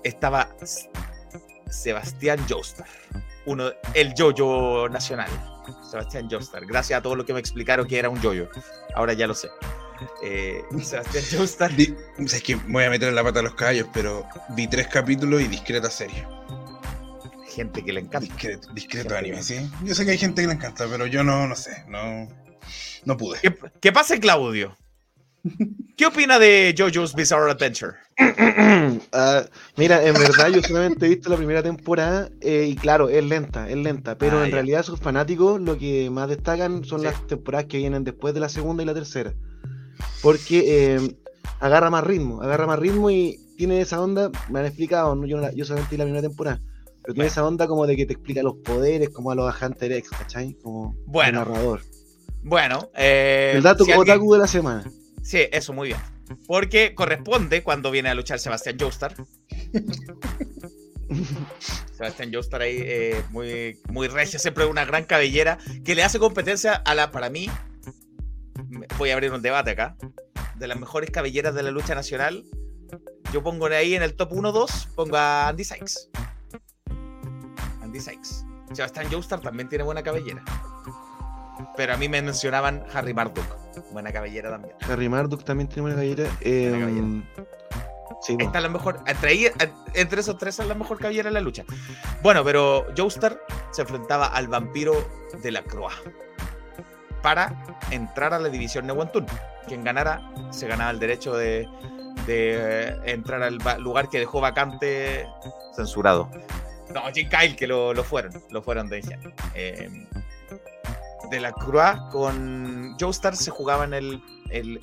estaba 0.03 0.49
Sebastián 1.71 2.45
Joestar, 2.49 2.87
uno, 3.49 3.73
el 3.95 4.15
yoyo 4.15 4.89
nacional. 4.89 5.31
Sebastián 5.91 6.29
Joestar. 6.31 6.65
Gracias 6.67 6.99
a 6.99 7.03
todos 7.03 7.17
los 7.17 7.27
que 7.27 7.33
me 7.33 7.41
explicaron 7.41 7.87
que 7.87 7.99
era 7.99 8.09
un 8.09 8.21
yoyo. 8.21 8.49
Ahora 8.95 9.13
ya 9.15 9.27
lo 9.27 9.35
sé. 9.35 9.49
Eh, 10.23 10.63
Sebastián 10.81 11.49
sea, 11.49 12.37
es 12.39 12.43
que 12.43 12.57
me 12.57 12.73
voy 12.73 12.85
a 12.85 12.91
meter 12.91 13.09
en 13.09 13.15
la 13.15 13.25
pata 13.25 13.41
a 13.41 13.43
los 13.43 13.55
caballos, 13.55 13.89
pero 13.93 14.25
vi 14.51 14.69
tres 14.69 14.87
capítulos 14.89 15.41
y 15.41 15.49
discreta 15.49 15.91
serie. 15.91 16.27
Gente 17.49 17.85
que 17.85 17.93
le 17.93 18.01
encanta. 18.01 18.21
Discreto, 18.21 18.73
discreto 18.73 19.09
Gente 19.09 19.19
anime, 19.19 19.43
sí. 19.43 19.69
Yo 19.83 19.95
sé 19.95 20.05
que 20.05 20.13
hay 20.13 20.19
gente 20.19 20.43
que 20.43 20.49
le 20.49 20.55
encanta, 20.55 20.87
pero 20.89 21.07
yo 21.07 21.25
no, 21.25 21.49
no 21.49 21.57
sé, 21.57 21.85
no, 21.89 22.29
no 23.05 23.17
pude. 23.17 23.41
¿Qué, 23.41 23.57
qué 23.81 23.93
pasa, 23.93 24.19
Claudio? 24.19 24.77
¿Qué 25.97 26.07
opina 26.07 26.39
de 26.39 26.75
JoJo's 26.77 27.15
Bizarre 27.15 27.51
Adventure? 27.51 27.95
Ah, 29.13 29.45
mira, 29.77 30.05
en 30.05 30.15
verdad 30.15 30.49
yo 30.49 30.61
solamente 30.63 31.07
he 31.07 31.09
visto 31.09 31.29
la 31.31 31.37
primera 31.37 31.63
temporada 31.63 32.29
eh, 32.41 32.67
y 32.71 32.75
claro, 32.77 33.09
es 33.09 33.25
lenta, 33.25 33.69
es 33.69 33.77
lenta, 33.77 34.17
pero 34.19 34.39
Ah, 34.39 34.45
en 34.45 34.51
ya. 34.51 34.55
realidad 34.57 34.83
sus 34.83 34.99
fanáticos 35.01 35.61
lo 35.61 35.79
que 35.79 36.11
más 36.11 36.29
destacan 36.29 36.85
son 36.85 37.01
Sí. 37.01 37.07
las 37.07 37.27
temporadas 37.27 37.67
que 37.67 37.79
vienen 37.79 38.05
después 38.05 38.35
de 38.35 38.41
la 38.41 38.49
segunda 38.49 38.83
y 38.83 38.87
la 38.87 38.95
tercera. 38.95 39.35
Porque 40.23 40.95
eh, 40.97 41.17
agarra 41.61 41.91
más 41.91 42.05
ritmo, 42.05 42.43
agarra 42.43 42.67
más 42.67 42.79
ritmo 42.79 43.11
y 43.11 43.39
tiene 43.57 43.81
esa 43.81 44.01
onda, 44.03 44.31
me 44.51 44.61
han 44.61 44.67
explicado, 44.67 45.15
¿no? 45.15 45.27
yo, 45.27 45.37
no 45.37 45.43
la- 45.43 45.53
yo 45.53 45.65
solamente 45.65 45.95
vi 45.95 45.99
la 45.99 46.05
primera 46.05 46.23
temporada, 46.29 46.61
pero 47.03 47.15
tiene 47.15 47.29
esa 47.29 47.47
onda 47.47 47.67
como 47.67 47.87
de 47.87 47.97
que 47.97 48.07
te 48.07 48.13
explica 48.15 48.43
los 48.43 48.55
poderes 48.57 49.11
como 49.11 49.31
a 49.31 49.35
los 49.35 49.63
Hunter 49.63 49.93
X, 49.93 50.11
¿cachai? 50.11 50.55
Como 50.63 50.97
Bueno, 51.07 51.41
narrador. 51.41 51.81
Bueno, 52.43 52.91
eh, 52.95 53.53
el 53.57 53.63
dato 53.63 53.85
si 53.85 53.93
alguien- 53.93 54.17
otaku 54.17 54.33
de 54.35 54.39
la 54.39 54.47
semana. 54.47 54.91
Sí, 55.29 55.47
eso, 55.53 55.75
muy 55.75 55.89
bien. 55.89 56.01
Porque 56.47 56.95
corresponde 56.95 57.63
cuando 57.63 57.91
viene 57.91 58.09
a 58.09 58.15
luchar 58.15 58.39
Sebastián 58.39 58.79
Joestar. 58.81 59.15
Sebastián 61.93 62.33
Joestar 62.33 62.63
ahí, 62.63 62.79
eh, 62.81 63.23
muy, 63.29 63.79
muy 63.91 64.09
regio, 64.09 64.39
siempre 64.39 64.65
una 64.65 64.87
gran 64.87 65.05
cabellera, 65.05 65.59
que 65.85 65.95
le 65.95 66.03
hace 66.03 66.19
competencia 66.19 66.73
a 66.73 66.95
la, 66.95 67.11
para 67.11 67.29
mí, 67.29 67.51
voy 68.97 69.11
a 69.11 69.13
abrir 69.13 69.31
un 69.31 69.43
debate 69.43 69.73
acá, 69.73 69.99
de 70.57 70.67
las 70.67 70.81
mejores 70.81 71.11
cabelleras 71.11 71.55
de 71.55 71.63
la 71.63 71.73
lucha 71.73 71.95
nacional. 71.95 72.47
Yo 73.31 73.43
pongo 73.43 73.67
ahí 73.67 73.95
en 73.95 74.03
el 74.03 74.15
top 74.15 74.33
1-2, 74.33 74.95
pongo 74.95 75.19
a 75.19 75.49
Andy 75.49 75.65
Sykes. 75.65 76.09
Andy 77.83 78.01
Sykes. 78.01 78.47
Sebastián 78.73 79.09
Joestar 79.11 79.43
también 79.43 79.69
tiene 79.69 79.85
buena 79.85 80.03
cabellera. 80.03 80.43
Pero 81.77 81.95
a 81.95 81.97
mí 81.97 82.09
me 82.09 82.21
mencionaban 82.23 82.85
Harry 82.95 83.15
Marduk. 83.15 83.45
Buena 83.93 84.13
cabellera 84.13 84.51
también. 84.51 84.75
Harry 84.89 85.09
Marduk 85.09 85.45
también 85.45 85.69
tiene 85.69 85.87
una 85.87 85.95
cabellera. 85.95 86.31
eh, 86.41 86.69
Buena 86.71 86.87
cabellera. 86.87 87.07
sí, 88.23 88.37
po. 88.37 88.45
Esta 88.45 88.59
es 88.59 88.63
la 88.63 88.69
mejor. 88.69 89.01
Entre, 89.07 89.53
entre 89.95 90.21
esos 90.21 90.37
tres 90.39 90.59
es 90.59 90.67
la 90.67 90.75
mejor 90.75 90.99
cabellera 90.99 91.29
en 91.29 91.35
la 91.35 91.41
lucha. 91.41 91.65
Bueno, 92.23 92.45
pero 92.45 92.87
Joestar 92.97 93.39
se 93.71 93.83
enfrentaba 93.83 94.27
al 94.27 94.49
vampiro 94.49 94.95
de 95.43 95.51
la 95.53 95.63
Croix 95.63 95.95
para 97.23 97.53
entrar 97.91 98.33
a 98.35 98.39
la 98.39 98.49
división 98.49 98.87
Newantun. 98.87 99.27
Quien 99.67 99.85
ganara 99.85 100.23
se 100.51 100.67
ganaba 100.67 100.91
el 100.91 100.99
derecho 100.99 101.37
de, 101.37 101.69
de, 102.27 102.89
eh, 102.89 102.97
entrar 103.05 103.43
al 103.43 103.59
lugar 103.81 104.09
que 104.09 104.19
dejó 104.19 104.41
vacante 104.41 105.27
censurado. 105.77 106.31
No, 106.95 107.03
Jim 107.13 107.29
Kyle 107.29 107.55
que 107.55 107.67
lo, 107.67 107.93
lo 107.93 108.03
fueron, 108.03 108.43
lo 108.51 108.63
fueron 108.63 108.89
de. 108.89 109.05
Eh, 109.55 110.07
de 111.31 111.41
la 111.41 111.53
Croix 111.53 111.99
con 112.11 112.97
Joestar 112.99 113.37
se 113.37 113.51
jugaba 113.51 113.85
en 113.85 113.95
el, 113.95 114.23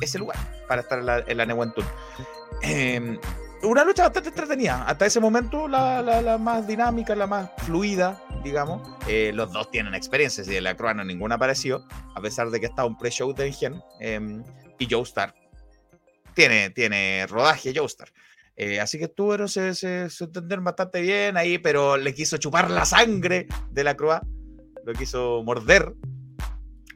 ese 0.01 0.19
lugar 0.19 0.37
para 0.67 0.81
estar 0.81 0.99
en 0.99 1.05
la, 1.05 1.19
en. 1.45 1.83
Eh, 2.63 3.19
una 3.63 3.83
lucha 3.83 4.03
bastante 4.03 4.29
entretenida. 4.29 4.83
Hasta 4.85 5.05
ese 5.05 5.19
momento, 5.19 5.67
la, 5.67 6.01
la- 6.01 6.37
más 6.37 6.67
dinámica, 6.67 7.15
la 7.15 7.25
más 7.27 7.49
fluida, 7.65 8.21
digamos. 8.43 8.87
Eh, 9.07 9.31
los 9.33 9.51
dos 9.51 9.71
tienen 9.71 9.95
experiencia, 9.95 10.43
si 10.43 10.51
de 10.51 10.61
la 10.61 10.75
Croa 10.75 10.93
no 10.93 11.03
ninguna 11.03 11.35
apareció, 11.35 11.83
a 12.15 12.21
pesar 12.21 12.49
de 12.51 12.59
que 12.59 12.67
está 12.67 12.85
un 12.85 12.97
pre-show 12.97 13.33
de 13.33 13.47
Engen. 13.47 13.81
eh, 14.01 14.41
y 14.77 14.87
Joestar 14.89 15.33
tiene, 16.33 16.69
tiene 16.69 17.25
rodaje. 17.27 17.73
Eh, 18.57 18.79
así 18.79 18.97
que 18.97 19.05
estuvieron, 19.05 19.49
se, 19.49 19.73
se, 19.73 20.09
se 20.09 20.23
entendieron 20.25 20.63
bastante 20.63 21.01
bien 21.01 21.35
ahí, 21.37 21.57
pero 21.57 21.97
le 21.97 22.13
quiso 22.13 22.37
chupar 22.37 22.69
la 22.69 22.85
sangre 22.85 23.47
de 23.71 23.83
la 23.83 23.95
Croa, 23.95 24.21
lo 24.85 24.93
quiso 24.93 25.41
morder, 25.43 25.93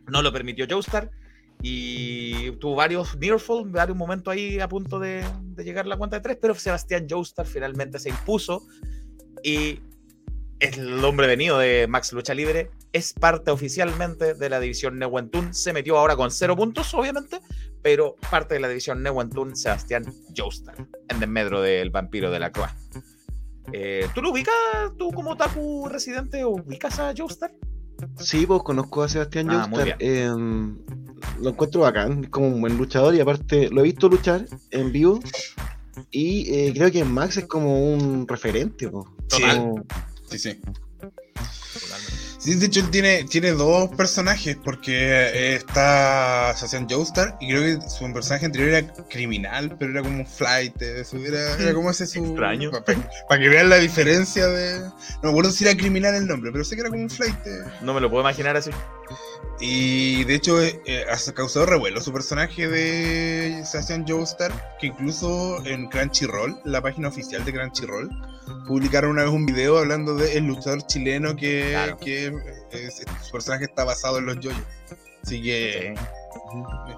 no 0.09 0.21
lo 0.21 0.31
permitió 0.31 0.65
Joestar. 0.69 1.11
Y 1.61 2.51
tuvo 2.53 2.75
varios 2.75 3.17
nearfall, 3.17 3.69
varios 3.69 3.97
momentos 3.97 4.31
ahí 4.31 4.59
a 4.59 4.69
punto 4.69 4.97
de, 4.97 5.25
llegar 5.57 5.85
a 5.85 5.89
la 5.89 5.97
cuenta 5.97 6.17
de 6.17 6.21
tres, 6.21 6.37
pero 6.41 6.55
Sebastián 6.55 7.05
Joestar 7.09 7.45
finalmente 7.45 7.99
se 7.99 8.09
impuso 8.09 8.65
y 9.43 9.81
es 10.59 10.77
el 10.77 11.03
hombre 11.03 11.27
venido 11.27 11.59
de 11.59 11.85
Max 11.87 12.13
Lucha 12.13 12.33
Libre, 12.33 12.71
es 12.93 13.13
parte 13.13 13.51
oficialmente 13.51 14.35
de 14.35 14.49
la 14.49 14.59
división 14.59 14.99
Neuentun, 14.99 15.53
se 15.53 15.73
metió 15.73 15.97
ahora 15.97 16.15
con 16.15 16.31
cero 16.31 16.55
puntos, 16.55 16.93
obviamente, 16.93 17.39
pero 17.81 18.15
parte 18.31 18.55
de 18.55 18.61
la 18.61 18.69
división 18.69 19.03
Neuentun, 19.03 19.55
Sebastián 19.55 20.05
Joestar, 20.35 20.75
en 21.09 21.19
desmedro 21.19 21.61
del 21.61 21.89
vampiro 21.89 22.31
de 22.31 22.39
la 22.39 22.51
Croa. 22.51 22.73
Eh, 23.71 24.07
¿Tú 24.15 24.21
lo 24.21 24.31
ubicas, 24.31 24.55
tú 24.97 25.11
como 25.11 25.37
Taku 25.37 25.87
residente, 25.89 26.43
ubicas 26.43 26.99
a 26.99 27.13
Joestar? 27.15 27.51
Sí, 28.19 28.45
pues 28.45 28.61
conozco 28.63 29.03
a 29.03 29.09
Sebastián 29.09 29.49
Ah, 29.49 29.67
Joestar. 29.69 29.95
em, 29.99 30.77
lo 31.41 31.49
encuentro 31.49 31.81
bacán, 31.81 32.23
es 32.25 32.29
como 32.29 32.47
un 32.47 32.61
buen 32.61 32.77
luchador 32.77 33.13
y 33.15 33.19
aparte 33.19 33.69
lo 33.69 33.81
he 33.81 33.83
visto 33.85 34.09
luchar 34.09 34.45
en 34.71 34.91
vivo 34.91 35.19
y 36.11 36.53
eh, 36.53 36.73
creo 36.73 36.91
que 36.91 37.03
Max 37.03 37.37
es 37.37 37.45
como 37.45 37.93
un 37.93 38.27
referente. 38.27 38.87
po. 38.89 39.05
Sí. 39.27 39.43
Como- 39.43 39.83
Sí, 40.29 40.37
sí. 40.37 40.59
Sí, 42.39 42.55
de 42.55 42.67
hecho 42.67 42.79
él 42.79 42.89
tiene, 42.89 43.25
tiene 43.25 43.51
dos 43.51 43.89
personajes, 43.95 44.57
porque 44.63 44.93
eh, 44.95 45.55
está 45.55 46.53
Sebastian 46.55 46.87
Joestar 46.89 47.37
y 47.41 47.49
creo 47.49 47.61
que 47.81 47.89
su 47.89 48.11
personaje 48.13 48.45
anterior 48.45 48.69
era 48.69 48.93
criminal, 49.09 49.75
pero 49.77 49.91
era 49.91 50.01
como 50.01 50.19
un 50.19 50.25
flight, 50.25 50.81
eso 50.81 51.17
era, 51.17 51.55
era 51.55 51.73
como 51.73 51.91
ese 51.91 52.07
su... 52.07 52.23
Extraño. 52.23 52.71
Para 52.71 53.41
que 53.41 53.49
vean 53.49 53.69
la 53.69 53.75
diferencia 53.77 54.47
de... 54.47 54.79
No 54.79 54.91
me 55.23 55.29
acuerdo 55.31 55.51
si 55.51 55.65
era 55.65 55.75
criminal 55.75 56.15
el 56.15 56.27
nombre, 56.27 56.51
pero 56.53 56.63
sé 56.63 56.75
que 56.75 56.81
era 56.81 56.89
como 56.89 57.03
un 57.03 57.09
flight. 57.09 57.35
eh. 57.45 57.59
No 57.81 57.93
me 57.93 57.99
lo 57.99 58.09
puedo 58.09 58.21
imaginar 58.21 58.55
así. 58.55 58.71
Y 59.61 60.23
de 60.23 60.35
hecho 60.35 60.61
eh, 60.61 60.79
eh, 60.85 61.03
ha 61.11 61.31
causado 61.33 61.65
revuelo 61.65 61.99
su 61.99 62.13
personaje 62.13 62.69
de 62.69 63.61
Sebastian 63.65 64.05
Joestar, 64.07 64.77
que 64.79 64.87
incluso 64.87 65.61
en 65.65 65.87
Crunchyroll, 65.87 66.57
la 66.63 66.81
página 66.81 67.09
oficial 67.09 67.43
de 67.43 67.51
Crunchyroll, 67.51 68.09
publicaron 68.67 69.11
una 69.11 69.23
vez 69.23 69.31
un 69.33 69.45
video 69.45 69.77
hablando 69.77 70.15
del 70.15 70.45
luchador 70.45 70.85
chileno 70.87 71.35
que, 71.35 71.69
Claro. 71.71 71.97
que 71.97 72.28
es- 72.71 73.03
su 73.23 73.31
personaje 73.31 73.65
está 73.65 73.83
basado 73.83 74.17
en 74.19 74.25
los 74.27 74.39
yoyos. 74.39 74.61
Así 75.23 75.41
que 75.43 75.93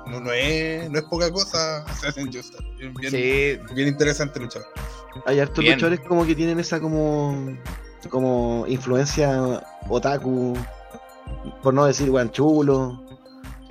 no, 0.07 0.19
no 0.19 0.31
es, 0.31 0.89
no 0.89 0.97
es 0.99 1.05
poca 1.05 1.31
cosa 1.31 1.83
Sebastian 1.99 2.31
Joestar. 2.31 2.61
Es 2.79 2.93
Bien, 2.93 3.11
Sí, 3.11 3.73
bien 3.73 3.87
interesante 3.87 4.39
luchador. 4.39 4.67
Hay 5.25 5.39
hartos 5.39 5.59
Bien. 5.63 5.73
luchadores 5.75 5.99
como 6.01 6.25
que 6.25 6.35
tienen 6.35 6.59
esa 6.59 6.79
como 6.79 7.57
como 8.09 8.65
influencia 8.67 9.63
otaku, 9.89 10.57
por 11.61 11.73
no 11.73 11.85
decir 11.85 12.09
guanchulo. 12.09 13.03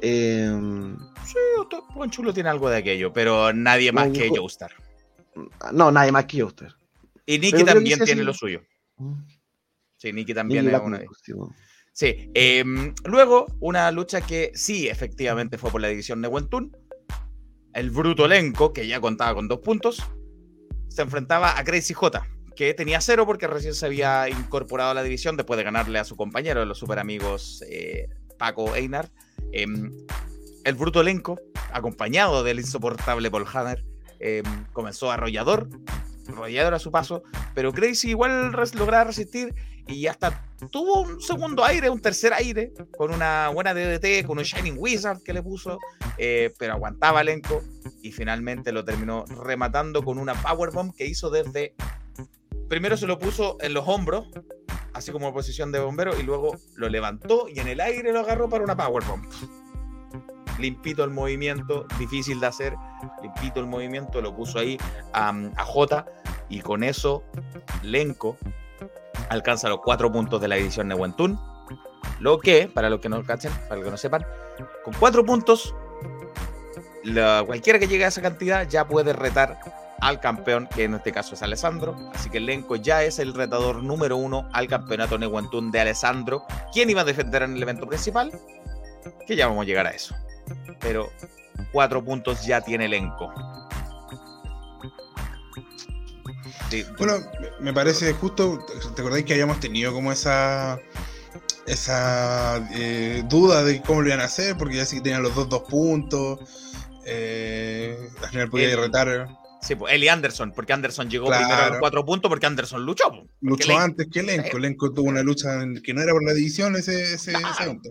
em, 0.03 0.97
sí, 1.27 1.37
otro- 1.61 1.85
Juan 1.93 2.11
Chulo 2.11 2.33
tiene 2.33 2.49
algo 2.49 2.71
de 2.71 2.79
aquello, 2.79 3.13
pero 3.13 3.53
nadie 3.53 3.93
más 3.93 4.07
No, 4.09 4.13
que 4.15 4.29
yo- 4.31 4.41
Joestar. 4.43 4.71
no, 5.73 5.91
nadie 5.93 6.11
más 6.13 6.25
que 6.25 6.41
Joestar. 6.41 6.75
Y 7.27 7.39
Nicky 7.39 7.65
también 7.65 8.01
tiene 8.01 8.23
lo 8.25 8.33
suyo. 8.33 8.63
Sí, 10.01 10.15
Nicky 10.15 10.33
también 10.33 10.65
Ni 10.65 10.69
es 10.69 10.73
la 10.73 10.81
una 10.81 10.99
de 10.99 11.07
sí, 11.93 12.31
em, 12.33 12.95
luego 13.05 13.47
una 13.61 13.91
lucha 13.91 14.23
que 14.23 14.51
sí, 14.55 14.89
efectivamente 14.89 15.59
fue 15.59 15.71
por 15.71 15.83
la 15.83 15.89
división 15.89 16.23
de 16.23 16.29
Wentun. 16.29 16.75
El 17.75 17.91
bruto 17.91 18.25
elenco, 18.25 18.73
que 18.73 18.87
ya 18.87 18.99
contaba 18.99 19.35
con 19.35 19.47
dos 19.47 19.59
puntos, 19.59 20.03
se 20.89 21.03
enfrentaba 21.03 21.59
a 21.59 21.65
Crazy 21.65 21.93
J, 21.93 22.27
que 22.57 22.73
tenía 22.73 23.03
cero 23.03 23.27
porque 23.27 23.47
recién 23.47 23.75
se 23.75 23.85
había 23.85 24.27
incorporado 24.31 24.93
a 24.93 24.95
la 24.95 25.03
división 25.03 25.37
después 25.37 25.59
de 25.59 25.65
ganarle 25.65 25.99
a 25.99 26.05
su 26.05 26.17
compañero, 26.17 26.65
los 26.65 26.79
super 26.79 26.99
amigos 26.99 27.63
eh, 27.69 28.09
Paco 28.39 28.75
Einar. 28.75 29.11
Em, 29.53 29.93
el 30.65 30.75
bruto 30.77 31.03
elenco, 31.03 31.39
acompañado 31.75 32.43
del 32.43 32.61
insoportable 32.61 33.31
Paul 33.31 33.47
Hammer, 33.53 33.85
em, 34.19 34.45
comenzó 34.73 35.11
arrollador, 35.11 35.69
arrollador 36.27 36.73
a 36.73 36.79
su 36.79 36.91
paso, 36.91 37.23
pero 37.55 37.71
Crazy 37.73 38.11
igual 38.11 38.53
lograba 38.75 39.05
resistir 39.05 39.55
y 39.91 40.07
hasta 40.07 40.45
tuvo 40.71 41.03
un 41.03 41.21
segundo 41.21 41.65
aire, 41.65 41.91
un 41.91 42.01
tercer 42.01 42.33
aire, 42.33 42.73
con 42.97 43.13
una 43.13 43.49
buena 43.49 43.75
DDT, 43.75 44.25
con 44.27 44.39
un 44.39 44.45
Shining 44.45 44.77
Wizard 44.79 45.23
que 45.23 45.33
le 45.33 45.43
puso, 45.43 45.79
eh, 46.17 46.53
pero 46.59 46.75
aguantaba 46.75 47.21
elenco 47.21 47.63
y 48.03 48.13
finalmente 48.13 48.73
lo 48.73 48.85
terminó 48.85 49.25
rematando 49.27 50.03
con 50.05 50.19
una 50.19 50.35
Powerbomb 50.35 50.95
que 50.95 51.07
hizo 51.07 51.31
desde... 51.31 51.75
Primero 52.69 52.97
se 52.97 53.09
lo 53.09 53.19
puso 53.19 53.57
en 53.61 53.75
los 53.75 53.89
hombros, 53.89 54.29
así 54.93 55.11
como 55.11 55.29
en 55.29 55.35
posición 55.35 55.73
de 55.73 55.81
bombero, 55.81 56.19
y 56.19 56.23
luego 56.23 56.57
lo 56.77 56.89
levantó 56.89 57.49
y 57.49 57.59
en 57.59 57.67
el 57.67 57.81
aire 57.81 58.13
lo 58.13 58.21
agarró 58.21 58.49
para 58.49 58.63
una 58.63 58.77
Powerbomb. 58.77 59.25
Limpito 60.59 61.03
el 61.03 61.11
movimiento, 61.11 61.87
difícil 61.99 62.39
de 62.39 62.47
hacer, 62.47 62.75
limpito 63.23 63.61
el 63.61 63.67
movimiento, 63.67 64.21
lo 64.21 64.37
puso 64.37 64.59
ahí 64.59 64.79
a, 65.13 65.33
J 65.65 66.07
y 66.49 66.61
con 66.61 66.85
eso 66.85 67.25
Lenco 67.83 68.37
alcanza 69.31 69.69
los 69.69 69.81
cuatro 69.81 70.13
puntos 70.13 70.41
de 70.41 70.49
la 70.49 70.57
edición 70.57 70.89
de 70.89 70.95
Wentun. 70.95 71.41
Lo 72.19 72.39
que, 72.39 72.69
para 72.69 72.91
los 72.91 73.01
que 73.01 73.09
no 73.09 73.25
cachen, 73.25 73.53
para 73.69 73.77
los 73.77 73.85
que 73.85 73.91
no 73.91 73.97
sepan, 73.97 74.27
con 74.85 74.93
cuatro 74.95 75.25
puntos, 75.25 75.75
cualquiera 77.47 77.79
que 77.79 77.89
llegue 77.89 78.05
a 78.05 78.09
esa 78.09 78.21
cantidad 78.21 78.69
ya 78.69 78.87
puede 78.87 79.15
retar 79.15 79.59
al 80.01 80.21
campeón, 80.21 80.69
que 80.75 80.85
en 80.85 80.95
este 80.95 81.13
caso 81.13 81.35
es 81.35 81.43
Alessandro. 81.43 81.95
Así 82.15 82.29
que 82.31 82.41
Lenco 82.41 82.77
ya 82.77 83.03
es 83.03 83.19
el 83.19 83.35
retador 83.35 83.83
número 83.83 84.17
uno 84.17 84.49
al 84.53 84.67
campeonato 84.67 85.19
Nehuentun 85.19 85.71
de 85.71 85.81
Alessandro. 85.81 86.45
¿Quién 86.73 86.91
iba 86.91 87.03
a 87.03 87.05
defender 87.05 87.43
en 87.43 87.55
el 87.55 87.63
evento 87.63 87.87
principal? 87.87 88.33
Que 89.27 89.37
ya 89.37 89.47
vamos 89.47 89.63
a 89.63 89.67
llegar 89.67 89.87
a 89.87 89.91
eso. 89.91 90.15
Pero 90.81 91.11
cuatro 91.73 92.05
puntos 92.05 92.45
ya 92.45 92.61
tiene 92.63 92.89
Lenco. 92.89 93.33
Bueno, 96.99 97.15
me- 97.61 97.73
parece 97.73 98.13
justo, 98.13 98.65
¿te 98.95 99.01
acordáis 99.03 99.25
que 99.25 99.33
habíamos 99.35 99.61
tenido 99.61 99.93
como 99.93 100.13
esa 100.13 100.79
esa 101.67 102.69
eh, 102.75 103.23
duda 103.29 103.63
de 103.63 103.81
cómo 103.83 104.03
lo 104.03 104.09
iban 104.09 104.21
a 104.21 104.25
hacer? 104.25 104.57
Porque 104.57 104.77
ya 104.77 104.87
sí 104.87 104.97
que 104.97 105.03
tenían 105.03 105.23
los 105.23 105.35
dos 105.35 105.49
dos 105.49 105.63
puntos, 105.69 106.39
eh, 107.07 107.97
al 108.23 108.29
final 108.31 108.51
podía 108.51 108.71
El- 108.73 108.79
retar, 108.79 109.29
Sí, 109.63 109.75
pues, 109.75 109.93
Eli 109.93 110.09
Anderson, 110.09 110.53
porque 110.53 110.73
Anderson 110.73 111.11
llegó 111.11 111.27
Claro. 111.27 111.45
primero 111.45 111.63
a 111.65 111.69
los 111.69 111.79
cuatro 111.81 112.03
puntos 112.05 112.31
porque 112.31 112.47
Anderson 112.47 112.83
luchó. 112.85 113.11
pues, 113.11 113.21
porque 113.47 113.65
luchó 113.67 113.79
antes 113.79 114.07
que 114.11 114.23
Lenco, 114.23 114.59
Lenco 114.59 114.91
tuvo 114.93 115.09
una 115.11 115.23
lucha 115.23 115.51
que 115.85 115.93
no 115.93 116.01
era 116.01 116.13
por 116.13 116.25
la 116.25 116.33
división 116.33 116.77
ese, 116.77 117.15
ese, 117.15 117.33
evento. 117.61 117.91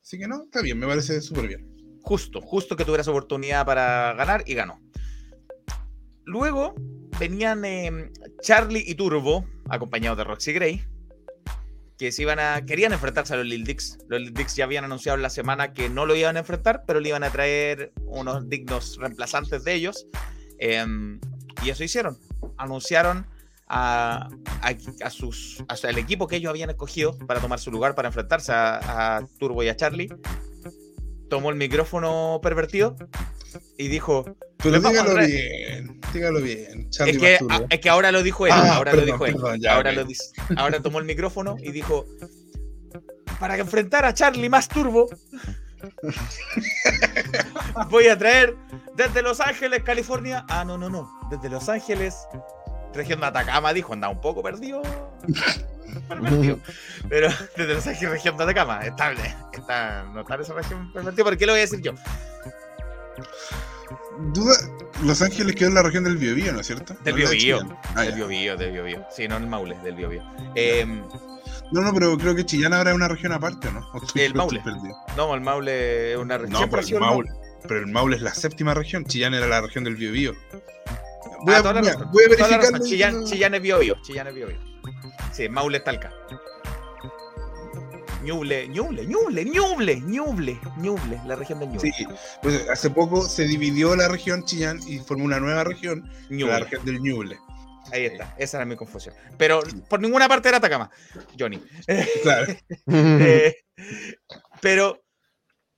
Así 0.00 0.16
que 0.16 0.28
no, 0.28 0.44
está 0.44 0.62
bien, 0.62 0.78
me 0.78 0.86
parece 0.86 1.20
súper 1.20 1.48
bien. 1.48 1.66
Justo, 2.02 2.40
justo 2.40 2.76
que 2.76 2.84
tuviera 2.84 3.00
esa 3.02 3.10
oportunidad 3.10 3.66
para 3.66 4.12
ganar 4.14 4.44
y 4.46 4.54
ganó. 4.54 4.80
Luego 6.28 6.74
venían 7.18 7.64
eh, 7.64 8.12
Charlie 8.42 8.84
y 8.86 8.94
Turbo, 8.94 9.46
acompañados 9.70 10.18
de 10.18 10.24
Roxy 10.24 10.52
Gray, 10.52 10.84
que 11.96 12.12
se 12.12 12.20
iban 12.20 12.38
a, 12.38 12.66
querían 12.66 12.92
enfrentarse 12.92 13.32
a 13.32 13.38
los 13.38 13.46
Lil 13.46 13.64
Dicks. 13.64 13.98
Los 14.08 14.20
Lil 14.20 14.34
Dicks 14.34 14.54
ya 14.54 14.64
habían 14.64 14.84
anunciado 14.84 15.16
en 15.16 15.22
la 15.22 15.30
semana 15.30 15.72
que 15.72 15.88
no 15.88 16.04
lo 16.04 16.14
iban 16.14 16.36
a 16.36 16.40
enfrentar, 16.40 16.84
pero 16.86 17.00
le 17.00 17.08
iban 17.08 17.24
a 17.24 17.30
traer 17.30 17.92
unos 18.04 18.46
dignos 18.46 18.98
reemplazantes 18.98 19.64
de 19.64 19.72
ellos. 19.72 20.06
em, 20.58 21.18
y 21.64 21.70
eso 21.70 21.82
hicieron. 21.82 22.18
Anunciaron 22.58 23.26
a, 23.66 24.28
sus, 25.10 25.64
al 25.68 25.96
equipo 25.96 26.26
que 26.26 26.36
ellos 26.36 26.50
habían 26.50 26.68
escogido 26.68 27.16
para 27.26 27.40
tomar 27.40 27.58
su 27.58 27.70
lugar 27.70 27.94
para 27.94 28.08
enfrentarse 28.08 28.52
a 28.52 29.26
Turbo 29.38 29.62
y 29.62 29.68
a 29.68 29.76
Charlie. 29.76 30.10
Tomó 31.30 31.48
el 31.48 31.56
micrófono 31.56 32.38
pervertido 32.42 32.96
y 33.78 33.88
dijo: 33.88 34.26
Pero 34.62 34.80
dígalo 34.80 35.14
bien, 35.14 36.00
dígalo 36.12 36.40
bien. 36.40 36.90
Charlie 36.90 37.12
es 37.12 37.18
que, 37.18 37.30
Masturbo. 37.44 37.64
a- 37.64 37.74
es 37.74 37.80
que 37.80 37.88
ahora 37.90 38.12
lo 38.12 38.22
dijo 38.22 38.46
él. 38.46 38.52
Ah, 38.54 38.76
ahora 38.76 38.90
perdón, 38.92 39.06
lo 39.06 39.12
dijo 39.12 39.26
él. 39.26 39.32
perdón, 39.34 39.60
ya, 39.60 39.74
ahora, 39.74 39.92
lo 39.92 40.04
dice- 40.04 40.32
ahora 40.56 40.80
tomó 40.82 40.98
el 40.98 41.04
micrófono 41.04 41.56
y 41.62 41.70
dijo: 41.72 42.06
Para 43.38 43.56
enfrentar 43.56 44.04
a 44.04 44.14
Charlie 44.14 44.48
más 44.48 44.68
turbo, 44.68 45.08
voy 47.90 48.08
a 48.08 48.18
traer 48.18 48.56
desde 48.96 49.22
Los 49.22 49.40
Ángeles, 49.40 49.82
California. 49.84 50.44
Ah, 50.48 50.64
no, 50.64 50.76
no, 50.76 50.90
no. 50.90 51.08
Desde 51.30 51.48
Los 51.48 51.68
Ángeles, 51.68 52.16
región 52.94 53.20
de 53.20 53.26
Atacama, 53.26 53.72
dijo: 53.72 53.92
Andaba 53.92 54.12
un 54.12 54.20
poco 54.20 54.42
perdido. 54.42 54.82
pervertido. 56.08 56.58
Pero 57.08 57.28
desde 57.56 57.74
Los 57.74 57.86
Ángeles, 57.86 58.10
región 58.10 58.36
de 58.36 58.42
Atacama. 58.44 58.80
Estable. 58.84 59.34
Está, 59.52 60.02
no 60.12 60.22
está 60.22 60.34
en 60.34 60.40
esa 60.40 60.54
región 60.54 60.92
pervertida. 60.92 61.24
¿Por 61.24 61.36
qué 61.36 61.46
lo 61.46 61.52
voy 61.52 61.60
a 61.60 61.62
decir 61.62 61.80
yo? 61.80 61.92
Duda, 64.32 64.54
Los 65.04 65.22
Ángeles 65.22 65.54
quedó 65.54 65.68
en 65.68 65.74
la 65.74 65.82
región 65.82 66.04
del 66.04 66.16
Biobío, 66.16 66.52
¿no 66.52 66.60
es 66.60 66.66
cierto? 66.66 66.94
Del 67.04 67.14
Biobío. 67.14 67.60
Ah, 67.94 68.02
del. 68.02 68.14
Biobío, 68.16 68.56
del 68.56 68.72
Biobío. 68.72 69.06
Sí, 69.14 69.28
no 69.28 69.36
en 69.36 69.44
el 69.44 69.48
Maule, 69.48 69.76
del 69.84 69.94
Biobío. 69.94 70.22
Em, 70.54 71.02
No, 71.70 71.82
no, 71.82 71.92
pero 71.92 72.16
creo 72.16 72.34
que 72.34 72.46
Chillán 72.46 72.72
ahora 72.72 72.90
es 72.90 72.96
una 72.96 73.08
región 73.08 73.32
aparte, 73.32 73.70
¿no? 73.70 73.80
¿O 73.92 74.02
estoy- 74.02 74.22
El 74.22 74.34
Maule. 74.34 74.62
no, 75.16 75.34
el 75.34 75.40
Maule 75.42 76.12
es 76.12 76.18
una 76.18 76.38
región. 76.38 76.60
No, 76.62 76.68
pero 76.70 76.82
el 76.82 76.98
Maule, 77.00 77.30
pero 77.62 77.80
el 77.80 77.86
Maule 77.86 78.16
es 78.16 78.22
la 78.22 78.34
séptima 78.34 78.72
región. 78.74 79.04
Chillán 79.04 79.34
era 79.34 79.46
la 79.46 79.60
región 79.60 79.84
del 79.84 79.94
Biobío. 79.96 80.34
Voy, 81.44 81.54
Ah, 81.54 81.58
a, 81.58 81.72
voy 82.10 82.22
a 82.24 82.78
y- 82.80 82.80
Chillán, 82.88 83.24
Chillán 83.24 83.54
es 83.54 83.62
Biobío. 83.62 83.96
Chillán 84.02 84.26
es 84.28 84.34
Biobío. 84.34 84.58
Sí, 85.32 85.48
Maule 85.48 85.78
es 85.78 85.84
Talca. 85.84 86.10
Ñuble, 88.22 88.68
Ñuble, 88.68 89.06
Ñuble, 89.06 89.44
Ñuble, 89.44 90.00
Ñuble, 90.00 90.58
Ñuble, 90.78 91.20
la 91.26 91.36
región 91.36 91.60
de 91.60 91.66
Ñuble. 91.66 91.92
Sí, 91.92 92.06
pues 92.42 92.68
hace 92.68 92.90
poco 92.90 93.22
se 93.22 93.44
dividió 93.46 93.94
la 93.96 94.08
región 94.08 94.44
Chillán 94.44 94.80
y 94.86 94.98
formó 94.98 95.24
una 95.24 95.40
nueva 95.40 95.64
región, 95.64 96.10
Ñuble. 96.30 96.52
la 96.52 96.58
región 96.60 96.84
del 96.84 97.00
Ñuble. 97.00 97.38
Ahí 97.92 98.04
está, 98.04 98.34
esa 98.38 98.58
era 98.58 98.66
mi 98.66 98.76
confusión. 98.76 99.14
Pero 99.38 99.62
por 99.88 100.00
ninguna 100.00 100.28
parte 100.28 100.48
era 100.48 100.58
Atacama, 100.58 100.90
Johnny. 101.38 101.62
Claro. 102.22 102.46
Eh, 102.90 103.56
pero 104.60 105.04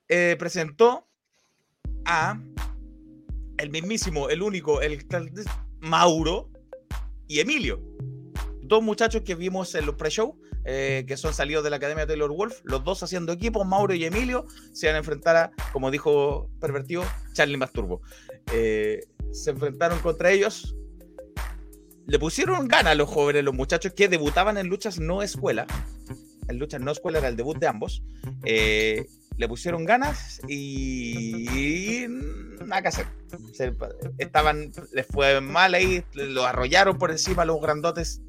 eh, 0.08 0.34
presentó 0.38 1.06
a 2.06 2.40
el 3.58 3.70
mismísimo, 3.70 4.28
el 4.30 4.42
único, 4.42 4.80
el 4.80 5.06
tal- 5.06 5.30
Mauro 5.80 6.50
y 7.28 7.40
Emilio. 7.40 7.80
Dos 8.70 8.84
muchachos 8.84 9.22
que 9.22 9.34
vimos 9.34 9.74
en 9.74 9.84
los 9.84 9.96
pre-show, 9.96 10.38
eh, 10.64 11.04
que 11.08 11.16
son 11.16 11.34
salidos 11.34 11.64
de 11.64 11.70
la 11.70 11.76
Academia 11.76 12.06
Taylor 12.06 12.30
Wolf, 12.30 12.60
los 12.62 12.84
dos 12.84 13.02
haciendo 13.02 13.32
equipo, 13.32 13.64
Mauro 13.64 13.94
y 13.94 14.04
Emilio, 14.04 14.46
se 14.72 14.86
van 14.86 14.94
a 14.94 14.98
enfrentar 14.98 15.36
a, 15.36 15.50
como 15.72 15.90
dijo 15.90 16.48
Pervertido, 16.60 17.02
Charlie 17.32 17.56
Masturbo. 17.56 18.00
Eh, 18.52 19.00
se 19.32 19.50
enfrentaron 19.50 19.98
contra 19.98 20.30
ellos. 20.30 20.76
Le 22.06 22.20
pusieron 22.20 22.68
ganas 22.68 22.92
a 22.92 22.94
los 22.94 23.08
jóvenes, 23.08 23.42
los 23.42 23.54
muchachos 23.54 23.92
que 23.92 24.06
debutaban 24.06 24.56
en 24.56 24.68
luchas 24.68 25.00
no 25.00 25.20
escuela. 25.20 25.66
En 26.46 26.60
luchas 26.60 26.80
no 26.80 26.92
escuela 26.92 27.18
era 27.18 27.26
el 27.26 27.34
debut 27.34 27.58
de 27.58 27.66
ambos. 27.66 28.04
Eh, 28.44 29.04
le 29.40 29.48
pusieron 29.48 29.86
ganas 29.86 30.38
y, 30.46 31.48
y 31.48 32.06
nada 32.66 32.82
que 32.82 32.88
hacer. 32.88 33.06
Estaban, 34.18 34.70
les 34.92 35.06
fue 35.06 35.40
mal 35.40 35.72
ahí, 35.72 36.04
lo 36.12 36.44
arrollaron 36.44 36.98
por 36.98 37.10
encima 37.10 37.46
los 37.46 37.58
grandotes 37.60 38.20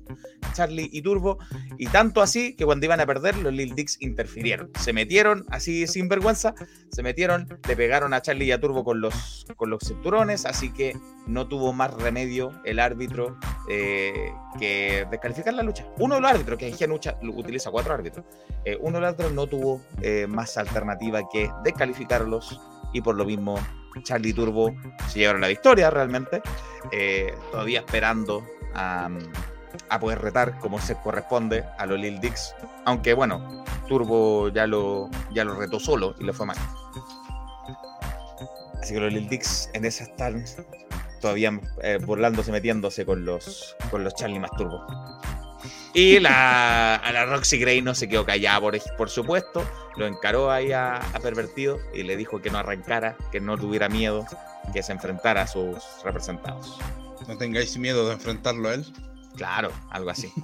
Charlie 0.54 0.90
y 0.92 1.02
Turbo, 1.02 1.38
y 1.78 1.88
tanto 1.88 2.22
así 2.22 2.56
que 2.56 2.66
cuando 2.66 2.86
iban 2.86 3.00
a 3.00 3.06
perder, 3.06 3.38
los 3.38 3.54
Lil 3.54 3.76
Dicks 3.76 3.98
interfirieron. 4.00 4.70
Se 4.80 4.94
metieron 4.94 5.46
así 5.50 5.88
sin 5.88 6.08
vergüenza, 6.08 6.54
se 6.92 7.04
metieron, 7.04 7.60
le 7.68 7.76
pegaron 7.76 8.14
a 8.14 8.22
Charlie 8.22 8.46
y 8.46 8.52
a 8.52 8.60
Turbo 8.60 8.84
con 8.84 9.02
los, 9.02 9.46
con 9.56 9.70
los 9.70 9.84
cinturones, 9.86 10.46
así 10.46 10.72
que 10.72 10.98
no 11.28 11.48
tuvo 11.48 11.74
más 11.74 11.94
remedio 11.94 12.52
el 12.66 12.80
árbitro 12.80 13.38
eh, 13.70 14.32
que 14.60 15.06
descalificar 15.10 15.54
la 15.54 15.64
lucha. 15.64 15.86
Uno 15.98 16.16
de 16.16 16.22
los 16.22 16.32
árbitros, 16.32 16.58
que 16.58 16.72
Gen 16.74 16.90
Lucha 16.90 17.18
utiliza 17.22 17.72
cuatro 17.72 17.94
árbitros, 17.94 18.26
eh, 18.66 18.78
uno 18.80 18.96
de 18.96 19.02
los 19.02 19.08
árbitros 19.10 19.34
no 19.34 19.48
tuvo 19.48 19.82
eh, 20.02 20.28
más 20.28 20.58
alternativa 20.58 21.01
que 21.32 21.49
descalificarlos 21.64 22.60
y 22.94 23.02
por 23.02 23.15
lo 23.15 23.26
mismo 23.26 23.57
Charlie 24.03 24.34
Turbo 24.34 24.73
se 25.07 25.19
llevaron 25.19 25.41
la 25.41 25.48
victoria 25.48 25.90
realmente, 25.90 26.41
eh, 26.91 27.34
todavía 27.52 27.80
esperando 27.80 28.45
a, 28.73 29.10
poder 29.99 30.19
retar 30.19 30.60
como 30.60 30.80
se 30.80 30.95
corresponde 30.95 31.64
a 31.78 31.86
los 31.86 31.99
Lil 31.99 32.19
Dicks, 32.19 32.56
aunque 32.86 33.14
bueno, 33.14 33.64
Turbo 33.88 34.49
ya 34.49 34.68
lo, 34.68 35.10
ya 35.34 35.44
lo 35.44 35.56
retó 35.56 35.80
solo 35.80 36.15
y 36.19 36.23
le 36.23 36.34
fue 36.34 36.45
mal. 36.45 36.57
Así 38.82 38.94
que 38.94 38.99
los 38.99 39.14
Lil 39.14 39.30
Dicks 39.30 39.69
en 39.73 39.86
esa 39.86 40.06
están 40.06 40.44
todavía 41.19 41.60
eh, 41.84 41.99
burlándose, 42.03 42.52
metiéndose 42.52 43.06
con 43.06 43.26
los, 43.26 43.76
con 43.90 44.03
los 44.03 44.14
Charlie 44.15 44.40
más 44.40 44.52
Turbo. 44.52 44.82
Y 45.93 46.19
la, 46.19 46.95
a 46.95 47.11
la 47.11 47.26
Roxy 47.26 47.57
Gray 47.59 47.81
no 47.81 47.93
se 47.93 48.07
quedó 48.07 48.26
callada, 48.26 48.61
por, 48.61 48.77
por 48.97 49.09
supuesto. 49.09 49.69
Lo 49.97 50.07
encaró 50.07 50.49
ahí 50.51 50.72
a, 50.72 50.95
a 50.97 51.19
Pervertido 51.19 51.80
y 51.93 52.03
le 52.03 52.15
dijo 52.15 52.41
que 52.41 52.49
no 52.49 52.59
arrancara, 52.59 53.18
que 53.31 53.41
no 53.41 53.57
tuviera 53.57 53.89
miedo, 53.89 54.26
que 54.73 54.84
se 54.84 54.93
enfrentara 54.93 55.41
a 55.41 55.47
sus 55.47 55.77
representados. 56.03 56.80
No 57.27 57.38
tengáis 57.38 57.77
miedo 57.77 58.07
de 58.07 58.13
enfrentarlo 58.13 58.69
a 58.69 58.76
él. 58.76 58.85
Claro, 59.35 59.72
algo 59.89 60.09
así. 60.09 60.31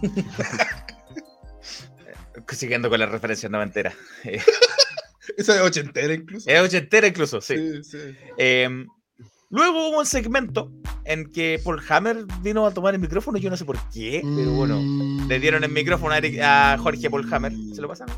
Eh, 2.06 2.56
Siguiendo 2.56 2.90
con 2.90 3.00
la 3.00 3.06
referencia 3.08 3.50
noventera. 3.50 3.94
Eh, 4.24 4.40
Esa 5.38 5.56
es 5.56 5.62
ochentera 5.62 6.14
incluso. 6.14 6.50
Es 6.50 6.62
ochentera 6.62 7.08
incluso, 7.08 7.42
sí. 7.42 7.56
Sí, 7.58 7.84
sí. 7.84 8.18
Eh, 8.38 8.86
luego 9.50 9.90
hubo 9.90 10.00
un 10.00 10.06
segmento 10.06 10.72
en 11.08 11.32
que 11.32 11.60
Paul 11.64 11.82
Hammer 11.90 12.26
vino 12.42 12.66
a 12.66 12.74
tomar 12.74 12.94
el 12.94 13.00
micrófono, 13.00 13.38
yo 13.38 13.50
no 13.50 13.58
sé 13.58 13.66
por 13.66 13.78
qué, 13.90 14.22
pero 14.24 14.52
bueno, 14.52 14.80
le 15.28 15.40
dieron 15.40 15.64
el 15.64 15.72
micrófono 15.72 16.14
a, 16.14 16.18
Eric- 16.20 16.40
a 16.42 16.78
Jorge 16.78 17.10
Paul 17.10 17.32
Hammer, 17.34 17.54
se 17.74 17.82
lo 17.82 17.88
pasaron. 17.88 18.16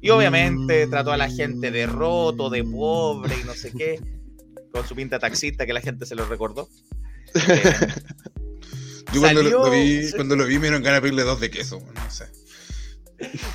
Y 0.00 0.10
obviamente 0.10 0.86
trató 0.86 1.10
a 1.12 1.16
la 1.16 1.28
gente 1.30 1.70
de 1.70 1.86
roto, 1.86 2.50
de 2.50 2.62
pobre 2.64 3.34
y 3.40 3.44
no 3.44 3.54
sé 3.54 3.72
qué, 3.72 4.00
con 4.72 4.86
su 4.86 4.94
pinta 4.94 5.18
taxista 5.18 5.66
que 5.66 5.72
la 5.72 5.80
gente 5.80 6.06
se 6.06 6.14
lo 6.14 6.26
recordó. 6.26 6.68
Eh, 7.34 7.62
Yo 9.12 9.20
cuando 9.20 9.42
lo, 9.42 9.50
Salió- 9.50 9.64
lo 9.64 9.70
vi, 9.70 10.10
cuando 10.14 10.36
lo 10.36 10.44
vi 10.46 10.54
me 10.56 10.62
dieron 10.62 10.82
ganas 10.82 10.98
de 10.98 11.02
pedirle 11.02 11.22
dos 11.22 11.40
de 11.40 11.50
queso. 11.50 11.80
No 11.80 12.10
sé. 12.10 12.26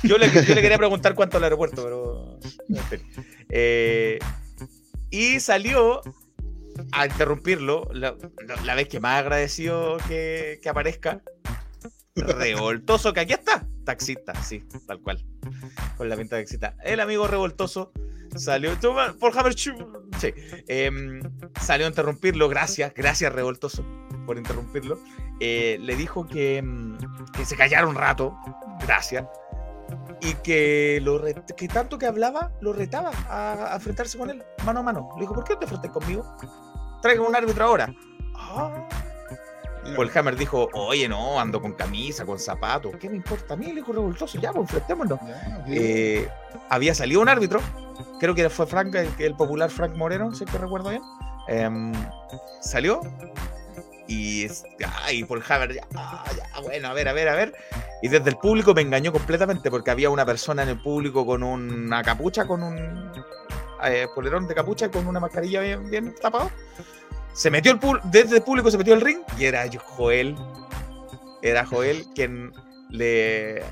Yo 0.02 0.18
le, 0.18 0.26
yo 0.28 0.54
le 0.54 0.62
quería 0.62 0.78
preguntar 0.78 1.14
cuánto 1.14 1.36
al 1.36 1.44
aeropuerto, 1.44 1.84
pero. 1.84 2.40
Eh, 3.50 4.18
y 5.10 5.38
salió 5.40 6.00
a 6.92 7.06
interrumpirlo 7.06 7.88
la, 7.92 8.14
vez 8.74 8.88
que 8.88 9.00
más 9.00 9.20
agradecido 9.20 9.98
que, 10.08 10.60
que 10.62 10.68
aparezca. 10.68 11.22
Revoltoso, 12.14 13.12
que 13.12 13.20
aquí 13.20 13.32
está. 13.32 13.66
Taxista, 13.84 14.34
sí, 14.42 14.62
tal 14.86 15.00
cual. 15.00 15.24
Con 15.96 16.08
la 16.08 16.16
pinta 16.16 16.36
de 16.36 16.42
taxista. 16.42 16.76
El 16.84 17.00
amigo 17.00 17.26
revoltoso 17.26 17.92
salió. 18.36 18.72
Por 19.18 19.36
Hammer 19.36 19.54
Sí. 19.54 19.72
em, 20.68 21.22
salió 21.60 21.86
a 21.86 21.88
interrumpirlo. 21.88 22.48
Gracias, 22.48 22.92
gracias, 22.94 23.32
revoltoso, 23.32 23.84
por 24.26 24.36
interrumpirlo. 24.36 25.00
Eh, 25.40 25.78
le 25.80 25.96
dijo 25.96 26.26
que, 26.26 26.58
em, 26.58 26.96
que 27.34 27.44
se 27.44 27.56
callara 27.56 27.86
un 27.86 27.94
rato. 27.96 28.36
Gracias 28.82 29.24
y 30.20 30.34
que, 30.34 31.00
lo 31.02 31.20
que 31.56 31.68
tanto 31.68 31.98
que 31.98 32.06
hablaba 32.06 32.52
lo 32.60 32.72
retaba 32.72 33.10
a, 33.28 33.72
a 33.72 33.74
enfrentarse 33.76 34.18
con 34.18 34.30
él, 34.30 34.44
mano 34.64 34.80
a 34.80 34.82
mano. 34.82 35.10
Le 35.16 35.22
dijo, 35.22 35.34
¿por 35.34 35.44
qué 35.44 35.54
no 35.54 35.58
te 35.60 35.64
enfrentas 35.66 35.90
conmigo? 35.90 36.36
Traigan 37.00 37.26
un 37.26 37.34
árbitro 37.34 37.64
ahora. 37.64 37.92
Ah. 38.36 38.88
Hammer 40.14 40.36
dijo, 40.36 40.68
oye, 40.74 41.08
no, 41.08 41.40
ando 41.40 41.60
con 41.60 41.72
camisa, 41.72 42.24
con 42.24 42.38
zapatos. 42.38 42.92
¿Qué 43.00 43.08
me 43.08 43.16
importa 43.16 43.54
a 43.54 43.56
mí? 43.56 43.66
Le 43.66 43.76
dijo 43.76 43.92
revoltoso, 43.92 44.38
ya, 44.38 44.52
pues 44.52 44.62
enfrentémonos. 44.62 45.18
Eh, 45.68 46.28
había 46.68 46.94
salido 46.94 47.20
un 47.20 47.28
árbitro, 47.28 47.60
creo 48.20 48.34
que 48.34 48.48
fue 48.48 48.66
Frank, 48.66 48.94
el, 48.94 49.10
el 49.18 49.34
popular 49.34 49.70
Frank 49.70 49.96
Moreno, 49.96 50.32
si 50.34 50.44
es 50.44 50.50
que 50.50 50.58
recuerdo 50.58 50.90
bien. 50.90 51.02
Em, 51.48 51.92
salió 52.60 53.00
y, 54.12 54.48
ay, 55.04 55.24
Paul 55.24 55.42
Hammer, 55.48 55.74
ya, 55.74 55.86
ah, 55.96 56.24
bueno, 56.62 56.88
a 56.88 56.92
ver, 56.94 57.08
a 57.08 57.12
ver, 57.12 57.28
a 57.28 57.34
ver. 57.34 57.54
Y 58.02 58.08
desde 58.08 58.30
el 58.30 58.36
público 58.36 58.74
me 58.74 58.82
engañó 58.82 59.12
completamente 59.12 59.70
porque 59.70 59.90
había 59.90 60.10
una 60.10 60.26
persona 60.26 60.62
en 60.64 60.70
el 60.70 60.80
público 60.80 61.24
con 61.24 61.42
una 61.42 62.02
capucha, 62.02 62.46
con 62.46 62.62
un 62.62 63.12
eh, 63.84 64.06
polerón 64.14 64.46
de 64.48 64.54
capucha, 64.54 64.90
con 64.90 65.06
una 65.06 65.20
mascarilla 65.20 65.60
bien, 65.60 66.14
tapado. 66.20 66.50
Se 67.32 67.50
metió 67.50 67.72
el 67.72 67.80
desde 68.04 68.36
el 68.36 68.42
público 68.42 68.70
se 68.70 68.76
metió 68.78 68.94
el 68.94 69.00
ring 69.00 69.20
y 69.38 69.44
era 69.46 69.64
Joel. 69.96 70.36
Era 71.42 71.64
Joel 71.64 72.04
quien 72.14 72.52
le, 72.90 73.62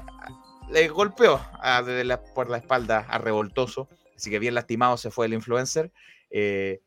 golpeó 0.92 1.40
a- 1.60 1.82
de 1.82 2.04
la- 2.04 2.22
por 2.22 2.48
la 2.48 2.56
espalda 2.58 3.04
a 3.08 3.18
Revoltoso. 3.18 3.88
Así 4.16 4.30
que 4.30 4.38
bien 4.38 4.54
lastimado 4.54 4.96
se 4.96 5.10
fue 5.10 5.26
el 5.26 5.34
influencer. 5.34 5.92
eh, 6.30 6.80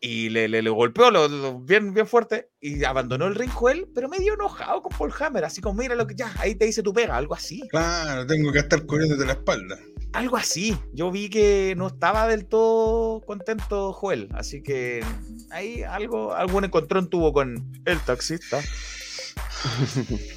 y 0.00 0.28
le, 0.28 0.46
le- 0.48 0.62
le 0.62 0.70
golpeó 0.70 1.10
lo- 1.10 1.26
lo- 1.28 1.58
bien, 1.60 1.92
bien 1.92 2.06
fuerte 2.06 2.50
y 2.60 2.84
abandonó 2.84 3.26
el 3.26 3.34
ring 3.34 3.50
Joel, 3.50 3.88
pero 3.94 4.08
medio 4.08 4.34
enojado 4.34 4.82
con 4.82 4.96
Paul 4.96 5.12
Hammer, 5.18 5.44
así 5.44 5.60
como 5.60 5.80
mira 5.80 5.94
lo 5.96 6.06
que 6.06 6.14
ya, 6.14 6.32
ahí 6.38 6.54
te 6.54 6.66
dice 6.66 6.82
tu 6.82 6.92
pega, 6.92 7.16
algo 7.16 7.34
así. 7.34 7.62
Claro, 7.68 8.26
tengo 8.26 8.52
que 8.52 8.60
estar 8.60 8.80
de 8.84 9.26
la 9.26 9.32
espalda. 9.32 9.78
Algo 10.12 10.36
así. 10.36 10.76
Yo 10.94 11.10
vi 11.10 11.28
que 11.28 11.74
no 11.76 11.88
estaba 11.88 12.26
del 12.28 12.46
todo 12.46 13.20
contento 13.26 13.92
Joel, 13.92 14.28
así 14.34 14.62
que 14.62 15.04
ahí 15.50 15.82
algo, 15.82 16.32
algún 16.32 16.64
encontrón 16.64 17.10
tuvo 17.10 17.32
con 17.32 17.72
el 17.84 17.98
taxista. 18.00 18.60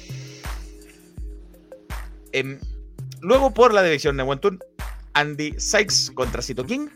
Em, 2.32 2.58
luego 3.20 3.52
por 3.52 3.74
la 3.74 3.82
división 3.82 4.16
de 4.16 4.22
Wentun, 4.22 4.58
Andy 5.14 5.54
Sykes 5.58 6.12
contra 6.14 6.40
Cito 6.42 6.64
King. 6.64 6.88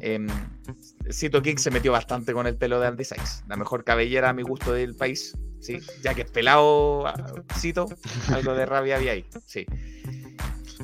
Em, 0.00 0.26
Cito 1.10 1.42
King 1.42 1.56
se 1.56 1.70
metió 1.70 1.92
bastante 1.92 2.32
con 2.32 2.46
el 2.46 2.56
pelo 2.56 2.80
de 2.80 2.86
Andy 2.86 3.04
Sykes. 3.04 3.44
La 3.48 3.56
mejor 3.56 3.84
cabellera 3.84 4.30
a 4.30 4.32
mi 4.32 4.42
gusto 4.42 4.72
del 4.72 4.94
país. 4.94 5.36
Sí, 5.60 5.78
ya 6.02 6.14
que 6.14 6.22
es 6.22 6.30
pelado 6.30 7.06
ah, 7.06 7.14
Cito, 7.56 7.86
algo 8.28 8.54
de 8.54 8.66
rabia 8.66 8.96
había 8.96 9.12
ahí. 9.12 9.24
Sí. 9.46 9.64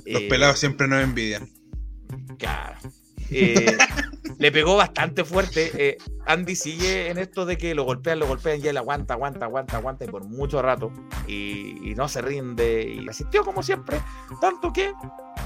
Los 0.07 0.23
Eh, 0.23 0.29
pelados 0.29 0.59
siempre 0.59 0.87
nos 0.87 1.03
envidian. 1.03 1.49
Claro. 2.39 2.79
Eh, 3.31 3.77
le 4.39 4.53
pegó 4.53 4.77
bastante 4.77 5.25
fuerte. 5.25 5.71
Eh, 5.75 5.99
Andy 6.27 6.55
sigue 6.57 7.11
en 7.11 7.19
esto 7.19 7.45
de 7.47 7.57
que 7.59 7.75
lo 7.75 7.85
golpean, 7.85 8.19
lo 8.19 8.27
golpean 8.27 8.61
y 8.63 8.69
él 8.69 8.77
aguanta, 8.77 9.15
aguanta, 9.15 9.47
aguanta, 9.47 9.77
aguanta 9.77 10.05
y 10.05 10.09
por 10.09 10.25
mucho 10.25 10.63
rato. 10.63 10.93
Y, 11.27 11.91
y 11.91 11.95
no 11.95 12.09
se 12.09 12.23
rinde 12.23 12.83
y 12.89 13.09
asistió 13.09 13.45
como 13.45 13.63
siempre. 13.63 14.01
Tanto 14.41 14.73
que 14.73 14.93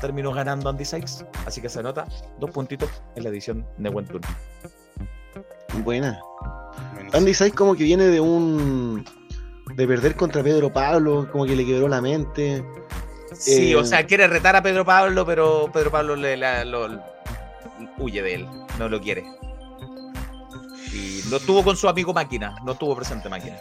terminó 0.00 0.32
ganando 0.32 0.68
Andy 0.68 0.84
Sykes. 0.84 1.26
Así 1.46 1.60
que 1.60 1.68
se 1.68 1.82
nota 1.82 2.06
dos 2.38 2.50
puntitos 2.50 2.90
en 3.16 3.22
la 3.24 3.30
edición 3.30 3.66
de 3.78 3.88
Buen 3.90 4.06
Turno. 4.06 4.28
Buena. 5.84 6.20
Andy 7.12 7.34
Sykes 7.34 7.56
como 7.56 7.74
que 7.74 7.84
viene 7.84 8.04
de 8.04 8.20
un... 8.20 9.04
De 9.76 9.86
perder 9.86 10.16
contra 10.16 10.42
Pedro 10.42 10.70
Pablo, 10.72 11.28
como 11.32 11.46
que 11.46 11.56
le 11.56 11.64
quebró 11.64 11.88
la 11.88 12.02
mente. 12.02 12.62
Sí, 13.32 13.72
Eh, 13.72 13.76
o 13.76 13.84
sea, 13.84 14.04
quiere 14.06 14.26
retar 14.26 14.54
a 14.54 14.62
Pedro 14.62 14.84
Pablo, 14.84 15.24
pero 15.24 15.70
Pedro 15.72 15.90
Pablo 15.90 16.14
le, 16.16 16.36
la- 16.36 16.64
lo- 16.64 17.00
huye 17.98 18.22
de 18.22 18.34
él, 18.34 18.48
no 18.78 18.88
lo 18.88 19.00
quiere. 19.00 19.24
Y 20.92 21.22
no 21.30 21.36
estuvo 21.36 21.62
con 21.62 21.76
su 21.76 21.88
amigo 21.88 22.12
Máquina, 22.12 22.56
no 22.64 22.72
estuvo 22.72 22.94
presente 22.94 23.28
Máquina. 23.28 23.58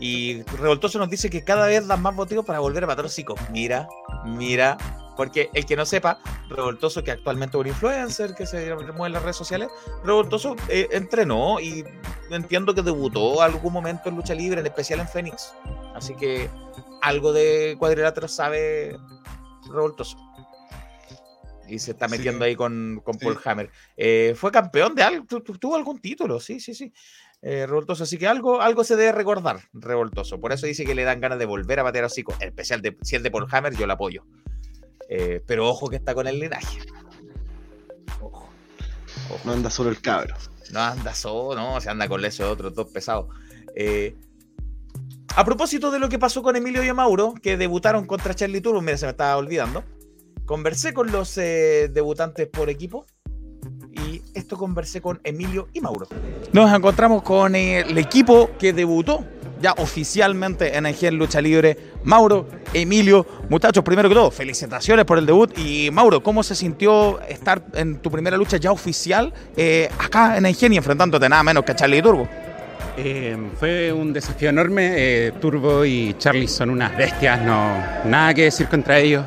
Y 0.00 0.42
Revoltoso 0.42 0.98
nos 0.98 1.08
dice 1.08 1.30
que 1.30 1.42
cada 1.42 1.66
vez 1.66 1.86
dan 1.86 2.02
más 2.02 2.14
motivos 2.14 2.44
para 2.44 2.60
volver 2.60 2.84
a 2.84 2.86
matar 2.86 3.06
hocico. 3.06 3.34
Mira, 3.50 3.88
mira. 4.24 4.76
Porque 5.16 5.48
el 5.54 5.64
que 5.64 5.76
no 5.76 5.86
sepa, 5.86 6.18
Revoltoso, 6.50 7.02
que 7.02 7.10
actualmente 7.10 7.56
es 7.56 7.60
un 7.62 7.66
influencer 7.68 8.34
que 8.34 8.44
se 8.44 8.74
mueve 8.74 9.06
en 9.06 9.12
las 9.14 9.22
redes 9.22 9.36
sociales, 9.36 9.68
Revoltoso 10.04 10.56
eh, 10.68 10.88
entrenó 10.92 11.58
y 11.58 11.84
entiendo 12.30 12.74
que 12.74 12.82
debutó 12.82 13.40
algún 13.40 13.72
momento 13.72 14.10
en 14.10 14.16
lucha 14.16 14.34
libre, 14.34 14.60
en 14.60 14.66
especial 14.66 15.00
en 15.00 15.08
Fénix. 15.08 15.54
Así 15.94 16.14
que 16.14 16.50
algo 17.00 17.32
de 17.32 17.76
cuadrilátero 17.78 18.28
sabe 18.28 18.98
Revoltoso. 19.72 20.18
Y 21.68 21.78
se 21.78 21.92
está 21.92 22.08
Sí. 22.08 22.16
metiendo 22.16 22.44
ahí 22.44 22.54
con, 22.56 23.00
con 23.04 23.18
Sí. 23.18 23.24
Paul 23.24 23.38
Hammer. 23.44 23.70
Eh, 23.96 24.34
fue 24.36 24.50
campeón 24.52 24.94
de 24.94 25.02
algo, 25.02 25.24
tu- 25.26 25.40
tu- 25.40 25.58
tuvo 25.58 25.76
algún 25.76 25.98
título, 26.00 26.38
sí, 26.40 26.60
sí, 26.60 26.74
sí. 26.74 26.92
Eh, 27.42 27.66
revoltoso, 27.66 28.04
así 28.04 28.16
que 28.18 28.26
algo, 28.26 28.60
algo 28.60 28.82
se 28.82 28.96
debe 28.96 29.12
recordar, 29.12 29.60
revoltoso. 29.72 30.40
Por 30.40 30.52
eso 30.52 30.66
dice 30.66 30.84
que 30.84 30.94
le 30.94 31.04
dan 31.04 31.20
ganas 31.20 31.38
de 31.38 31.44
volver 31.44 31.78
a 31.80 31.82
bater 31.82 32.02
a 32.04 32.06
hocico. 32.06 32.34
En 32.40 32.48
especial 32.48 32.80
de, 32.82 32.96
si 33.02 33.16
es 33.16 33.22
de 33.22 33.30
Paul 33.30 33.46
Hammer, 33.50 33.74
yo 33.76 33.86
lo 33.86 33.92
apoyo. 33.92 34.24
Eh, 35.08 35.42
pero 35.46 35.68
ojo 35.68 35.88
que 35.88 35.96
está 35.96 36.14
con 36.14 36.26
el 36.26 36.40
linaje. 36.40 36.80
Ojo. 38.20 38.48
Ojo. 39.30 39.40
No 39.44 39.52
anda 39.52 39.70
solo 39.70 39.90
el 39.90 40.00
cabro. 40.00 40.34
No 40.72 40.80
anda 40.80 41.14
solo, 41.14 41.60
no, 41.60 41.80
se 41.80 41.90
anda 41.90 42.08
con 42.08 42.24
esos 42.24 42.50
otros 42.50 42.74
dos 42.74 42.88
pesados. 42.90 43.26
Eh, 43.76 44.16
a 45.36 45.44
propósito 45.44 45.90
de 45.90 45.98
lo 45.98 46.08
que 46.08 46.18
pasó 46.18 46.42
con 46.42 46.56
Emilio 46.56 46.82
y 46.82 46.92
Mauro, 46.92 47.34
que 47.40 47.56
debutaron 47.56 48.06
contra 48.06 48.34
Charlie 48.34 48.60
Turbo, 48.62 48.80
mira, 48.80 48.96
se 48.96 49.04
me 49.06 49.10
estaba 49.10 49.36
olvidando. 49.36 49.84
Conversé 50.46 50.94
con 50.94 51.10
los 51.10 51.36
eh, 51.38 51.90
debutantes 51.92 52.46
por 52.46 52.70
equipo 52.70 53.04
y 53.92 54.22
esto 54.32 54.56
conversé 54.56 55.00
con 55.00 55.20
Emilio 55.24 55.68
y 55.72 55.80
Mauro. 55.80 56.06
Nos 56.52 56.72
encontramos 56.72 57.22
con 57.22 57.56
eh, 57.56 57.80
el 57.80 57.98
equipo 57.98 58.50
que 58.56 58.72
debutó 58.72 59.24
ya 59.60 59.72
oficialmente 59.78 60.76
en 60.76 60.86
el 60.86 61.14
Lucha 61.16 61.40
Libre. 61.40 61.76
Mauro, 62.04 62.46
Emilio, 62.72 63.26
muchachos, 63.48 63.82
primero 63.82 64.08
que 64.08 64.14
todo, 64.14 64.30
felicitaciones 64.30 65.04
por 65.04 65.18
el 65.18 65.26
debut. 65.26 65.52
Y 65.58 65.90
Mauro, 65.90 66.22
¿cómo 66.22 66.44
se 66.44 66.54
sintió 66.54 67.20
estar 67.22 67.64
en 67.74 67.96
tu 67.96 68.10
primera 68.10 68.36
lucha 68.36 68.56
ya 68.58 68.70
oficial 68.70 69.32
eh, 69.56 69.88
acá 69.98 70.36
en 70.36 70.46
Engen 70.46 70.74
y 70.74 70.76
enfrentándote 70.76 71.28
nada 71.28 71.42
menos 71.42 71.64
que 71.64 71.72
a 71.72 71.76
Charlie 71.76 72.02
Turbo? 72.02 72.28
Eh, 72.98 73.36
fue 73.58 73.92
un 73.92 74.12
desafío 74.12 74.50
enorme. 74.50 74.92
eh, 74.94 75.32
Turbo 75.40 75.84
y 75.84 76.14
Charlie 76.18 76.48
son 76.48 76.70
unas 76.70 76.96
bestias, 76.96 77.42
no 77.42 77.76
nada 78.04 78.32
que 78.32 78.44
decir 78.44 78.68
contra 78.68 78.98
ellos. 78.98 79.24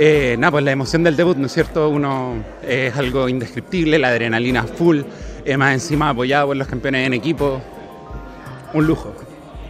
Eh, 0.00 0.36
nada, 0.38 0.52
pues 0.52 0.64
la 0.64 0.70
emoción 0.70 1.02
del 1.02 1.16
debut, 1.16 1.36
¿no 1.36 1.46
es 1.46 1.52
cierto? 1.52 1.88
Uno 1.88 2.36
eh, 2.62 2.90
es 2.92 2.96
algo 2.96 3.28
indescriptible, 3.28 3.98
la 3.98 4.08
adrenalina 4.08 4.62
full, 4.62 5.00
eh, 5.44 5.56
más 5.56 5.72
encima 5.74 6.10
apoyado 6.10 6.46
por 6.48 6.56
los 6.56 6.68
campeones 6.68 7.04
en 7.06 7.14
equipo. 7.14 7.60
Un 8.74 8.86
lujo. 8.86 9.12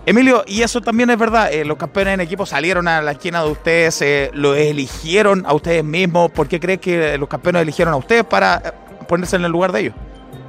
Emilio, 0.05 0.42
y 0.46 0.62
eso 0.62 0.80
también 0.82 1.09
es 1.10 1.18
verdad, 1.18 1.52
eh, 1.52 1.64
los 1.64 1.76
campeones 1.78 2.14
en 2.14 2.20
equipo 2.20 2.44
salieron 2.46 2.88
a 2.88 3.00
la 3.02 3.12
esquina 3.12 3.42
de 3.42 3.50
ustedes, 3.50 4.00
eh, 4.02 4.30
lo 4.34 4.55
eligieron 4.55 5.44
a 5.46 5.55
ustedes 5.55 5.82
mismos. 5.84 6.30
¿Por 6.30 6.46
qué 6.48 6.60
crees 6.60 6.80
que 6.80 7.16
los 7.18 7.28
campeones 7.28 7.62
eligieron 7.62 7.94
a 7.94 7.96
ustedes 7.96 8.24
para 8.24 8.60
ponerse 9.09 9.36
en 9.36 9.44
el 9.44 9.52
lugar 9.52 9.72
de 9.72 9.80
ellos? 9.80 9.94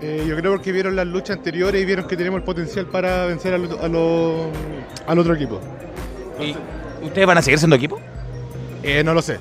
Eh, 0.01 0.26
yo 0.27 0.35
creo 0.38 0.51
porque 0.53 0.72
vieron 0.73 0.95
las 0.95 1.07
luchas 1.07 1.38
anteriores 1.38 1.81
y 1.81 1.85
vieron 1.85 2.06
que 2.07 2.15
tenemos 2.18 2.38
el 2.39 2.43
potencial 2.43 2.85
para 2.85 3.26
vencer 3.26 3.53
al, 3.53 3.65
otro- 3.65 3.81
a 3.84 3.88
lo- 3.88 4.49
al 5.07 5.19
otro 5.19 5.34
equipo. 5.35 5.60
¿Y 6.41 6.56
¿Ustedes 7.06 7.27
van 7.27 7.38
a 7.38 7.41
seguir 7.41 7.60
siendo 7.60 7.76
equipo? 7.77 7.99
Eh, 8.84 9.03
no 9.03 9.14
lo 9.14 9.22
sé. 9.22 9.39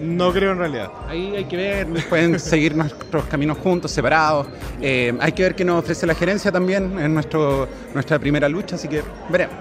No 0.00 0.32
creo 0.32 0.52
en 0.52 0.58
realidad. 0.58 0.90
Ahí 1.08 1.34
hay 1.36 1.44
que 1.44 1.56
ver, 1.56 1.86
pueden 2.08 2.38
seguir 2.38 2.76
nuestros 2.76 3.24
caminos 3.26 3.58
juntos, 3.58 3.90
separados. 3.90 4.46
Eh, 4.80 5.16
hay 5.20 5.32
que 5.32 5.42
ver 5.42 5.54
qué 5.54 5.64
nos 5.64 5.82
ofrece 5.82 6.06
la 6.06 6.14
gerencia 6.14 6.52
también 6.52 6.98
en 6.98 7.14
nuestro, 7.14 7.68
nuestra 7.94 8.18
primera 8.18 8.48
lucha, 8.48 8.76
así 8.76 8.88
que 8.88 9.02
veremos. 9.30 9.56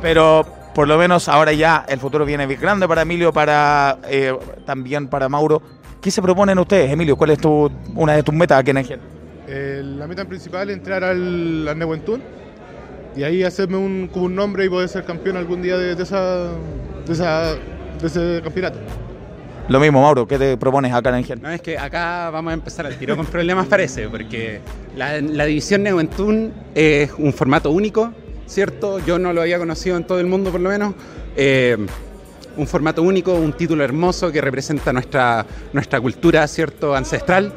Pero 0.00 0.44
por 0.74 0.88
lo 0.88 0.98
menos 0.98 1.28
ahora 1.28 1.52
ya 1.52 1.84
el 1.88 2.00
futuro 2.00 2.24
viene 2.24 2.46
bien 2.46 2.60
grande 2.60 2.88
para 2.88 3.02
Emilio, 3.02 3.32
para 3.32 3.98
eh, 4.08 4.36
también 4.64 5.08
para 5.08 5.28
Mauro. 5.28 5.62
¿Qué 6.00 6.10
se 6.10 6.20
proponen 6.20 6.58
ustedes, 6.58 6.90
Emilio? 6.90 7.16
¿Cuál 7.16 7.30
es 7.30 7.38
tu, 7.38 7.70
una 7.94 8.14
de 8.14 8.22
tus 8.22 8.34
metas 8.34 8.58
aquí 8.58 8.70
en 8.70 8.78
Engen? 8.78 9.00
Eh, 9.46 9.82
la 9.84 10.06
meta 10.06 10.24
principal 10.24 10.70
es 10.70 10.76
entrar 10.76 11.04
al, 11.04 11.68
al 11.68 11.78
Nehuen 11.78 12.02
y 13.14 13.22
ahí 13.24 13.42
hacerme 13.42 13.76
un, 13.76 14.08
como 14.12 14.26
un 14.26 14.34
nombre 14.34 14.64
y 14.64 14.68
poder 14.68 14.88
ser 14.88 15.04
campeón 15.04 15.36
algún 15.36 15.62
día 15.62 15.76
de, 15.76 15.94
de 15.94 16.02
esa, 16.02 16.48
de, 17.06 17.12
esa, 17.12 17.54
de 17.54 18.06
ese 18.06 18.40
campeonato. 18.42 18.78
Lo 19.72 19.80
mismo, 19.80 20.02
Mauro, 20.02 20.28
¿qué 20.28 20.38
te 20.38 20.58
propones 20.58 20.92
acá 20.92 21.08
en 21.08 21.14
Engen? 21.16 21.40
No, 21.40 21.48
es 21.48 21.62
que 21.62 21.78
acá 21.78 22.28
vamos 22.28 22.50
a 22.50 22.54
empezar 22.54 22.84
al 22.84 22.98
tiro 22.98 23.16
con 23.16 23.24
problemas, 23.24 23.66
parece, 23.66 24.06
porque 24.06 24.60
la, 24.98 25.18
la 25.22 25.46
división 25.46 25.82
Neuentún 25.82 26.52
es 26.74 27.10
un 27.16 27.32
formato 27.32 27.70
único, 27.70 28.12
¿cierto? 28.46 28.98
Yo 28.98 29.18
no 29.18 29.32
lo 29.32 29.40
había 29.40 29.58
conocido 29.58 29.96
en 29.96 30.04
todo 30.04 30.20
el 30.20 30.26
mundo, 30.26 30.52
por 30.52 30.60
lo 30.60 30.68
menos. 30.68 30.94
Eh, 31.36 31.78
un 32.58 32.66
formato 32.66 33.02
único, 33.02 33.32
un 33.32 33.54
título 33.54 33.82
hermoso 33.82 34.30
que 34.30 34.42
representa 34.42 34.92
nuestra, 34.92 35.46
nuestra 35.72 36.02
cultura, 36.02 36.46
¿cierto? 36.48 36.94
Ancestral. 36.94 37.50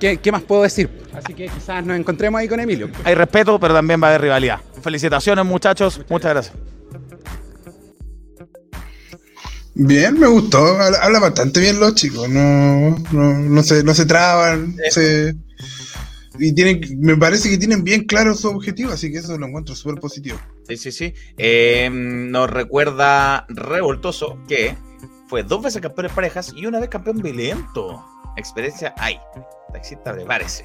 ¿Qué, 0.00 0.16
qué 0.16 0.32
más 0.32 0.40
puedo 0.44 0.62
decir? 0.62 0.88
Así 1.12 1.34
que 1.34 1.46
quizás 1.48 1.84
nos 1.84 1.98
encontremos 1.98 2.40
ahí 2.40 2.48
con 2.48 2.58
Emilio. 2.58 2.88
Hay 3.04 3.14
respeto, 3.14 3.60
pero 3.60 3.74
también 3.74 4.02
va 4.02 4.06
a 4.06 4.10
haber 4.12 4.22
rivalidad. 4.22 4.60
Felicitaciones, 4.80 5.44
muchachos. 5.44 6.00
Muchas 6.08 6.32
gracias. 6.32 6.73
Bien, 9.74 10.18
me 10.18 10.26
gustó. 10.26 10.58
Habla, 10.80 10.98
habla 11.02 11.18
bastante 11.20 11.60
bien 11.60 11.80
los 11.80 11.94
chicos. 11.94 12.28
No, 12.28 12.96
no, 13.12 13.32
no, 13.38 13.62
se, 13.62 13.82
no 13.82 13.94
se 13.94 14.06
traban. 14.06 14.76
se- 14.90 15.34
y 16.38 16.52
tienen, 16.52 16.80
me 17.00 17.16
parece 17.16 17.48
que 17.48 17.58
tienen 17.58 17.84
bien 17.84 18.04
claro 18.06 18.34
su 18.34 18.48
objetivo, 18.48 18.90
así 18.90 19.12
que 19.12 19.18
eso 19.18 19.38
lo 19.38 19.46
encuentro 19.46 19.74
súper 19.76 20.00
positivo. 20.00 20.36
Sí, 20.68 20.76
sí, 20.76 20.90
sí. 20.92 21.14
Eh, 21.38 21.88
nos 21.92 22.50
recuerda 22.50 23.46
Revoltoso 23.48 24.38
que 24.48 24.76
fue 25.28 25.44
dos 25.44 25.62
veces 25.62 25.80
campeón 25.80 26.06
en 26.06 26.14
parejas 26.14 26.52
y 26.56 26.66
una 26.66 26.80
vez 26.80 26.88
campeón 26.88 27.18
violento. 27.22 28.04
Experiencia 28.36 28.92
hay. 28.98 29.16
Taxista, 29.72 30.12
prepárese. 30.12 30.64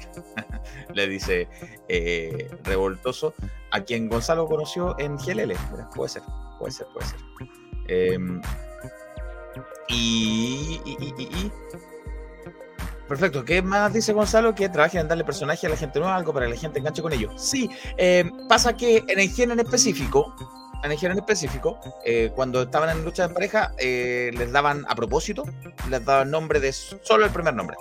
Le 0.94 1.06
dice 1.08 1.48
eh, 1.88 2.50
Revoltoso, 2.64 3.34
a 3.70 3.80
quien 3.82 4.08
Gonzalo 4.08 4.46
conoció 4.48 4.98
en 4.98 5.16
GLL. 5.16 5.54
Puede 5.94 6.08
ser, 6.08 6.22
puede 6.58 6.72
ser, 6.72 6.86
puede 6.92 7.06
ser. 7.06 7.18
Eh, 7.86 8.18
y, 9.90 11.50
Perfecto. 13.08 13.44
¿Qué 13.44 13.60
más 13.60 13.92
dice 13.92 14.12
Gonzalo? 14.12 14.54
Que 14.54 14.68
trabajen 14.68 15.00
en 15.00 15.08
darle 15.08 15.24
personaje 15.24 15.66
a 15.66 15.70
la 15.70 15.76
gente 15.76 15.98
nueva, 15.98 16.14
algo 16.14 16.32
para 16.32 16.46
que 16.46 16.52
la 16.52 16.58
gente 16.58 16.78
enganche 16.78 17.02
con 17.02 17.12
ellos. 17.12 17.32
Sí, 17.36 17.68
eh, 17.96 18.30
pasa 18.48 18.76
que 18.76 19.02
en 19.08 19.18
el 19.18 19.28
gen 19.30 19.50
en 19.50 19.58
específico, 19.58 20.32
en 20.84 20.92
el 20.92 20.98
gen 20.98 21.10
en 21.10 21.18
específico, 21.18 21.80
eh, 22.04 22.30
cuando 22.36 22.62
estaban 22.62 22.88
en 22.96 23.04
lucha 23.04 23.26
de 23.26 23.34
pareja, 23.34 23.72
eh, 23.78 24.30
les 24.34 24.52
daban 24.52 24.84
a 24.88 24.94
propósito, 24.94 25.42
les 25.88 26.04
daban 26.04 26.30
nombre 26.30 26.60
de 26.60 26.72
solo 26.72 27.24
el 27.24 27.32
primer 27.32 27.54
nombre. 27.54 27.76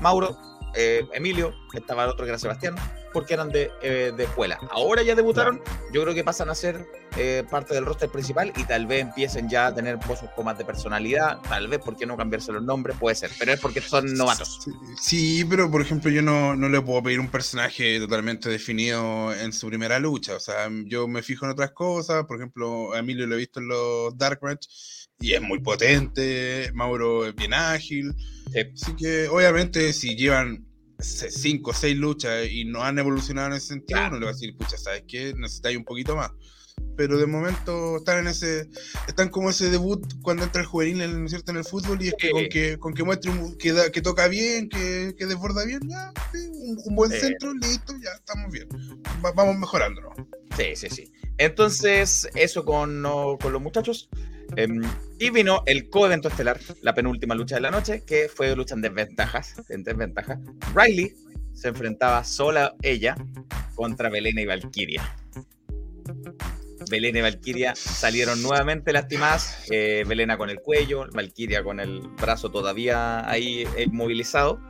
Mauro, 0.00 0.36
eh, 0.74 1.06
Emilio, 1.12 1.54
estaba 1.74 2.04
el 2.04 2.10
otro 2.10 2.24
que 2.24 2.30
era 2.30 2.38
Sebastián, 2.38 2.76
porque 3.12 3.34
eran 3.34 3.48
de, 3.48 3.70
eh, 3.82 4.12
de 4.16 4.24
escuela. 4.24 4.58
Ahora 4.70 5.02
ya 5.02 5.14
debutaron, 5.14 5.60
yo 5.92 6.02
creo 6.02 6.14
que 6.14 6.24
pasan 6.24 6.50
a 6.50 6.54
ser 6.54 6.86
eh, 7.16 7.44
parte 7.50 7.74
del 7.74 7.84
roster 7.84 8.08
principal 8.08 8.52
y 8.56 8.64
tal 8.64 8.86
vez 8.86 9.02
empiecen 9.02 9.48
ya 9.48 9.66
a 9.66 9.74
tener 9.74 9.96
un 9.96 10.00
poco 10.00 10.44
más 10.44 10.56
de 10.58 10.64
personalidad, 10.64 11.40
tal 11.40 11.66
vez, 11.66 11.80
¿por 11.80 11.96
qué 11.96 12.06
no 12.06 12.16
cambiarse 12.16 12.52
los 12.52 12.62
nombres? 12.62 12.96
Puede 12.98 13.16
ser, 13.16 13.30
pero 13.38 13.52
es 13.52 13.60
porque 13.60 13.80
son 13.80 14.14
novatos. 14.14 14.60
Sí, 14.62 14.72
sí, 15.00 15.44
pero 15.44 15.70
por 15.70 15.82
ejemplo, 15.82 16.10
yo 16.10 16.22
no, 16.22 16.54
no 16.54 16.68
le 16.68 16.80
puedo 16.80 17.02
pedir 17.02 17.18
un 17.18 17.28
personaje 17.28 17.98
totalmente 17.98 18.48
definido 18.48 19.34
en 19.34 19.52
su 19.52 19.66
primera 19.68 19.98
lucha. 19.98 20.36
O 20.36 20.40
sea, 20.40 20.68
yo 20.84 21.08
me 21.08 21.22
fijo 21.22 21.46
en 21.46 21.52
otras 21.52 21.72
cosas. 21.72 22.24
Por 22.26 22.36
ejemplo, 22.36 22.92
a 22.92 22.98
Emilio 23.00 23.26
lo 23.26 23.34
he 23.34 23.38
visto 23.38 23.60
en 23.60 23.68
los 23.68 24.16
Dark 24.16 24.38
Match 24.42 24.66
y 25.20 25.34
es 25.34 25.40
muy 25.42 25.60
potente. 25.60 26.70
Mauro 26.74 27.26
es 27.26 27.34
bien 27.34 27.54
ágil. 27.54 28.14
Sí. 28.52 28.60
Así 28.74 28.96
que, 28.96 29.28
obviamente, 29.28 29.92
si 29.92 30.16
llevan 30.16 30.66
5 30.98 31.70
o 31.70 31.74
6 31.74 31.96
luchas 31.96 32.46
y 32.50 32.64
no 32.64 32.82
han 32.82 32.98
evolucionado 32.98 33.48
en 33.48 33.54
ese 33.54 33.68
sentido, 33.68 33.98
Claro. 33.98 34.10
uno 34.16 34.20
le 34.20 34.24
va 34.26 34.30
a 34.32 34.34
decir, 34.34 34.56
pucha, 34.56 34.76
¿sabes 34.76 35.04
qué? 35.06 35.32
Necesitáis 35.36 35.76
un 35.76 35.84
poquito 35.84 36.16
más. 36.16 36.30
pero 36.96 37.18
de 37.18 37.26
momento 37.26 37.98
están 37.98 38.20
en 38.20 38.26
ese, 38.28 38.68
están 39.06 39.28
como 39.28 39.50
ese 39.50 39.68
debut 39.70 40.02
cuando 40.22 40.44
entra 40.44 40.62
el 40.62 40.66
juvenil 40.66 41.00
en, 41.02 41.18
¿no 41.20 41.24
es 41.26 41.30
cierto? 41.30 41.50
en 41.50 41.58
el 41.58 41.64
fútbol 41.64 42.00
y 42.02 42.08
es 42.08 42.14
que 42.18 42.28
Sí. 42.28 42.32
con 42.32 42.48
que, 42.48 42.78
con 42.78 42.94
que 42.94 43.04
muestre 43.04 43.30
un- 43.30 43.56
que, 43.58 43.72
da- 43.72 43.90
que 43.92 44.00
toca 44.02 44.28
bien, 44.28 44.68
que, 44.68 45.14
que 45.16 45.26
desborda 45.26 45.64
bien, 45.66 45.80
ya, 45.88 46.10
sí, 46.32 46.38
un, 46.52 46.78
un 46.84 46.94
buen 46.94 47.10
centro, 47.10 47.52
listo, 47.54 47.94
ya 48.02 48.10
estamos 48.12 48.50
bien. 48.52 48.66
Va- 49.24 49.32
vamos 49.32 49.56
mejorando, 49.58 50.00
¿no? 50.00 50.10
Sí, 50.56 50.74
sí, 50.74 50.88
sí. 50.90 51.12
Entonces, 51.38 52.28
eso 52.34 52.64
con, 52.64 53.02
no- 53.02 53.36
con 53.40 53.52
los 53.52 53.60
muchachos. 53.62 54.08
Em, 54.56 54.82
y 55.18 55.30
vino 55.30 55.62
el 55.66 55.88
coevento 55.88 56.28
estelar, 56.28 56.58
la 56.82 56.94
penúltima 56.94 57.34
lucha 57.34 57.56
de 57.56 57.60
la 57.60 57.70
noche, 57.70 58.04
que 58.04 58.28
fue 58.28 58.54
lucha 58.56 58.74
en 58.74 58.82
desventajas. 58.82 59.54
En 59.68 59.82
desventaja. 59.84 60.40
Riley 60.74 61.14
se 61.52 61.68
enfrentaba 61.68 62.24
sola 62.24 62.74
ella 62.82 63.16
contra 63.74 64.08
Belena 64.08 64.40
y 64.40 64.46
Valkyria. 64.46 65.16
Belena 66.90 67.18
y 67.18 67.22
Valkyria 67.22 67.74
salieron 67.76 68.42
nuevamente 68.42 68.92
lastimadas. 68.92 69.64
eh, 69.70 70.04
Belena 70.06 70.36
con 70.36 70.50
el 70.50 70.60
cuello, 70.60 71.06
Valkyria 71.12 71.62
con 71.62 71.78
el 71.78 72.00
brazo 72.20 72.50
todavía 72.50 73.28
ahí 73.28 73.64
eh, 73.76 73.84
inmovilizado. 73.84 74.60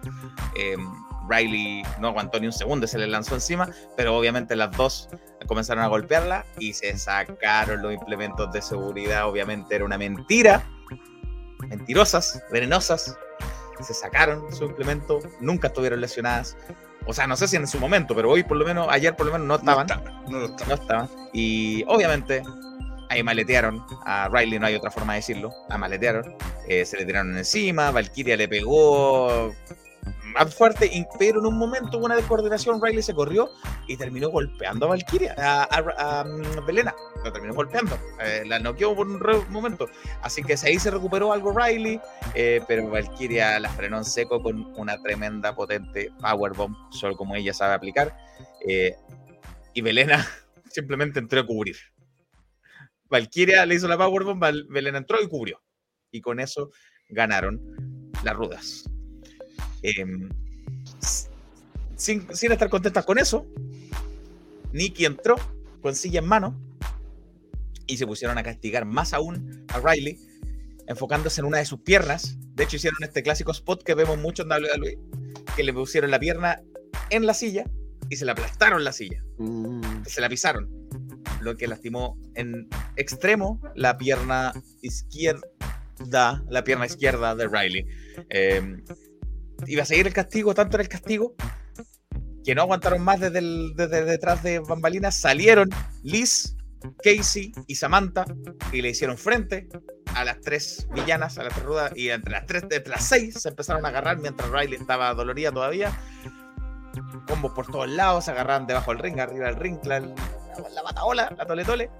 Em, 0.57 0.81
Riley 1.28 1.82
no 2.01 2.09
aguantó 2.09 2.40
ni 2.40 2.47
un 2.47 2.52
segundo, 2.52 2.86
se 2.86 2.98
le 2.98 3.07
lanzó 3.07 3.36
encima, 3.36 3.70
pero 3.97 4.16
obviamente 4.16 4.57
las 4.57 4.77
dos 4.77 5.09
comenzaron 5.51 5.82
a 5.82 5.89
golpearla 5.89 6.47
y 6.60 6.72
se 6.74 6.97
sacaron 6.97 7.82
los 7.82 7.93
implementos 7.93 8.52
de 8.52 8.62
seguridad. 8.62 9.28
Obviamente 9.28 9.74
era 9.74 9.85
una 9.85 9.98
mentira. 9.98 10.64
Mentirosas, 11.68 12.40
venenosas. 12.52 13.18
Se 13.81 13.93
sacaron 13.93 14.55
su 14.55 14.66
implemento, 14.66 15.18
nunca 15.40 15.66
estuvieron 15.66 16.01
lesionadas. 16.01 16.56
O 17.05 17.12
sea, 17.12 17.27
no 17.27 17.36
sé 17.36 17.48
si 17.48 17.56
en 17.56 17.66
su 17.66 17.81
momento, 17.81 18.14
pero 18.14 18.31
hoy 18.31 18.44
por 18.44 18.59
lo 18.59 18.64
menos, 18.64 18.86
ayer 18.90 19.16
por 19.16 19.27
lo 19.27 19.32
menos 19.32 19.48
no 19.48 19.56
estaban. 19.56 19.89
No, 20.28 20.44
está. 20.44 20.66
No 20.66 20.74
estaban. 20.74 21.09
Y 21.32 21.82
obviamente 21.89 22.44
ahí 23.09 23.24
maletearon 23.24 23.85
a 24.06 24.28
Riley, 24.28 24.60
no 24.60 24.66
hay 24.66 24.77
otra 24.77 24.93
forma 24.93 25.14
de 25.14 25.18
decirlo. 25.18 25.51
La 25.68 25.78
maletearon. 25.78 26.36
eh, 26.68 26.86
se 26.86 26.97
le 26.97 27.06
tiraron 27.06 27.36
encima. 27.36 27.90
Valkyria 27.90 28.36
le 28.36 28.47
pegó 28.47 29.52
más 30.32 30.55
fuerte, 30.55 30.90
pero 31.19 31.40
en 31.40 31.47
un 31.47 31.59
momento 31.59 31.98
hubo 31.98 32.07
una 32.07 32.16
descoordinación. 32.16 32.81
Riley 32.82 33.02
se 33.02 33.15
corrió 33.15 33.51
y 33.86 33.97
terminó 33.97 34.28
golpeando 34.31 34.86
a 34.86 34.90
Valkyria, 34.90 35.35
a, 35.39 35.65
a- 35.65 36.20
a, 36.20 36.24
mm, 36.24 36.66
Belena. 36.66 36.94
La 37.24 37.32
terminó 37.32 37.55
golpeando. 37.55 37.98
eh, 38.23 38.43
la 38.47 38.59
noqueó 38.59 38.94
por 38.94 39.07
un 39.09 39.20
momento. 39.51 39.86
Así 40.23 40.43
que 40.43 40.55
ahí 40.65 40.78
se 40.78 40.90
recuperó 40.90 41.32
algo 41.32 41.52
Riley, 41.59 42.01
eh, 42.35 42.61
pero 42.66 42.89
Valkyria 42.89 43.59
la 43.61 43.69
frenó 43.70 43.98
en 43.98 44.05
seco 44.05 44.43
con 44.43 44.73
una 44.78 45.01
tremenda, 45.02 45.55
potente 45.55 46.11
powerbomb, 46.20 46.74
solo 46.93 47.16
como 47.16 47.35
ella 47.35 47.52
sabe 47.55 47.74
aplicar. 47.74 48.16
eh, 48.66 48.94
y 49.74 49.82
Belena 49.82 50.27
simplemente 50.70 51.19
entró 51.20 51.40
a 51.40 51.47
cubrir. 51.47 51.77
Valkyria 53.09 53.66
le 53.66 53.74
hizo 53.74 53.89
la 53.89 53.97
powerbomb, 53.98 54.40
Belena 54.69 54.98
entró 54.98 55.20
y 55.23 55.28
cubrió. 55.28 55.61
Y 56.12 56.20
con 56.20 56.40
eso 56.40 56.70
ganaron 57.09 57.61
las 58.24 58.35
rudas. 58.36 58.85
S- 61.01 61.28
sin, 61.97 62.27
sin 62.35 62.52
estar 62.52 62.69
contentas 62.70 63.05
con 63.05 63.19
eso, 63.19 63.47
Nikki 64.73 65.05
entró 65.05 65.36
con 65.82 65.94
silla 65.94 66.20
en 66.20 66.27
mano 66.27 66.59
y 67.86 67.97
se 67.97 68.07
pusieron 68.07 68.39
a 68.39 68.43
castigar 68.43 68.85
más 68.85 69.12
aún 69.12 69.65
a 69.69 69.81
Riley, 69.81 70.19
enfocándose 70.86 71.40
en 71.40 71.47
una 71.47 71.59
de 71.59 71.65
sus 71.65 71.81
piernas. 71.81 72.36
De 72.55 72.65
hecho, 72.65 72.77
hicieron 72.77 72.98
este 73.02 73.23
clásico 73.23 73.52
spot 73.52 73.82
que 73.82 73.94
vemos 73.94 74.19
mucho 74.19 74.43
en 74.44 74.48
WWE, 74.51 74.98
que 75.57 75.62
le 75.65 75.73
pusieron 75.73 76.11
la 76.11 76.19
pierna 76.20 76.62
en 77.11 77.27
la 77.27 77.35
silla 77.35 77.65
y 78.09 78.16
se 78.16 78.24
le 78.24 78.32
aplastaron 78.32 78.82
la 78.85 78.93
silla 78.93 79.23
Mm, 79.39 80.05
se 80.07 80.20
la 80.20 80.28
pisaron, 80.28 80.69
lo 81.40 81.57
que 81.57 81.66
lastimó 81.66 82.19
en 82.35 82.69
extremo 82.97 83.61
la 83.74 83.97
pierna 83.98 84.52
izquierda, 84.82 85.40
la 86.48 86.62
pierna 86.65 86.86
izquierda 86.86 87.35
de 87.35 87.48
Riley. 87.48 87.86
Eh, 88.28 88.82
iba 89.66 89.82
a 89.82 89.87
seguir 89.87 90.07
el 90.07 90.12
castigo, 90.12 90.55
tanto 90.55 90.77
era 90.77 90.82
el 90.82 90.89
castigo 90.89 91.35
que 92.45 92.55
no 92.55 92.62
aguantaron 92.62 93.03
más 93.03 93.20
desde, 93.20 93.41
desde 93.74 94.05
detrás 94.05 94.43
de 94.43 94.61
bambalinas, 94.61 95.20
salieron 95.20 95.69
Liz, 96.03 96.57
Casey 97.03 97.53
y 97.66 97.74
Samantha 97.74 98.24
y 98.73 98.81
le 98.81 98.91
hicieron 98.91 99.19
frente 99.19 99.69
a 100.15 100.24
las 100.24 100.41
tres 100.41 100.89
villanas, 100.95 101.39
a 101.39 101.45
las 101.45 101.53
tres 101.53 101.66
rudas, 101.66 101.93
y 101.95 102.09
entre 102.09 102.32
las 102.32 102.47
tres, 102.47 102.62
entre 102.62 102.89
las 102.89 103.05
seis 103.05 103.35
se 103.35 103.49
empezaron 103.51 103.85
a 103.85 103.89
agarrar 103.91 104.19
mientras 104.19 104.51
Riley 104.51 104.78
estaba 104.81 105.12
dolorida 105.12 105.53
todavía 105.53 105.93
combos 107.27 107.53
por 107.53 107.66
todos 107.66 107.89
lados, 107.89 108.24
se 108.24 108.31
agarraban 108.31 108.66
debajo 108.66 108.91
del 108.91 109.01
ring, 109.01 109.20
arriba 109.20 109.47
del 109.47 109.57
ring, 109.57 109.78
la, 109.85 110.01
la, 110.01 110.15
la 111.15 111.31
la 111.37 111.47
tole 111.47 111.65
tole. 111.65 111.91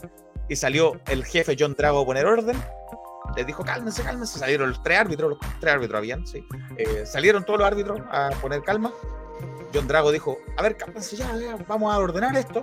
Y 0.49 0.57
salió 0.57 1.01
el 1.07 1.25
jefe 1.25 1.57
John 1.59 1.75
Drago 1.75 2.01
a 2.01 2.07
poner 2.07 2.27
orden. 2.27 2.57
Les 3.41 3.47
dijo, 3.47 3.65
cálmense, 3.65 4.03
cálmense. 4.03 4.39
Salieron 4.39 4.69
los 4.69 4.83
tres 4.83 4.99
árbitros, 4.99 5.31
los 5.31 5.39
tres 5.61 5.73
árbitros 5.73 5.97
habían, 5.97 6.27
sí. 6.27 6.47
Eh, 6.77 7.07
salieron 7.07 7.43
todos 7.43 7.61
los 7.61 7.67
árbitros 7.67 7.99
a 8.11 8.29
poner 8.43 8.63
calma. 8.63 8.93
John 9.73 9.89
Drago 9.89 10.13
dijo, 10.13 10.37
a 10.59 10.63
ver, 10.63 10.77
cálmense 10.77 11.17
ya, 11.17 11.33
vamos 11.67 11.91
a 11.91 11.99
ordenar 11.99 12.37
esto 12.37 12.61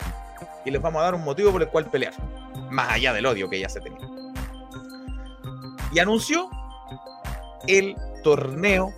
y 0.66 0.70
les 0.70 0.80
vamos 0.80 1.02
a 1.02 1.06
dar 1.06 1.16
un 1.16 1.24
motivo 1.24 1.52
por 1.52 1.64
el 1.64 1.70
cual 1.70 1.90
pelear. 1.90 2.14
Más 2.70 2.92
allá 2.92 3.12
del 3.12 3.26
odio 3.26 3.50
que 3.50 3.60
ya 3.60 3.68
se 3.70 3.82
tenía. 3.82 4.08
Y 5.92 5.98
anunció 5.98 6.48
el 7.66 7.96
torneo 8.24 8.94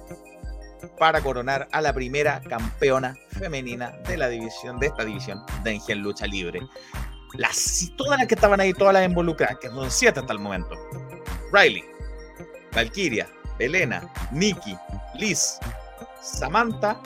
para 0.97 1.21
coronar 1.21 1.69
a 1.71 1.79
la 1.79 1.93
primera 1.93 2.41
campeona 2.41 3.15
femenina 3.29 3.91
de 4.05 4.17
la 4.17 4.27
división, 4.27 4.79
de 4.79 4.87
esta 4.87 5.05
división 5.05 5.45
de 5.63 5.75
Engel 5.75 5.99
Lucha 5.99 6.25
Libre. 6.27 6.59
Las, 7.35 7.89
todas 7.95 8.19
las 8.19 8.27
que 8.27 8.35
estaban 8.35 8.59
ahí, 8.59 8.73
todas 8.73 8.93
las 8.93 9.05
involucradas, 9.05 9.59
que 9.61 9.69
son 9.69 9.89
siete 9.89 10.19
hasta 10.19 10.33
el 10.33 10.39
momento. 10.39 10.75
Riley, 11.51 11.83
Valkyria, 12.73 13.27
Elena, 13.59 14.11
Nikki, 14.31 14.75
Liz, 15.15 15.59
Samantha 16.21 17.01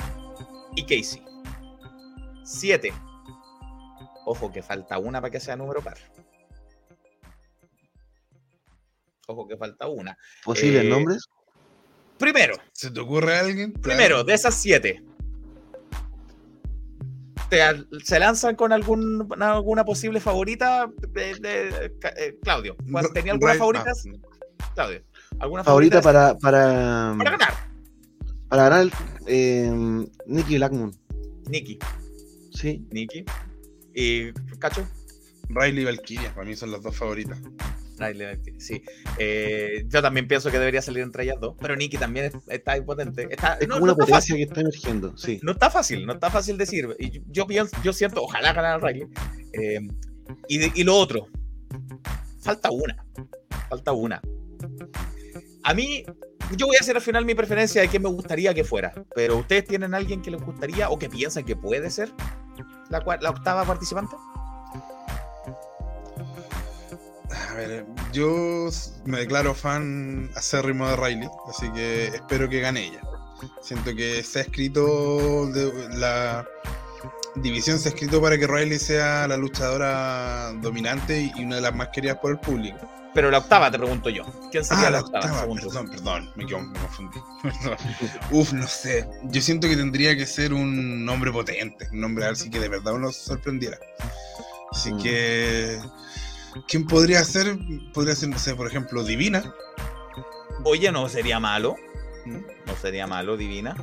y 0.76 0.84
Casey. 0.84 1.24
Siete. 2.44 2.94
Ojo 4.26 4.52
que 4.52 4.62
falta 4.64 4.98
una 5.00 5.20
para 5.22 5.32
que 5.32 5.40
sea 5.40 5.56
número 5.56 5.82
par. 5.82 5.98
Ojo 9.28 9.48
que 9.48 9.58
falta 9.58 9.88
una. 9.88 10.18
¿Posibles 10.44 10.84
Eh, 10.84 10.90
nombres? 10.90 11.26
Primero, 12.18 12.56
¿Se 12.74 12.92
te 12.92 13.00
ocurre 13.00 13.36
a 13.36 13.40
alguien? 13.42 13.74
Primero, 13.74 14.24
de 14.24 14.34
esas 14.34 14.54
siete, 14.56 15.04
¿te 17.50 17.62
al- 17.62 17.88
¿se 18.04 18.20
lanzan 18.20 18.56
con 18.56 18.72
algún, 18.72 19.28
alguna 19.42 19.84
posible 19.84 20.20
favorita? 20.20 20.90
de- 21.10 21.36
de- 21.40 21.98
ca- 22.00 22.14
eh, 22.18 22.38
Claudio, 22.42 22.76
¿cuál- 22.92 23.06
Ro- 23.06 23.14
¿tenía 23.14 23.34
algunas 23.34 23.58
favoritas? 23.58 24.04
Ah, 24.64 24.72
Claudio, 24.76 25.02
¿alguna 25.40 25.64
Favorita 25.64 26.02
favorita? 26.02 26.02
para, 26.02 26.38
para, 26.40 27.16
para 27.18 27.32
ganar. 27.32 27.54
para 28.50 28.64
ganar 28.70 28.88
eh, 29.28 29.72
Nicky 30.26 30.56
Blackmon. 30.58 30.92
Nikki, 31.50 31.78
Sí. 32.54 32.86
Nikki. 32.92 33.26
¿Y 33.94 34.32
Cacho? 34.60 34.88
Riley 35.50 35.82
y 35.84 35.86
Valkyria, 35.86 36.34
para 36.34 36.48
mí 36.48 36.56
son 36.56 36.72
las 36.72 36.82
dos 36.82 36.96
favoritas. 36.96 37.38
Riley, 38.00 38.40
sí. 38.60 38.82
Eh, 39.20 39.86
yo 39.88 40.02
también 40.02 40.28
pienso 40.28 40.50
que 40.50 40.58
debería 40.58 40.82
salir 40.82 41.04
entre 41.04 41.24
ellas 41.26 41.38
dos, 41.40 41.56
pero 41.60 41.76
Nikki 41.76 41.98
también 41.98 42.26
es- 42.28 42.34
está 42.48 42.76
impotente. 42.78 43.28
Está, 43.30 43.56
Es 43.56 43.68
no, 43.68 43.76
como 43.76 43.88
no 43.88 43.94
una 43.94 44.04
está 44.04 44.16
fácil. 44.16 44.34
potencia 44.34 44.36
que 44.38 44.44
está 44.44 44.62
emergiendo. 44.62 45.18
Sí. 45.18 45.40
no 45.44 45.52
está 45.52 45.70
fácil, 45.70 46.06
no 46.06 46.14
está 46.14 46.32
fácil 46.32 46.58
decir. 46.58 46.96
Y 46.98 47.12
yo- 47.12 47.22
yo 47.28 47.46
pienso, 47.48 47.76
yo 47.84 47.94
siento, 47.94 48.24
ojalá 48.24 48.54
ganara 48.54 48.80
Riley. 48.80 49.08
Eh, 49.54 49.80
y 50.48 50.84
lo 50.84 50.96
otro, 50.96 51.28
falta 52.42 52.72
una. 52.72 53.06
Falta 53.70 53.92
una. 53.92 54.22
A 55.64 55.74
mí, 55.74 56.04
yo 56.58 56.68
voy 56.68 56.76
a 56.76 56.80
hacer 56.80 56.96
al 56.96 57.02
final 57.02 57.26
mi 57.26 57.36
preferencia 57.36 57.82
de 57.82 57.88
quién 57.88 58.04
me 58.04 58.10
gustaría 58.10 58.54
que 58.54 58.64
fuera. 58.64 58.94
Pero 59.16 59.38
ustedes 59.38 59.66
tienen 59.66 59.94
alguien 59.94 60.22
que 60.22 60.32
les 60.32 60.42
gustaría 60.42 60.90
o 60.90 61.00
que 61.00 61.10
piensan 61.10 61.44
que 61.46 61.56
puede 61.56 61.90
ser 61.90 62.12
la, 62.90 63.30
octava 63.30 63.66
participante. 63.66 64.16
A 67.50 67.54
ver, 67.56 67.86
yo 68.12 68.70
me 69.06 69.20
declaro 69.20 69.54
fan 69.54 70.30
acérrimo 70.36 70.88
de 70.88 70.96
Riley, 70.96 71.30
así 71.50 71.72
que 71.72 72.08
espero 72.08 72.50
que 72.50 72.60
gane 72.60 72.88
ella. 72.88 73.02
Siento 73.62 73.96
que 73.96 74.24
se 74.24 74.40
ha 74.40 74.42
escrito, 74.44 75.50
la 75.92 76.46
división 77.36 77.80
se 77.80 77.90
ha 77.90 77.92
escrito 77.92 78.22
para 78.22 78.38
que 78.38 78.48
Riley 78.48 78.80
sea 78.80 79.28
la 79.28 79.38
luchadora 79.38 80.54
dominante 80.62 81.32
y 81.36 81.44
una 81.44 81.56
de 81.56 81.62
las 81.62 81.76
más 81.76 81.90
queridas 81.90 82.18
por 82.18 82.32
el 82.32 82.40
público. 82.40 82.78
Pero 83.14 83.30
la 83.30 83.38
octava, 83.40 83.70
te 83.70 83.78
pregunto 83.78 84.10
yo. 84.10 84.24
¿Quién 84.52 84.66
sería 84.66 84.88
Ah, 84.88 84.92
la 84.92 85.00
octava? 85.02 85.46
perdón, 85.54 85.90
perdón, 85.90 86.32
me, 86.36 86.44
equivo- 86.46 86.62
me 86.62 86.80
confundí. 86.80 87.20
Perdón. 87.44 87.78
Uf, 88.32 88.54
no 88.54 88.68
sé. 88.68 89.08
Yo 89.26 89.42
siento 89.42 89.68
que 89.68 89.76
tendría 89.76 90.16
que 90.18 90.26
ser 90.26 90.52
un 90.54 91.06
nombre 91.06 91.32
potente, 91.32 91.88
un 91.92 92.02
nombre 92.02 92.26
así 92.26 92.50
que 92.50 92.60
de 92.60 92.70
verdad 92.70 92.94
uno 92.96 93.12
sorprendiera. 93.12 93.78
Así 94.72 94.92
Mm. 94.94 95.02
que, 95.04 95.80
¿quién 96.68 96.88
podría 96.88 97.24
ser? 97.24 97.56
Podría 97.94 98.16
ser, 98.16 98.30
no 98.30 98.40
sé, 98.40 98.56
por 98.56 98.68
ejemplo, 98.68 99.04
Divina, 99.04 99.44
Oye, 100.66 100.92
no 100.92 101.10
sería 101.10 101.40
malo. 101.40 101.76
No 102.26 102.76
sería 102.82 103.06
malo, 103.06 103.36
divina. 103.36 103.76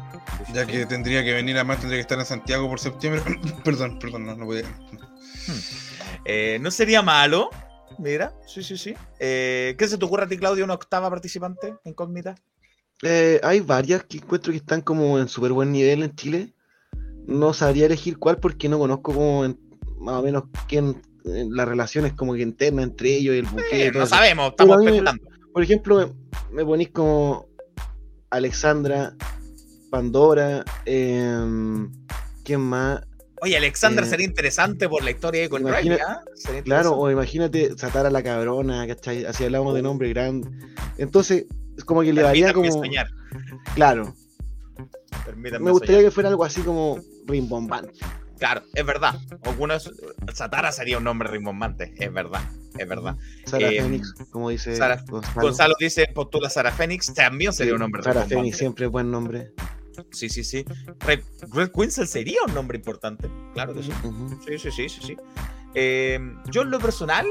Ya 0.54 0.64
sí. 0.64 0.72
que 0.72 0.86
tendría 0.86 1.22
que 1.22 1.34
venir, 1.34 1.56
además 1.56 1.78
tendría 1.80 1.98
que 1.98 2.02
estar 2.02 2.18
en 2.18 2.24
Santiago 2.24 2.68
por 2.70 2.80
septiembre. 2.80 3.22
perdón, 3.64 3.98
perdón, 3.98 4.24
no, 4.24 4.34
no 4.34 4.46
voy 4.46 4.60
a... 4.60 4.64
Eh, 6.24 6.58
no 6.60 6.70
sería 6.70 7.02
malo. 7.02 7.50
Mira, 8.00 8.34
sí, 8.46 8.62
sí, 8.62 8.76
sí. 8.76 8.94
Eh, 9.18 9.74
¿Qué 9.78 9.86
se 9.88 9.98
te 9.98 10.04
ocurre 10.04 10.24
a 10.24 10.28
ti, 10.28 10.36
Claudio, 10.38 10.64
una 10.64 10.74
octava 10.74 11.08
participante 11.10 11.76
incógnita? 11.84 12.34
Eh, 13.02 13.40
hay 13.42 13.60
varias 13.60 14.04
que 14.04 14.18
encuentro 14.18 14.52
que 14.52 14.58
están 14.58 14.80
como 14.82 15.18
en 15.18 15.28
súper 15.28 15.52
buen 15.52 15.72
nivel 15.72 16.02
en 16.02 16.14
Chile. 16.14 16.54
No 17.26 17.52
sabría 17.52 17.86
elegir 17.86 18.18
cuál 18.18 18.38
porque 18.38 18.68
no 18.68 18.78
conozco 18.78 19.14
como 19.14 19.44
en- 19.44 19.58
más 19.98 20.16
o 20.16 20.22
menos 20.22 20.44
quién 20.68 21.00
en 21.24 21.54
las 21.54 21.68
relaciones 21.68 22.14
como 22.14 22.34
que 22.34 22.42
internas 22.42 22.86
entre 22.86 23.10
ellos 23.16 23.34
y 23.34 23.38
el 23.38 23.46
buque. 23.46 23.86
Eh, 23.86 23.92
no 23.92 24.06
sabemos, 24.06 24.50
estamos 24.50 24.78
mí 24.78 24.84
me- 24.84 24.90
especulando. 24.90 25.28
Por 25.52 25.62
ejemplo, 25.62 25.96
me, 26.50 26.56
me 26.56 26.64
ponís 26.64 26.90
como 26.90 27.46
Alexandra, 28.30 29.14
Pandora, 29.90 30.64
em, 30.86 31.90
¿quién 32.44 32.60
más? 32.60 33.02
Oye, 33.42 33.56
Alexander 33.56 34.04
Eh, 34.04 34.06
sería 34.06 34.26
interesante 34.26 34.88
por 34.88 35.02
la 35.02 35.10
historia 35.10 35.42
de 35.42 35.48
con 35.48 35.64
Riley, 35.66 35.98
¿ah? 36.06 36.20
Sería 36.34 36.62
Claro, 36.62 36.92
o 36.96 37.10
imagínate 37.10 37.76
Satara 37.78 38.10
la 38.10 38.22
cabrona, 38.22 38.86
¿cachai? 38.86 39.24
Así 39.24 39.44
hablamos 39.44 39.74
de 39.74 39.82
nombre 39.82 40.08
grande. 40.10 40.48
Entonces, 40.98 41.46
es 41.76 41.84
como 41.84 42.02
que 42.02 42.12
le 42.12 42.22
daría 42.22 42.52
como. 42.52 42.70
soñar. 42.70 43.08
Claro, 43.74 44.14
Permítanme 45.24 45.64
me 45.64 45.70
gustaría 45.70 45.96
soñar. 45.96 46.10
que 46.10 46.14
fuera 46.14 46.28
algo 46.28 46.44
así 46.44 46.60
como 46.62 46.98
rimbombante. 47.26 47.92
Claro, 48.38 48.62
es 48.74 48.86
verdad. 48.86 49.14
Algunos, 49.42 49.92
Satara 50.32 50.72
sería 50.72 50.96
un 50.98 51.04
nombre 51.04 51.28
rimbombante, 51.28 51.92
es 51.98 52.10
verdad, 52.12 52.40
es 52.78 52.88
verdad. 52.88 53.16
Sara 53.44 53.68
Eh, 53.70 53.82
Fénix, 53.82 54.14
como 54.30 54.48
dice 54.48 54.74
Sara- 54.76 55.04
Gonzalo. 55.06 55.42
Gonzalo 55.42 55.74
dice 55.78 56.06
postula 56.14 56.48
Sara 56.48 56.72
Fénix, 56.72 57.12
también 57.12 57.52
sería 57.52 57.72
Sí, 57.72 57.74
un 57.74 57.80
nombre 57.80 58.02
Sara. 58.02 58.24
Fénix 58.24 58.56
siempre 58.56 58.86
es 58.86 58.90
buen 58.90 59.10
nombre. 59.10 59.52
Sí, 60.12 60.28
sí, 60.28 60.44
sí. 60.44 60.64
Red, 61.00 61.20
Red 61.52 61.70
Quinzel 61.72 62.06
sería 62.08 62.38
un 62.46 62.54
nombre 62.54 62.78
importante. 62.78 63.28
Claro 63.54 63.74
que 63.74 63.82
sí. 63.82 63.92
Ujú. 64.04 64.40
Sí, 64.46 64.58
sí, 64.58 64.70
sí, 64.70 64.88
sí, 64.88 65.00
sí. 65.02 65.16
Eh, 65.74 66.18
yo 66.50 66.62
en 66.62 66.70
lo 66.70 66.78
personal 66.80 67.26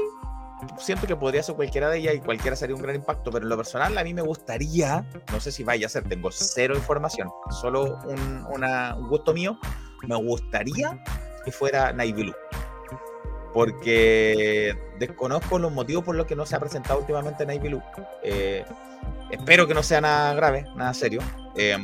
siento 0.78 1.06
que 1.06 1.16
podría 1.16 1.42
ser 1.42 1.54
cualquiera 1.54 1.88
de 1.90 1.98
ellas 1.98 2.14
y 2.14 2.20
cualquiera 2.20 2.54
sería 2.56 2.76
un 2.76 2.82
gran 2.82 2.94
impacto, 2.96 3.30
pero 3.30 3.44
en 3.44 3.48
lo 3.48 3.56
personal 3.56 3.96
a 3.96 4.04
mí 4.04 4.12
me 4.14 4.22
gustaría, 4.22 5.06
no 5.32 5.40
sé 5.40 5.52
si 5.52 5.64
vaya 5.64 5.86
a 5.86 5.88
ser, 5.90 6.04
tengo 6.04 6.30
cero 6.30 6.74
información, 6.74 7.28
solo 7.60 7.98
un, 8.06 8.46
una- 8.50 8.94
un 8.96 9.08
gusto 9.08 9.32
mío, 9.32 9.58
me 10.06 10.16
gustaría 10.16 11.02
que 11.44 11.50
fuera 11.52 11.92
Naibilu. 11.92 12.34
Porque 13.52 14.76
desconozco 14.98 15.58
los 15.58 15.72
motivos 15.72 16.04
por 16.04 16.14
los 16.14 16.26
que 16.26 16.36
no 16.36 16.46
se 16.46 16.54
ha 16.56 16.60
presentado 16.60 17.00
últimamente 17.00 17.44
Naibilu. 17.44 17.82
Eh, 18.22 18.64
espero 19.30 19.66
que 19.66 19.74
no 19.74 19.82
sea 19.82 20.00
nada 20.00 20.34
grave, 20.34 20.66
nada 20.76 20.94
serio. 20.94 21.20
Eh, 21.56 21.76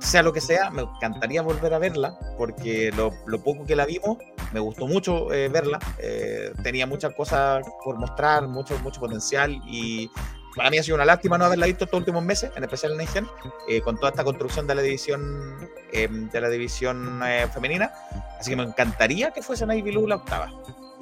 sea 0.00 0.22
lo 0.22 0.32
que 0.32 0.40
sea, 0.40 0.70
me 0.70 0.82
encantaría 0.82 1.42
volver 1.42 1.74
a 1.74 1.78
verla, 1.78 2.18
porque 2.36 2.90
lo, 2.96 3.12
lo 3.26 3.42
poco 3.42 3.64
que 3.66 3.76
la 3.76 3.86
vimos, 3.86 4.18
me 4.52 4.60
gustó 4.60 4.86
mucho 4.86 5.32
eh, 5.32 5.48
verla. 5.48 5.78
eh, 5.98 6.52
tenía 6.62 6.86
muchas 6.86 7.14
cosas 7.14 7.64
por 7.84 7.98
mostrar, 7.98 8.48
mucho, 8.48 8.78
mucho 8.80 9.00
potencial 9.00 9.60
y 9.66 10.10
para 10.56 10.70
mí 10.70 10.78
ha 10.78 10.82
sido 10.82 10.96
una 10.96 11.04
lástima 11.04 11.38
no 11.38 11.44
haberla 11.44 11.66
visto 11.66 11.84
estos 11.84 11.98
últimos 11.98 12.24
meses, 12.24 12.50
en 12.56 12.64
especial 12.64 12.92
en 12.92 13.02
Ingen, 13.02 13.26
eh, 13.68 13.80
con 13.82 13.96
toda 13.96 14.10
esta 14.10 14.24
construcción 14.24 14.66
de 14.66 14.74
la 14.74 14.82
división 14.82 15.70
eh, 15.92 16.08
de 16.10 16.40
la 16.40 16.48
división 16.48 17.20
eh, 17.24 17.46
femenina. 17.52 17.92
Así 18.38 18.50
que 18.50 18.56
me 18.56 18.64
encantaría 18.64 19.30
que 19.30 19.42
fuese 19.42 19.64
Navy 19.66 19.82
Blue 19.82 20.08
la 20.08 20.16
octava. 20.16 20.50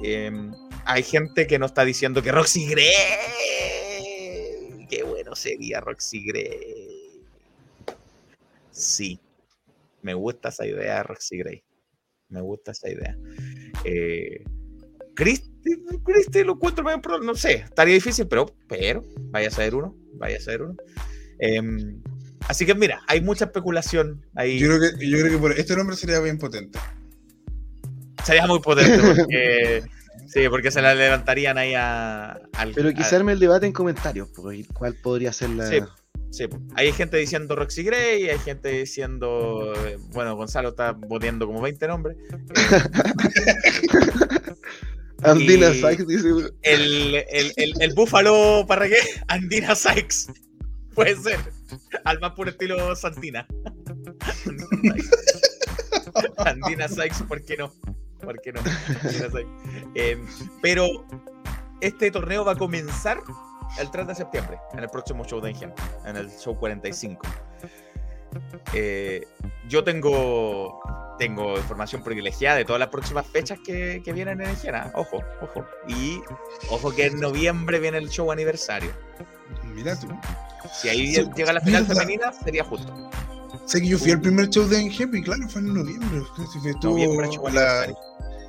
Eh, 0.03 0.31
hay 0.85 1.03
gente 1.03 1.47
que 1.47 1.59
nos 1.59 1.71
está 1.71 1.85
diciendo 1.85 2.23
que 2.23 2.31
Roxy 2.31 2.69
Gray. 2.69 2.93
Qué 4.89 5.03
bueno 5.03 5.35
sería 5.35 5.81
Roxy 5.81 6.25
Gray. 6.25 6.88
Sí, 8.79 9.21
me 10.03 10.15
gusta 10.15 10.51
esa 10.51 10.67
idea 10.67 10.97
de 10.97 11.03
Roxy 11.03 11.39
Gray. 11.39 11.63
Me 12.29 12.41
gusta 12.41 12.73
esa 12.73 12.89
idea. 12.91 13.17
Eh, 13.85 14.45
Christy, 15.15 15.83
Christy 16.05 16.45
lo 16.45 16.53
encuentro 16.53 16.85
medio 16.85 17.01
pro- 17.01 17.19
no 17.21 17.35
sé, 17.35 17.55
estaría 17.55 17.95
difícil, 17.95 18.29
pero, 18.29 18.47
pero, 18.69 19.05
vaya 19.31 19.49
a 19.49 19.51
saber 19.51 19.75
uno, 19.75 19.97
vaya 20.15 20.37
a 20.37 20.41
saber 20.41 20.63
uno. 20.63 20.77
Em, 21.41 22.01
así 22.49 22.65
que 22.67 22.75
mira, 22.75 23.01
hay 23.09 23.21
mucha 23.21 23.47
especulación 23.47 24.25
ahí. 24.37 24.59
Yo 24.61 24.69
creo 24.69 24.81
que, 24.97 25.09
yo 25.09 25.19
creo 25.19 25.33
que 25.33 25.39
por 25.39 25.53
este 25.53 25.75
nombre 25.77 25.97
sería 25.97 26.21
bien 26.21 26.39
potente. 26.39 26.79
Sería 28.25 28.47
muy 28.47 28.61
potente 28.61 28.99
porque, 29.27 29.83
sí, 30.29 30.49
porque 30.49 30.71
se 30.71 30.83
la 30.83 30.95
levantarían 30.95 31.59
ahí 31.59 31.75
a, 31.75 32.33
al. 32.53 32.73
Pero 32.75 32.91
a- 32.91 32.93
quizá 32.95 33.17
arme 33.17 33.33
el 33.33 33.41
debate 33.41 33.67
en 33.67 33.73
comentarios, 33.73 34.29
porque 34.35 34.65
cuál 34.73 34.95
podría 34.95 35.33
ser 35.33 35.51
la. 35.51 35.67
Sí. 35.67 35.81
Sí, 36.31 36.47
hay 36.75 36.93
gente 36.93 37.17
diciendo 37.17 37.57
Roxy 37.57 37.83
Gray, 37.83 38.29
hay 38.29 38.39
gente 38.39 38.69
diciendo, 38.69 39.73
eh, 39.87 39.97
bueno, 40.13 40.37
Gonzalo 40.37 40.69
está 40.71 40.93
boteando 40.93 41.47
como 41.47 41.63
20 41.63 41.89
nombres. 41.89 42.19
Andina 45.23 45.73
Sykes 45.73 46.07
dice. 46.07 46.29
El, 46.63 47.15
el, 47.31 47.53
el, 47.57 47.75
el 47.81 47.95
búfalo 47.95 48.67
parragué, 48.69 48.99
Andina 49.29 49.75
Sykes. 49.75 50.27
Puede 50.95 51.17
ser. 51.17 51.41
Al 52.05 52.21
más 52.21 52.33
puro 52.33 52.51
estilo 52.51 52.95
Santina. 52.95 53.47
Andina 56.37 56.89
Sykes, 56.89 57.25
¿por 57.27 57.43
qué 57.43 57.57
no? 57.57 57.73
¿Por 58.21 58.39
qué 58.41 58.53
no? 58.53 58.61
Andina 58.61 59.31
Sykes. 59.31 59.49
Eh, 59.95 60.19
pero 60.61 61.07
este 61.81 62.11
torneo 62.11 62.45
va 62.45 62.53
a 62.53 62.59
comenzar 62.59 63.23
el 63.79 63.91
3 63.91 64.07
de 64.07 64.15
septiembre, 64.15 64.59
en 64.73 64.79
el 64.81 64.89
próximo 64.89 65.25
show 65.25 65.41
de 65.41 65.51
Ingen, 65.51 65.73
en 66.05 66.17
el 66.17 66.31
show 66.31 66.57
45. 66.57 67.27
Eh, 68.75 69.27
yo 69.69 69.83
tengo, 69.85 70.81
tengo 71.19 71.57
información 71.57 72.03
privilegiada 72.03 72.57
de 72.59 72.65
todas 72.65 72.79
las 72.81 72.89
próximas 72.89 73.27
fechas 73.27 73.59
que, 73.65 74.03
que 74.05 74.13
vienen 74.13 74.41
en 74.41 74.51
Ingen. 74.51 74.75
¿ah? 74.75 74.91
Ojo, 74.95 75.19
ojo. 75.41 75.65
Y 75.87 76.21
ojo 76.71 76.91
que 76.95 77.07
en 77.07 77.21
noviembre 77.21 77.79
viene 77.81 77.99
el 77.99 78.09
show 78.11 78.31
aniversario. 78.31 78.91
Mira 79.65 79.99
tú. 79.99 80.09
Si 80.73 80.89
ahí 80.89 81.15
Sí, 81.15 81.25
llega 81.37 81.53
la 81.53 81.61
final 81.61 81.83
mira. 81.85 81.95
femenina, 81.95 82.33
sería 82.33 82.65
justo. 82.65 82.93
Sé 83.65 83.81
que 83.81 83.89
yo 83.89 83.99
fui 83.99 84.13
al 84.13 84.21
primer 84.21 84.49
show 84.49 84.67
de 84.67 84.81
Enjep 84.81 85.15
y 85.15 85.23
claro, 85.23 85.49
fue 85.49 85.61
en 85.61 85.75
noviembre. 85.75 86.23
Estuvo 86.67 86.93
Noviembre, 86.93 87.29
show 87.29 87.45
la- 87.49 87.83
aniversario. 87.83 87.97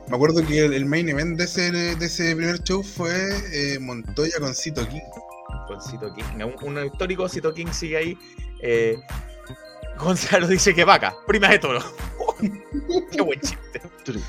Me 0.10 0.16
acuerdo 0.16 0.46
que 0.46 0.66
el, 0.66 0.74
el 0.74 0.86
main 0.86 1.08
event 1.10 1.38
de 1.38 1.44
ese, 1.46 1.72
de 1.72 2.06
ese 2.06 2.36
primer 2.36 2.62
show 2.64 2.84
fue 2.84 3.14
eh, 3.54 3.78
Montoya 3.80 4.40
con 4.40 4.56
Cito 4.56 4.88
King. 4.88 5.02
con 5.68 5.82
Cito 5.82 6.14
King. 6.14 6.24
Un, 6.44 6.78
un 6.78 6.86
histórico 6.86 7.30
Cito 7.30 7.54
King 7.54 7.68
sigue 7.72 7.98
ahí. 7.98 8.18
Eh, 8.62 8.98
Gonzalo 9.98 10.48
dice 10.48 10.74
que 10.74 10.84
vaca, 10.84 11.16
prima 11.28 11.50
de 11.50 11.60
toro. 11.60 11.80
Qué 13.12 13.22
buen 13.22 13.40
chiste. 13.42 13.82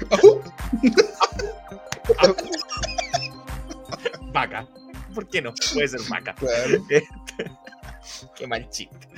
Vaca. 4.33 4.67
¿Por 5.15 5.29
qué 5.29 5.43
no? 5.43 5.53
Puede 5.73 5.89
ser 5.89 6.01
vaca. 6.09 6.35
Claro. 6.35 6.87
Qué 8.37 8.47
mal 8.47 8.69
chiste. 8.71 9.09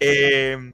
Eh, 0.00 0.72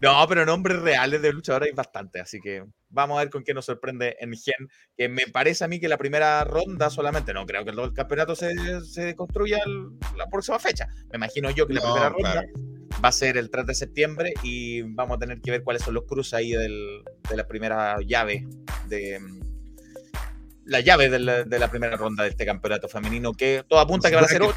no, 0.00 0.26
pero 0.28 0.44
nombres 0.44 0.80
reales 0.80 1.22
de 1.22 1.32
luchadores 1.32 1.68
hay 1.68 1.74
bastante, 1.74 2.20
así 2.20 2.40
que 2.40 2.64
vamos 2.88 3.16
a 3.16 3.20
ver 3.20 3.30
con 3.30 3.42
qué 3.44 3.54
nos 3.54 3.64
sorprende 3.64 4.16
en 4.20 4.32
Gen, 4.34 4.68
que 4.96 5.08
me 5.08 5.26
parece 5.26 5.64
a 5.64 5.68
mí 5.68 5.80
que 5.80 5.88
la 5.88 5.98
primera 5.98 6.44
ronda 6.44 6.90
solamente, 6.90 7.32
no 7.34 7.46
creo 7.46 7.64
que 7.64 7.70
el 7.70 7.92
campeonato 7.92 8.34
se, 8.36 8.54
se 8.84 9.14
construya 9.14 9.58
la 10.16 10.26
próxima 10.28 10.58
fecha. 10.58 10.86
Me 11.10 11.16
imagino 11.16 11.50
yo 11.50 11.66
que 11.66 11.74
la 11.74 11.80
No, 11.80 11.86
primera 11.86 12.08
ronda 12.10 12.44
va 13.04 13.08
a 13.08 13.12
ser 13.12 13.36
el 13.36 13.50
3 13.50 13.66
de 13.66 13.74
septiembre 13.74 14.32
y 14.42 14.82
vamos 14.82 15.16
a 15.16 15.18
tener 15.18 15.40
que 15.40 15.50
ver 15.50 15.62
cuáles 15.62 15.82
son 15.82 15.94
los 15.94 16.04
cruces 16.04 16.34
ahí 16.34 16.52
del- 16.52 17.02
de 17.28 17.36
la 17.36 17.46
primera 17.46 17.96
llave 18.06 18.46
de 18.88 19.20
la 20.64 20.80
llave 20.80 21.08
de 21.08 21.18
la, 21.18 21.44
de 21.44 21.58
la 21.58 21.70
primera 21.70 21.96
ronda 21.96 22.24
de 22.24 22.30
este 22.30 22.44
campeonato 22.44 22.88
femenino 22.88 23.32
que 23.32 23.64
todo 23.68 23.78
apunta 23.80 24.08
que 24.08 24.16
van 24.16 24.24
a 24.24 24.28
ser 24.28 24.42
ocho, 24.42 24.56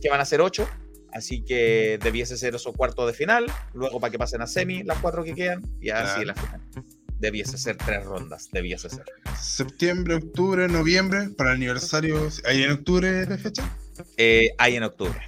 que 0.00 0.10
van 0.10 0.20
a 0.20 0.24
ser 0.24 0.40
ocho 0.40 0.68
así 1.12 1.42
que 1.42 1.98
debiese 2.02 2.36
ser 2.36 2.54
esos 2.54 2.74
cuartos 2.74 3.06
de 3.06 3.12
final 3.12 3.46
luego 3.74 4.00
para 4.00 4.10
que 4.10 4.18
pasen 4.18 4.42
a 4.42 4.46
semi 4.46 4.82
las 4.82 4.98
cuatro 4.98 5.22
que 5.24 5.34
quedan 5.34 5.62
y 5.80 5.90
así 5.90 6.22
Claro. 6.22 6.26
la 6.26 6.34
final 6.34 6.60
debiese 7.18 7.56
ser 7.56 7.76
tres 7.76 8.04
rondas 8.04 8.48
debiese 8.52 8.90
ser 8.90 9.04
Septiembre, 9.40 10.16
octubre, 10.16 10.66
noviembre, 10.68 11.28
para 11.36 11.50
el 11.50 11.56
aniversario. 11.56 12.28
¿Hay 12.44 12.62
en 12.64 12.72
octubre 12.72 13.26
la 13.26 13.38
fecha? 13.38 13.62
Eh, 14.16 14.50
hay 14.58 14.76
en 14.76 14.82
octubre 14.84 15.20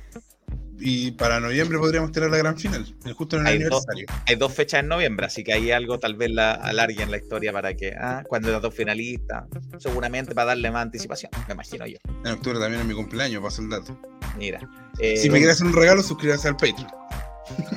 Y 0.80 1.12
para 1.12 1.38
noviembre 1.38 1.78
podríamos 1.78 2.10
tener 2.12 2.30
la 2.30 2.36
gran 2.38 2.58
final, 2.58 2.84
justo 3.14 3.36
en 3.36 3.42
el 3.42 3.46
Hay 3.46 3.58
dos, 3.60 3.84
aniversario. 3.88 4.24
hay 4.26 4.36
dos 4.36 4.52
fechas 4.52 4.80
en 4.80 4.88
noviembre, 4.88 5.26
así 5.26 5.44
que 5.44 5.52
hay 5.52 5.70
algo 5.70 5.98
tal 6.00 6.14
vez 6.16 6.30
la 6.30 6.52
alarguen 6.52 7.10
la 7.12 7.16
historia 7.18 7.52
para 7.52 7.74
que, 7.74 7.92
ah, 7.96 8.24
cuando 8.26 8.50
las 8.50 8.60
dos 8.60 8.74
finalistas, 8.74 9.44
seguramente 9.78 10.34
para 10.34 10.46
darle 10.46 10.70
más 10.72 10.82
anticipación, 10.82 11.30
me 11.46 11.54
imagino 11.54 11.86
yo. 11.86 11.98
En 12.24 12.32
octubre 12.32 12.58
también 12.58 12.80
es 12.82 12.86
mi 12.88 12.94
cumpleaños, 12.94 13.40
paso 13.42 13.62
el 13.62 13.68
dato. 13.70 13.96
Mira. 14.36 14.60
eh, 14.98 15.16
Si 15.16 15.28
me 15.30 15.38
quieres 15.38 15.56
hacer 15.56 15.66
un 15.68 15.72
regalo, 15.74 16.02
suscríbase 16.02 16.48
al 16.48 16.56
Patreon. 16.56 16.88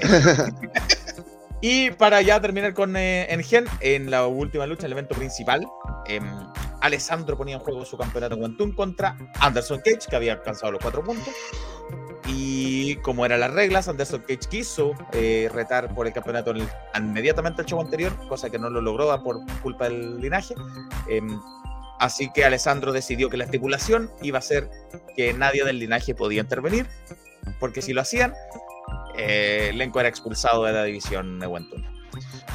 Y 1.59 1.89
para 1.91 2.21
ya 2.21 2.39
terminar 2.39 2.75
con 2.75 2.95
eh, 2.95 3.25
Engen, 3.33 3.65
en 3.79 4.11
la 4.11 4.27
última 4.27 4.67
lucha, 4.67 4.85
el 4.85 4.91
evento 4.91 5.15
principal, 5.15 5.65
em, 6.05 6.23
Alessandro 6.81 7.35
ponía 7.35 7.55
en 7.55 7.61
juego 7.61 7.83
su 7.83 7.97
campeonato 7.97 8.35
en 8.35 8.41
Quantum 8.41 8.75
contra 8.75 9.17
Anderson 9.39 9.81
Cage, 9.83 10.07
que 10.07 10.15
había 10.15 10.33
alcanzado 10.33 10.71
los 10.73 10.81
cuatro 10.81 11.03
puntos. 11.03 11.33
Y 12.27 12.97
como 12.97 13.25
eran 13.25 13.39
las 13.39 13.51
reglas, 13.53 13.87
Anderson 13.87 14.21
Cage 14.21 14.47
quiso 14.49 14.91
eh, 15.13 15.49
retar 15.51 15.95
por 15.95 16.05
el 16.05 16.13
campeonato 16.13 16.51
el- 16.51 16.67
inmediatamente 16.95 17.61
al 17.63 17.67
show 17.67 17.81
anterior, 17.81 18.13
cosa 18.29 18.51
que 18.51 18.59
no 18.59 18.69
lo 18.69 18.79
logró 18.79 19.23
por 19.23 19.37
culpa 19.63 19.85
del 19.85 20.19
linaje. 20.21 20.53
Em, 21.09 21.39
Así 21.99 22.29
que 22.31 22.45
Alessandro 22.45 22.91
decidió 22.93 23.29
que 23.29 23.37
la 23.37 23.45
estipulación 23.45 24.11
iba 24.21 24.37
a 24.39 24.41
ser 24.41 24.69
que 25.15 25.33
nadie 25.33 25.63
del 25.63 25.79
linaje 25.79 26.13
podía 26.13 26.41
intervenir, 26.41 26.85
porque 27.59 27.81
si 27.81 27.93
lo 27.93 28.01
hacían, 28.01 28.33
eh, 29.17 29.71
Lenco 29.73 29.99
era 29.99 30.09
expulsado 30.09 30.63
de 30.65 30.73
la 30.73 30.83
división 30.83 31.39
Newentun. 31.39 31.83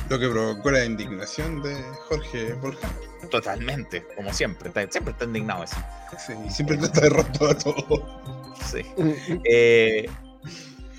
Lo 0.09 0.19
que 0.19 0.28
provocó 0.28 0.70
la 0.70 0.85
indignación 0.85 1.62
de 1.62 1.74
Jorge 2.09 2.52
Volcán. 2.55 2.90
Totalmente, 3.31 4.05
como 4.16 4.32
siempre. 4.32 4.69
está- 4.69 4.90
siempre 4.90 5.12
está 5.12 5.24
indignado 5.24 5.64
eso. 5.64 5.77
Sí, 6.24 6.32
siempre 6.51 6.77
trata 6.77 7.01
de 7.01 7.09
roto 7.10 7.48
a 7.51 7.56
todo. 7.59 8.55
Sí. 8.70 8.82
Eh, 9.44 10.06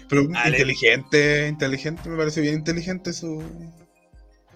Pero 0.09 0.23
Ale- 0.35 0.57
inteligente, 0.57 1.47
inteligente, 1.47 2.09
me 2.09 2.17
parece 2.17 2.41
bien 2.41 2.55
inteligente 2.55 3.13
su, 3.13 3.41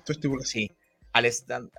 su 0.03 0.11
estipulación. 0.11 0.63
sí. 0.67 0.76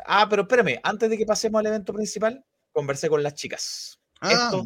Ah, 0.06 0.26
pero 0.28 0.42
espérame, 0.42 0.78
antes 0.82 1.08
de 1.10 1.16
que 1.18 1.26
pasemos 1.26 1.58
al 1.60 1.66
evento 1.66 1.92
principal, 1.92 2.44
conversé 2.72 3.08
con 3.08 3.22
las 3.22 3.34
chicas. 3.34 3.98
Ah, 4.20 4.32
Esto 4.32 4.64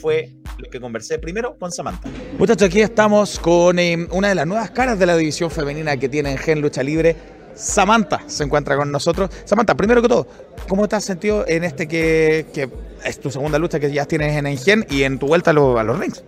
fue 0.00 0.34
lo 0.58 0.70
que 0.70 0.80
conversé 0.80 1.18
primero 1.18 1.56
con 1.58 1.72
Samantha. 1.72 2.08
Muchachos, 2.38 2.68
aquí 2.68 2.80
estamos 2.80 3.38
con 3.38 3.78
eh, 3.78 4.06
una 4.10 4.28
de 4.28 4.34
las 4.34 4.46
nuevas 4.46 4.70
caras 4.70 4.98
de 4.98 5.06
la 5.06 5.16
división 5.16 5.50
femenina 5.50 5.96
que 5.96 6.08
tiene 6.08 6.32
en 6.32 6.38
Gen 6.38 6.60
Lucha 6.60 6.82
Libre. 6.82 7.16
Samantha 7.54 8.22
se 8.28 8.44
encuentra 8.44 8.76
con 8.76 8.92
nosotros. 8.92 9.30
Samantha, 9.44 9.74
primero 9.76 10.00
que 10.00 10.08
todo, 10.08 10.28
¿cómo 10.68 10.86
te 10.88 10.94
has 10.96 11.04
sentido 11.04 11.44
en 11.48 11.64
este 11.64 11.88
que, 11.88 12.46
que 12.54 12.70
es 13.04 13.18
tu 13.20 13.30
segunda 13.30 13.58
lucha 13.58 13.80
que 13.80 13.90
ya 13.92 14.06
tienes 14.06 14.36
en 14.36 14.46
Engen 14.46 14.86
y 14.90 15.02
en 15.02 15.18
tu 15.18 15.26
vuelta 15.26 15.50
a, 15.50 15.54
lo- 15.54 15.78
a 15.78 15.82
los 15.82 15.98
rings? 15.98 16.22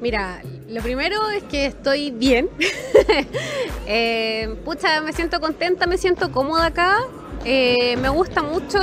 Mira, 0.00 0.42
lo 0.68 0.80
primero 0.82 1.28
es 1.30 1.42
que 1.44 1.66
estoy 1.66 2.10
bien. 2.10 2.48
Eh, 3.90 4.54
pucha, 4.66 5.00
me 5.00 5.14
siento 5.14 5.40
contenta, 5.40 5.86
me 5.86 5.96
siento 5.96 6.30
cómoda 6.30 6.66
acá. 6.66 6.98
Eh, 7.46 7.96
me 7.96 8.10
gusta 8.10 8.42
mucho, 8.42 8.78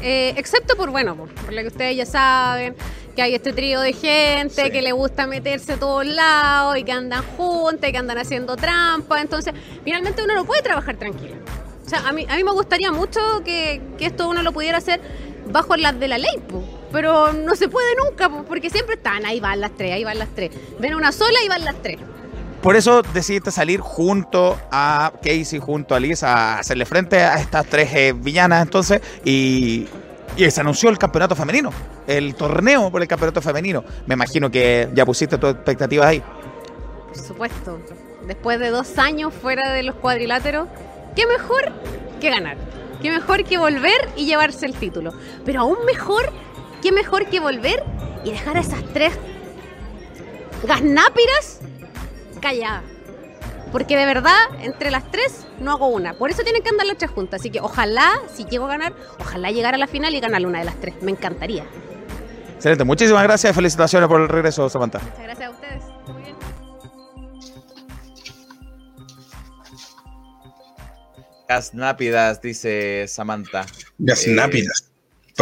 eh, 0.00 0.32
excepto 0.38 0.74
por, 0.74 0.90
bueno, 0.90 1.14
por, 1.14 1.28
por 1.34 1.52
lo 1.52 1.60
que 1.60 1.66
ustedes 1.66 1.96
ya 1.98 2.06
saben, 2.06 2.74
que 3.14 3.20
hay 3.20 3.34
este 3.34 3.52
trío 3.52 3.80
de 3.82 3.92
gente 3.92 4.64
Sí. 4.64 4.70
que 4.70 4.80
le 4.80 4.92
gusta 4.92 5.26
meterse 5.26 5.74
a 5.74 5.76
todos 5.78 6.06
lados 6.06 6.78
y 6.78 6.84
que 6.84 6.92
andan 6.92 7.22
juntas 7.36 7.90
y 7.90 7.92
que 7.92 7.98
andan 7.98 8.16
haciendo 8.16 8.56
trampa. 8.56 9.20
Entonces, 9.20 9.52
finalmente 9.84 10.22
uno 10.24 10.34
no 10.34 10.46
puede 10.46 10.62
trabajar 10.62 10.96
tranquilo. 10.96 11.34
O 11.84 11.88
sea, 11.90 12.08
a 12.08 12.12
mí, 12.12 12.24
a 12.26 12.36
mí 12.36 12.44
me 12.44 12.52
gustaría 12.52 12.90
mucho 12.90 13.20
que, 13.44 13.82
que 13.98 14.06
esto 14.06 14.30
uno 14.30 14.42
lo 14.42 14.52
pudiera 14.52 14.78
hacer 14.78 14.98
bajo 15.52 15.76
las 15.76 16.00
de 16.00 16.08
la 16.08 16.16
ley, 16.16 16.38
po. 16.48 16.62
Pero 16.92 17.32
no 17.32 17.56
se 17.56 17.68
puede 17.68 17.94
nunca, 17.96 18.28
po, 18.28 18.44
porque 18.44 18.70
siempre 18.70 18.96
están, 18.96 19.24
ahí 19.26 19.40
van 19.40 19.60
las 19.60 19.72
tres, 19.72 19.92
ahí 19.92 20.04
van 20.04 20.18
las 20.18 20.28
tres. 20.28 20.50
Ven 20.78 20.94
una 20.94 21.10
sola 21.10 21.38
y 21.44 21.48
van 21.48 21.64
las 21.64 21.76
tres. 21.82 21.98
Por 22.62 22.76
eso 22.76 23.02
decidiste 23.02 23.50
salir 23.50 23.80
junto 23.80 24.56
a 24.70 25.12
Casey, 25.16 25.58
junto 25.58 25.96
a 25.96 26.00
Liz, 26.00 26.22
a 26.22 26.60
hacerle 26.60 26.84
frente 26.86 27.18
a 27.18 27.40
estas 27.40 27.66
tres 27.66 27.92
eh, 27.92 28.12
villanas 28.14 28.62
entonces 28.62 29.00
y, 29.24 29.88
y 30.36 30.48
se 30.48 30.60
anunció 30.60 30.88
el 30.88 30.96
campeonato 30.96 31.34
femenino, 31.34 31.70
el 32.06 32.36
torneo 32.36 32.90
por 32.90 33.02
el 33.02 33.08
campeonato 33.08 33.42
femenino. 33.42 33.82
Me 34.06 34.14
imagino 34.14 34.48
que 34.48 34.88
ya 34.94 35.04
pusiste 35.04 35.38
tus 35.38 35.50
expectativas 35.50 36.06
ahí. 36.06 36.22
Por 37.08 37.18
supuesto. 37.18 37.80
Después 38.26 38.60
de 38.60 38.70
dos 38.70 38.98
años 38.98 39.34
fuera 39.34 39.72
de 39.72 39.82
los 39.82 39.96
cuadriláteros, 39.96 40.68
¿qué 41.16 41.26
mejor 41.26 41.72
que 42.20 42.30
ganar? 42.30 42.56
¿Qué 43.02 43.10
mejor 43.10 43.42
que 43.42 43.58
volver 43.58 44.08
y 44.16 44.26
llevarse 44.26 44.64
el 44.64 44.74
título? 44.74 45.12
Pero 45.44 45.62
aún 45.62 45.78
mejor, 45.84 46.32
¿qué 46.82 46.92
mejor 46.92 47.26
que 47.26 47.40
volver 47.40 47.82
y 48.24 48.32
dejar 48.32 48.56
a 48.56 48.60
esas 48.60 48.84
tres 48.92 49.14
gasnápiras 50.64 51.60
calladas? 52.40 52.82
Porque 53.70 53.96
de 53.96 54.04
verdad, 54.04 54.36
entre 54.60 54.90
las 54.90 55.10
tres 55.10 55.46
no 55.58 55.72
hago 55.72 55.86
una. 55.86 56.12
Por 56.12 56.30
eso 56.30 56.42
tienen 56.42 56.62
que 56.62 56.68
andar 56.68 56.86
las 56.86 56.98
tres 56.98 57.10
juntas. 57.10 57.40
Así 57.40 57.50
que 57.50 57.60
ojalá, 57.60 58.20
si 58.30 58.44
llego 58.44 58.66
a 58.66 58.68
ganar, 58.68 58.92
ojalá 59.18 59.50
llegar 59.50 59.74
a 59.74 59.78
la 59.78 59.86
final 59.86 60.14
y 60.14 60.20
ganar 60.20 60.44
una 60.44 60.58
de 60.58 60.66
las 60.66 60.78
tres. 60.78 60.94
Me 61.00 61.10
encantaría. 61.10 61.64
Excelente, 62.56 62.84
muchísimas 62.84 63.22
gracias 63.22 63.52
y 63.52 63.54
felicitaciones 63.54 64.08
por 64.08 64.20
el 64.20 64.28
regreso, 64.28 64.68
Samantha. 64.68 64.98
Muchas 64.98 65.22
gracias 65.22 65.48
a 65.48 65.50
ustedes. 65.50 65.82
Muy 66.06 66.22
bien. 66.22 66.36
Gasnápidas, 71.48 72.42
dice 72.42 73.06
Samantha. 73.08 73.64
Gasnápidas. 73.98 74.91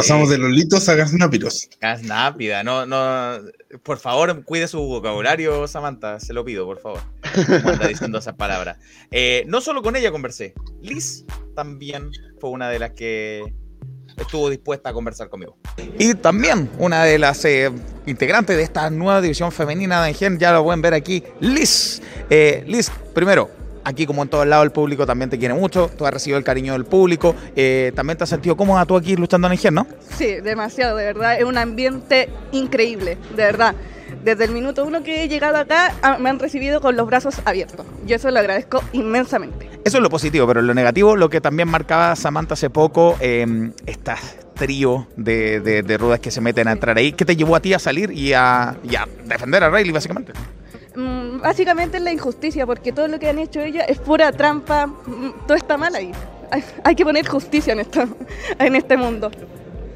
Pasamos 0.01 0.29
eh, 0.29 0.33
de 0.33 0.39
lolitos 0.39 0.89
a 0.89 0.95
gasnápidos. 0.95 1.69
Gasnápida, 1.81 2.63
no, 2.63 2.87
no. 2.87 3.39
Por 3.83 3.99
favor, 3.99 4.45
cuide 4.45 4.67
su 4.69 4.81
vocabulario, 4.81 5.67
Samantha. 5.69 6.19
Se 6.21 6.33
lo 6.33 6.45
pido, 6.45 6.65
por 6.65 6.81
favor. 6.81 7.01
Anda 7.65 7.87
diciendo 7.89 8.19
esas 8.19 8.35
palabras. 8.35 8.79
Eh, 9.11 9.45
no 9.47 9.61
solo 9.61 9.83
con 9.83 9.97
ella 9.97 10.11
conversé. 10.11 10.55
Liz 10.81 11.25
también 11.55 12.11
fue 12.41 12.51
una 12.51 12.69
de 12.71 12.79
las 12.79 12.93
que 12.93 13.43
estuvo 14.17 14.51
dispuesta 14.51 14.91
a 14.91 14.93
conversar 14.93 15.29
conmigo. 15.29 15.57
Y 15.99 16.15
también 16.15 16.71
una 16.79 17.05
de 17.05 17.19
las 17.19 17.45
eh, 17.45 17.71
integrantes 18.07 18.57
de 18.57 18.63
esta 18.63 18.91
nueva 18.91 19.21
división 19.21 19.53
femenina 19.53 20.03
de 20.03 20.11
Engen, 20.11 20.39
ya 20.39 20.53
lo 20.53 20.65
pueden 20.65 20.83
ver 20.83 20.95
aquí, 20.95 21.23
Liz. 21.41 22.03
Eh, 22.29 22.65
Liz, 22.67 22.91
primero, 23.15 23.51
aquí 23.91 24.07
como 24.07 24.23
en 24.23 24.29
todos 24.29 24.47
lados 24.47 24.65
el 24.65 24.73
público 24.73 25.07
también 25.07 25.31
te 25.31 25.39
quiere 25.39 25.55
mucho, 25.55 25.91
tú 25.97 26.07
has 26.07 26.13
recibido 26.13 26.39
el 26.39 26.45
cariño 26.45 26.73
del 26.73 26.85
público, 26.85 27.35
eh, 27.55 27.93
también 27.95 28.17
te 28.17 28.25
has 28.25 28.31
sentido 28.31 28.57
cómoda 28.57 28.85
tú 28.87 28.97
aquí 28.97 29.17
luchando 29.17 29.47
en 29.47 29.53
Engen, 29.53 29.75
¿no? 29.75 29.87
Sí, 30.17 30.37
demasiado, 30.43 30.97
de 30.97 31.05
verdad. 31.05 31.39
Es 31.39 31.45
un 31.45 31.59
ambiente 31.59 32.29
increíble, 32.53 33.19
de 33.37 33.43
verdad. 33.43 33.75
Desde 34.25 34.45
el 34.45 34.51
minuto 34.51 34.85
uno 34.85 35.03
que 35.03 35.25
he 35.25 35.29
llegado 35.29 35.57
acá, 35.57 35.95
ah, 36.03 36.19
me 36.19 36.29
han 36.29 36.39
recibido 36.39 36.81
con 36.81 36.97
los 36.97 37.07
brazos 37.07 37.37
abiertos. 37.45 37.87
Yo 38.07 38.17
eso 38.17 38.31
lo 38.31 38.39
agradezco 38.39 38.83
inmensamente. 38.93 39.69
Eso 39.85 39.97
es 39.97 40.03
lo 40.03 40.11
positivo, 40.11 40.47
pero 40.47 40.61
lo 40.61 40.75
negativo, 40.75 41.17
lo 41.17 41.31
que 41.31 41.41
también 41.41 41.69
marcaba 41.69 42.15
Samantha 42.17 42.55
hace 42.55 42.69
poco, 42.69 43.17
eh, 43.21 43.71
esta 43.87 44.17
trío 44.61 45.07
de, 45.17 45.61
de, 45.61 45.83
de 45.83 45.97
rudas 45.97 46.21
que 46.21 46.31
se 46.31 46.43
meten 46.43 46.69
a 46.69 46.73
entrar 46.73 46.99
ahí, 46.99 47.13
¿qué 47.13 47.25
te 47.25 47.35
llevó 47.35 47.57
a 47.57 47.61
ti 47.61 47.73
a 47.73 47.79
salir 47.79 48.11
y 48.13 48.35
a, 48.35 48.77
y 48.85 48.95
a 48.95 49.09
defender 49.25 49.65
a 49.65 49.71
Riley, 49.71 49.91
básicamente? 49.91 50.35
Básicamente 51.43 51.97
es 51.99 52.03
la 52.03 52.13
injusticia, 52.13 52.67
porque 52.67 52.93
todo 52.93 53.09
lo 53.09 53.19
que 53.19 53.29
han 53.29 53.39
hecho 53.39 53.61
ellas 53.61 53.85
es 53.89 53.99
pura 53.99 54.31
trampa. 54.33 54.87
mm, 54.87 55.47
Todo 55.47 55.57
está 55.57 55.77
mal 55.77 55.95
ahí. 55.95 56.13
Hay, 56.51 56.65
hay 56.85 56.95
que 56.95 57.05
poner 57.05 57.27
justicia 57.27 57.73
en, 57.73 57.81
esto, 57.81 58.03
en 58.59 58.77
este 58.77 58.97
mundo. 58.97 59.31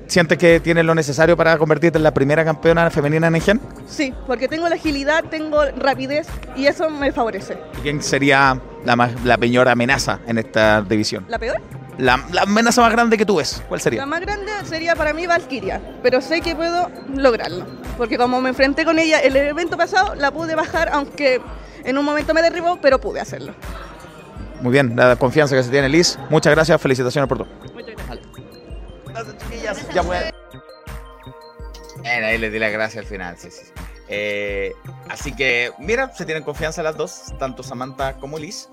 ¿Sientes 0.06 0.36
que 0.36 0.60
tienes 0.60 0.84
lo 0.84 0.94
necesario 0.94 1.34
para 1.36 1.56
convertirte 1.56 1.96
en 1.96 2.04
la 2.04 2.12
primera 2.12 2.44
campeona 2.44 2.90
femenina 2.90 3.26
en 3.28 3.36
Engen? 3.36 3.60
Sí, 3.88 4.12
porque 4.26 4.48
tengo 4.48 4.68
la 4.68 4.74
agilidad, 4.74 5.24
tengo 5.30 5.62
rapidez 5.78 6.26
y 6.56 6.66
eso 6.66 6.90
me 6.90 7.10
favorece. 7.10 7.56
¿Y 7.78 7.82
¿Quién 7.82 8.02
sería 8.02 8.60
la, 8.84 8.96
más, 8.96 9.24
la 9.24 9.38
peor 9.38 9.66
amenaza 9.68 10.20
en 10.26 10.36
esta 10.38 10.82
división? 10.82 11.24
¿La 11.28 11.38
peor? 11.38 11.56
La, 11.98 12.24
la 12.32 12.42
amenaza 12.42 12.80
más 12.80 12.90
grande 12.90 13.16
que 13.16 13.24
tú 13.24 13.36
ves, 13.36 13.62
¿cuál 13.68 13.78
La 13.78 13.82
sería? 13.82 14.06
más 14.06 14.20
grande 14.20 14.50
sería 14.64 14.96
para 14.96 15.12
mí 15.12 15.26
Valkyria, 15.26 15.80
pero 16.02 16.20
sé 16.20 16.40
que 16.40 16.56
puedo 16.56 16.90
lograrlo. 17.14 17.64
Porque 17.96 18.18
como 18.18 18.40
me 18.40 18.48
enfrenté 18.48 18.84
con 18.84 18.98
ella 18.98 19.20
el 19.20 19.36
evento 19.36 19.76
pasado, 19.76 20.14
la 20.16 20.32
pude 20.32 20.56
bajar, 20.56 20.88
aunque 20.92 21.40
en 21.84 21.96
un 21.96 22.04
momento 22.04 22.34
me 22.34 22.42
derribó, 22.42 22.80
pero 22.80 23.00
pude 23.00 23.20
hacerlo. 23.20 23.54
Muy 24.60 24.72
bien, 24.72 24.96
la 24.96 25.14
confianza 25.16 25.54
que 25.54 25.62
se 25.62 25.70
tiene 25.70 25.88
Liz. 25.88 26.18
Muchas 26.30 26.52
gracias, 26.52 26.80
felicitaciones 26.80 27.28
por 27.28 27.38
todo. 27.38 27.48
Muchas 27.74 27.94
gracias. 27.94 28.18
Gracias, 29.06 29.36
chiquillas. 29.38 29.88
Ya. 29.94 30.02
Bueno, 30.02 30.26
ahí 32.26 32.38
les 32.38 32.52
di 32.52 32.58
la 32.58 32.70
gracia 32.70 33.00
al 33.00 33.06
final, 33.06 33.36
sí, 33.38 33.50
sí. 33.50 33.66
sí. 33.66 33.72
Eh, 34.08 34.74
así 35.08 35.34
que, 35.34 35.72
mira, 35.78 36.12
se 36.14 36.26
tienen 36.26 36.42
confianza 36.42 36.82
las 36.82 36.96
dos, 36.96 37.32
tanto 37.38 37.62
Samantha 37.62 38.14
como 38.14 38.38
Liz. 38.38 38.68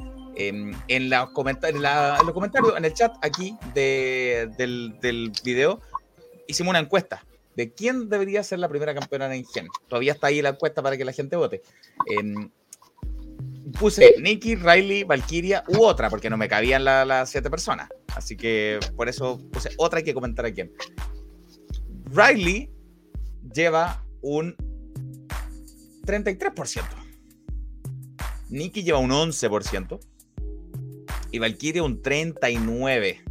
En, 0.47 0.76
en, 0.88 1.09
la 1.09 1.27
comenta- 1.34 1.69
en 1.69 1.81
la- 1.81 2.18
en 2.19 2.26
los 2.26 2.34
comentarios, 2.34 2.76
en 2.77 2.85
el 2.85 2.93
chat 2.93 3.13
aquí 3.22 3.55
de- 3.73 4.49
del, 4.57 4.97
del 5.01 5.31
video, 5.43 5.80
hicimos 6.47 6.72
una 6.72 6.80
encuesta 6.80 7.26
de 7.55 7.73
quién 7.73 8.09
debería 8.09 8.43
ser 8.43 8.59
la 8.59 8.69
primera 8.69 8.93
campeona 8.93 9.34
en 9.35 9.45
Gen. 9.45 9.68
Todavía 9.88 10.13
está 10.13 10.27
ahí 10.27 10.41
la 10.41 10.49
encuesta 10.49 10.81
para 10.81 10.95
que 10.97 11.03
la 11.05 11.11
gente 11.11 11.35
vote. 11.35 11.61
Em, 12.07 12.49
puse 13.80 14.15
Nikki, 14.22 14.55
Riley, 14.55 15.03
Valkyria 15.03 15.63
u 15.68 15.84
otra, 15.84 16.09
porque 16.09 16.30
no 16.30 16.38
me 16.38 16.47
cabían 16.47 16.84
la- 16.84 17.05
las 17.05 17.30
siete 17.30 17.49
personas. 17.49 17.89
Así 18.15 18.35
que 18.38 18.80
por 18.95 19.09
eso 19.09 19.39
puse 19.51 19.69
otra, 19.77 19.99
hay 19.99 20.03
que 20.05 20.13
comentar 20.13 20.45
a 20.45 20.51
quién. 20.53 20.72
Riley 22.13 22.69
lleva 23.53 24.03
un 24.22 24.55
33%. 26.05 26.84
Nikki 28.49 28.84
lleva 28.84 28.99
un 28.99 29.11
11%. 29.11 29.99
Y 31.32 31.40
Valkyria 31.40 31.84
un 31.84 32.02
39%. 32.02 33.24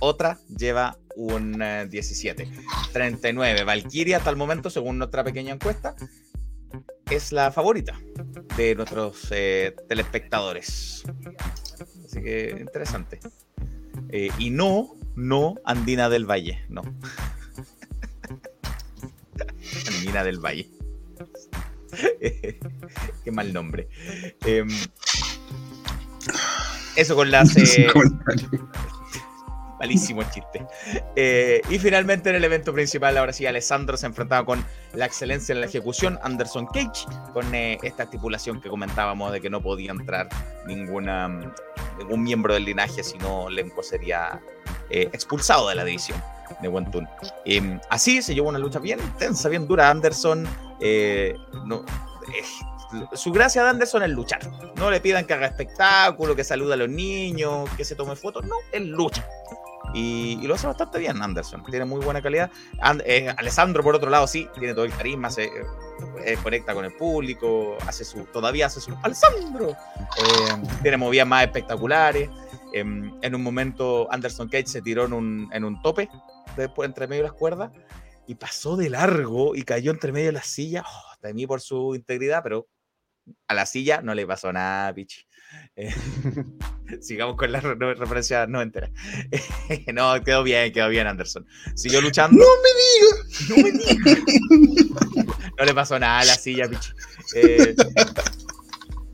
Otra 0.00 0.38
lleva 0.56 0.98
un 1.16 1.60
eh, 1.62 1.86
17. 1.88 2.48
39. 2.92 3.64
Valkyria 3.64 4.18
hasta 4.18 4.30
el 4.30 4.36
momento, 4.36 4.70
según 4.70 4.98
nuestra 4.98 5.24
pequeña 5.24 5.54
encuesta, 5.54 5.96
es 7.10 7.32
la 7.32 7.50
favorita 7.50 7.98
de 8.56 8.74
nuestros 8.74 9.28
eh, 9.30 9.74
telespectadores. 9.88 11.04
Así 12.04 12.22
que 12.22 12.56
interesante. 12.60 13.20
Eh, 14.10 14.30
y 14.38 14.50
no, 14.50 14.94
no 15.14 15.54
Andina 15.64 16.08
del 16.08 16.26
Valle, 16.30 16.64
no. 16.68 16.82
Andina 19.88 20.24
del 20.24 20.38
Valle. 20.38 20.68
Qué 23.24 23.30
mal 23.32 23.52
nombre. 23.52 23.88
Em, 24.44 24.68
eso 26.96 27.14
con 27.14 27.30
las... 27.30 27.56
eh, 27.78 27.86
Malísimo 29.78 30.22
el 30.22 30.30
chiste. 30.30 30.66
Eh, 31.14 31.60
y 31.68 31.78
finalmente 31.78 32.30
en 32.30 32.36
el 32.36 32.44
evento 32.44 32.72
principal, 32.72 33.16
ahora 33.18 33.32
sí, 33.32 33.46
Alessandro 33.46 33.96
se 33.96 34.06
enfrentaba 34.06 34.46
con 34.46 34.64
la 34.94 35.04
excelencia 35.04 35.52
en 35.52 35.60
la 35.60 35.66
ejecución, 35.66 36.18
Anderson 36.22 36.66
Cage, 36.66 37.06
con 37.34 37.54
eh, 37.54 37.78
esta 37.82 38.04
estipulación 38.04 38.60
que 38.60 38.70
comentábamos 38.70 39.32
de 39.32 39.40
que 39.40 39.50
no 39.50 39.60
podía 39.60 39.90
entrar 39.90 40.28
ninguna, 40.66 41.28
ningún 41.98 42.22
miembro 42.22 42.54
del 42.54 42.64
linaje, 42.64 43.02
sino 43.02 43.50
Lemko 43.50 43.82
sería 43.82 44.40
eh, 44.88 45.10
expulsado 45.12 45.68
de 45.68 45.74
la 45.74 45.84
división 45.84 46.22
de 46.62 46.68
Wentun. 46.68 47.06
Em, 47.44 47.78
así 47.90 48.22
se 48.22 48.34
llevó 48.34 48.48
una 48.48 48.58
lucha 48.58 48.78
bien 48.78 48.98
intensa, 49.00 49.48
bien 49.50 49.66
dura. 49.68 49.90
Anderson 49.90 50.44
no, 51.66 51.84
su 53.12 53.32
gracia 53.32 53.62
de 53.62 53.70
Anderson 53.70 54.02
es 54.02 54.10
luchar. 54.10 54.40
No 54.76 54.90
le 54.90 55.00
pidan 55.00 55.24
que 55.24 55.34
haga 55.34 55.46
espectáculo, 55.46 56.36
que 56.36 56.44
salude 56.44 56.74
a 56.74 56.76
los 56.76 56.88
niños, 56.88 57.68
que 57.76 57.84
se 57.84 57.94
tome 57.94 58.16
fotos. 58.16 58.44
No, 58.44 58.56
él 58.72 58.88
lucha. 58.88 59.26
Y, 59.94 60.46
lo 60.46 60.54
hace 60.54 60.66
bastante 60.66 60.98
bien 60.98 61.22
Anderson. 61.22 61.64
Tiene 61.64 61.84
muy 61.84 62.04
buena 62.04 62.20
calidad. 62.20 62.50
Eh, 63.04 63.32
Alessandro, 63.36 63.82
por 63.82 63.94
otro 63.94 64.10
lado, 64.10 64.26
sí, 64.26 64.48
tiene 64.58 64.74
todo 64.74 64.84
el 64.84 64.92
carisma, 64.92 65.30
se 65.30 65.50
eh, 66.24 66.36
conecta 66.42 66.74
con 66.74 66.84
el 66.84 66.92
público, 66.92 67.76
hace 67.86 68.04
su, 68.04 68.24
todavía 68.26 68.66
hace 68.66 68.80
su... 68.80 68.94
Alessandro. 69.02 69.70
Eh, 69.70 70.66
tiene 70.82 70.96
movidas 70.96 71.26
más 71.26 71.44
espectaculares. 71.44 72.28
Em, 72.72 73.14
en 73.22 73.34
un 73.34 73.42
momento 73.42 74.06
Anderson 74.10 74.48
Cage 74.48 74.66
se 74.66 74.82
tiró 74.82 75.06
en 75.06 75.12
un, 75.12 75.50
en 75.52 75.64
un 75.64 75.80
tope, 75.80 76.10
después 76.56 76.88
entre 76.88 77.06
medio 77.06 77.22
de 77.22 77.28
las 77.30 77.38
cuerdas, 77.38 77.70
y 78.26 78.34
pasó 78.34 78.76
de 78.76 78.90
largo 78.90 79.54
y 79.54 79.62
cayó 79.62 79.92
entre 79.92 80.12
medio 80.12 80.26
de 80.26 80.32
las 80.32 80.46
sillas. 80.46 80.84
Oh, 80.86 81.16
mí 81.32 81.46
por 81.46 81.60
su 81.60 81.94
integridad, 81.94 82.42
pero 82.42 82.68
a 83.48 83.54
la 83.54 83.66
silla 83.66 84.00
no 84.02 84.14
le 84.14 84.26
pasó 84.26 84.52
nada, 84.52 84.92
pichi. 84.94 85.26
Eh, 85.76 85.94
sigamos 87.00 87.36
con 87.36 87.52
la 87.52 87.60
referencia 87.60 88.46
no 88.46 88.62
entera. 88.62 88.90
no, 89.92 90.22
quedó 90.22 90.42
bien, 90.42 90.72
quedó 90.72 90.88
bien 90.88 91.06
Anderson. 91.06 91.46
Siguió 91.74 92.00
luchando. 92.00 92.38
No 92.38 92.46
me 92.62 92.70
digas. 92.82 93.50
No 93.50 93.56
me 93.56 93.72
digas. 93.72 95.50
no 95.58 95.64
le 95.64 95.74
pasó 95.74 95.98
nada 95.98 96.20
a 96.20 96.24
la 96.24 96.34
silla, 96.34 96.68
pichi. 96.68 96.90
Eh, 97.34 97.74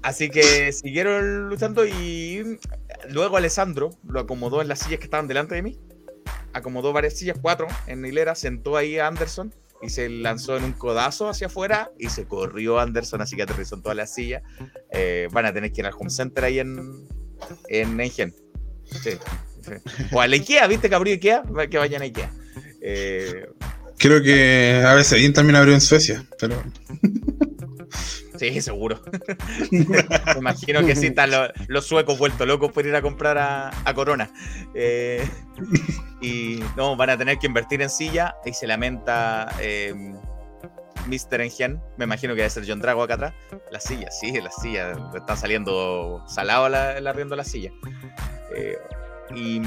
así 0.03 0.31
que 0.31 0.73
siguieron 0.73 1.49
luchando 1.49 1.87
y 1.87 2.59
luego 3.09 3.37
Alessandro 3.37 3.91
lo 4.07 4.21
acomodó 4.21 4.61
en 4.61 4.69
las 4.69 4.81
sillas 4.81 4.99
que 4.99 5.05
estaban 5.05 5.29
delante 5.29 5.55
de 5.55 5.63
mí. 5.63 5.79
Acomodó 6.53 6.93
varias 6.93 7.17
sillas, 7.17 7.39
cuatro 7.41 7.67
en 7.87 8.05
hilera, 8.05 8.35
sentó 8.35 8.77
ahí 8.77 8.99
a 8.99 9.07
Anderson 9.07 9.55
y 9.83 9.91
se 9.91 10.09
lanzó 10.09 10.57
en 10.57 10.65
un 10.65 10.73
codazo 10.73 11.29
hacia 11.29 11.49
afuera 11.49 11.91
y 11.99 12.09
se 12.09 12.25
corrió 12.25 12.79
Anderson, 12.79 13.21
así 13.21 13.37
que 13.37 13.43
aterrizó 13.43 13.75
en 13.75 13.83
todas 13.83 13.97
las 13.97 14.15
sillas. 14.15 14.43
Eh, 14.91 15.29
van 15.33 15.47
a 15.47 15.53
tener 15.53 15.73
que 15.73 15.81
ir 15.81 15.87
al 15.87 15.95
home 15.99 16.11
center 16.11 16.45
ahí 16.45 16.59
en, 16.61 17.07
en 17.69 18.01
Engen. 18.01 18.35
Sí, 18.85 19.11
O 20.13 20.21
a 20.21 20.27
la 20.27 20.37
Ikea, 20.37 20.67
¿viste 20.67 20.89
que 20.89 20.95
abrió 20.95 21.15
Ikea? 21.15 21.43
Que 21.71 21.79
vayan 21.79 22.03
a 22.03 22.05
Ikea. 22.05 22.33
Eh, 22.81 23.47
Creo 23.99 24.21
que 24.23 24.83
a 24.85 24.95
veces 24.95 25.33
también 25.33 25.57
abrió 25.57 25.75
en 25.75 25.81
Suecia, 25.81 26.27
pero. 26.39 26.61
Sí, 28.43 28.61
seguro. 28.61 29.01
Me 29.71 30.37
imagino 30.37 30.85
que 30.85 30.97
sí 30.97 31.07
están 31.07 31.31
los, 31.69 31.87
suecos 31.87 32.19
vueltos 32.19 32.45
locos 32.45 32.73
por 32.73 32.85
ir 32.85 32.97
a 32.97 33.01
comprar 33.01 33.39
a, 33.39 33.95
Corona. 33.95 34.33
Eh, 34.75 35.25
y 36.21 36.59
no, 36.77 36.97
van 36.97 37.11
a 37.11 37.17
tener 37.17 37.39
que 37.39 37.47
invertir 37.47 37.83
en 37.83 37.89
silla 37.89 38.35
y 38.45 38.53
se 38.53 38.67
lamenta 38.67 39.49
eh, 39.61 39.95
Mr. 41.07 41.41
Engen. 41.41 41.81
Me 41.99 42.05
imagino 42.05 42.35
que 42.35 42.39
debe 42.39 42.51
ser 42.51 42.65
John 42.67 42.81
Drago 42.81 43.05
acá 43.05 43.15
atrás. 43.15 43.35
La 43.71 43.79
silla, 43.79 44.11
sí, 44.11 44.33
la 44.33 44.51
silla. 44.51 44.93
Está 45.15 45.37
saliendo 45.37 46.25
salado 46.27 46.69
la, 46.69 47.01
la 47.01 47.13
la 47.13 47.45
silla. 47.45 47.71
Eh, 48.57 48.77
y 49.37 49.61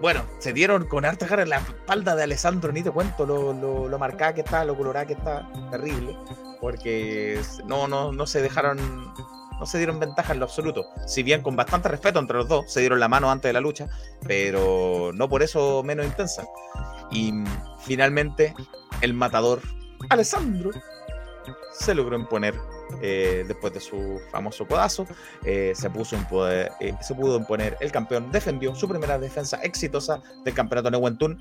bueno, 0.00 0.24
se 0.38 0.52
dieron 0.52 0.86
con 0.86 1.04
harta 1.04 1.26
cara 1.26 1.42
en 1.42 1.50
la 1.50 1.58
espalda 1.58 2.14
de 2.14 2.22
Alessandro, 2.22 2.72
ni 2.72 2.82
te 2.82 2.90
cuento 2.90 3.26
lo, 3.26 3.52
lo, 3.52 3.88
lo 3.88 3.98
que 4.34 4.40
está, 4.40 4.64
lo 4.64 4.76
colorada 4.76 5.06
que 5.06 5.14
está, 5.14 5.48
terrible 5.70 6.16
porque 6.60 7.40
no, 7.64 7.88
no, 7.88 8.12
no 8.12 8.26
se 8.26 8.42
dejaron, 8.42 8.78
no 9.58 9.66
se 9.66 9.78
dieron 9.78 10.00
ventaja 10.00 10.32
en 10.32 10.40
lo 10.40 10.46
absoluto. 10.46 10.86
Si 11.06 11.22
bien 11.22 11.42
con 11.42 11.56
bastante 11.56 11.88
respeto 11.88 12.18
entre 12.18 12.36
los 12.38 12.48
dos, 12.48 12.72
se 12.72 12.80
dieron 12.80 13.00
la 13.00 13.08
mano 13.08 13.30
antes 13.30 13.48
de 13.48 13.52
la 13.52 13.60
lucha, 13.60 13.88
pero 14.26 15.10
no 15.14 15.28
por 15.28 15.42
eso 15.42 15.82
menos 15.84 16.06
intensa. 16.06 16.46
Y 17.10 17.32
finalmente, 17.80 18.54
el 19.00 19.14
matador 19.14 19.60
Alessandro 20.10 20.70
se 21.72 21.94
logró 21.94 22.16
imponer 22.16 22.54
eh, 23.02 23.44
después 23.46 23.72
de 23.72 23.80
su 23.80 24.20
famoso 24.30 24.66
codazo. 24.66 25.06
Eh, 25.44 25.72
se, 25.74 25.90
puso 25.90 26.16
poder, 26.28 26.72
eh, 26.80 26.94
se 27.00 27.14
pudo 27.14 27.36
imponer 27.38 27.76
el 27.80 27.92
campeón, 27.92 28.30
defendió 28.32 28.74
su 28.74 28.88
primera 28.88 29.18
defensa 29.18 29.58
exitosa 29.62 30.22
del 30.44 30.54
campeonato 30.54 30.90
Neuentún 30.90 31.40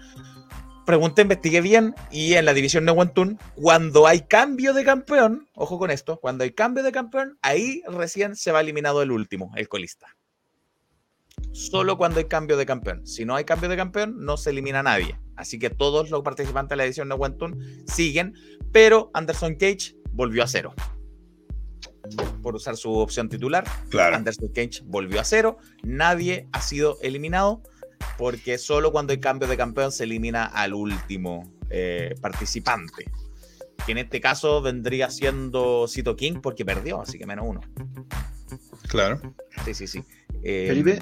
pregunté, 0.85 1.23
investigué 1.23 1.61
bien 1.61 1.95
y 2.11 2.35
en 2.35 2.45
la 2.45 2.53
división 2.53 2.85
Neuentún, 2.85 3.39
cuando 3.55 4.07
hay 4.07 4.21
cambio 4.21 4.73
de 4.73 4.83
campeón, 4.83 5.49
ojo 5.55 5.79
con 5.79 5.91
esto, 5.91 6.19
cuando 6.19 6.43
hay 6.43 6.51
cambio 6.51 6.83
de 6.83 6.91
campeón, 6.91 7.37
ahí 7.41 7.81
recién 7.87 8.35
se 8.35 8.51
va 8.51 8.61
eliminado 8.61 9.01
el 9.01 9.11
último, 9.11 9.51
el 9.55 9.67
colista. 9.67 10.15
Solo 11.51 11.97
cuando 11.97 12.19
hay 12.19 12.25
cambio 12.25 12.55
de 12.57 12.65
campeón. 12.65 13.05
Si 13.05 13.25
no 13.25 13.35
hay 13.35 13.45
cambio 13.45 13.69
de 13.69 13.77
campeón, 13.77 14.23
no 14.23 14.37
se 14.37 14.51
elimina 14.51 14.83
nadie. 14.83 15.19
Así 15.35 15.59
que 15.59 15.69
todos 15.69 16.09
los 16.09 16.21
participantes 16.21 16.69
de 16.71 16.75
la 16.77 16.85
edición 16.85 17.09
Neuentún 17.09 17.83
siguen, 17.87 18.35
pero 18.71 19.09
Anderson 19.13 19.55
Cage 19.55 19.95
volvió 20.11 20.43
a 20.43 20.47
cero. 20.47 20.73
Por 22.41 22.55
usar 22.55 22.77
su 22.77 22.93
opción 22.93 23.29
titular, 23.29 23.63
Anderson 24.13 24.49
Cage 24.49 24.81
volvió 24.85 25.21
a 25.21 25.23
cero. 25.23 25.57
Nadie 25.83 26.47
ha 26.51 26.61
sido 26.61 26.97
eliminado 27.01 27.61
porque 28.17 28.57
solo 28.57 28.91
cuando 28.91 29.11
hay 29.11 29.19
cambio 29.19 29.47
de 29.47 29.57
campeón 29.57 29.91
se 29.91 30.03
elimina 30.03 30.45
al 30.45 30.73
último 30.73 31.51
eh, 31.69 32.15
participante. 32.21 33.05
Que 33.85 33.91
en 33.91 33.99
este 33.99 34.21
caso 34.21 34.61
vendría 34.61 35.09
siendo 35.09 35.87
Cito 35.87 36.15
King 36.15 36.39
porque 36.41 36.65
perdió, 36.65 37.01
así 37.01 37.17
que 37.17 37.25
menos 37.25 37.45
uno. 37.47 37.61
Claro. 38.87 39.19
Sí, 39.65 39.73
sí, 39.73 39.87
sí. 39.87 40.03
Eh, 40.43 40.65
Felipe, 40.67 40.99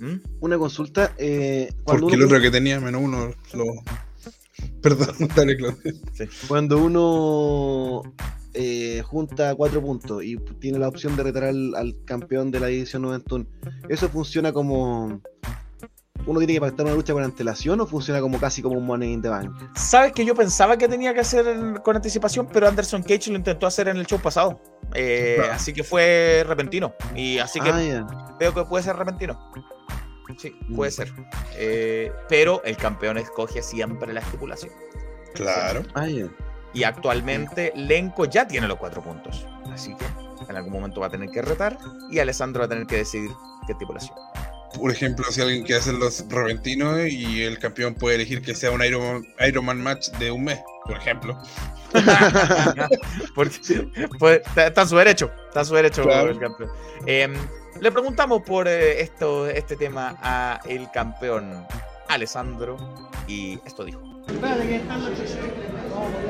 ¿Mm? 0.00 0.16
una 0.40 0.58
consulta. 0.58 1.14
Eh, 1.18 1.72
porque 1.84 2.14
el 2.14 2.24
otro 2.24 2.40
que 2.40 2.50
tenía 2.50 2.80
menos 2.80 3.02
uno 3.02 3.34
lo. 3.54 3.64
Perdón, 4.82 5.14
dale, 5.34 5.56
Claudio. 5.56 5.92
Cuando 6.48 6.78
uno 6.78 8.02
junta 9.04 9.54
cuatro 9.54 9.82
puntos 9.82 10.24
y 10.24 10.36
tiene 10.60 10.78
la 10.78 10.88
opción 10.88 11.16
de 11.16 11.22
retar 11.22 11.44
al, 11.44 11.96
campeón 12.04 12.50
de 12.50 12.60
la 12.60 12.68
edición 12.68 13.02
91, 13.02 13.46
¿eso 13.88 14.08
funciona 14.08 14.52
como 14.52 15.20
uno 16.26 16.40
tiene 16.40 16.54
que 16.54 16.60
pactar 16.60 16.86
una 16.86 16.94
lucha 16.94 17.12
con 17.12 17.22
antelación 17.22 17.80
o 17.80 17.86
funciona 17.86 18.20
como 18.20 18.38
casi 18.40 18.60
como 18.60 18.78
un 18.78 18.86
Money 18.86 19.12
in 19.12 19.22
the 19.22 19.28
Bank? 19.28 19.52
Sabes 19.76 20.12
que 20.12 20.24
yo 20.24 20.34
pensaba 20.34 20.76
que 20.76 20.88
tenía 20.88 21.14
que 21.14 21.20
hacer 21.20 21.46
con 21.82 21.96
anticipación, 21.96 22.48
pero 22.52 22.66
Anderson 22.66 23.02
Cage 23.02 23.30
lo 23.30 23.36
intentó 23.36 23.66
hacer 23.66 23.88
en 23.88 23.96
el 23.96 24.06
show 24.06 24.20
pasado. 24.20 24.60
Eh, 24.94 25.38
así 25.52 25.72
que 25.72 25.84
fue 25.84 26.44
repentino. 26.46 26.94
Y 27.14 27.38
así 27.38 27.60
que 27.60 27.70
ah, 27.70 28.34
veo 28.38 28.54
que 28.54 28.64
puede 28.64 28.82
ser 28.84 28.96
repentino. 28.96 29.52
Sí, 30.38 30.50
puede 30.74 30.90
mm. 30.90 30.94
ser. 30.94 31.12
Eh, 31.54 32.12
pero 32.28 32.62
el 32.64 32.76
campeón 32.76 33.18
escoge 33.18 33.62
siempre 33.62 34.12
la 34.12 34.20
estipulación. 34.20 34.72
Claro. 35.34 35.82
Ah, 35.94 36.06
y 36.76 36.84
actualmente 36.84 37.72
Lenko 37.74 38.26
ya 38.26 38.46
tiene 38.46 38.68
los 38.68 38.76
cuatro 38.76 39.02
puntos. 39.02 39.46
Así 39.72 39.94
que 39.96 40.04
en 40.48 40.56
algún 40.56 40.74
momento 40.74 41.00
va 41.00 41.06
a 41.06 41.10
tener 41.10 41.30
que 41.30 41.40
retar 41.40 41.78
y 42.10 42.18
Alessandro 42.18 42.60
va 42.60 42.66
a 42.66 42.68
tener 42.68 42.86
que 42.86 42.96
decidir 42.96 43.30
qué 43.66 43.72
estipulación 43.72 44.14
por 44.78 44.90
ejemplo, 44.90 45.24
si 45.30 45.40
alguien 45.40 45.62
quiere 45.62 45.80
hacer 45.80 45.94
los 45.94 46.24
repentinos 46.28 46.98
y 47.08 47.42
el 47.42 47.58
campeón 47.58 47.94
puede 47.94 48.16
elegir 48.16 48.42
que 48.42 48.54
sea 48.54 48.70
un 48.70 48.84
Iron, 48.84 49.26
Ironman 49.40 49.80
match 49.80 50.10
de 50.18 50.30
un 50.30 50.44
mes, 50.44 50.60
por 50.84 50.96
ejemplo. 50.96 51.38
Porque, 53.34 53.88
pues, 54.18 54.42
está 54.56 54.82
en 54.82 54.88
su 54.88 54.96
derecho, 54.96 55.30
está 55.48 55.60
en 55.60 55.66
su 55.66 55.74
derecho 55.74 56.02
el 56.02 56.38
campeón. 56.38 56.70
Em, 57.06 57.34
le 57.80 57.92
preguntamos 57.92 58.42
por 58.42 58.68
eh, 58.68 59.00
esto, 59.00 59.46
este 59.48 59.76
tema 59.76 60.16
a 60.20 60.60
el 60.66 60.90
campeón 60.90 61.66
Alessandro 62.08 62.76
y 63.26 63.58
esto 63.64 63.84
dijo. 63.84 64.05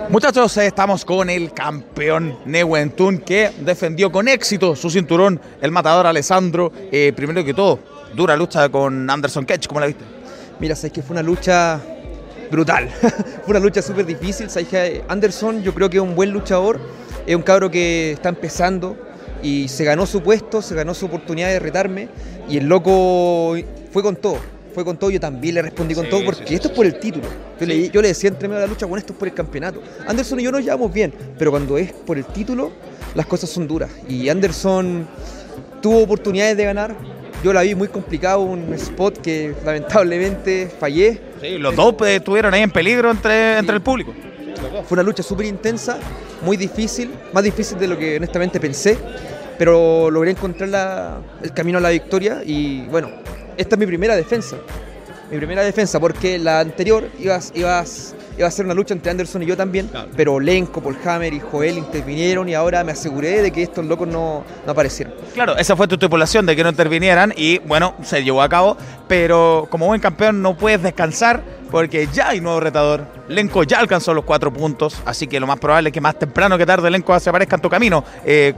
Muchachos, 0.09 0.57
estamos 0.59 1.05
con 1.05 1.29
el 1.29 1.53
campeón 1.53 2.39
Neuentun 2.45 3.19
que 3.19 3.51
defendió 3.61 4.13
con 4.13 4.29
éxito 4.29 4.77
su 4.77 4.89
cinturón, 4.89 5.41
el 5.61 5.73
matador 5.73 6.07
Alessandro. 6.07 6.73
Eh, 6.93 7.13
primero 7.17 7.45
que 7.45 7.53
todo, 7.53 7.81
dura 8.15 8.37
lucha 8.37 8.69
con 8.69 9.11
Anderson 9.11 9.45
Ketch, 9.45 9.67
¿cómo 9.67 9.81
la 9.81 9.87
viste? 9.87 10.05
Mira, 10.61 10.77
sabes 10.77 10.93
que 10.93 11.03
fue 11.03 11.15
una 11.15 11.23
lucha 11.23 11.81
brutal, 12.51 12.89
fue 13.45 13.49
una 13.49 13.59
lucha 13.59 13.83
súper 13.83 14.07
difícil. 14.07 14.49
Sabes 14.49 14.69
que 14.69 15.03
Anderson, 15.09 15.63
yo 15.63 15.75
creo 15.75 15.91
que 15.91 15.97
es 15.97 16.03
un 16.03 16.15
buen 16.15 16.31
luchador, 16.31 16.79
es 17.27 17.35
un 17.35 17.43
cabro 17.43 17.71
que 17.71 18.13
está 18.13 18.29
empezando 18.29 18.97
y 19.43 19.67
se 19.69 19.85
ganó 19.85 20.07
su 20.07 20.23
puesto, 20.23 20.63
se 20.63 20.75
ganó 20.75 20.95
su 20.95 21.07
oportunidad 21.07 21.49
de 21.49 21.59
retarme 21.59 22.09
y 22.49 22.59
el 22.59 22.67
loco 22.67 23.57
fue 23.91 24.03
con 24.03 24.15
todo. 24.17 24.39
Fue 24.77 24.85
con 24.85 24.99
todo, 24.99 25.09
yo 25.09 25.19
también 25.19 25.55
le 25.55 25.63
respondí 25.63 25.95
con 25.95 26.07
todo, 26.07 26.23
porque 26.23 26.55
esto 26.55 26.69
es 26.69 26.75
por 26.75 26.85
el 26.85 27.01
título. 27.01 27.25
Yo 27.59 27.65
le, 27.67 27.89
yo 27.89 28.03
le, 28.03 28.09
decía 28.09 28.29
entre 28.29 28.47
medio 28.47 28.61
de 28.61 28.67
la 28.67 28.71
lucha, 28.75 28.85
bueno, 28.85 28.99
esto 28.99 29.15
es 29.15 29.19
por 29.19 29.27
el 29.27 29.33
campeonato. 29.33 29.81
Anderson 30.07 30.39
y 30.39 30.43
yo 30.43 30.53
nos 30.53 30.63
llevamos 30.63 30.93
bien, 30.93 31.15
pero 31.39 31.51
cuando 31.51 31.79
es 31.79 31.93
por 31.95 32.19
el 32.19 32.27
título, 32.27 32.73
las 33.15 33.25
cosas 33.25 33.49
son 33.49 33.67
duras. 33.67 33.89
Y 34.07 34.29
Anderson 34.29 35.09
tuvo 35.81 36.03
oportunidades 36.03 36.59
de 36.59 36.65
ganar, 36.67 36.95
yo 37.43 37.55
la 37.55 37.63
vi 37.63 37.75
muy 37.75 37.89
complicado, 37.89 38.41
un 38.41 38.71
spot 38.75 39.17
que 39.23 39.55
lamentablemente 39.65 40.69
fallé. 40.79 41.23
Sí, 41.41 41.57
los 41.57 41.75
dos 41.75 41.95
pues, 41.95 42.19
estuvieron 42.19 42.53
ahí 42.53 42.61
en 42.61 42.71
peligro 42.71 43.11
entre, 43.11 43.57
entre 43.57 43.77
el 43.77 43.81
público. 43.81 44.13
Fue 44.87 44.95
una 44.97 45.03
lucha 45.03 45.23
súper 45.23 45.47
intensa, 45.47 45.97
muy 46.43 46.59
difícil, 46.59 47.15
más 47.33 47.43
difícil 47.43 47.79
de 47.79 47.89
lo 47.89 47.97
que 47.97 48.19
honestamente 48.19 48.61
pensé, 48.61 48.99
pero 49.57 50.11
logré 50.11 50.33
encontrar 50.33 50.69
la- 50.69 51.19
el 51.43 51.53
camino 51.55 51.79
a 51.79 51.81
la 51.81 51.89
victoria 51.89 52.43
y 52.45 52.83
bueno, 52.89 53.09
esta 53.57 53.75
es 53.75 53.79
mi 53.79 53.87
primera 53.87 54.17
defensa. 54.17 54.57
Mi 55.31 55.39
primera 55.39 55.63
defensa, 55.63 55.99
porque 55.99 56.39
la 56.39 56.61
anterior 56.61 57.09
ibas, 57.19 57.51
ibas, 57.55 58.15
iba 58.39 58.47
a 58.47 58.51
ser 58.51 58.65
una 58.65 58.75
lucha 58.75 58.95
entre 58.95 59.11
Anderson 59.11 59.43
y 59.43 59.47
yo 59.47 59.57
también, 59.57 59.91
pero 60.17 60.39
Lenko, 60.39 60.81
Paul 60.81 60.97
Hammer 61.05 61.35
y 61.35 61.41
Joel 61.41 61.79
intervinieron 61.79 62.49
y 62.49 62.55
ahora 62.55 62.85
me 62.85 62.93
aseguré 62.93 63.43
de 63.43 63.51
que 63.51 63.63
estos 63.63 63.85
locos 63.85 64.07
no, 64.07 64.45
no 64.65 64.73
aparecieran. 64.73 65.15
Claro, 65.35 65.57
esa 65.57 65.75
fue 65.75 65.89
tu 65.89 65.99
tripulación 65.99 66.47
de 66.47 66.55
que 66.55 66.63
no 66.63 66.71
intervinieran 66.71 67.33
y 67.37 67.59
bueno, 67.59 67.95
se 68.05 68.23
llevó 68.23 68.41
a 68.41 68.49
cabo, 68.49 68.77
pero 69.09 69.67
como 69.69 69.87
buen 69.87 70.01
campeón 70.01 70.43
no 70.43 70.57
puedes 70.57 70.81
descansar 70.81 71.43
porque 71.73 72.09
ya 72.13 72.29
hay 72.29 72.41
nuevo 72.41 72.61
retador. 72.61 73.07
Lenko 73.29 73.65
ya 73.65 73.81
alcanzó 73.81 74.15
los 74.15 74.25
cuatro 74.25 74.53
puntos, 74.53 75.03
así 75.05 75.27
que 75.27 75.41
lo 75.41 75.49
más 75.49 75.59
probable 75.59 75.89
es 75.89 75.93
que 75.93 76.01
más 76.01 76.17
temprano 76.17 76.57
que 76.57 76.67
tarde 76.67 76.89
Lenko 76.89 77.19
se 77.19 77.31
aparezca 77.31 77.57
en 77.57 77.63
tu 77.63 77.69
camino. 77.69 78.05
Eh, 78.25 78.55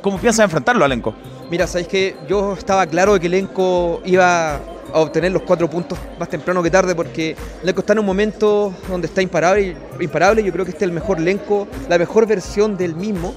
¿Cómo 0.00 0.18
piensas 0.18 0.44
enfrentarlo 0.44 0.84
a 0.84 0.88
Lenko? 0.88 1.14
Mira, 1.50 1.66
sabéis 1.66 1.88
que 1.88 2.16
yo 2.26 2.54
estaba 2.54 2.86
claro 2.86 3.14
de 3.14 3.20
que 3.20 3.28
Lenko 3.28 4.00
iba 4.04 4.56
a 4.56 5.00
obtener 5.00 5.30
los 5.30 5.42
cuatro 5.42 5.68
puntos 5.68 5.98
más 6.18 6.28
temprano 6.28 6.62
que 6.62 6.70
tarde 6.70 6.94
porque 6.94 7.36
Lenko 7.62 7.80
está 7.80 7.92
en 7.92 7.98
un 7.98 8.06
momento 8.06 8.72
donde 8.88 9.06
está 9.08 9.20
imparable, 9.20 9.76
imparable. 10.00 10.42
Yo 10.42 10.52
creo 10.52 10.64
que 10.64 10.70
este 10.70 10.84
es 10.84 10.88
el 10.88 10.94
mejor 10.94 11.20
Lenko, 11.20 11.68
la 11.88 11.98
mejor 11.98 12.26
versión 12.26 12.76
del 12.76 12.94
mismo. 12.96 13.34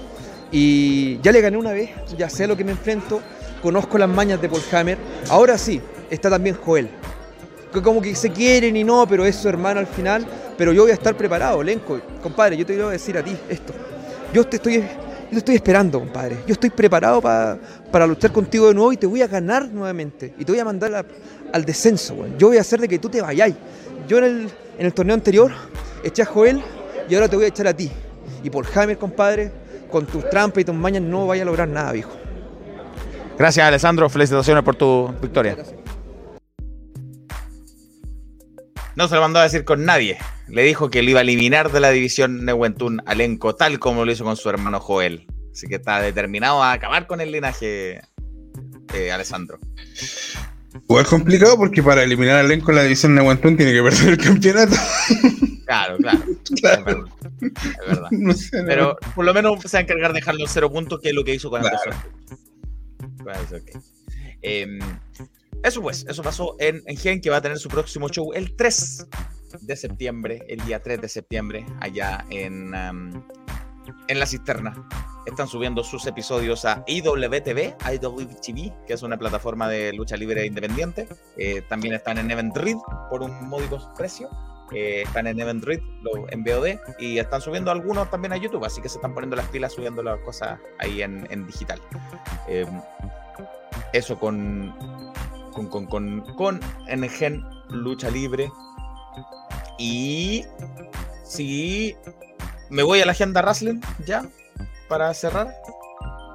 Y 0.51 1.19
ya 1.21 1.33
le 1.33 1.41
gané 1.41 1.57
una 1.57 1.73
vez, 1.73 1.89
ya 2.17 2.29
sé 2.29 2.45
a 2.45 2.47
lo 2.47 2.55
que 2.55 2.63
me 2.63 2.71
enfrento, 2.71 3.21
conozco 3.61 3.97
las 3.97 4.07
mañas 4.07 4.41
de 4.41 4.47
Paul 4.47 4.61
Hammer. 4.71 4.97
Ahora 5.29 5.57
sí, 5.57 5.81
está 6.09 6.29
también 6.29 6.55
Joel. 6.55 6.89
Que 7.73 7.81
como 7.81 8.01
que 8.01 8.15
se 8.15 8.31
quieren 8.31 8.77
y 8.77 8.85
no, 8.85 9.05
pero 9.05 9.25
es 9.25 9.35
su 9.35 9.49
hermano 9.49 9.81
al 9.81 9.87
final. 9.87 10.25
Pero 10.57 10.71
yo 10.71 10.83
voy 10.83 10.91
a 10.91 10.95
estar 10.95 11.15
preparado, 11.15 11.61
Lenko. 11.61 11.99
Compadre, 12.23 12.55
yo 12.55 12.65
te 12.65 12.73
quiero 12.73 12.89
decir 12.89 13.17
a 13.17 13.23
ti 13.23 13.35
esto. 13.49 13.73
Yo 14.33 14.45
te 14.45 14.55
estoy, 14.55 14.83
yo 15.27 15.31
te 15.31 15.37
estoy 15.37 15.55
esperando, 15.55 15.99
compadre. 15.99 16.37
Yo 16.47 16.53
estoy 16.53 16.69
preparado 16.69 17.21
pa- 17.21 17.57
para 17.91 18.07
luchar 18.07 18.31
contigo 18.31 18.67
de 18.67 18.73
nuevo 18.73 18.91
y 18.93 18.97
te 18.97 19.05
voy 19.07 19.21
a 19.21 19.27
ganar 19.27 19.67
nuevamente. 19.69 20.33
Y 20.37 20.45
te 20.45 20.51
voy 20.51 20.59
a 20.59 20.65
mandar 20.65 20.93
a- 20.95 21.05
al 21.53 21.65
descenso, 21.65 22.13
weón. 22.15 22.37
Yo 22.37 22.47
voy 22.47 22.57
a 22.57 22.61
hacer 22.61 22.79
de 22.79 22.87
que 22.87 22.99
tú 22.99 23.09
te 23.09 23.21
vayáis. 23.21 23.55
Yo 24.07 24.17
en 24.19 24.23
el, 24.23 24.49
en 24.79 24.85
el 24.85 24.93
torneo 24.93 25.13
anterior 25.13 25.51
eché 26.03 26.21
a 26.21 26.25
Joel 26.25 26.61
y 27.09 27.15
ahora 27.15 27.27
te 27.27 27.35
voy 27.35 27.45
a 27.45 27.49
echar 27.49 27.67
a 27.67 27.73
ti. 27.73 27.91
Y 28.43 28.49
por 28.49 28.65
Hammer, 28.75 28.97
compadre, 28.97 29.51
con 29.91 30.05
tus 30.05 30.29
trampas 30.29 30.61
y 30.61 30.65
tus 30.65 30.75
mañas 30.75 31.01
no 31.01 31.27
vaya 31.27 31.43
a 31.43 31.45
lograr 31.45 31.67
nada, 31.67 31.91
viejo. 31.91 32.11
Gracias, 33.37 33.65
Alessandro. 33.67 34.09
Felicitaciones 34.09 34.63
por 34.63 34.75
tu 34.75 35.13
victoria. 35.21 35.55
No 38.97 39.07
se 39.07 39.13
lo 39.13 39.21
mandó 39.21 39.37
a 39.39 39.43
decir 39.43 39.63
con 39.63 39.85
nadie. 39.85 40.17
Le 40.47 40.63
dijo 40.63 40.89
que 40.89 41.03
lo 41.03 41.11
iba 41.11 41.19
a 41.19 41.21
eliminar 41.21 41.71
de 41.71 41.79
la 41.79 41.91
división 41.91 42.43
Neuentún 42.45 42.99
Alenco, 43.05 43.53
tal 43.53 43.77
como 43.77 44.05
lo 44.05 44.11
hizo 44.11 44.23
con 44.23 44.35
su 44.35 44.49
hermano 44.49 44.79
Joel. 44.79 45.27
Así 45.51 45.67
que 45.67 45.75
está 45.75 46.01
determinado 46.01 46.63
a 46.63 46.71
acabar 46.71 47.05
con 47.05 47.21
el 47.21 47.31
linaje, 47.31 48.01
eh, 48.95 49.11
Alessandro. 49.11 49.59
Igual 50.89 51.05
complicado 51.05 51.57
porque 51.57 51.83
para 51.83 52.01
eliminar 52.01 52.37
al 52.37 52.47
elenco 52.47 52.71
en 52.71 52.77
la 52.77 52.83
división 52.83 53.13
de 53.13 53.21
Aguantón 53.21 53.55
tiene 53.55 53.71
que 53.71 53.83
perder 53.83 54.09
el 54.09 54.17
campeonato. 54.17 54.75
Claro, 55.67 55.97
claro. 55.97 56.19
Es 56.49 56.61
verdad. 56.61 57.05
Es 57.41 57.87
verdad. 57.87 58.07
No 58.09 58.33
sé, 58.33 58.57
no. 58.61 58.65
Pero 58.67 58.97
por 59.13 59.25
lo 59.25 59.33
menos 59.33 59.61
se 59.63 59.75
va 59.75 59.79
a 59.79 59.81
encargar 59.81 60.13
de 60.13 60.21
dejarlo 60.21 60.45
en 60.45 60.47
cero 60.49 60.71
puntos, 60.71 61.01
que 61.01 61.09
es 61.09 61.13
lo 61.13 61.25
que 61.25 61.35
hizo 61.35 61.49
con 61.49 61.59
Claro. 61.59 61.77
Anderson. 61.83 62.11
Bueno, 63.17 63.39
eso, 63.41 63.57
ok. 63.57 63.83
Eso 65.63 65.81
pues, 65.81 66.05
eso 66.07 66.23
pasó 66.23 66.55
en, 66.59 66.81
en 66.85 66.97
Gen, 66.97 67.21
que 67.21 67.29
va 67.29 67.37
a 67.37 67.41
tener 67.41 67.57
su 67.57 67.69
próximo 67.69 68.07
show 68.09 68.31
el 68.33 68.55
3 68.55 69.07
de 69.61 69.75
septiembre, 69.75 70.43
el 70.47 70.59
día 70.65 70.81
3 70.81 71.01
de 71.01 71.09
septiembre, 71.09 71.65
allá 71.79 72.25
en, 72.29 72.73
en 74.07 74.19
La 74.19 74.25
Cisterna. 74.25 74.87
Están 75.25 75.47
subiendo 75.47 75.83
sus 75.83 76.05
episodios 76.07 76.63
a 76.63 76.83
IWTV, 76.87 77.75
IWTV, 77.93 78.85
que 78.85 78.93
es 78.93 79.03
una 79.03 79.17
plataforma 79.17 79.67
de 79.67 79.91
lucha 79.93 80.15
libre 80.15 80.45
independiente. 80.45 81.07
Eh, 81.37 81.61
también 81.67 81.93
están 81.95 82.17
en 82.17 82.31
Event 82.31 82.55
Read 82.55 82.77
por 83.09 83.21
un 83.23 83.49
módico 83.49 83.93
precio. 83.97 84.29
Eh, 84.73 85.03
están 85.05 85.27
en 85.27 85.39
Event 85.39 85.63
Read, 85.65 85.79
lo- 86.01 86.29
en 86.31 86.43
VOD, 86.43 86.77
y 86.99 87.19
están 87.19 87.41
subiendo 87.41 87.71
algunos 87.71 88.09
también 88.11 88.33
a 88.33 88.37
YouTube, 88.37 88.63
así 88.65 88.81
que 88.81 88.89
se 88.89 88.97
están 88.97 89.13
poniendo 89.13 89.35
las 89.37 89.47
pilas 89.47 89.73
subiendo 89.73 90.03
las 90.03 90.19
cosas 90.21 90.59
ahí 90.79 91.01
en, 91.01 91.25
en 91.29 91.45
digital. 91.47 91.81
Eh, 92.49 92.65
eso 93.93 94.19
con, 94.19 94.73
con, 95.57 95.67
con, 95.67 95.85
con, 95.87 96.21
con 96.35 96.59
Engen 96.87 97.43
Lucha 97.69 98.09
Libre. 98.09 98.51
Y 99.79 100.43
si 101.23 101.95
me 102.69 102.83
voy 102.83 103.01
a 103.01 103.05
la 103.05 103.11
agenda 103.11 103.41
wrestling 103.41 103.81
ya 104.05 104.27
para 104.87 105.13
cerrar, 105.13 105.53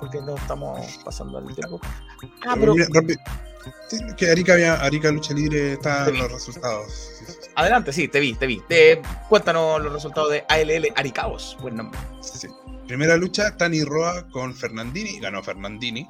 porque 0.00 0.20
no 0.20 0.34
estamos 0.36 0.80
pasando 1.04 1.38
el 1.38 1.54
tiempo. 1.54 1.80
Ah, 2.46 2.54
pero 2.58 2.74
Mira, 2.74 2.86
rápido. 2.92 3.18
Sí, 3.88 3.98
que 4.16 4.30
Arica, 4.30 4.54
había, 4.54 4.74
Arica 4.74 5.10
Lucha 5.12 5.34
Libre 5.34 5.74
está 5.74 6.08
en 6.08 6.18
los 6.18 6.32
resultados. 6.32 6.92
Sí, 6.92 7.24
sí, 7.26 7.32
sí. 7.42 7.50
adelante, 7.54 7.92
sí, 7.92 8.08
te 8.08 8.18
vi, 8.18 8.34
te 8.34 8.46
vi. 8.46 8.60
Te- 8.68 9.00
cuéntanos 9.28 9.80
los 9.80 9.92
resultados 9.92 10.30
de 10.32 10.44
ALL 10.48 10.92
Aricaos. 10.96 11.56
Buen 11.60 11.76
nombre. 11.76 11.98
Sí. 12.20 12.48
Primera 12.88 13.16
lucha, 13.16 13.56
Tani 13.56 13.84
Roa 13.84 14.28
con 14.30 14.52
Fernandini, 14.54 15.20
ganó 15.20 15.42
Fernandini. 15.42 16.08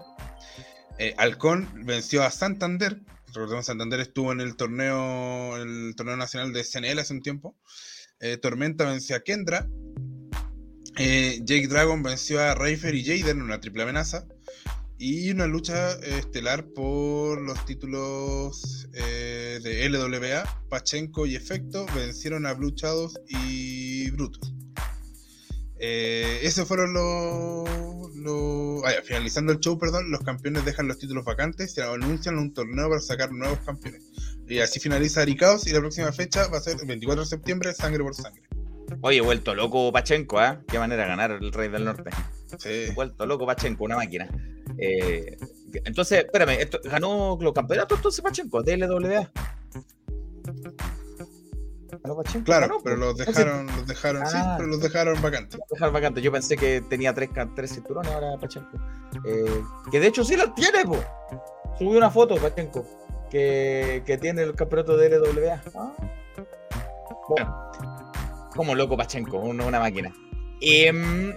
Eh, 1.02 1.16
Halcón 1.18 1.68
venció 1.84 2.22
a 2.22 2.30
Santander. 2.30 3.00
Recordemos 3.34 3.66
Santander 3.66 3.98
estuvo 3.98 4.30
en 4.30 4.40
el 4.40 4.54
torneo, 4.54 5.56
el 5.56 5.94
torneo 5.96 6.16
nacional 6.16 6.52
de 6.52 6.62
CNL 6.62 7.00
hace 7.00 7.12
un 7.12 7.22
tiempo. 7.22 7.56
Eh, 8.20 8.36
Tormenta 8.36 8.84
venció 8.84 9.16
a 9.16 9.20
Kendra. 9.20 9.66
Eh, 10.96 11.40
Jake 11.42 11.66
Dragon 11.66 12.04
venció 12.04 12.40
a 12.40 12.54
Reifer 12.54 12.94
y 12.94 13.04
Jaden 13.04 13.38
en 13.38 13.42
una 13.42 13.58
triple 13.58 13.82
amenaza. 13.82 14.28
Y 14.96 15.28
una 15.32 15.48
lucha 15.48 15.94
eh, 15.94 16.18
estelar 16.18 16.66
por 16.68 17.40
los 17.40 17.64
títulos 17.66 18.86
de 18.92 19.88
LWA. 19.88 20.44
Pachenko 20.68 21.26
y 21.26 21.34
Efecto 21.34 21.84
vencieron 21.96 22.46
a 22.46 22.52
Blue 22.52 22.76
y 23.26 24.08
Brutus. 24.12 24.54
Eh, 25.84 26.38
esos 26.42 26.66
fueron 26.68 26.92
los. 26.94 27.68
los- 28.16 28.84
ah, 28.84 28.92
ya, 28.94 29.02
finalizando 29.02 29.52
el 29.52 29.59
show, 29.59 29.76
perdón, 29.76 30.12
los 30.12 30.20
campeones 30.20 30.64
dejan 30.64 30.86
los 30.86 30.96
títulos 30.98 31.24
vacantes 31.24 31.76
y 31.76 31.80
anuncian 31.80 32.38
un 32.38 32.54
torneo 32.54 32.88
para 32.88 33.00
sacar 33.00 33.32
nuevos 33.32 33.59
campeones. 33.66 34.04
Y 34.48 34.60
así 34.60 34.78
finaliza 34.78 35.22
Aricaos 35.22 35.66
y 35.66 35.72
la 35.72 35.80
próxima 35.80 36.12
fecha 36.12 36.46
va 36.48 36.59
a 36.59 36.60
ser 36.60 36.76
el 36.80 36.86
24 36.86 37.24
de 37.24 37.28
septiembre, 37.28 37.74
sangre 37.74 38.04
por 38.04 38.14
sangre. 38.14 38.42
Oye, 39.00 39.20
vuelto 39.22 39.54
loco 39.56 39.90
Pachenko, 39.90 40.38
¿ah? 40.38 40.60
Qué 40.68 40.78
manera 40.78 41.02
de 41.02 41.09
ganar 41.09 41.30
el 41.32 41.52
Rey 41.52 41.68
del 41.68 41.84
Norte. 41.84 42.10
Sí. 42.59 42.92
Vuelto 42.94 43.26
loco 43.26 43.44
Pachenko, 43.46 43.82
una 43.84 43.96
máquina. 43.96 44.28
Eh, 44.78 45.36
entonces, 45.84 46.24
espérame, 46.26 46.60
esto- 46.60 46.80
¿ganó 46.84 47.36
los 47.40 47.52
campeonatos 47.52 47.98
entonces 47.98 48.20
Pachenko 48.22 48.62
de 48.62 48.76
Claro, 52.44 52.78
pero 52.82 52.96
los 52.96 53.16
dejaron, 53.16 53.66
los 53.66 53.86
dejaron, 53.86 54.26
sí, 54.26 54.36
Ah. 54.36 54.54
pero 54.56 54.68
los 54.68 54.80
dejaron 54.80 55.22
vacantes. 55.22 55.60
dejar 55.70 55.92
vacante. 55.92 56.20
Yo 56.20 56.32
pensé 56.32 56.56
que 56.56 56.80
tenía 56.80 57.14
tres, 57.14 57.30
tres 57.54 57.72
cinturones 57.74 58.12
ahora 58.12 58.36
Pachenko. 58.40 58.76
Eh, 59.24 59.62
que 59.90 60.00
de 60.00 60.06
hecho 60.08 60.24
sí 60.24 60.36
los 60.36 60.54
tiene, 60.54 60.84
po. 60.84 60.96
Subí 61.78 61.96
una 61.96 62.10
foto, 62.10 62.36
Pachenko, 62.36 62.84
que, 63.30 64.02
que 64.04 64.18
tiene 64.18 64.42
el 64.42 64.54
campeonato 64.54 64.96
de 64.96 65.10
LWA. 65.10 65.62
Ah. 65.76 65.92
Bueno, 67.28 67.70
como 68.56 68.74
loco 68.74 68.96
Pachenko, 68.96 69.38
una, 69.38 69.64
una 69.64 69.78
máquina. 69.78 70.12
Em, 70.60 71.34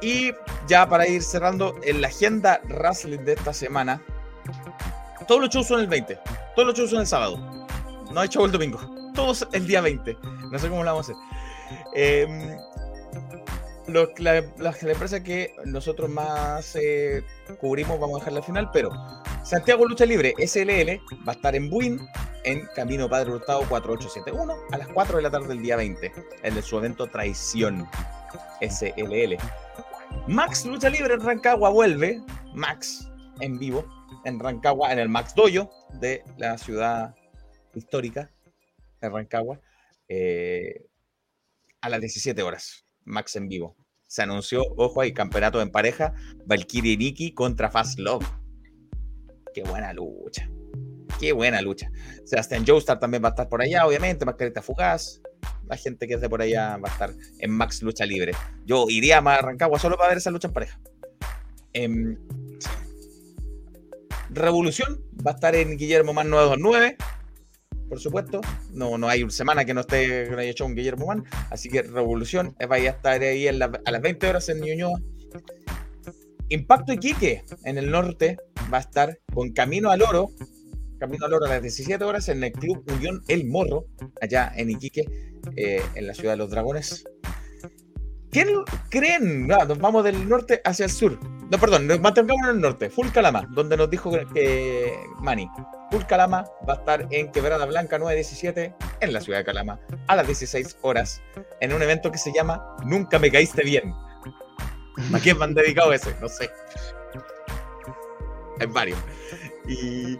y 0.00 0.32
ya 0.66 0.88
para 0.88 1.06
ir 1.06 1.22
cerrando, 1.22 1.74
en 1.82 2.00
la 2.00 2.08
agenda 2.08 2.60
wrestling 2.68 3.18
de 3.24 3.34
esta 3.34 3.52
semana, 3.52 4.02
todos 5.28 5.42
los 5.42 5.50
shows 5.50 5.66
son 5.68 5.80
el 5.80 5.86
20, 5.86 6.18
todos 6.56 6.68
los 6.68 6.74
shows 6.76 6.90
son 6.90 7.00
el 7.00 7.06
sábado. 7.06 7.36
No 8.12 8.20
hay 8.20 8.28
show 8.28 8.44
el 8.44 8.50
domingo, 8.52 8.78
el 9.52 9.66
día 9.66 9.80
20. 9.80 10.16
No 10.50 10.58
sé 10.58 10.68
cómo 10.68 10.82
lo 10.84 10.90
vamos 10.92 11.08
a 11.10 11.12
hacer. 11.12 11.16
Em, 11.94 12.56
la, 13.86 14.06
la- 14.18 14.44
la 14.58 14.92
empresa 14.92 15.22
que 15.22 15.54
nosotros 15.64 16.08
más 16.10 16.76
eh, 16.76 17.22
cubrimos, 17.60 17.98
vamos 17.98 18.16
a 18.16 18.18
dejarla 18.20 18.38
al 18.40 18.44
final, 18.46 18.70
pero 18.72 18.90
Santiago 19.44 19.86
Lucha 19.86 20.04
Libre 20.06 20.34
SLL 20.38 21.00
va 21.26 21.32
a 21.32 21.36
estar 21.36 21.54
en 21.56 21.68
Buin, 21.70 21.98
en 22.44 22.66
Camino 22.76 23.08
Padre 23.08 23.32
Hurtado 23.32 23.60
4871, 23.68 24.54
a 24.72 24.78
las 24.78 24.88
4 24.88 25.16
de 25.16 25.22
la 25.22 25.30
tarde 25.30 25.48
del 25.48 25.62
día 25.62 25.76
20, 25.76 26.12
el 26.42 26.54
de 26.54 26.62
su 26.62 26.78
evento 26.78 27.06
Traición 27.08 27.88
SLL. 28.60 29.36
Max 30.26 30.64
Lucha 30.66 30.88
Libre 30.90 31.14
en 31.14 31.20
Rancagua 31.20 31.70
vuelve, 31.70 32.20
Max 32.54 33.08
en 33.40 33.58
vivo, 33.58 33.84
en 34.24 34.38
Rancagua, 34.38 34.92
en 34.92 34.98
el 34.98 35.08
Max 35.08 35.34
Doyo 35.34 35.70
de 35.94 36.22
la 36.36 36.58
ciudad 36.58 37.14
histórica 37.74 38.28
de 39.00 39.08
Rancagua, 39.08 39.60
eh, 40.08 40.86
a 41.80 41.88
las 41.88 42.00
17 42.00 42.42
horas. 42.42 42.84
Max 43.04 43.36
en 43.36 43.48
vivo. 43.48 43.76
Se 44.06 44.22
anunció, 44.22 44.62
ojo 44.76 45.00
ahí, 45.00 45.12
campeonato 45.12 45.62
en 45.62 45.70
pareja, 45.70 46.14
Valkyrie 46.46 46.94
y 46.94 46.96
Nikki 46.96 47.32
contra 47.32 47.70
Fast 47.70 47.98
Love. 47.98 48.26
Qué 49.54 49.62
buena 49.62 49.92
lucha. 49.92 50.48
Qué 51.18 51.32
buena 51.32 51.60
lucha. 51.60 51.90
Sebastian 52.24 52.64
Joestar 52.66 52.98
también 52.98 53.22
va 53.22 53.28
a 53.28 53.30
estar 53.30 53.48
por 53.48 53.62
allá, 53.62 53.86
obviamente. 53.86 54.24
Mascarita 54.24 54.62
Fugaz. 54.62 55.20
La 55.66 55.76
gente 55.76 56.08
que 56.08 56.14
es 56.14 56.20
de 56.20 56.28
por 56.28 56.42
allá 56.42 56.76
va 56.78 56.88
a 56.88 56.92
estar 56.92 57.10
en 57.38 57.50
Max 57.50 57.82
Lucha 57.82 58.04
Libre. 58.04 58.32
Yo 58.64 58.86
iría 58.88 59.18
a 59.18 59.38
Rancagua 59.38 59.78
solo 59.78 59.96
para 59.96 60.08
ver 60.08 60.18
esa 60.18 60.30
lucha 60.30 60.48
en 60.48 60.54
pareja. 60.54 60.80
Em, 61.72 62.16
Revolución 64.30 65.04
va 65.26 65.32
a 65.32 65.34
estar 65.34 65.54
en 65.54 65.76
Guillermo 65.76 66.12
Man 66.12 66.30
929. 66.30 66.96
Por 67.90 67.98
supuesto, 67.98 68.40
no, 68.72 68.96
no 68.98 69.08
hay 69.08 69.24
una 69.24 69.32
semana 69.32 69.64
que 69.64 69.74
no 69.74 69.80
esté 69.80 70.54
que 70.56 70.62
un 70.62 70.76
Guillermo 70.76 71.06
Man, 71.06 71.24
así 71.50 71.68
que 71.68 71.82
Revolución 71.82 72.54
eh, 72.60 72.66
va 72.66 72.76
a 72.76 72.78
estar 72.78 73.20
ahí 73.20 73.48
a 73.48 73.52
las 73.52 74.00
20 74.00 74.28
horas 74.28 74.48
en 74.48 74.60
Ñuñoa. 74.60 75.00
Impacto 76.50 76.92
Iquique 76.92 77.44
en 77.64 77.78
el 77.78 77.90
norte 77.90 78.38
va 78.72 78.78
a 78.78 78.82
estar 78.82 79.18
con 79.34 79.50
Camino 79.52 79.90
al 79.90 80.02
Oro, 80.02 80.28
Camino 81.00 81.26
al 81.26 81.34
Oro 81.34 81.46
a 81.46 81.48
las 81.48 81.62
17 81.62 82.04
horas 82.04 82.28
en 82.28 82.44
el 82.44 82.52
Club 82.52 82.84
Unión 82.94 83.22
El 83.26 83.48
Morro, 83.48 83.86
allá 84.20 84.52
en 84.54 84.70
Iquique, 84.70 85.04
eh, 85.56 85.82
en 85.96 86.06
la 86.06 86.14
ciudad 86.14 86.34
de 86.34 86.38
los 86.38 86.50
dragones. 86.50 87.04
¿Quién 88.30 88.48
creen? 88.90 89.48
Nos 89.48 89.78
vamos 89.78 90.04
del 90.04 90.28
norte 90.28 90.60
hacia 90.64 90.84
el 90.84 90.90
sur. 90.90 91.18
No, 91.50 91.58
perdón, 91.58 91.88
nos 91.88 92.00
mantengamos 92.00 92.48
en 92.48 92.56
el 92.56 92.60
norte. 92.60 92.88
Full 92.88 93.08
Calama, 93.08 93.46
donde 93.50 93.76
nos 93.76 93.90
dijo 93.90 94.12
que 94.32 94.94
Manny. 95.20 95.50
Full 95.90 96.04
Calama 96.04 96.44
va 96.68 96.74
a 96.74 96.76
estar 96.76 97.08
en 97.10 97.32
Quebrada 97.32 97.66
Blanca 97.66 97.98
917 97.98 98.74
en 99.00 99.12
la 99.12 99.20
ciudad 99.20 99.40
de 99.40 99.44
Calama 99.44 99.80
a 100.06 100.14
las 100.14 100.26
16 100.26 100.78
horas 100.82 101.20
en 101.60 101.72
un 101.72 101.82
evento 101.82 102.12
que 102.12 102.18
se 102.18 102.32
llama 102.32 102.76
Nunca 102.84 103.18
me 103.18 103.32
caíste 103.32 103.64
bien. 103.64 103.92
¿A 105.12 105.18
quién 105.18 105.36
me 105.38 105.44
han 105.44 105.54
dedicado 105.54 105.92
ese? 105.92 106.14
No 106.20 106.28
sé. 106.28 106.48
Hay 108.60 108.66
varios. 108.66 108.98
Y, 109.66 110.18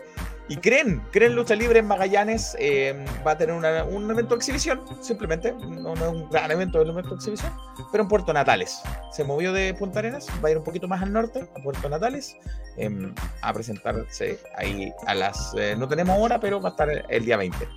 y 0.50 0.56
creen, 0.58 1.00
creen 1.12 1.34
Lucha 1.34 1.54
Libre 1.54 1.78
en 1.78 1.86
Magallanes 1.86 2.54
eh, 2.58 3.02
va 3.26 3.30
a 3.32 3.38
tener 3.38 3.54
una- 3.54 3.84
un 3.84 4.10
evento 4.10 4.34
de 4.34 4.38
exhibición, 4.38 4.82
simplemente. 5.00 5.52
No, 5.52 5.94
no 5.94 6.06
es 6.06 6.12
un 6.12 6.28
gran 6.28 6.50
evento, 6.50 6.78
es 6.80 6.84
un 6.84 6.90
evento 6.90 7.10
de 7.10 7.16
exhibición, 7.16 7.52
pero 7.90 8.02
en 8.02 8.08
Puerto 8.08 8.32
Natales. 8.32 8.82
Se 9.12 9.24
movió 9.24 9.52
de 9.52 9.72
Punta 9.74 10.00
Arenas, 10.00 10.26
va 10.44 10.48
a 10.48 10.50
ir 10.50 10.58
un 10.58 10.64
poquito 10.64 10.88
más 10.88 11.00
al 11.02 11.12
norte, 11.12 11.48
a 11.56 11.62
Puerto 11.62 11.88
Natales, 11.88 12.36
em, 12.76 13.14
a 13.42 13.52
presentarse 13.52 14.38
ahí 14.58 14.92
a 15.06 15.14
las. 15.14 15.54
eh, 15.56 15.74
no 15.78 15.86
tenemos 15.88 16.16
hora, 16.18 16.38
pero 16.40 16.60
va 16.60 16.68
a 16.68 16.72
estar 16.72 16.88
el 17.08 17.24
día 17.24 17.36
20. 17.36 17.68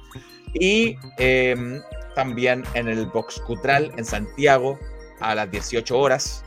Y 0.56 0.98
em, 1.20 1.82
también 2.16 2.64
en 2.74 2.88
el 2.90 3.06
Box 3.08 3.40
Cutral 3.42 3.92
en 3.98 4.06
Santiago 4.06 4.78
a 5.20 5.34
las 5.36 5.50
18 5.50 5.98
horas 5.98 6.44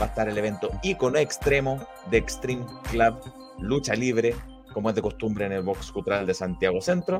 va 0.00 0.06
a 0.06 0.08
estar 0.08 0.28
el 0.28 0.36
evento 0.38 0.70
Icono 0.82 1.18
Extremo 1.18 1.86
de 2.10 2.18
Extreme 2.18 2.64
Club 2.90 3.14
Lucha 3.58 3.94
Libre, 3.94 4.34
como 4.72 4.88
es 4.90 4.94
de 4.94 5.02
costumbre 5.02 5.46
en 5.46 5.52
el 5.52 5.62
Box 5.62 5.92
Cutral 5.92 6.26
de 6.26 6.34
Santiago 6.34 6.80
Centro. 6.80 7.18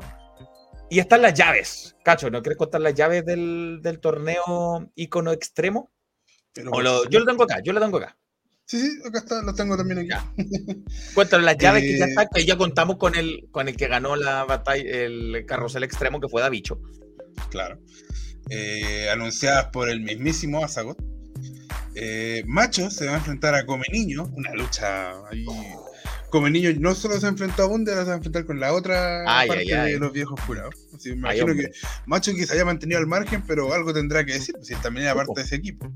Y 0.89 0.99
están 0.99 1.21
las 1.21 1.33
llaves. 1.33 1.95
Cacho, 2.03 2.29
¿no 2.29 2.41
quieres 2.41 2.57
contar 2.57 2.81
las 2.81 2.93
llaves 2.93 3.25
del, 3.25 3.79
del 3.81 3.99
torneo 3.99 4.91
Icono 4.95 5.31
Extremo? 5.31 5.91
Pero 6.53 6.69
O 6.69 6.73
por 6.73 6.83
lo- 6.83 6.89
supuesto. 6.97 7.09
yo 7.11 7.19
lo 7.19 7.25
tengo 7.25 7.43
acá, 7.43 7.61
yo 7.63 7.73
lo 7.73 7.79
tengo 7.81 7.97
acá. 7.97 8.17
Sí, 8.65 8.79
sí, 8.79 8.89
acá 9.07 9.19
está, 9.19 9.41
lo 9.41 9.53
tengo 9.53 9.75
también 9.75 9.99
aquí. 9.99 10.09
Cuéntanos 11.13 11.45
las 11.45 11.57
llaves 11.57 11.81
que 11.83 11.97
ya 11.97 12.05
Eh, 12.05 12.09
está, 12.09 12.27
que 12.27 12.45
ya 12.45 12.57
contamos 12.57 12.97
con 12.97 13.15
el, 13.15 13.47
con 13.51 13.67
el 13.67 13.75
que 13.75 13.87
ganó 13.87 14.15
la 14.15 14.45
batalla, 14.45 14.83
el 14.83 15.45
carrusel 15.47 15.83
extremo, 15.83 16.19
que 16.21 16.29
fue 16.29 16.41
Davicho. 16.41 16.79
Claro. 17.49 17.79
Eh, 18.49 19.09
anunciadas 19.09 19.67
por 19.67 19.89
el 19.89 20.01
mismísimo 20.01 20.63
Azagot. 20.63 20.97
Eh, 21.95 22.43
Macho 22.45 22.89
se 22.89 23.05
va 23.07 23.13
a 23.13 23.17
enfrentar 23.17 23.53
a 23.55 23.65
Come 23.65 23.85
Niño, 23.91 24.23
una 24.35 24.53
lucha 24.53 25.11
ahí. 25.29 25.45
Come 26.33 26.49
Niño 26.49 26.71
no 26.79 26.95
solo 26.95 27.19
se 27.19 27.27
enfrentó 27.27 27.61
a 27.61 27.65
Bunde, 27.67 27.91
ahora 27.91 28.05
se 28.05 28.07
va 28.07 28.13
a 28.13 28.17
enfrentar 28.17 28.45
con 28.47 28.59
la 28.59 28.73
otra 28.73 29.23
Ay, 29.27 29.47
parte 29.47 29.63
ay, 29.65 29.71
ay. 29.71 29.93
de 29.93 29.99
los 29.99 30.11
viejos 30.11 30.41
jurados. 30.41 30.73
Así, 30.91 31.09
me 31.09 31.17
imagino 31.17 31.53
que 31.53 31.69
Macho 32.07 32.33
que 32.33 32.47
se 32.47 32.55
haya 32.55 32.65
mantenido 32.65 32.99
al 32.99 33.05
margen, 33.05 33.43
pero 33.45 33.71
algo 33.71 33.93
tendrá 33.93 34.25
que 34.25 34.33
decir, 34.33 34.55
pues, 34.55 34.65
si 34.65 34.75
también 34.77 35.05
era 35.05 35.13
parte 35.13 35.33
de 35.35 35.41
ese 35.43 35.57
equipo. 35.57 35.87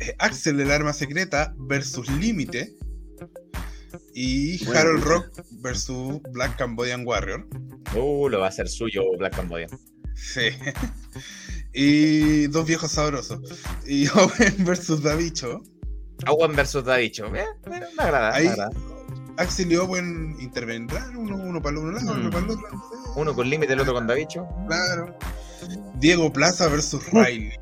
Eh, 0.00 0.14
Axel, 0.20 0.58
el 0.58 0.70
arma 0.70 0.94
secreta, 0.94 1.54
versus 1.58 2.08
Límite. 2.12 2.74
Y 4.14 4.66
Harold. 4.74 5.04
Rock 5.04 5.42
versus 5.60 6.18
Black 6.32 6.56
Cambodian 6.56 7.06
Warrior. 7.06 7.46
Uh, 7.94 8.30
lo 8.30 8.38
va 8.38 8.46
a 8.46 8.48
hacer 8.48 8.70
suyo 8.70 9.02
Black 9.18 9.36
Cambodia. 9.36 9.66
Sí. 10.14 10.48
Y 11.78 12.46
dos 12.46 12.66
viejos 12.66 12.92
sabrosos. 12.92 13.38
Y 13.86 14.08
Owen 14.14 14.64
versus 14.64 15.02
Davicho. 15.02 15.62
Owen 16.26 16.56
versus 16.56 16.82
Davicho. 16.82 17.26
Eh, 17.36 17.40
eh, 17.40 17.80
me 17.98 18.02
agrada, 18.02 18.34
Ahí 18.34 18.44
me 18.46 18.52
agrada. 18.52 18.95
Axel 19.38 19.70
y 19.72 19.76
Owen 19.76 20.36
intervendrán, 20.40 21.16
uno, 21.16 21.36
uno 21.36 21.60
para 21.62 21.72
el 21.76 21.78
uno 21.84 21.92
lado, 21.92 22.12
uno 22.12 22.28
Mm. 22.28 22.30
para 22.30 22.44
el 22.44 22.50
otro. 22.50 22.68
sé. 22.70 22.76
Uno 23.16 23.34
con 23.34 23.48
límite, 23.50 23.72
el 23.72 23.80
otro 23.80 23.94
con 23.94 24.06
Davicho. 24.06 24.46
Claro. 24.66 25.16
Diego 25.94 26.32
Plaza 26.32 26.68
versus 26.68 27.04
Riley. 27.12 27.52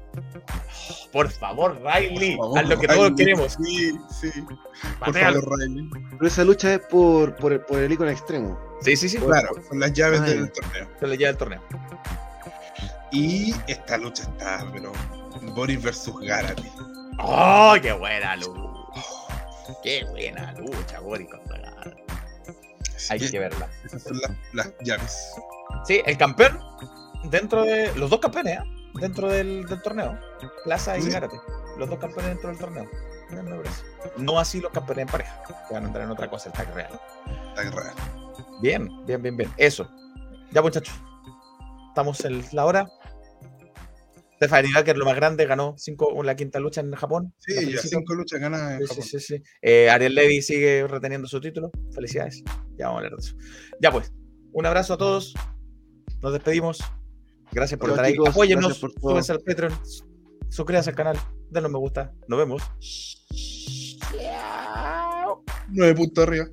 Por 1.12 1.30
favor, 1.30 1.80
Riley, 1.80 2.36
Por 2.36 2.46
favor, 2.46 2.58
haz 2.58 2.68
lo 2.68 2.78
que 2.78 2.86
todos 2.88 3.12
queremos. 3.16 3.56
Sí, 3.64 3.92
sí. 4.20 4.30
Por 4.98 5.14
favor, 5.16 5.58
Riley. 5.58 5.88
Pero 6.10 6.26
esa 6.26 6.44
lucha 6.44 6.74
es 6.74 6.80
por, 6.80 7.36
por, 7.36 7.52
el- 7.52 7.60
por 7.60 7.78
el 7.78 7.90
icono 7.92 8.10
extremo. 8.10 8.58
Sí, 8.80 8.96
sí, 8.96 9.08
sí. 9.08 9.18
Claro, 9.18 9.50
son 9.68 9.78
las 9.80 9.92
llaves 9.92 10.20
Ah, 10.20 10.24
del 10.24 10.50
torneo. 10.50 10.88
Se 10.98 11.06
le 11.06 11.16
lleva 11.16 11.30
el 11.30 11.36
torneo. 11.36 11.62
Y 13.12 13.54
esta 13.68 13.96
lucha 13.98 14.24
está, 14.24 14.66
pero. 14.72 14.92
Boris 15.54 15.80
versus 15.82 16.18
Garati. 16.20 16.64
¡Oh, 17.18 17.74
qué 17.80 17.92
buena 17.92 18.34
lucha! 18.36 18.73
¡Qué 19.82 20.04
buena 20.04 20.52
lucha, 20.52 21.00
Boris 21.00 21.28
contra. 21.30 21.74
Hay 23.10 23.18
que 23.18 23.38
verla. 23.38 23.68
Esas 23.84 24.02
son 24.02 24.18
las, 24.20 24.30
las 24.52 24.72
llaves. 24.82 25.34
Sí, 25.86 26.00
el 26.06 26.16
campeón 26.16 26.58
dentro 27.24 27.62
de. 27.64 27.94
Los 27.96 28.10
dos 28.10 28.20
campeones, 28.20 28.58
¿eh? 28.58 28.62
Dentro 29.00 29.28
del, 29.28 29.66
del 29.66 29.82
torneo. 29.82 30.18
Plaza 30.64 30.96
y 30.96 31.02
Sí. 31.02 31.10
Gárate. 31.10 31.36
Los 31.78 31.88
dos 31.88 31.98
campeones 31.98 32.30
dentro 32.30 32.50
del 32.50 32.58
torneo. 32.58 32.88
No 34.18 34.38
así 34.38 34.60
los 34.60 34.70
campeones 34.72 35.02
en 35.06 35.08
pareja. 35.08 35.42
Que 35.68 35.74
van 35.74 35.84
a 35.84 35.86
entrar 35.86 36.04
en 36.04 36.10
otra 36.10 36.28
cosa, 36.30 36.48
el 36.50 36.54
tag 36.54 36.72
real. 36.74 37.00
Está 37.56 37.70
raro. 37.70 37.94
Bien, 38.60 38.88
bien, 39.06 39.22
bien, 39.22 39.36
bien. 39.36 39.52
Eso. 39.56 39.88
Ya, 40.52 40.62
muchachos. 40.62 40.94
Estamos 41.88 42.24
en 42.24 42.44
la 42.52 42.64
hora. 42.64 42.88
Stephanie 44.36 44.72
Baker, 44.74 44.96
lo 44.96 45.04
más 45.04 45.16
grande, 45.16 45.46
ganó 45.46 45.74
cinco, 45.78 46.22
la 46.22 46.34
quinta 46.36 46.58
lucha 46.58 46.80
en 46.80 46.92
Japón. 46.92 47.32
Sí, 47.38 47.72
ya 47.72 47.80
cinco 47.80 48.14
luchas 48.14 48.40
ganadas 48.40 48.72
en 48.72 48.78
Sí, 48.80 48.84
sí, 48.86 48.88
Japón. 48.88 49.04
sí, 49.04 49.20
sí. 49.20 49.42
Eh, 49.62 49.90
Ariel 49.90 50.14
Levy 50.14 50.42
sigue 50.42 50.86
reteniendo 50.88 51.28
su 51.28 51.40
título. 51.40 51.70
Felicidades. 51.92 52.42
Ya 52.76 52.86
vamos 52.88 53.02
a 53.02 53.04
hablar 53.06 53.12
de 53.12 53.26
eso. 53.26 53.36
Ya 53.80 53.92
pues, 53.92 54.12
un 54.52 54.66
abrazo 54.66 54.94
a 54.94 54.98
todos. 54.98 55.34
Nos 56.22 56.32
despedimos. 56.32 56.78
Gracias 57.52 57.78
por 57.78 57.90
estar 57.90 58.04
ahí. 58.04 58.14
Apóyennos. 58.26 58.78
Súbense 58.78 59.32
al 59.32 59.40
Patreon. 59.40 59.72
Suscríbanse 60.48 60.90
al 60.90 60.96
canal. 60.96 61.18
Denos 61.50 61.70
me 61.70 61.78
gusta. 61.78 62.12
Nos 62.28 62.38
vemos. 62.38 62.62
Nueve 65.68 65.94
puntos 65.94 66.26
arriba. 66.26 66.46